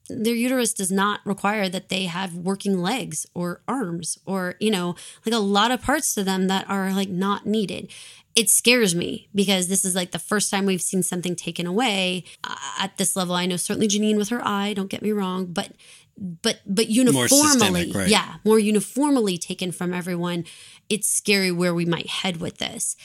their 0.10 0.36
uterus 0.36 0.74
does 0.74 0.92
not 0.92 1.20
require 1.26 1.70
that 1.70 1.90
they 1.90 2.06
have 2.06 2.36
working 2.36 2.80
legs 2.80 3.26
or 3.34 3.62
arms 3.68 4.18
or 4.26 4.56
you 4.60 4.72
know 4.72 4.96
like 5.26 5.34
a 5.36 5.40
lot 5.40 5.72
of 5.72 5.82
parts 5.82 6.14
to 6.16 6.24
them 6.24 6.48
that 6.48 6.70
are 6.70 6.92
like 6.94 7.10
not 7.10 7.46
needed. 7.46 7.92
It 8.36 8.50
scares 8.50 8.94
me 8.94 9.30
because 9.34 9.70
this 9.70 9.86
is 9.86 9.96
like 9.96 10.12
the 10.12 10.20
first 10.20 10.52
time 10.52 10.66
we've 10.66 10.82
seen 10.82 11.04
something 11.04 11.38
taken 11.38 11.66
away 11.66 12.26
uh, 12.44 12.56
at 12.80 12.98
this 12.98 13.16
level. 13.16 13.36
I 13.36 13.46
know 13.46 13.56
certainly 13.56 13.88
janine 13.88 14.18
with 14.18 14.30
her 14.30 14.46
eye 14.46 14.74
don't 14.74 14.90
get 14.90 15.02
me 15.02 15.12
wrong 15.12 15.46
but 15.48 15.72
but 16.18 16.62
but 16.66 16.88
uniformly 16.88 17.92
right. 17.92 18.08
yeah 18.08 18.36
more 18.46 18.58
uniformly 18.58 19.38
taken 19.38 19.70
from 19.74 19.94
everyone 19.94 20.46
it's 20.90 21.10
scary 21.10 21.52
where 21.52 21.74
we 21.74 21.86
might 21.86 22.08
head 22.08 22.38
with 22.38 22.58
this. 22.58 22.96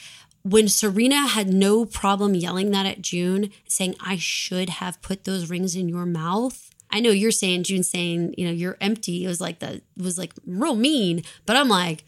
When 0.43 0.67
Serena 0.67 1.27
had 1.27 1.53
no 1.53 1.85
problem 1.85 2.33
yelling 2.33 2.71
that 2.71 2.85
at 2.85 3.01
June, 3.01 3.51
saying, 3.67 3.95
I 3.99 4.17
should 4.17 4.69
have 4.69 5.01
put 5.01 5.23
those 5.23 5.49
rings 5.49 5.75
in 5.75 5.87
your 5.87 6.05
mouth, 6.05 6.70
I 6.91 6.99
know 6.99 7.09
you're 7.09 7.31
saying 7.31 7.63
June 7.63 7.83
saying, 7.83 8.35
you 8.37 8.45
know, 8.45 8.51
you're 8.51 8.77
empty. 8.81 9.25
It 9.25 9.27
was 9.27 9.41
like 9.41 9.59
the 9.59 9.81
was 9.97 10.17
like 10.17 10.33
real 10.45 10.75
mean, 10.75 11.23
but 11.45 11.55
I'm 11.55 11.69
like, 11.69 12.03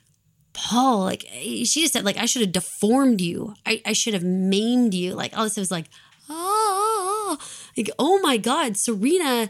Paul, 0.54 1.00
like 1.00 1.26
eh, 1.32 1.64
she 1.64 1.82
just 1.82 1.94
said, 1.94 2.06
like 2.06 2.18
I 2.18 2.26
should 2.26 2.42
have 2.42 2.52
deformed 2.52 3.22
you. 3.22 3.56
I, 3.66 3.82
I 3.86 3.94
should 3.94 4.14
have 4.14 4.24
maimed 4.24 4.94
you. 4.94 5.14
Like 5.14 5.38
all 5.38 5.44
this 5.44 5.58
was 5.58 5.72
like, 5.72 5.86
oh, 6.30 7.38
like 7.78 7.90
oh 7.98 8.20
my 8.20 8.38
God, 8.38 8.78
Serena, 8.78 9.50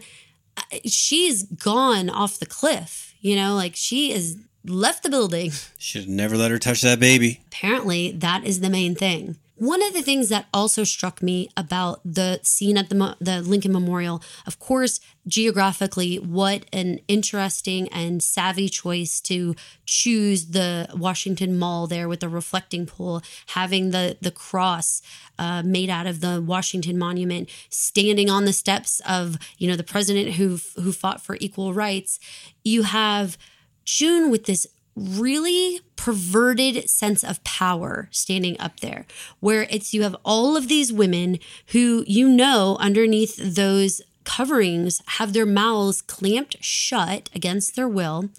she's 0.86 1.44
gone 1.44 2.10
off 2.10 2.40
the 2.40 2.46
cliff. 2.46 3.14
You 3.20 3.36
know, 3.36 3.56
like 3.56 3.76
she 3.76 4.12
is 4.12 4.38
left 4.66 5.04
the 5.04 5.10
building. 5.10 5.52
Should 5.78 6.02
have 6.02 6.10
never 6.10 6.38
let 6.38 6.52
her 6.52 6.60
touch 6.60 6.82
that 6.82 7.00
baby. 7.00 7.42
Apparently, 7.48 8.12
that 8.12 8.46
is 8.46 8.60
the 8.60 8.70
main 8.70 8.96
thing. 8.96 9.38
One 9.64 9.82
of 9.82 9.94
the 9.94 10.02
things 10.02 10.28
that 10.28 10.48
also 10.54 10.84
struck 10.84 11.22
me 11.22 11.48
about 11.56 12.02
the 12.04 12.42
scene 12.44 12.78
at 12.78 12.90
the, 12.90 13.16
the 13.22 13.42
Lincoln 13.42 13.72
Memorial, 13.72 14.22
of 14.46 14.60
course, 14.60 15.00
geographically, 15.26 16.18
what 16.18 16.66
an 16.74 17.00
interesting 17.08 17.88
and 17.88 18.22
savvy 18.22 18.68
choice 18.68 19.22
to 19.22 19.56
choose 19.86 20.48
the 20.48 20.90
Washington 20.94 21.58
Mall 21.58 21.88
there 21.88 22.10
with 22.10 22.20
the 22.20 22.28
reflecting 22.28 22.86
pool, 22.86 23.22
having 23.56 23.92
the, 23.92 24.18
the 24.20 24.32
cross 24.32 25.02
uh, 25.40 25.64
made 25.64 25.90
out 25.90 26.08
of 26.08 26.20
the 26.20 26.42
Washington 26.42 26.98
Monument, 26.98 27.50
standing 27.70 28.30
on 28.30 28.44
the 28.44 28.52
steps 28.52 29.02
of, 29.08 29.38
you 29.58 29.70
know, 29.70 29.78
the 29.78 29.84
president 29.86 30.32
who, 30.32 30.60
who 30.76 30.92
fought 30.92 31.22
for 31.22 31.38
equal 31.40 31.74
rights. 31.74 32.20
You 32.66 32.84
have 32.84 33.38
June 33.86 34.30
with 34.30 34.44
this 34.44 34.68
really 34.96 35.80
perverted 35.96 36.90
sense 36.90 37.24
of 37.24 37.44
power 37.44 38.08
standing 38.12 38.60
up 38.60 38.80
there 38.80 39.06
where 39.40 39.64
it's 39.70 39.94
you 39.94 40.04
have 40.04 40.16
all 40.24 40.56
of 40.56 40.68
these 40.68 40.94
women 40.94 41.40
who 41.68 42.04
you 42.08 42.30
know 42.30 42.78
underneath 42.80 43.38
those 43.38 44.02
coverings 44.24 45.02
have 45.08 45.34
their 45.34 45.46
mouths 45.46 46.02
clamped 46.02 46.64
shut 46.64 47.30
against 47.34 47.76
their 47.76 47.88
will 47.88 48.30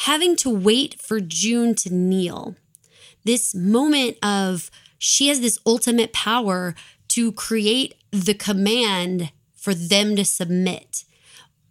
having 0.00 0.34
to 0.34 0.50
wait 0.50 1.00
for 1.00 1.20
June 1.20 1.74
to 1.74 1.92
kneel 1.94 2.56
this 3.24 3.54
moment 3.54 4.16
of 4.22 4.70
she 4.98 5.28
has 5.28 5.40
this 5.40 5.58
ultimate 5.66 6.12
power 6.12 6.74
to 7.08 7.32
create 7.32 7.94
the 8.10 8.34
command 8.34 9.32
for 9.54 9.74
them 9.74 10.16
to 10.16 10.24
submit. 10.24 11.04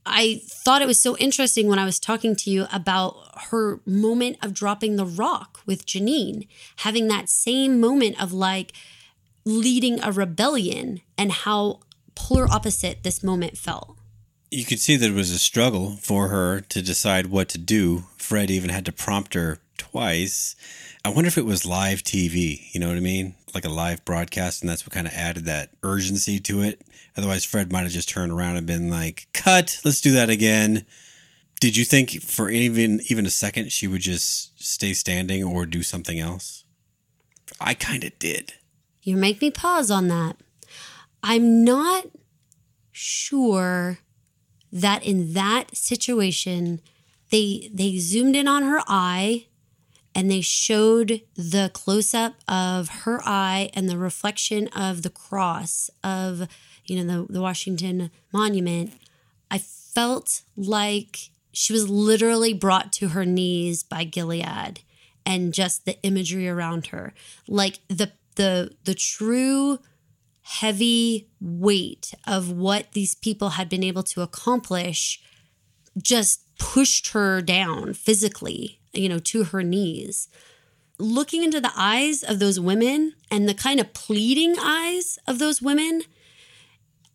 I 0.10 0.42
thought 0.46 0.82
it 0.82 0.88
was 0.88 1.02
so 1.02 1.16
interesting 1.18 1.68
when 1.68 1.80
I 1.80 1.86
was 1.86 2.00
talking 2.00 2.36
to 2.38 2.50
you 2.50 2.66
about 2.72 3.16
her 3.50 3.80
moment 3.86 4.38
of 4.42 4.54
dropping 4.54 4.96
the 4.96 5.06
rock 5.06 5.62
with 5.66 5.86
Janine, 5.86 6.48
having 6.78 7.08
that 7.08 7.30
same 7.30 7.80
moment 7.80 8.22
of 8.22 8.34
like 8.34 8.74
leading 9.46 10.04
a 10.04 10.12
rebellion 10.12 11.02
and 11.18 11.32
how 11.32 11.80
polar 12.16 12.48
opposite 12.48 13.04
this 13.04 13.24
moment 13.24 13.58
felt. 13.58 13.96
You 14.52 14.66
could 14.66 14.80
see 14.80 14.96
that 14.96 15.10
it 15.10 15.14
was 15.14 15.32
a 15.32 15.40
struggle 15.40 15.98
for 15.98 16.30
her 16.30 16.62
to 16.62 16.82
decide 16.82 17.28
what 17.28 17.50
to 17.50 17.58
do. 17.58 18.06
Fred 18.18 18.50
even 18.50 18.70
had 18.72 18.86
to 18.86 18.92
prompt 18.92 19.36
her 19.36 19.60
twice. 19.78 20.56
I 21.10 21.12
wonder 21.12 21.28
if 21.28 21.40
it 21.40 21.46
was 21.46 21.66
live 21.66 22.04
TV, 22.04 22.72
you 22.72 22.80
know 22.80 22.88
what 22.88 22.96
I 22.96 23.00
mean? 23.00 23.34
Like 23.56 23.66
a 23.66 23.70
live 23.70 24.06
broadcast, 24.06 24.62
and 24.62 24.70
that's 24.70 24.86
what 24.86 24.94
kind 24.94 25.08
of 25.08 25.14
added 25.14 25.46
that 25.46 25.72
urgency 25.82 26.40
to 26.42 26.62
it. 26.62 26.84
Otherwise, 27.18 27.44
Fred 27.44 27.72
might 27.72 27.82
have 27.82 27.92
just 27.92 28.10
turned 28.10 28.32
around 28.32 28.58
and 28.58 28.68
been 28.68 28.92
like, 28.92 29.26
"Cut, 29.34 29.82
let's 29.84 30.02
do 30.02 30.12
that 30.12 30.30
again." 30.30 30.86
Did 31.60 31.76
you 31.76 31.84
think 31.84 32.22
for 32.22 32.52
even 32.52 33.02
even 33.08 33.26
a 33.26 33.32
second 33.32 33.72
she 33.72 33.88
would 33.88 34.02
just 34.02 34.64
stay 34.64 34.94
standing 34.94 35.44
or 35.44 35.66
do 35.66 35.82
something 35.82 36.20
else? 36.20 36.64
I 37.60 37.74
kind 37.74 38.04
of 38.04 38.18
did. 38.20 38.54
You 39.02 39.18
make 39.18 39.42
me 39.42 39.50
pause 39.50 39.90
on 39.90 40.10
that. 40.10 40.38
I'm 41.24 41.64
not 41.64 42.06
sure 42.92 43.98
that 44.72 45.04
in 45.04 45.34
that 45.34 45.76
situation 45.76 46.82
they 47.32 47.72
they 47.74 47.98
zoomed 47.98 48.36
in 48.36 48.48
on 48.48 48.62
her 48.62 48.84
eye 48.88 49.48
and 50.16 50.30
they 50.30 50.42
showed 50.42 51.22
the 51.36 51.70
close 51.74 52.14
up 52.14 52.36
of 52.48 52.90
her 52.90 53.22
eye 53.24 53.70
and 53.74 53.88
the 53.88 53.98
reflection 53.98 54.68
of 54.70 55.02
the 55.02 55.10
cross 55.10 55.90
of 56.04 56.48
you 56.86 57.04
know 57.04 57.26
the, 57.26 57.34
the 57.34 57.42
Washington 57.42 58.12
monument. 58.34 58.94
I 59.52 59.60
felt 59.60 60.42
like 60.56 61.30
she 61.52 61.74
was 61.74 61.90
literally 61.90 62.54
brought 62.54 62.92
to 62.94 63.10
her 63.10 63.26
knees 63.26 63.84
by 63.84 64.04
Gilead 64.04 64.82
and 65.26 65.54
just 65.54 65.86
the 65.86 66.02
imagery 66.04 66.48
around 66.48 66.88
her. 66.88 67.14
Like 67.48 67.80
the 67.88 68.12
the 68.36 68.72
the 68.86 68.96
true 68.96 69.80
heavy 70.42 71.28
weight 71.40 72.14
of 72.26 72.52
what 72.52 72.94
these 72.94 73.14
people 73.14 73.50
had 73.50 73.70
been 73.70 73.84
able 73.84 74.02
to 74.02 74.22
accomplish 74.22 75.22
just 76.02 76.42
pushed 76.58 77.10
her 77.10 77.42
down 77.42 77.94
physically, 77.94 78.79
you 78.94 79.10
know, 79.10 79.20
to 79.20 79.46
her 79.46 79.64
knees. 79.64 80.30
Looking 80.98 81.44
into 81.44 81.62
the 81.62 81.72
eyes 81.76 82.24
of 82.24 82.40
those 82.40 82.60
women 82.60 83.14
and 83.32 83.48
the 83.48 83.54
kind 83.54 83.80
of 83.80 83.94
pleading 83.94 84.56
eyes 84.60 85.18
of 85.28 85.40
those 85.40 85.62
women, 85.62 86.04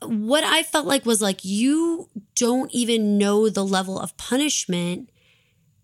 what 0.01 0.44
I 0.44 0.62
felt 0.62 0.86
like 0.86 1.05
was 1.05 1.20
like, 1.20 1.44
you 1.44 2.09
don't 2.34 2.70
even 2.72 3.18
know 3.18 3.48
the 3.48 3.64
level 3.64 3.98
of 3.98 4.16
punishment. 4.16 5.10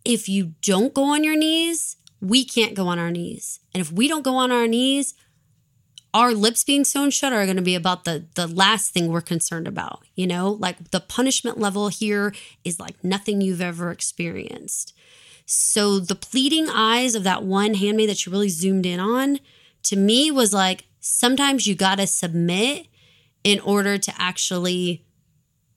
If 0.04 0.28
you 0.28 0.54
don't 0.62 0.94
go 0.94 1.04
on 1.04 1.24
your 1.24 1.36
knees, 1.36 1.96
we 2.20 2.44
can't 2.44 2.74
go 2.74 2.88
on 2.88 2.98
our 2.98 3.10
knees. 3.10 3.60
And 3.74 3.80
if 3.80 3.92
we 3.92 4.08
don't 4.08 4.22
go 4.22 4.36
on 4.36 4.50
our 4.50 4.66
knees, 4.66 5.14
our 6.12 6.32
lips 6.32 6.64
being 6.64 6.84
sewn 6.84 7.10
shut 7.10 7.32
are 7.32 7.44
going 7.44 7.56
to 7.56 7.62
be 7.62 7.74
about 7.74 8.04
the 8.04 8.26
the 8.34 8.46
last 8.46 8.92
thing 8.92 9.08
we're 9.08 9.20
concerned 9.20 9.68
about 9.68 10.02
you 10.16 10.26
know 10.26 10.50
like 10.50 10.90
the 10.90 11.00
punishment 11.00 11.58
level 11.58 11.88
here 11.88 12.34
is 12.64 12.80
like 12.80 13.02
nothing 13.04 13.40
you've 13.40 13.60
ever 13.60 13.90
experienced 13.90 14.92
so 15.50 15.98
the 15.98 16.14
pleading 16.14 16.68
eyes 16.68 17.14
of 17.14 17.24
that 17.24 17.42
one 17.42 17.74
handmaid 17.74 18.08
that 18.08 18.24
you 18.24 18.32
really 18.32 18.48
zoomed 18.48 18.86
in 18.86 19.00
on 19.00 19.38
to 19.82 19.96
me 19.96 20.30
was 20.30 20.52
like 20.52 20.84
sometimes 21.00 21.66
you 21.66 21.74
got 21.74 21.98
to 21.98 22.06
submit 22.06 22.86
in 23.42 23.58
order 23.60 23.98
to 23.98 24.12
actually 24.18 25.04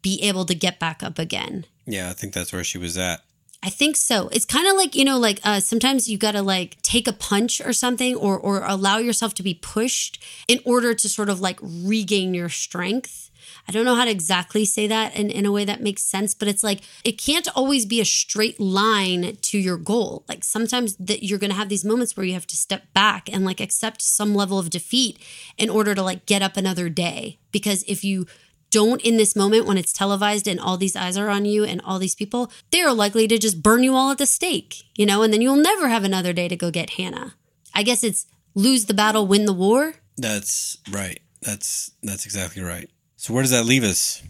be 0.01 0.21
able 0.21 0.45
to 0.45 0.53
get 0.53 0.79
back 0.79 1.01
up 1.01 1.17
again 1.17 1.65
Yeah, 1.85 2.09
I 2.09 2.13
think 2.13 2.33
that's 2.33 2.53
where 2.53 2.63
she 2.63 2.77
was 2.77 2.97
at. 2.97 3.21
I 3.61 3.69
think 3.69 3.95
so. 3.95 4.27
It's 4.33 4.45
kind 4.45 4.67
of 4.67 4.75
like, 4.75 4.93
you 4.93 5.05
know, 5.05 5.17
like 5.17 5.39
uh, 5.45 5.61
sometimes 5.61 6.09
you 6.09 6.17
got 6.17 6.33
to 6.33 6.41
like 6.41 6.81
take 6.81 7.07
a 7.07 7.13
punch 7.13 7.61
or 7.61 7.71
something 7.71 8.13
or, 8.15 8.37
or 8.37 8.61
allow 8.65 8.97
yourself 8.97 9.33
to 9.35 9.43
be 9.43 9.53
pushed 9.53 10.21
in 10.49 10.59
order 10.65 10.93
to 10.93 11.07
sort 11.07 11.29
of 11.29 11.39
like 11.39 11.59
regain 11.61 12.33
your 12.33 12.49
strength. 12.49 13.31
I 13.67 13.71
don't 13.71 13.85
know 13.85 13.95
how 13.95 14.05
to 14.05 14.11
exactly 14.11 14.65
say 14.65 14.87
that 14.87 15.15
in, 15.15 15.29
in 15.29 15.45
a 15.45 15.51
way 15.51 15.65
that 15.65 15.81
makes 15.81 16.03
sense, 16.03 16.33
but 16.33 16.47
it's 16.47 16.63
like 16.63 16.81
it 17.03 17.13
can't 17.13 17.47
always 17.55 17.85
be 17.85 18.01
a 18.01 18.05
straight 18.05 18.59
line 18.59 19.37
to 19.41 19.57
your 19.57 19.77
goal. 19.77 20.23
Like 20.27 20.43
sometimes 20.43 20.95
that 20.97 21.23
you're 21.23 21.39
to 21.43 21.55
have 21.55 21.69
these 21.69 21.85
moments 21.85 22.15
where 22.15 22.25
you 22.25 22.33
have 22.33 22.47
to 22.47 22.55
step 22.55 22.93
back 22.93 23.29
and 23.31 23.45
like 23.45 23.59
accept 23.59 24.01
some 24.01 24.33
level 24.35 24.59
of 24.59 24.69
defeat 24.69 25.19
in 25.57 25.69
order 25.69 25.95
to 25.95 26.01
like 26.01 26.25
get 26.25 26.41
up 26.41 26.57
another 26.57 26.89
day. 26.89 27.39
Because 27.51 27.83
if 27.87 28.03
you 28.03 28.25
don't 28.71 29.01
in 29.01 29.17
this 29.17 29.35
moment 29.35 29.67
when 29.67 29.77
it's 29.77 29.93
televised 29.93 30.47
and 30.47 30.59
all 30.59 30.77
these 30.77 30.95
eyes 30.95 31.15
are 31.15 31.29
on 31.29 31.45
you 31.45 31.63
and 31.63 31.79
all 31.81 31.99
these 31.99 32.15
people, 32.15 32.51
they're 32.71 32.91
likely 32.91 33.27
to 33.27 33.37
just 33.37 33.61
burn 33.61 33.83
you 33.83 33.93
all 33.93 34.09
at 34.09 34.17
the 34.17 34.25
stake, 34.25 34.83
you 34.95 35.05
know, 35.05 35.21
and 35.21 35.31
then 35.31 35.41
you'll 35.41 35.55
never 35.55 35.89
have 35.89 36.03
another 36.03 36.33
day 36.33 36.47
to 36.47 36.55
go 36.55 36.71
get 36.71 36.91
Hannah. 36.91 37.35
I 37.75 37.83
guess 37.83 38.03
it's 38.03 38.25
lose 38.55 38.85
the 38.85 38.93
battle, 38.93 39.27
win 39.27 39.45
the 39.45 39.53
war. 39.53 39.93
That's 40.17 40.77
right. 40.91 41.21
That's 41.41 41.91
that's 42.01 42.25
exactly 42.25 42.63
right. 42.63 42.89
So 43.23 43.33
where 43.33 43.41
does 43.41 43.51
that 43.51 43.65
leave 43.65 43.85
us? 43.85 44.21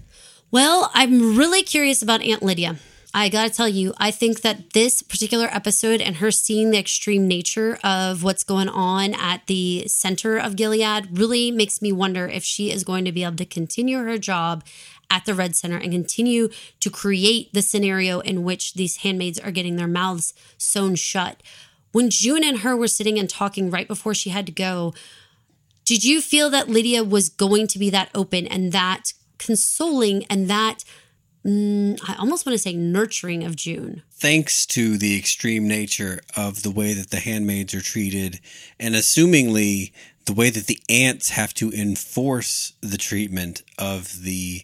Well, 0.52 0.92
I'm 0.94 1.36
really 1.36 1.64
curious 1.64 2.04
about 2.04 2.22
Aunt 2.22 2.44
Lydia. 2.44 2.76
I 3.12 3.28
gotta 3.28 3.50
tell 3.50 3.68
you, 3.68 3.92
I 3.98 4.12
think 4.12 4.42
that 4.42 4.74
this 4.74 5.02
particular 5.02 5.48
episode 5.48 6.00
and 6.00 6.18
her 6.18 6.30
seeing 6.30 6.70
the 6.70 6.78
extreme 6.78 7.28
nature 7.28 7.80
of 7.84 8.22
what's 8.22 8.44
going 8.44 8.70
on 8.70 9.16
at 9.16 9.48
the 9.48 9.88
center 9.88 10.38
of 10.38 10.56
Gilead 10.56 11.18
really 11.18 11.50
makes 11.50 11.82
me 11.82 11.92
wonder 11.92 12.28
if 12.28 12.44
she 12.44 12.72
is 12.72 12.84
going 12.84 13.04
to 13.06 13.12
be 13.12 13.24
able 13.24 13.38
to 13.38 13.48
continue 13.48 13.98
her 13.98 14.20
job 14.20 14.64
at 15.10 15.26
the 15.26 15.34
Red 15.34 15.56
Center 15.56 15.78
and 15.78 15.92
continue 15.92 16.50
to 16.80 16.92
create 16.92 17.52
the 17.52 17.64
scenario 17.64 18.20
in 18.20 18.44
which 18.44 18.76
these 18.76 18.98
handmaids 18.98 19.40
are 19.40 19.50
getting 19.50 19.76
their 19.76 19.88
mouths 19.88 20.36
sewn 20.60 20.94
shut. 20.94 21.42
When 21.94 22.12
June 22.12 22.44
and 22.44 22.60
her 22.60 22.78
were 22.78 22.88
sitting 22.88 23.18
and 23.18 23.28
talking 23.28 23.72
right 23.72 23.88
before 23.88 24.14
she 24.14 24.30
had 24.30 24.46
to 24.46 24.52
go, 24.52 24.94
did 25.86 26.04
you 26.04 26.22
feel 26.22 26.50
that 26.50 26.70
Lydia 26.70 27.04
was 27.04 27.30
going 27.30 27.68
to 27.68 27.80
be 27.80 27.90
that 27.90 28.10
open 28.16 28.48
and 28.48 28.72
that 28.72 29.14
consoling 29.38 30.26
and 30.30 30.50
that 30.50 30.84
mm, 31.46 32.00
I 32.08 32.16
almost 32.16 32.46
want 32.46 32.54
to 32.54 32.62
say 32.62 32.74
nurturing 32.74 33.44
of 33.44 33.56
June? 33.56 34.04
Thanks 34.12 34.66
to 34.68 34.98
the 34.98 35.18
extreme 35.18 35.68
nature 35.68 36.22
of 36.36 36.64
the 36.64 36.72
way 36.72 36.94
that 36.94 37.10
the 37.10 37.20
handmaids 37.20 37.74
are 37.74 37.82
treated, 37.82 38.40
and 38.80 38.96
assumingly 38.96 39.92
the 40.26 40.34
way 40.34 40.50
that 40.50 40.68
the 40.68 40.80
aunts 40.88 41.32
have 41.32 41.54
to 41.56 41.72
enforce 41.72 42.74
the 42.82 42.98
treatment 42.98 43.62
of 43.78 44.22
the 44.22 44.64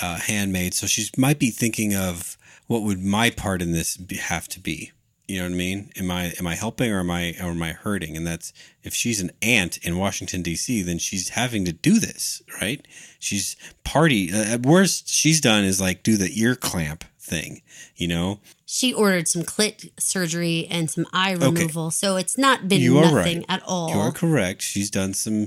uh, 0.00 0.18
handmaids. 0.18 0.76
So 0.76 0.86
she 0.86 1.08
might 1.16 1.38
be 1.38 1.50
thinking 1.50 1.94
of 1.94 2.36
what 2.66 2.82
would 2.82 3.02
my 3.02 3.30
part 3.30 3.62
in 3.62 3.72
this 3.72 3.98
have 4.20 4.48
to 4.48 4.60
be. 4.60 4.92
You 5.28 5.38
know 5.38 5.46
what 5.46 5.52
I 5.54 5.56
mean? 5.56 5.90
Am 5.96 6.10
I 6.10 6.32
am 6.38 6.46
I 6.46 6.54
helping 6.54 6.90
or 6.92 7.00
am 7.00 7.10
I 7.10 7.34
or 7.40 7.50
am 7.50 7.62
I 7.62 7.72
hurting? 7.72 8.16
And 8.16 8.24
that's 8.26 8.52
if 8.84 8.94
she's 8.94 9.20
an 9.20 9.32
aunt 9.42 9.78
in 9.78 9.98
Washington 9.98 10.42
D.C., 10.42 10.82
then 10.82 10.98
she's 10.98 11.30
having 11.30 11.64
to 11.64 11.72
do 11.72 11.98
this, 11.98 12.42
right? 12.60 12.86
She's 13.18 13.56
party. 13.82 14.32
Uh, 14.32 14.44
at 14.44 14.62
worst, 14.64 15.08
she's 15.08 15.40
done 15.40 15.64
is 15.64 15.80
like 15.80 16.02
do 16.04 16.16
the 16.16 16.30
ear 16.40 16.54
clamp 16.54 17.04
thing. 17.18 17.62
You 17.96 18.06
know, 18.06 18.40
She 18.66 18.92
ordered 18.94 19.26
some 19.26 19.42
clit 19.42 19.90
surgery 19.98 20.68
and 20.70 20.88
some 20.88 21.06
eye 21.12 21.32
removal, 21.32 21.90
so 21.90 22.16
it's 22.16 22.38
not 22.38 22.68
been 22.68 22.80
You 22.80 22.98
are 22.98 23.10
nothing 23.10 23.38
right. 23.38 23.46
at 23.48 23.62
all. 23.64 23.90
you 23.90 23.98
are 23.98 24.12
correct. 24.12 24.62
She's 24.62 24.90
done 24.92 25.12
some 25.12 25.46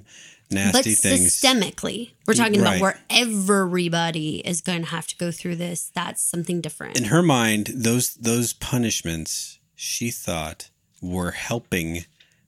but 0.50 0.56
nasty 0.56 0.94
things. 0.96 1.36
systemically, 1.36 2.12
we're 2.28 2.34
talking 2.34 2.60
Right. 2.62 2.78
about 2.78 2.82
where 2.82 3.00
everybody 3.10 4.40
is 4.46 4.62
going 4.62 4.82
to 4.82 4.88
have 4.90 5.08
to 5.08 5.16
go 5.18 5.32
through 5.32 5.56
this. 5.56 5.92
That's 5.94 6.22
something 6.22 6.60
different. 6.60 6.98
in 6.98 7.06
her 7.06 7.22
mind, 7.22 7.68
those 7.74 8.16
those 8.16 8.54
punishments 8.54 9.59
she 9.82 10.12
thought 10.12 10.70
were 11.02 11.32
helping 11.32 12.04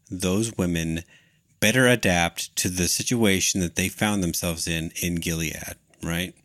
those 0.09 0.51
women 0.57 1.01
better 1.61 1.87
adapt 1.87 2.53
to 2.57 2.67
the 2.67 2.89
situation 2.89 3.61
that 3.61 3.77
they 3.77 3.87
found 3.87 4.21
themselves 4.21 4.67
in 4.67 4.91
in 5.01 5.15
Gilead, 5.15 5.77
right? 6.03 6.35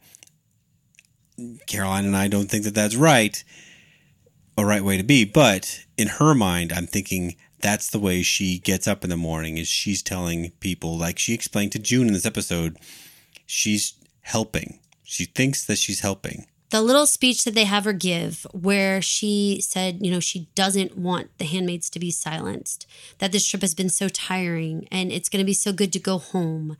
Caroline 1.67 2.05
and 2.05 2.17
I 2.17 2.29
don't 2.29 2.49
think 2.49 2.63
that 2.63 2.77
that's 2.77 2.95
right, 2.95 3.43
a 4.57 4.65
right 4.65 4.85
way 4.85 4.97
to 4.97 5.03
be, 5.03 5.25
but 5.25 5.85
in 5.99 6.07
her 6.07 6.37
mind, 6.37 6.73
I'm 6.73 6.87
thinking 6.87 7.35
that's 7.61 7.91
the 7.91 7.99
way 7.99 8.23
she 8.23 8.61
gets 8.61 8.87
up 8.87 9.03
in 9.03 9.11
the 9.11 9.17
morning 9.17 9.59
is 9.59 9.67
she's 9.67 10.03
telling 10.03 10.53
people 10.61 10.97
like 10.97 11.19
she 11.19 11.35
explained 11.35 11.73
to 11.73 11.81
June 11.81 12.07
in 12.07 12.13
this 12.13 12.25
episode, 12.25 12.77
she's 13.45 13.95
helping. 14.21 14.79
She 15.03 15.25
thinks 15.25 15.65
that 15.65 15.79
she's 15.79 16.01
helping. 16.01 16.47
The 16.71 16.83
little 16.83 17.07
speech 17.07 17.45
that 17.45 17.55
they 17.55 17.65
have 17.65 17.85
her 17.85 17.93
give, 17.93 18.47
where 18.53 19.01
she 19.01 19.61
said, 19.61 20.05
you 20.05 20.11
know, 20.11 20.19
she 20.19 20.49
doesn't 20.55 20.99
want 20.99 21.31
the 21.39 21.45
handmaids 21.45 21.89
to 21.91 22.01
be 22.01 22.11
silenced, 22.11 22.87
that 23.19 23.31
this 23.31 23.47
trip 23.47 23.63
has 23.63 23.75
been 23.75 23.89
so 23.89 24.09
tiring 24.09 24.89
and 24.91 25.13
it's 25.13 25.29
going 25.29 25.41
to 25.41 25.47
be 25.47 25.55
so 25.55 25.73
good 25.73 25.93
to 25.93 26.01
go 26.01 26.19
home. 26.19 26.77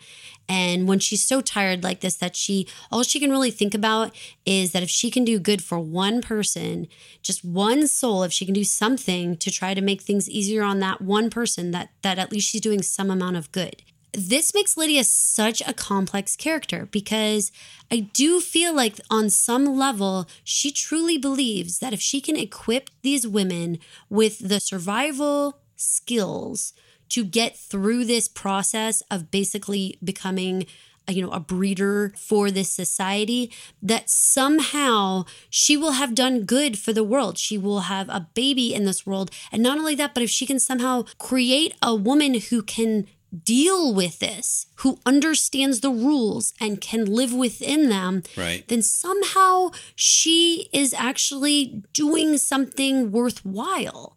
And 0.49 0.89
when 0.89 0.99
she's 0.99 1.23
so 1.23 1.41
tired 1.41 1.85
like 1.85 2.01
this, 2.01 2.17
that 2.17 2.35
she, 2.35 2.67
all 2.91 3.05
she 3.05 3.21
can 3.21 3.31
really 3.31 3.53
think 3.53 3.75
about 3.75 4.15
is 4.45 4.73
that 4.73 4.83
if 4.83 4.91
she 4.91 5.11
can 5.11 5.25
do 5.25 5.39
good 5.39 5.63
for 5.63 5.79
one 5.79 6.21
person, 6.21 6.89
just 7.23 7.45
one 7.45 7.87
soul, 7.87 8.25
if 8.25 8.33
she 8.33 8.45
can 8.45 8.55
do 8.55 8.65
something 8.65 9.37
to 9.37 9.51
try 9.51 9.73
to 9.73 9.81
make 9.81 10.03
things 10.03 10.29
easier 10.29 10.65
on 10.65 10.81
that 10.81 11.01
one 11.01 11.31
person, 11.31 11.71
that, 11.71 11.91
that 12.03 12.19
at 12.19 12.33
least 12.33 12.49
she's 12.49 12.61
doing 12.61 12.83
some 12.83 13.11
amount 13.11 13.37
of 13.37 13.53
good 13.53 13.83
this 14.17 14.55
makes 14.55 14.77
Lydia 14.79 15.05
such 15.05 15.63
a 15.67 15.75
complex 15.75 16.37
character 16.37 16.89
because 16.91 17.53
I 17.91 18.01
do 18.01 18.41
feel 18.41 18.75
like 18.75 18.99
on 19.11 19.29
some 19.29 19.77
level, 19.77 20.27
she 20.43 20.73
truly 20.73 21.19
believes 21.19 21.81
that 21.81 21.93
if 21.93 22.01
she 22.01 22.23
can 22.23 22.37
equip 22.37 22.89
these 23.03 23.27
women 23.29 23.79
with 24.09 24.39
the 24.39 24.59
survival 24.59 25.61
skills 25.77 26.73
to 27.11 27.25
get 27.25 27.57
through 27.57 28.07
this 28.07 28.27
process 28.27 29.03
of 29.11 29.31
basically 29.31 29.99
becoming 30.03 30.67
you 31.09 31.23
know 31.23 31.31
a 31.31 31.39
breeder 31.39 32.13
for 32.17 32.51
this 32.51 32.71
society 32.71 33.53
that 33.81 34.11
somehow 34.11 35.25
she 35.49 35.77
will 35.77 35.93
have 35.93 36.15
done 36.15 36.45
good 36.45 36.79
for 36.79 36.93
the 36.93 37.05
world. 37.05 37.39
She 37.39 37.57
will 37.57 37.81
have 37.81 38.09
a 38.09 38.29
baby 38.35 38.75
in 38.75 38.87
this 38.87 39.07
world. 39.07 39.31
And 39.53 39.63
not 39.63 39.79
only 39.79 39.95
that 39.97 40.15
but 40.15 40.23
if 40.23 40.31
she 40.31 40.47
can 40.47 40.59
somehow 40.59 41.05
create 41.19 41.75
a 41.83 41.95
woman 41.95 42.35
who 42.35 42.63
can 42.63 43.07
deal 43.45 43.93
with 43.93 44.19
this, 44.19 44.67
who 44.77 44.99
understands 45.05 45.81
the 45.81 45.91
rules 45.91 46.55
and 46.61 46.81
can 46.81 47.05
live 47.05 47.33
within 47.33 47.89
them, 47.89 48.23
Right. 48.37 48.67
then 48.69 48.83
somehow 48.83 49.71
she 49.95 50.69
is 50.73 50.95
actually 50.95 51.83
doing 51.93 52.39
something 52.39 53.11
worthwhile. 53.11 54.17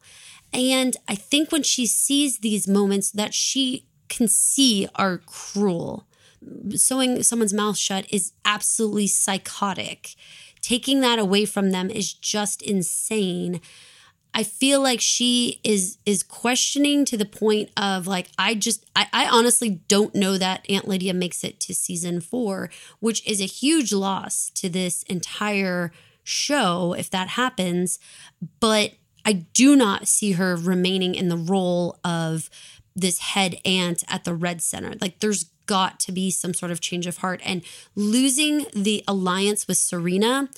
And 0.54 0.96
I 1.08 1.16
think 1.16 1.52
when 1.52 1.64
she 1.64 1.86
sees 1.86 2.40
these 2.40 2.68
moments 2.68 3.12
that 3.12 3.34
she 3.34 3.86
can 4.08 4.28
see 4.28 4.88
are 4.96 5.20
cruel, 5.20 6.08
sewing 6.76 7.22
someone's 7.24 7.54
mouth 7.54 7.78
shut 7.78 8.06
is 8.12 8.32
absolutely 8.46 9.08
psychotic. 9.08 10.16
Taking 10.62 11.02
that 11.02 11.20
away 11.20 11.46
from 11.46 11.72
them 11.72 11.90
is 11.90 12.14
just 12.14 12.62
insane. 12.62 13.62
I 14.34 14.44
feel 14.44 14.82
like 14.82 15.02
she 15.02 15.60
is 15.64 15.98
is 16.06 16.24
questioning 16.24 17.04
to 17.06 17.18
the 17.18 17.26
point 17.26 17.72
of 17.76 18.08
like 18.08 18.28
I 18.38 18.54
just 18.56 18.86
I, 18.96 19.08
I 19.12 19.28
honestly 19.28 19.82
don't 19.88 20.14
know 20.14 20.38
that 20.38 20.66
Aunt 20.70 20.88
Lydia 20.88 21.14
makes 21.14 21.44
it 21.44 21.60
to 21.62 21.74
season 21.74 22.22
four, 22.22 22.70
which 23.00 23.26
is 23.28 23.42
a 23.42 23.46
huge 23.46 23.92
loss 23.92 24.52
to 24.56 24.70
this 24.70 25.04
entire 25.04 25.92
show 26.24 26.94
if 26.94 27.10
that 27.10 27.30
happens. 27.30 28.00
But 28.60 28.94
I 29.26 29.34
do 29.34 29.76
not 29.76 30.08
see 30.08 30.34
her 30.34 30.56
remaining 30.56 31.16
in 31.16 31.30
the 31.30 31.38
role 31.38 32.00
of 32.04 32.50
this 32.96 33.20
head 33.20 33.60
aunt 33.66 34.04
at 34.08 34.24
the 34.24 34.34
Red 34.34 34.62
Center. 34.62 34.94
Like 35.02 35.20
there's 35.20 35.46
got 35.66 36.00
to 36.00 36.12
be 36.12 36.32
some 36.32 36.54
sort 36.54 36.72
of 36.72 36.82
change 36.82 37.06
of 37.06 37.18
heart 37.18 37.40
and 37.44 37.62
losing 37.96 38.66
the 38.74 39.04
alliance 39.08 39.68
with 39.68 39.78
Serena 39.78 40.50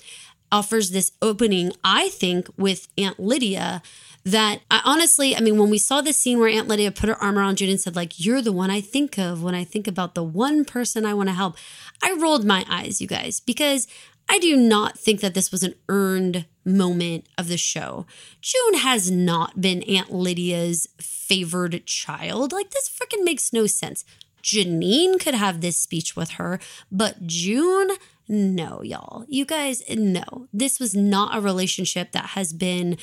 offers 0.52 0.92
this 0.92 1.12
opening, 1.22 1.72
I 1.84 2.10
think, 2.10 2.48
with 2.58 2.88
Aunt 2.98 3.20
Lydia 3.20 3.82
that 4.24 4.62
I 4.70 4.82
honestly, 4.86 5.36
I 5.36 5.40
mean, 5.40 5.58
when 5.58 5.70
we 5.70 5.78
saw 5.78 6.02
the 6.02 6.14
scene 6.14 6.40
where 6.40 6.50
Aunt 6.50 6.68
Lydia 6.68 6.92
put 6.92 7.10
her 7.10 7.22
arm 7.22 7.38
around 7.38 7.58
June 7.58 7.70
and 7.70 7.80
said, 7.80 7.96
like, 7.96 8.24
you're 8.24 8.42
the 8.42 8.52
one 8.52 8.70
I 8.70 8.82
think 8.82 9.18
of 9.18 9.42
when 9.42 9.56
I 9.56 9.64
think 9.64 9.88
about 9.88 10.14
the 10.14 10.24
one 10.24 10.64
person 10.66 11.06
I 11.06 11.14
want 11.14 11.30
to 11.30 11.34
help, 11.34 11.56
I 12.04 12.14
rolled 12.14 12.46
my 12.46 12.66
eyes, 12.70 13.02
you 13.02 13.08
guys, 13.08 13.40
because 13.40 13.88
I 14.30 14.38
do 14.38 14.56
not 14.56 14.98
think 14.98 15.22
that 15.22 15.34
this 15.34 15.52
was 15.52 15.64
an 15.64 15.74
earned 15.90 16.46
moment 16.64 17.28
of 17.38 17.48
the 17.48 17.58
show. 17.58 18.06
June 18.42 18.76
has 18.76 19.10
not 19.10 19.60
been 19.60 19.82
Aunt 19.84 20.12
Lydia's 20.12 20.88
favored 21.00 21.86
child. 21.86 22.52
Like, 22.52 22.70
this 22.70 22.90
freaking 22.90 23.24
makes 23.24 23.52
no 23.52 23.66
sense. 23.66 24.06
Janine 24.44 25.20
could 25.20 25.36
have 25.36 25.62
this 25.62 25.78
speech 25.78 26.16
with 26.16 26.32
her, 26.32 26.60
but 26.92 27.26
June, 27.28 27.92
no, 28.28 28.82
y'all. 28.84 29.26
You 29.28 29.46
guys, 29.46 29.84
no. 29.90 30.48
This 30.54 30.80
was 30.80 30.96
not 30.96 31.36
a 31.36 31.42
relationship 31.42 32.12
that 32.12 32.32
has 32.32 32.54
been 32.54 32.98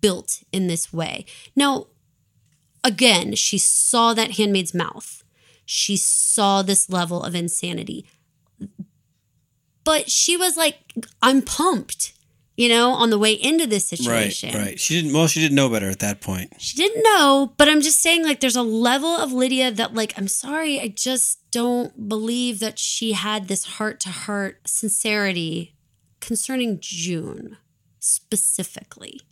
built 0.00 0.42
in 0.52 0.66
this 0.66 0.92
way. 0.92 1.26
Now, 1.54 1.86
again, 2.84 3.34
she 3.34 3.58
saw 3.58 4.14
that 4.14 4.36
handmaid's 4.36 4.74
mouth. 4.74 5.24
She 5.64 5.96
saw 5.96 6.62
this 6.62 6.90
level 6.90 7.22
of 7.22 7.34
insanity. 7.34 8.06
But 9.84 10.10
she 10.10 10.36
was 10.36 10.56
like, 10.56 10.78
I'm 11.22 11.42
pumped, 11.42 12.12
you 12.60 12.68
know, 12.68 12.90
on 12.90 13.08
the 13.08 13.18
way 13.18 13.32
into 13.32 13.66
this 13.66 13.86
situation. 13.86 14.50
Right. 14.52 14.62
right. 14.62 14.80
She 14.80 15.00
didn't. 15.00 15.14
Well, 15.14 15.26
she 15.26 15.40
didn't 15.40 15.54
know 15.54 15.70
better 15.70 15.88
at 15.88 16.00
that 16.00 16.20
point. 16.20 16.52
She 16.58 16.76
didn't 16.76 17.02
know, 17.02 17.54
but 17.56 17.70
I'm 17.70 17.80
just 17.80 18.02
saying, 18.02 18.22
like, 18.22 18.40
there's 18.40 18.54
a 18.54 18.62
level 18.62 19.08
of 19.08 19.32
Lydia 19.32 19.70
that, 19.70 19.94
like, 19.94 20.12
I'm 20.18 20.28
sorry, 20.28 20.78
I 20.78 20.88
just 20.88 21.38
don't 21.50 22.06
believe 22.06 22.60
that 22.60 22.78
she 22.78 23.12
had 23.12 23.48
this 23.48 23.64
heart 23.64 23.98
to 24.00 24.10
heart 24.10 24.60
sincerity 24.66 25.74
concerning 26.20 26.76
June 26.82 27.56
specifically. 27.98 29.22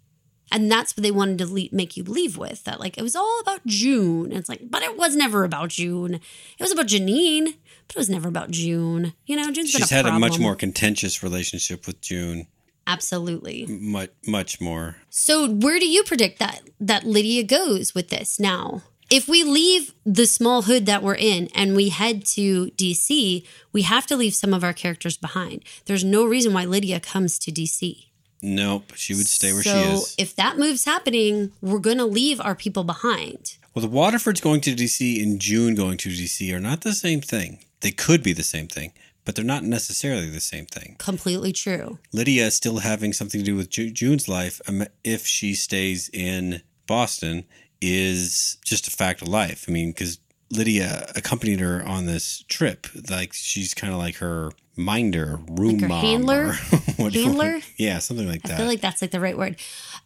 And 0.50 0.72
that's 0.72 0.96
what 0.96 1.02
they 1.02 1.10
wanted 1.10 1.36
to 1.40 1.46
le- 1.46 1.68
make 1.70 1.98
you 1.98 2.04
leave 2.04 2.38
with 2.38 2.64
that, 2.64 2.80
like, 2.80 2.96
it 2.96 3.02
was 3.02 3.14
all 3.14 3.40
about 3.42 3.66
June. 3.66 4.30
And 4.30 4.38
it's 4.38 4.48
like, 4.48 4.70
but 4.70 4.82
it 4.82 4.96
was 4.96 5.14
never 5.14 5.44
about 5.44 5.68
June. 5.68 6.14
It 6.14 6.62
was 6.62 6.72
about 6.72 6.86
Janine, 6.86 7.56
but 7.88 7.96
it 7.96 7.98
was 7.98 8.08
never 8.08 8.30
about 8.30 8.50
June. 8.50 9.12
You 9.26 9.36
know, 9.36 9.52
June's 9.52 9.72
been 9.72 9.82
She's 9.82 9.92
a 9.92 9.94
had 9.94 10.06
a 10.06 10.18
much 10.18 10.38
more 10.38 10.56
contentious 10.56 11.22
relationship 11.22 11.86
with 11.86 12.00
June. 12.00 12.46
Absolutely. 12.88 13.66
Much, 13.68 14.10
much 14.26 14.60
more. 14.60 14.96
So 15.10 15.48
where 15.48 15.78
do 15.78 15.86
you 15.86 16.02
predict 16.02 16.38
that 16.38 16.62
that 16.80 17.04
Lydia 17.04 17.44
goes 17.44 17.94
with 17.94 18.08
this 18.08 18.40
now? 18.40 18.82
If 19.10 19.28
we 19.28 19.44
leave 19.44 19.94
the 20.04 20.26
small 20.26 20.62
hood 20.62 20.86
that 20.86 21.02
we're 21.02 21.14
in 21.14 21.48
and 21.54 21.76
we 21.76 21.90
head 21.90 22.24
to 22.26 22.66
DC, 22.72 23.46
we 23.72 23.82
have 23.82 24.06
to 24.06 24.16
leave 24.16 24.34
some 24.34 24.52
of 24.52 24.64
our 24.64 24.72
characters 24.72 25.16
behind. 25.16 25.64
There's 25.84 26.04
no 26.04 26.26
reason 26.26 26.52
why 26.52 26.64
Lydia 26.64 26.98
comes 27.00 27.38
to 27.40 27.52
DC. 27.52 28.06
Nope. 28.42 28.92
She 28.96 29.14
would 29.14 29.26
stay 29.26 29.52
where 29.52 29.62
so 29.62 29.70
she 29.70 29.78
is. 29.78 30.14
if 30.18 30.36
that 30.36 30.58
move's 30.58 30.84
happening, 30.84 31.52
we're 31.60 31.78
going 31.78 31.98
to 31.98 32.04
leave 32.06 32.40
our 32.40 32.54
people 32.54 32.84
behind. 32.84 33.56
Well, 33.74 33.86
the 33.86 33.94
Waterfords 33.94 34.42
going 34.42 34.60
to 34.62 34.74
DC 34.74 35.22
and 35.22 35.40
June 35.40 35.74
going 35.74 35.98
to 35.98 36.08
DC 36.08 36.52
are 36.54 36.60
not 36.60 36.82
the 36.82 36.92
same 36.92 37.20
thing. 37.20 37.60
They 37.80 37.90
could 37.92 38.22
be 38.22 38.32
the 38.32 38.42
same 38.42 38.66
thing, 38.66 38.92
but 39.28 39.34
they're 39.34 39.44
not 39.44 39.62
necessarily 39.62 40.30
the 40.30 40.40
same 40.40 40.64
thing. 40.64 40.96
Completely 40.98 41.52
true. 41.52 41.98
Lydia 42.14 42.46
is 42.46 42.54
still 42.54 42.78
having 42.78 43.12
something 43.12 43.40
to 43.42 43.44
do 43.44 43.56
with 43.56 43.68
Ju- 43.68 43.90
June's 43.90 44.26
life 44.26 44.58
um, 44.66 44.84
if 45.04 45.26
she 45.26 45.54
stays 45.54 46.08
in 46.14 46.62
Boston 46.86 47.44
is 47.78 48.56
just 48.64 48.88
a 48.88 48.90
fact 48.90 49.20
of 49.20 49.28
life. 49.28 49.66
I 49.68 49.70
mean, 49.70 49.90
because 49.90 50.18
Lydia 50.50 51.06
accompanied 51.14 51.60
her 51.60 51.82
on 51.86 52.06
this 52.06 52.44
trip. 52.48 52.86
Like 53.10 53.32
she's 53.34 53.74
kind 53.74 53.92
of 53.92 53.98
like 53.98 54.16
her 54.16 54.50
minder, 54.76 55.40
room 55.50 55.80
her 55.80 55.88
mom, 55.88 56.00
handler? 56.04 56.52
what 56.96 57.12
do 57.12 57.18
you- 57.18 57.26
Handler? 57.26 57.60
yeah, 57.76 57.98
something 57.98 58.28
like 58.28 58.42
that. 58.42 58.52
I 58.54 58.56
feel 58.58 58.66
like 58.66 58.80
that's 58.80 59.02
like 59.02 59.10
the 59.10 59.20
right 59.20 59.36
word. 59.36 59.56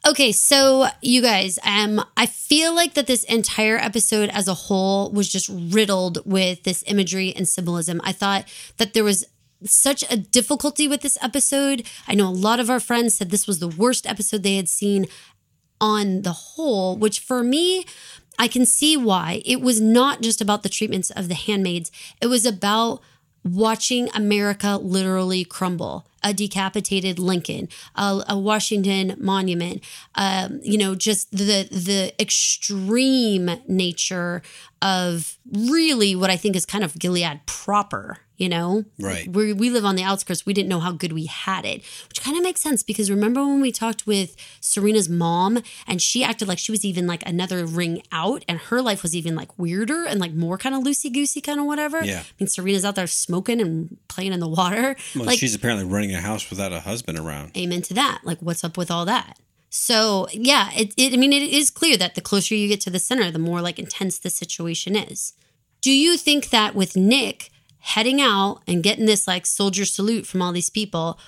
Okay, 0.06 0.32
so 0.32 0.86
you 1.01 1.23
guys, 1.23 1.60
um, 1.64 2.05
I 2.16 2.27
feel 2.27 2.74
like 2.74 2.94
that 2.94 3.06
this 3.06 3.23
entire 3.24 3.77
episode 3.77 4.31
as 4.31 4.48
a 4.48 4.55
whole 4.55 5.12
was 5.12 5.28
just 5.28 5.48
riddled 5.48 6.19
with 6.27 6.64
this 6.64 6.82
imagery 6.89 7.32
and 7.36 7.48
symbolism. 7.48 8.01
I 8.02 8.10
thought 8.12 8.47
that 8.78 8.94
there 8.94 9.05
was 9.05 9.24
such 9.64 10.02
a 10.10 10.16
difficulty 10.16 10.89
with 10.89 11.02
this 11.02 11.16
episode. 11.23 11.86
I 12.09 12.14
know 12.14 12.27
a 12.28 12.31
lot 12.31 12.59
of 12.59 12.69
our 12.69 12.81
friends 12.81 13.14
said 13.14 13.31
this 13.31 13.47
was 13.47 13.60
the 13.60 13.69
worst 13.69 14.06
episode 14.09 14.43
they 14.43 14.56
had 14.56 14.69
seen 14.69 15.06
on 15.81 16.23
the 16.23 16.32
whole, 16.32 16.97
which 16.97 17.20
for 17.20 17.44
me, 17.44 17.85
I 18.39 18.49
can 18.49 18.67
see 18.67 18.97
why. 18.97 19.43
It 19.45 19.61
was 19.61 19.81
not 19.81 20.23
just 20.23 20.41
about 20.41 20.63
the 20.63 20.69
treatments 20.69 21.11
of 21.11 21.29
the 21.29 21.35
handmaids, 21.35 21.91
it 22.21 22.27
was 22.27 22.47
about 22.47 23.01
watching 23.45 24.09
America 24.15 24.77
literally 24.77 25.45
crumble. 25.45 26.07
A 26.24 26.32
decapitated 26.32 27.19
Lincoln, 27.19 27.69
a, 27.97 28.23
a 28.28 28.39
Washington 28.39 29.16
monument, 29.19 29.82
um, 30.15 30.61
you 30.62 30.78
know, 30.78 30.94
just 30.94 31.31
the 31.32 31.69
the 31.70 32.12
extreme 32.20 33.51
nature 33.69 34.43
of 34.81 35.39
really 35.53 36.15
what 36.16 36.31
I 36.31 36.36
think 36.36 36.57
is 36.57 36.66
kind 36.66 36.85
of 36.85 36.99
Gilead 36.99 37.40
proper. 37.47 38.19
You 38.39 38.49
know, 38.49 38.85
Right. 38.99 39.28
we 39.32 39.53
we 39.53 39.70
live 39.70 39.85
on 39.85 39.94
the 39.94 40.03
outskirts. 40.03 40.44
We 40.44 40.53
didn't 40.53 40.69
know 40.69 40.81
how 40.81 40.90
good 40.90 41.12
we 41.12 41.27
had 41.27 41.65
it, 41.65 41.85
which 42.09 42.20
kind 42.20 42.36
of 42.36 42.43
makes 42.43 42.61
sense 42.61 42.82
because 42.82 43.09
remember 43.09 43.40
when 43.44 43.61
we 43.61 43.70
talked 43.70 44.05
with 44.05 44.35
Serena's 44.61 45.09
mom 45.09 45.62
and 45.86 46.03
she 46.03 46.24
acted 46.24 46.49
like 46.49 46.59
she 46.59 46.73
was 46.73 46.85
even 46.85 47.07
like 47.07 47.23
another 47.24 47.65
ring 47.65 48.03
out, 48.11 48.44
and 48.49 48.59
her 48.59 48.82
life 48.82 49.03
was 49.05 49.15
even 49.15 49.36
like 49.36 49.57
weirder 49.61 50.07
and 50.07 50.19
like 50.19 50.32
more 50.32 50.59
kind 50.59 50.74
of 50.74 50.82
loosey 50.82 51.12
goosey 51.12 51.40
kind 51.40 51.61
of 51.61 51.66
whatever. 51.66 52.03
Yeah. 52.05 52.20
I 52.20 52.24
mean 52.40 52.49
Serena's 52.49 52.85
out 52.85 52.97
there 52.97 53.07
smoking 53.07 53.61
and 53.61 53.97
playing 54.09 54.32
in 54.32 54.40
the 54.40 54.49
water. 54.49 54.97
well, 55.15 55.27
like 55.27 55.39
she's 55.39 55.55
apparently 55.55 55.85
running 55.86 56.11
a 56.14 56.20
house 56.20 56.48
without 56.51 56.72
a 56.72 56.80
husband 56.80 57.18
around. 57.18 57.56
amen 57.56 57.82
to 57.82 57.94
that. 57.94 58.20
Like, 58.24 58.39
what's 58.40 58.64
up 58.64 58.76
with 58.76 58.90
all 58.90 59.05
that? 59.06 59.39
So, 59.70 60.28
yeah, 60.32 60.70
it, 60.74 60.93
it, 60.98 61.14
I 61.14 61.16
mean, 61.16 61.32
it 61.32 61.43
is 61.43 61.70
clear 61.70 61.97
that 61.97 62.14
the 62.14 62.20
closer 62.20 62.55
you 62.55 62.68
get 62.68 62.80
to 62.82 62.90
the 62.90 62.98
center, 62.98 63.30
the 63.30 63.39
more 63.39 63.62
like 63.62 63.78
intense 63.78 64.18
the 64.18 64.28
situation 64.28 64.94
is. 64.94 65.32
Do 65.80 65.90
you 65.90 66.16
think 66.16 66.51
that 66.51 66.74
with 66.74 66.97
Nick 66.97 67.51
heading 67.78 68.20
out 68.20 68.60
and 68.66 68.82
getting 68.82 69.06
this 69.06 69.26
like 69.26 69.47
soldier 69.47 69.84
salute 69.84 70.26
from 70.26 70.43
all 70.43 70.52
these 70.52 70.70
people, 70.70 71.18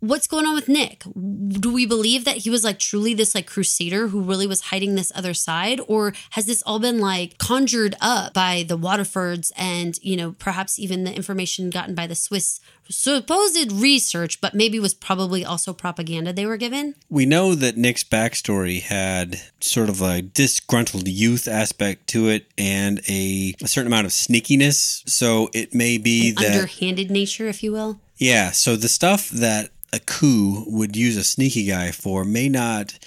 what's 0.00 0.26
going 0.26 0.46
on 0.46 0.54
with 0.54 0.68
Nick? 0.68 1.02
Do 1.48 1.72
we 1.72 1.86
believe 1.86 2.24
that 2.24 2.38
he 2.38 2.50
was 2.50 2.64
like 2.64 2.78
truly 2.78 3.14
this 3.14 3.34
like 3.34 3.46
crusader 3.46 4.08
who 4.08 4.20
really 4.20 4.46
was 4.46 4.62
hiding 4.62 4.94
this 4.94 5.12
other 5.14 5.34
side? 5.34 5.80
Or 5.88 6.12
has 6.30 6.46
this 6.46 6.62
all 6.62 6.78
been 6.78 7.00
like 7.00 7.38
conjured 7.38 7.94
up 8.00 8.34
by 8.34 8.64
the 8.66 8.78
Waterfords 8.78 9.52
and, 9.56 9.98
you 10.02 10.16
know, 10.16 10.32
perhaps 10.38 10.78
even 10.78 11.04
the 11.04 11.14
information 11.14 11.70
gotten 11.70 11.94
by 11.94 12.06
the 12.06 12.14
Swiss 12.14 12.60
supposed 12.90 13.70
research, 13.72 14.40
but 14.40 14.54
maybe 14.54 14.80
was 14.80 14.94
probably 14.94 15.44
also 15.44 15.72
propaganda 15.72 16.32
they 16.32 16.46
were 16.46 16.56
given? 16.56 16.94
We 17.10 17.26
know 17.26 17.54
that 17.54 17.76
Nick's 17.76 18.04
backstory 18.04 18.80
had 18.80 19.40
sort 19.60 19.88
of 19.88 20.00
a 20.00 20.22
disgruntled 20.22 21.06
youth 21.08 21.48
aspect 21.48 22.06
to 22.08 22.28
it 22.28 22.46
and 22.56 23.00
a, 23.08 23.54
a 23.62 23.68
certain 23.68 23.88
amount 23.88 24.06
of 24.06 24.12
sneakiness. 24.12 25.08
So 25.08 25.50
it 25.52 25.74
may 25.74 25.98
be 25.98 26.30
An 26.30 26.36
that. 26.36 26.54
underhanded 26.54 27.10
nature, 27.10 27.46
if 27.46 27.62
you 27.62 27.72
will. 27.72 28.00
Yeah, 28.16 28.50
so 28.50 28.74
the 28.74 28.88
stuff 28.88 29.28
that 29.30 29.70
a 29.92 29.98
coup 29.98 30.64
would 30.66 30.96
use 30.96 31.16
a 31.16 31.24
sneaky 31.24 31.66
guy 31.66 31.90
for 31.90 32.24
may 32.24 32.48
not 32.48 32.98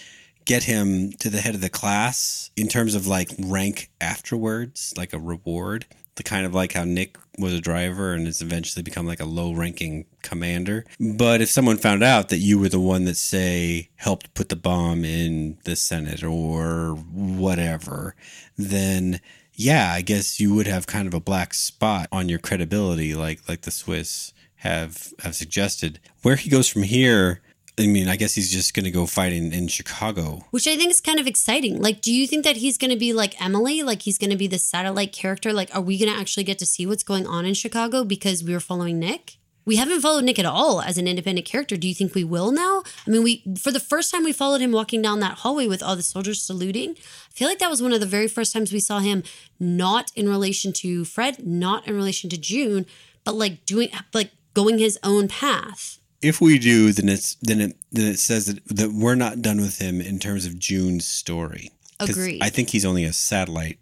get 0.45 0.63
him 0.63 1.11
to 1.13 1.29
the 1.29 1.41
head 1.41 1.55
of 1.55 1.61
the 1.61 1.69
class 1.69 2.51
in 2.55 2.67
terms 2.67 2.95
of 2.95 3.07
like 3.07 3.29
rank 3.39 3.89
afterwards, 3.99 4.93
like 4.97 5.13
a 5.13 5.19
reward. 5.19 5.85
The 6.15 6.23
kind 6.23 6.45
of 6.45 6.53
like 6.53 6.73
how 6.73 6.83
Nick 6.83 7.17
was 7.37 7.53
a 7.53 7.61
driver 7.61 8.13
and 8.13 8.25
has 8.25 8.41
eventually 8.41 8.83
become 8.83 9.07
like 9.07 9.21
a 9.21 9.25
low 9.25 9.53
ranking 9.53 10.05
commander. 10.21 10.85
But 10.99 11.41
if 11.41 11.49
someone 11.49 11.77
found 11.77 12.03
out 12.03 12.29
that 12.29 12.39
you 12.39 12.59
were 12.59 12.69
the 12.69 12.81
one 12.81 13.05
that, 13.05 13.15
say, 13.15 13.89
helped 13.95 14.33
put 14.33 14.49
the 14.49 14.57
bomb 14.57 15.05
in 15.05 15.57
the 15.63 15.75
Senate 15.75 16.21
or 16.21 16.95
whatever, 16.95 18.15
then 18.57 19.21
yeah, 19.53 19.93
I 19.93 20.01
guess 20.01 20.39
you 20.39 20.53
would 20.53 20.67
have 20.67 20.87
kind 20.87 21.07
of 21.07 21.13
a 21.13 21.19
black 21.19 21.53
spot 21.53 22.07
on 22.11 22.29
your 22.29 22.39
credibility, 22.39 23.13
like 23.15 23.47
like 23.47 23.61
the 23.61 23.71
Swiss 23.71 24.33
have 24.61 25.13
have 25.19 25.35
suggested. 25.35 25.99
Where 26.21 26.35
he 26.35 26.49
goes 26.49 26.67
from 26.69 26.83
here, 26.83 27.41
I 27.79 27.87
mean, 27.87 28.07
I 28.07 28.15
guess 28.15 28.35
he's 28.35 28.51
just 28.51 28.75
going 28.75 28.85
to 28.85 28.91
go 28.91 29.07
fight 29.07 29.33
in, 29.33 29.51
in 29.51 29.67
Chicago. 29.67 30.45
Which 30.51 30.67
I 30.67 30.75
think 30.77 30.91
is 30.91 31.01
kind 31.01 31.19
of 31.19 31.25
exciting. 31.25 31.81
Like, 31.81 32.01
do 32.01 32.13
you 32.13 32.27
think 32.27 32.43
that 32.43 32.57
he's 32.57 32.77
going 32.77 32.91
to 32.91 32.97
be 32.97 33.11
like 33.11 33.41
Emily? 33.41 33.81
Like, 33.81 34.03
he's 34.03 34.19
going 34.19 34.29
to 34.29 34.37
be 34.37 34.47
the 34.47 34.59
satellite 34.59 35.13
character? 35.13 35.51
Like, 35.51 35.73
are 35.75 35.81
we 35.81 35.97
going 35.97 36.13
to 36.13 36.19
actually 36.19 36.43
get 36.43 36.59
to 36.59 36.65
see 36.67 36.85
what's 36.85 37.03
going 37.03 37.25
on 37.25 37.45
in 37.45 37.55
Chicago 37.55 38.03
because 38.03 38.43
we 38.43 38.53
were 38.53 38.59
following 38.59 38.99
Nick? 38.99 39.37
We 39.65 39.77
haven't 39.77 40.01
followed 40.01 40.25
Nick 40.25 40.37
at 40.37 40.45
all 40.45 40.81
as 40.81 40.99
an 40.99 41.07
independent 41.07 41.47
character. 41.47 41.75
Do 41.75 41.87
you 41.87 41.95
think 41.95 42.13
we 42.13 42.23
will 42.23 42.51
now? 42.51 42.83
I 43.07 43.09
mean, 43.09 43.23
we 43.23 43.43
for 43.59 43.71
the 43.71 43.79
first 43.79 44.11
time 44.11 44.23
we 44.23 44.33
followed 44.33 44.61
him 44.61 44.71
walking 44.71 45.01
down 45.01 45.19
that 45.19 45.39
hallway 45.39 45.67
with 45.67 45.83
all 45.83 45.95
the 45.95 46.01
soldiers 46.01 46.41
saluting. 46.41 46.91
I 46.91 47.33
feel 47.33 47.47
like 47.47 47.59
that 47.59 47.69
was 47.69 47.81
one 47.81 47.93
of 47.93 47.99
the 47.99 48.07
very 48.07 48.27
first 48.27 48.53
times 48.53 48.73
we 48.73 48.79
saw 48.79 48.99
him 48.99 49.23
not 49.59 50.11
in 50.15 50.27
relation 50.27 50.73
to 50.73 51.05
Fred, 51.05 51.45
not 51.45 51.87
in 51.87 51.95
relation 51.95 52.29
to 52.31 52.37
June, 52.37 52.87
but 53.23 53.35
like 53.35 53.65
doing 53.65 53.89
like 54.13 54.31
going 54.53 54.77
his 54.77 54.99
own 55.03 55.27
path. 55.27 55.99
If 56.21 56.39
we 56.39 56.59
do, 56.59 56.91
then 56.91 57.09
it's 57.09 57.35
then 57.41 57.61
it 57.61 57.77
then 57.91 58.07
it 58.07 58.19
says 58.19 58.45
that, 58.45 58.65
that 58.67 58.91
we're 58.91 59.15
not 59.15 59.41
done 59.41 59.59
with 59.59 59.79
him 59.79 59.99
in 59.99 60.19
terms 60.19 60.45
of 60.45 60.59
June's 60.59 61.07
story. 61.07 61.71
Agreed. 61.99 62.41
I 62.41 62.49
think 62.49 62.69
he's 62.69 62.85
only 62.85 63.03
a 63.03 63.13
satellite 63.13 63.79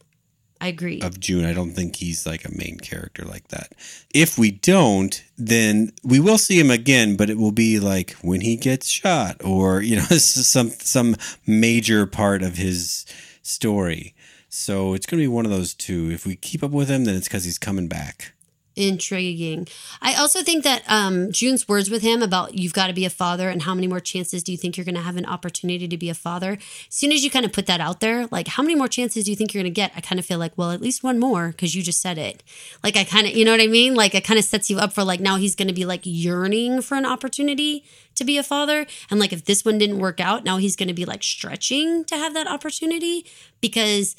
I 0.61 0.67
agree. 0.67 1.01
of 1.01 1.19
June. 1.19 1.45
I 1.45 1.53
don't 1.53 1.71
think 1.71 1.95
he's 1.97 2.25
like 2.25 2.45
a 2.45 2.55
main 2.55 2.79
character 2.79 3.23
like 3.23 3.47
that. 3.49 3.73
If 4.13 4.37
we 4.37 4.51
don't, 4.51 5.23
then 5.37 5.93
we 6.03 6.19
will 6.19 6.37
see 6.37 6.59
him 6.59 6.69
again, 6.69 7.15
but 7.15 7.29
it 7.29 7.37
will 7.37 7.53
be 7.53 7.79
like 7.79 8.11
when 8.21 8.41
he 8.41 8.57
gets 8.57 8.87
shot 8.87 9.37
or, 9.43 9.81
you 9.81 9.95
know, 9.95 10.01
some 10.17 10.69
some 10.69 11.15
major 11.45 12.05
part 12.05 12.43
of 12.43 12.57
his 12.57 13.05
story. 13.41 14.15
So 14.49 14.93
it's 14.93 15.05
going 15.05 15.19
to 15.19 15.23
be 15.23 15.27
one 15.27 15.45
of 15.45 15.51
those 15.51 15.73
two. 15.73 16.09
If 16.11 16.25
we 16.25 16.35
keep 16.35 16.63
up 16.63 16.71
with 16.71 16.89
him, 16.89 17.05
then 17.05 17.15
it's 17.15 17.29
cuz 17.29 17.45
he's 17.45 17.59
coming 17.59 17.87
back. 17.87 18.33
Intriguing. 18.79 19.67
I 20.01 20.13
also 20.13 20.41
think 20.41 20.63
that 20.63 20.83
um, 20.87 21.33
June's 21.33 21.67
words 21.67 21.89
with 21.89 22.01
him 22.01 22.23
about 22.23 22.57
you've 22.57 22.71
got 22.71 22.87
to 22.87 22.93
be 22.93 23.03
a 23.03 23.09
father 23.09 23.49
and 23.49 23.63
how 23.63 23.75
many 23.75 23.87
more 23.87 23.99
chances 23.99 24.41
do 24.41 24.53
you 24.53 24.57
think 24.57 24.77
you're 24.77 24.85
going 24.85 24.95
to 24.95 25.01
have 25.01 25.17
an 25.17 25.25
opportunity 25.25 25.85
to 25.85 25.97
be 25.97 26.09
a 26.09 26.13
father? 26.13 26.53
As 26.53 26.95
soon 26.95 27.11
as 27.11 27.21
you 27.21 27.29
kind 27.29 27.43
of 27.43 27.51
put 27.51 27.65
that 27.65 27.81
out 27.81 27.99
there, 27.99 28.27
like 28.27 28.47
how 28.47 28.63
many 28.63 28.75
more 28.75 28.87
chances 28.87 29.25
do 29.25 29.31
you 29.31 29.35
think 29.35 29.53
you're 29.53 29.61
going 29.61 29.73
to 29.73 29.75
get? 29.75 29.91
I 29.97 29.99
kind 29.99 30.17
of 30.17 30.25
feel 30.25 30.37
like, 30.37 30.53
well, 30.55 30.71
at 30.71 30.79
least 30.79 31.03
one 31.03 31.19
more 31.19 31.49
because 31.49 31.75
you 31.75 31.83
just 31.83 32.01
said 32.01 32.17
it. 32.17 32.41
Like 32.81 32.95
I 32.95 33.03
kind 33.03 33.27
of, 33.27 33.35
you 33.35 33.43
know 33.43 33.51
what 33.51 33.59
I 33.59 33.67
mean? 33.67 33.95
Like 33.95 34.15
it 34.15 34.23
kind 34.23 34.39
of 34.39 34.45
sets 34.45 34.69
you 34.69 34.77
up 34.77 34.93
for 34.93 35.03
like 35.03 35.19
now 35.19 35.35
he's 35.35 35.57
going 35.57 35.67
to 35.67 35.73
be 35.73 35.83
like 35.83 36.01
yearning 36.05 36.81
for 36.81 36.95
an 36.95 37.05
opportunity 37.05 37.83
to 38.15 38.23
be 38.23 38.37
a 38.37 38.43
father. 38.43 38.85
And 39.11 39.19
like 39.19 39.33
if 39.33 39.43
this 39.43 39.65
one 39.65 39.77
didn't 39.77 39.99
work 39.99 40.21
out, 40.21 40.45
now 40.45 40.55
he's 40.55 40.77
going 40.77 40.87
to 40.87 40.93
be 40.93 41.03
like 41.03 41.21
stretching 41.21 42.05
to 42.05 42.15
have 42.15 42.33
that 42.33 42.47
opportunity 42.47 43.25
because 43.59 44.15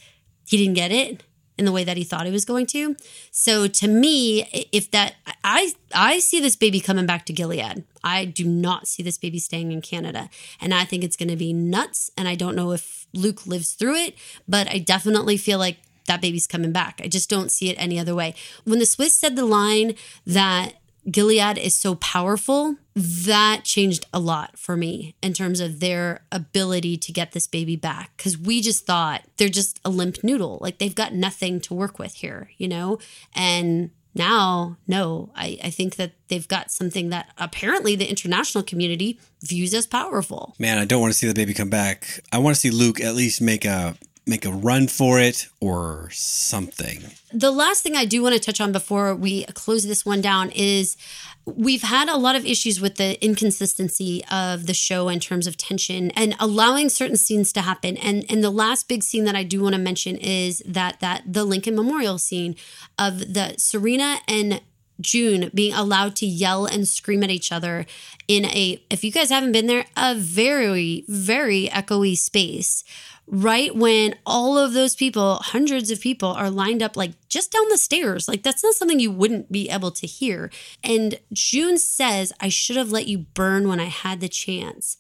he 0.46 0.58
didn't 0.58 0.74
get 0.74 0.92
it 0.92 1.22
in 1.60 1.66
the 1.66 1.72
way 1.72 1.84
that 1.84 1.98
he 1.98 2.04
thought 2.04 2.24
he 2.24 2.32
was 2.32 2.46
going 2.46 2.64
to. 2.64 2.96
So 3.30 3.68
to 3.68 3.86
me, 3.86 4.68
if 4.72 4.90
that 4.92 5.14
I 5.44 5.72
I 5.94 6.18
see 6.18 6.40
this 6.40 6.56
baby 6.56 6.80
coming 6.80 7.04
back 7.04 7.26
to 7.26 7.34
Gilead. 7.34 7.84
I 8.02 8.24
do 8.24 8.46
not 8.46 8.88
see 8.88 9.02
this 9.02 9.18
baby 9.18 9.38
staying 9.38 9.70
in 9.70 9.82
Canada. 9.82 10.30
And 10.58 10.72
I 10.72 10.84
think 10.86 11.04
it's 11.04 11.18
going 11.18 11.28
to 11.28 11.36
be 11.36 11.52
nuts 11.52 12.10
and 12.16 12.26
I 12.26 12.34
don't 12.34 12.56
know 12.56 12.72
if 12.72 13.06
Luke 13.12 13.46
lives 13.46 13.74
through 13.74 13.96
it, 13.96 14.14
but 14.48 14.68
I 14.68 14.78
definitely 14.78 15.36
feel 15.36 15.58
like 15.58 15.76
that 16.06 16.22
baby's 16.22 16.46
coming 16.46 16.72
back. 16.72 17.02
I 17.04 17.08
just 17.08 17.28
don't 17.28 17.52
see 17.52 17.68
it 17.68 17.74
any 17.74 17.98
other 17.98 18.14
way. 18.14 18.34
When 18.64 18.78
the 18.78 18.86
Swiss 18.86 19.14
said 19.14 19.36
the 19.36 19.44
line 19.44 19.96
that 20.26 20.76
Gilead 21.10 21.58
is 21.58 21.76
so 21.76 21.94
powerful, 21.96 22.76
that 22.94 23.64
changed 23.64 24.06
a 24.12 24.20
lot 24.20 24.58
for 24.58 24.76
me 24.76 25.14
in 25.22 25.32
terms 25.32 25.60
of 25.60 25.80
their 25.80 26.20
ability 26.30 26.96
to 26.98 27.12
get 27.12 27.32
this 27.32 27.46
baby 27.46 27.76
back. 27.76 28.12
Because 28.16 28.36
we 28.36 28.60
just 28.60 28.86
thought 28.86 29.22
they're 29.36 29.48
just 29.48 29.80
a 29.84 29.90
limp 29.90 30.22
noodle. 30.22 30.58
Like 30.60 30.78
they've 30.78 30.94
got 30.94 31.14
nothing 31.14 31.60
to 31.62 31.74
work 31.74 31.98
with 31.98 32.14
here, 32.14 32.50
you 32.58 32.68
know? 32.68 32.98
And 33.34 33.90
now, 34.14 34.76
no, 34.88 35.30
I, 35.36 35.58
I 35.62 35.70
think 35.70 35.96
that 35.96 36.12
they've 36.28 36.48
got 36.48 36.70
something 36.70 37.10
that 37.10 37.32
apparently 37.38 37.94
the 37.94 38.10
international 38.10 38.64
community 38.64 39.20
views 39.42 39.72
as 39.72 39.86
powerful. 39.86 40.54
Man, 40.58 40.78
I 40.78 40.84
don't 40.84 41.00
want 41.00 41.12
to 41.12 41.18
see 41.18 41.28
the 41.28 41.34
baby 41.34 41.54
come 41.54 41.70
back. 41.70 42.20
I 42.32 42.38
want 42.38 42.54
to 42.56 42.60
see 42.60 42.70
Luke 42.70 43.00
at 43.00 43.14
least 43.14 43.40
make 43.40 43.64
a 43.64 43.94
make 44.31 44.47
a 44.47 44.52
run 44.52 44.89
for 44.89 45.20
it 45.20 45.48
or 45.61 46.09
something. 46.12 47.02
The 47.32 47.51
last 47.51 47.82
thing 47.82 47.97
I 47.97 48.05
do 48.05 48.23
want 48.23 48.35
to 48.35 48.40
touch 48.40 48.61
on 48.61 48.73
before 48.73 49.15
we 49.15 49.44
close 49.44 49.86
this 49.86 50.07
one 50.07 50.20
down 50.20 50.51
is 50.51 50.97
we've 51.44 51.82
had 51.82 52.09
a 52.09 52.16
lot 52.16 52.36
of 52.36 52.47
issues 52.47 52.81
with 52.81 52.94
the 52.94 53.23
inconsistency 53.23 54.24
of 54.31 54.66
the 54.66 54.74
show 54.74 55.09
in 55.09 55.20
terms 55.20 55.47
of 55.47 55.57
tension 55.57 56.11
and 56.12 56.36
allowing 56.39 56.89
certain 56.89 57.16
scenes 57.16 57.52
to 57.52 57.61
happen. 57.62 57.97
And 57.97 58.24
and 58.31 58.43
the 58.43 58.51
last 58.51 58.89
big 58.89 59.02
scene 59.02 59.24
that 59.24 59.36
I 59.36 59.43
do 59.43 59.62
want 59.62 59.74
to 59.74 59.81
mention 59.81 60.16
is 60.16 60.62
that 60.65 61.01
that 61.01 61.23
the 61.27 61.44
Lincoln 61.44 61.74
Memorial 61.74 62.19
scene 62.19 62.57
of 62.98 63.35
the 63.35 63.55
Serena 63.59 64.19
and 64.28 64.62
June 65.01 65.51
being 65.55 65.74
allowed 65.74 66.15
to 66.16 66.27
yell 66.27 66.66
and 66.66 66.86
scream 66.86 67.23
at 67.23 67.31
each 67.31 67.51
other 67.51 67.86
in 68.28 68.44
a 68.44 68.82
if 68.90 69.02
you 69.02 69.11
guys 69.11 69.31
haven't 69.31 69.52
been 69.52 69.66
there, 69.66 69.86
a 69.97 70.15
very 70.15 71.05
very 71.09 71.69
echoey 71.69 72.16
space 72.16 72.85
right 73.31 73.74
when 73.77 74.16
all 74.27 74.59
of 74.59 74.73
those 74.73 74.97
people, 74.97 75.36
hundreds 75.36 75.90
of 75.90 76.01
people, 76.01 76.31
are 76.31 76.51
lined 76.51 76.82
up 76.82 76.97
like 76.97 77.12
just 77.28 77.52
down 77.52 77.69
the 77.69 77.78
stairs. 77.78 78.27
Like 78.27 78.43
that's 78.43 78.65
not 78.65 78.74
something 78.74 78.98
you 78.98 79.12
wouldn't 79.12 79.52
be 79.52 79.70
able 79.70 79.93
to 79.93 80.07
hear. 80.07 80.51
And 80.82 81.19
June 81.32 81.78
says, 81.78 82.32
I 82.40 82.48
should 82.48 82.77
have 82.77 82.90
let 82.90 83.07
you 83.07 83.19
burn 83.19 83.69
when 83.69 83.78
I 83.78 83.85
had 83.85 84.20
the 84.20 84.28
chance. 84.28 84.97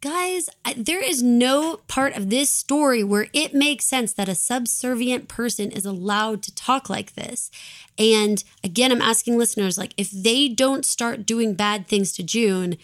Guys, 0.00 0.48
I, 0.64 0.74
there 0.74 1.02
is 1.02 1.22
no 1.22 1.80
part 1.88 2.16
of 2.16 2.30
this 2.30 2.50
story 2.50 3.04
where 3.04 3.28
it 3.32 3.54
makes 3.54 3.86
sense 3.86 4.12
that 4.12 4.28
a 4.28 4.34
subservient 4.34 5.28
person 5.28 5.70
is 5.70 5.84
allowed 5.84 6.42
to 6.44 6.54
talk 6.54 6.88
like 6.88 7.14
this. 7.14 7.50
And 7.98 8.42
again, 8.64 8.90
I'm 8.92 9.02
asking 9.02 9.38
listeners 9.38 9.78
like 9.78 9.94
if 9.96 10.10
they 10.10 10.48
don't 10.48 10.84
start 10.84 11.26
doing 11.26 11.54
bad 11.54 11.86
things 11.86 12.12
to 12.12 12.22
June, 12.22 12.76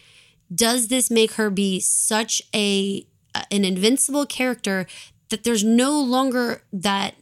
does 0.53 0.89
this 0.89 1.11
make 1.11 1.33
her 1.33 1.51
be 1.51 1.81
such 1.81 2.41
a 2.55 3.05
an 3.51 3.65
invincible 3.65 4.27
character 4.27 4.87
that 5.29 5.45
there's 5.45 5.65
no 5.65 6.01
longer 6.01 6.63
that 6.73 7.15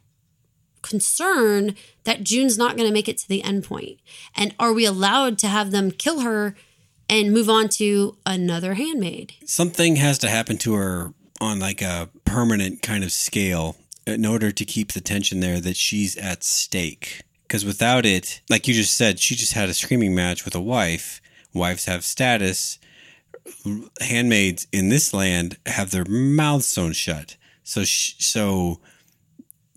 concern 0.82 1.74
that 2.04 2.22
June's 2.22 2.56
not 2.56 2.76
going 2.76 2.88
to 2.88 2.94
make 2.94 3.08
it 3.08 3.18
to 3.18 3.28
the 3.28 3.42
end 3.42 3.64
point? 3.64 3.98
And 4.36 4.54
are 4.58 4.72
we 4.72 4.84
allowed 4.84 5.38
to 5.40 5.48
have 5.48 5.70
them 5.70 5.90
kill 5.90 6.20
her 6.20 6.54
and 7.08 7.32
move 7.32 7.50
on 7.50 7.68
to 7.70 8.16
another 8.24 8.74
handmaid? 8.74 9.34
Something 9.44 9.96
has 9.96 10.18
to 10.18 10.28
happen 10.28 10.58
to 10.58 10.74
her 10.74 11.12
on 11.40 11.58
like 11.58 11.82
a 11.82 12.08
permanent 12.24 12.82
kind 12.82 13.04
of 13.04 13.12
scale 13.12 13.76
in 14.06 14.24
order 14.24 14.52
to 14.52 14.64
keep 14.64 14.92
the 14.92 15.00
tension 15.00 15.40
there 15.40 15.60
that 15.60 15.76
she's 15.76 16.16
at 16.16 16.44
stake. 16.44 17.22
Because 17.42 17.64
without 17.64 18.06
it, 18.06 18.40
like 18.48 18.66
you 18.66 18.74
just 18.74 18.94
said, 18.94 19.20
she 19.20 19.34
just 19.34 19.52
had 19.52 19.68
a 19.68 19.74
screaming 19.74 20.14
match 20.14 20.44
with 20.44 20.54
a 20.54 20.60
wife. 20.60 21.20
Wives 21.52 21.86
have 21.86 22.04
status 22.04 22.78
handmaids 24.00 24.66
in 24.72 24.88
this 24.88 25.12
land 25.12 25.56
have 25.66 25.90
their 25.90 26.04
mouths 26.04 26.66
sewn 26.66 26.92
shut. 26.92 27.36
So, 27.62 27.84
sh- 27.84 28.14
so 28.18 28.80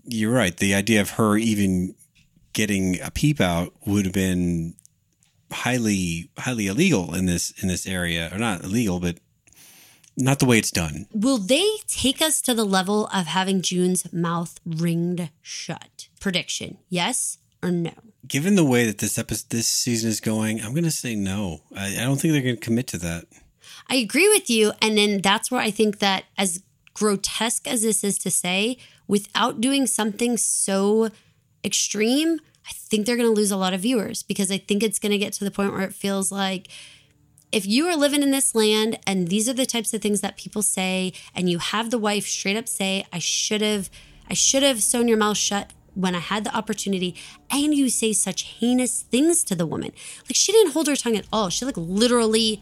you're 0.04 0.32
right. 0.32 0.56
The 0.56 0.74
idea 0.74 1.00
of 1.00 1.10
her 1.10 1.36
even 1.36 1.94
getting 2.52 3.00
a 3.00 3.10
peep 3.10 3.40
out 3.40 3.72
would 3.86 4.04
have 4.04 4.14
been 4.14 4.74
highly, 5.52 6.30
highly 6.38 6.66
illegal 6.66 7.14
in 7.14 7.26
this 7.26 7.50
in 7.62 7.68
this 7.68 7.86
area, 7.86 8.30
or 8.32 8.38
not 8.38 8.64
illegal, 8.64 9.00
but 9.00 9.18
not 10.16 10.38
the 10.38 10.46
way 10.46 10.58
it's 10.58 10.70
done. 10.70 11.06
Will 11.12 11.38
they 11.38 11.66
take 11.86 12.20
us 12.20 12.40
to 12.42 12.54
the 12.54 12.64
level 12.64 13.06
of 13.08 13.26
having 13.26 13.62
June's 13.62 14.12
mouth 14.12 14.60
ringed 14.64 15.30
shut? 15.42 16.08
Prediction: 16.20 16.78
Yes 16.88 17.38
or 17.62 17.70
no? 17.70 17.92
Given 18.26 18.54
the 18.54 18.64
way 18.64 18.86
that 18.86 18.98
this 18.98 19.18
episode, 19.18 19.50
this 19.50 19.66
season 19.66 20.10
is 20.10 20.20
going, 20.20 20.60
I'm 20.60 20.72
going 20.72 20.84
to 20.84 20.90
say 20.90 21.14
no. 21.16 21.62
I, 21.76 21.96
I 21.96 22.02
don't 22.02 22.20
think 22.20 22.32
they're 22.32 22.42
going 22.42 22.56
to 22.56 22.60
commit 22.60 22.86
to 22.88 22.98
that. 22.98 23.24
I 23.90 23.96
agree 23.96 24.28
with 24.28 24.48
you. 24.48 24.72
And 24.80 24.96
then 24.96 25.20
that's 25.20 25.50
where 25.50 25.60
I 25.60 25.70
think 25.70 25.98
that, 25.98 26.24
as 26.38 26.62
grotesque 26.94 27.66
as 27.66 27.82
this 27.82 28.04
is 28.04 28.18
to 28.18 28.30
say, 28.30 28.78
without 29.08 29.60
doing 29.60 29.86
something 29.86 30.36
so 30.36 31.10
extreme, 31.64 32.38
I 32.66 32.72
think 32.72 33.04
they're 33.04 33.16
going 33.16 33.28
to 33.28 33.34
lose 33.34 33.50
a 33.50 33.56
lot 33.56 33.74
of 33.74 33.80
viewers 33.80 34.22
because 34.22 34.50
I 34.50 34.58
think 34.58 34.82
it's 34.82 35.00
going 35.00 35.12
to 35.12 35.18
get 35.18 35.32
to 35.34 35.44
the 35.44 35.50
point 35.50 35.72
where 35.72 35.82
it 35.82 35.94
feels 35.94 36.30
like 36.30 36.68
if 37.52 37.66
you 37.66 37.88
are 37.88 37.96
living 37.96 38.22
in 38.22 38.30
this 38.30 38.54
land 38.54 38.98
and 39.06 39.28
these 39.28 39.48
are 39.48 39.52
the 39.52 39.66
types 39.66 39.92
of 39.92 40.00
things 40.00 40.20
that 40.20 40.36
people 40.36 40.62
say 40.62 41.12
and 41.34 41.50
you 41.50 41.58
have 41.58 41.90
the 41.90 41.98
wife 41.98 42.26
straight 42.26 42.56
up 42.56 42.68
say 42.68 43.04
i 43.12 43.18
should 43.18 43.60
have 43.60 43.90
i 44.28 44.34
should 44.34 44.62
have 44.62 44.82
sewn 44.82 45.08
your 45.08 45.16
mouth 45.16 45.36
shut 45.36 45.72
when 45.94 46.14
i 46.14 46.20
had 46.20 46.44
the 46.44 46.56
opportunity 46.56 47.14
and 47.50 47.74
you 47.74 47.88
say 47.90 48.12
such 48.12 48.42
heinous 48.42 49.02
things 49.02 49.42
to 49.42 49.56
the 49.56 49.66
woman 49.66 49.90
like 50.24 50.36
she 50.36 50.52
didn't 50.52 50.72
hold 50.72 50.86
her 50.86 50.94
tongue 50.94 51.16
at 51.16 51.26
all 51.32 51.48
she 51.48 51.64
like 51.64 51.76
literally 51.76 52.60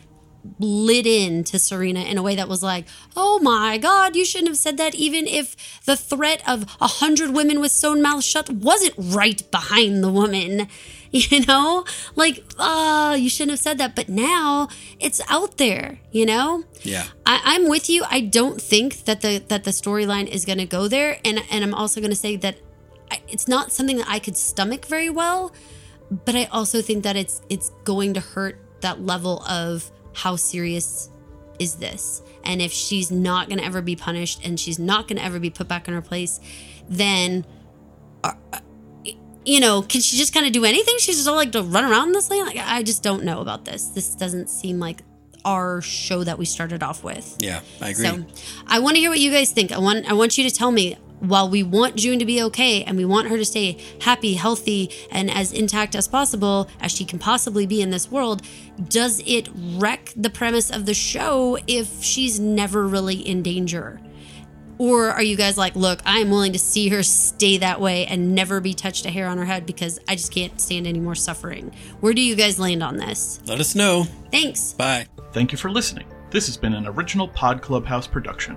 lit 0.59 1.07
in 1.07 1.45
to 1.45 1.59
Serena 1.59 2.01
in 2.01 2.19
a 2.19 2.23
way 2.23 2.35
that 2.35 2.49
was 2.49 2.63
like, 2.63 2.87
oh 3.17 3.39
my 3.41 3.79
God, 3.79 4.17
you 4.17 4.25
shouldn't 4.25 4.49
have 4.49 4.57
said 4.57 4.77
that, 4.77 4.95
even 4.95 5.27
if 5.27 5.85
the 5.85 5.97
threat 5.97 6.43
of 6.49 6.65
a 6.81 6.87
hundred 6.87 7.31
women 7.31 7.61
with 7.61 7.73
sewn 7.73 8.03
mouths 8.03 8.25
shut 8.25 8.51
wasn't 8.51 8.95
right 8.99 9.49
behind 9.51 10.03
the 10.03 10.11
woman. 10.11 10.69
You 11.11 11.41
know, 11.47 11.87
like, 12.17 12.45
ah, 12.59 13.13
uh, 13.13 13.15
you 13.15 13.31
shouldn't 13.31 13.53
have 13.53 13.61
said 13.61 13.79
that. 13.79 13.97
But 13.97 14.11
now 14.11 14.69
it's 15.01 15.23
out 15.31 15.57
there, 15.57 16.01
you 16.13 16.27
know? 16.27 16.65
Yeah. 16.83 17.07
I, 17.25 17.41
I'm 17.45 17.67
with 17.67 17.89
you. 17.89 18.05
I 18.11 18.21
don't 18.21 18.61
think 18.61 19.07
that 19.07 19.23
the 19.23 19.43
that 19.49 19.65
the 19.65 19.71
storyline 19.71 20.29
is 20.29 20.45
gonna 20.45 20.67
go 20.67 20.87
there. 20.87 21.19
And 21.25 21.43
and 21.51 21.65
I'm 21.65 21.73
also 21.73 22.03
gonna 22.03 22.15
say 22.15 22.37
that 22.37 22.59
I, 23.11 23.23
it's 23.27 23.49
not 23.49 23.73
something 23.73 23.97
that 23.97 24.07
I 24.07 24.19
could 24.19 24.37
stomach 24.37 24.85
very 24.85 25.09
well, 25.09 25.55
but 26.11 26.35
I 26.35 26.45
also 26.53 26.83
think 26.83 27.05
that 27.05 27.17
it's 27.17 27.41
it's 27.49 27.71
going 27.85 28.13
to 28.13 28.21
hurt 28.21 28.61
that 28.81 29.01
level 29.01 29.43
of 29.45 29.91
how 30.19 30.37
serious 30.37 31.11
is 31.59 31.77
this? 31.77 32.23
And 32.45 32.61
if 32.61 32.73
she's 32.73 33.11
not 33.11 33.49
going 33.49 33.59
to 33.59 33.65
ever 33.65 33.83
be 33.83 33.97
punished 33.97 34.45
and 34.45 34.59
she's 34.59 34.79
not 34.79 35.07
going 35.07 35.19
to 35.19 35.25
ever 35.25 35.39
be 35.39 35.51
put 35.51 35.69
back 35.69 35.87
in 35.87 35.95
her 35.95 36.03
place, 36.03 36.41
then, 36.89 37.47
uh, 38.25 38.33
you 39.45 39.61
know, 39.61 39.83
can 39.83 40.01
she 40.01 40.17
just 40.17 40.35
kind 40.35 40.47
of 40.47 40.53
do 40.53 40.65
anything? 40.65 40.97
She's 40.99 41.17
just 41.17 41.29
all 41.29 41.37
like 41.37 41.53
to 41.53 41.63
run 41.63 41.85
around 41.85 42.13
this 42.13 42.31
land? 42.31 42.47
Like, 42.47 42.59
I 42.59 42.83
just 42.83 43.03
don't 43.03 43.25
know 43.25 43.41
about 43.41 43.65
this. 43.65 43.89
This 43.89 44.15
doesn't 44.15 44.51
seem 44.51 44.79
like 44.79 45.03
our 45.45 45.81
show 45.81 46.25
that 46.25 46.37
we 46.37 46.45
started 46.45 46.83
off 46.83 47.05
with. 47.05 47.37
Yeah, 47.41 47.61
I 47.81 47.91
agree. 47.91 48.05
So 48.05 48.25
I 48.67 48.81
want 48.81 48.97
to 48.97 49.01
hear 49.01 49.11
what 49.11 49.21
you 49.21 49.31
guys 49.31 49.53
think. 49.53 49.73
I 49.73 49.79
want 49.79 50.11
I 50.11 50.15
want 50.15 50.37
you 50.37 50.49
to 50.49 50.55
tell 50.55 50.71
me 50.73 50.97
while 51.21 51.49
we 51.49 51.63
want 51.63 51.97
June 51.97 52.19
to 52.19 52.25
be 52.25 52.43
okay 52.45 52.85
and 52.85 52.97
we 52.97 53.05
want 53.05 53.29
her 53.29 53.37
to 53.37 53.45
stay 53.45 53.79
happy, 54.01 54.35
healthy, 54.35 54.91
and 55.11 55.31
as 55.31 55.53
intact 55.53 55.95
as 55.95 56.09
possible 56.09 56.69
as 56.81 56.93
she 56.93 57.05
can 57.05 57.19
possibly 57.19 57.67
be 57.67 57.83
in 57.83 57.91
this 57.91 58.11
world, 58.11 58.43
does 58.89 59.23
it 59.27 59.49
wreck 59.55 60.13
the 60.17 60.31
premise 60.31 60.71
of 60.71 60.87
the 60.87 60.95
show 60.95 61.59
if 61.67 62.03
she's 62.03 62.39
never 62.39 62.87
really 62.87 63.17
in 63.17 63.43
danger? 63.43 64.01
Or 64.79 65.11
are 65.11 65.23
you 65.23 65.37
guys 65.37 65.59
like, 65.59 65.75
look, 65.75 66.01
I 66.07 66.19
am 66.19 66.31
willing 66.31 66.53
to 66.53 66.59
see 66.59 66.89
her 66.91 67.03
stay 67.03 67.59
that 67.59 67.81
way 67.81 68.07
and 68.07 68.35
never 68.35 68.61
be 68.61 68.75
touched 68.75 69.07
a 69.07 69.11
hair 69.11 69.27
on 69.27 69.37
her 69.37 69.45
head 69.45 69.67
because 69.67 69.99
I 70.09 70.15
just 70.15 70.33
can't 70.33 70.61
stand 70.61 70.87
any 70.87 71.01
more 71.01 71.17
suffering? 71.17 71.75
Where 71.99 72.15
do 72.15 72.23
you 72.23 72.37
guys 72.37 72.61
land 72.61 72.83
on 72.83 72.97
this? 72.97 73.41
Let 73.47 73.59
us 73.59 73.75
know. 73.75 74.05
Thanks. 74.31 74.75
Bye. 74.75 75.07
Thank 75.33 75.51
you 75.51 75.59
for 75.59 75.69
listening. 75.69 76.07
This 76.31 76.47
has 76.47 76.57
been 76.57 76.75
an 76.75 76.87
original 76.87 77.27
Pod 77.27 77.61
Clubhouse 77.61 78.07
production. 78.07 78.57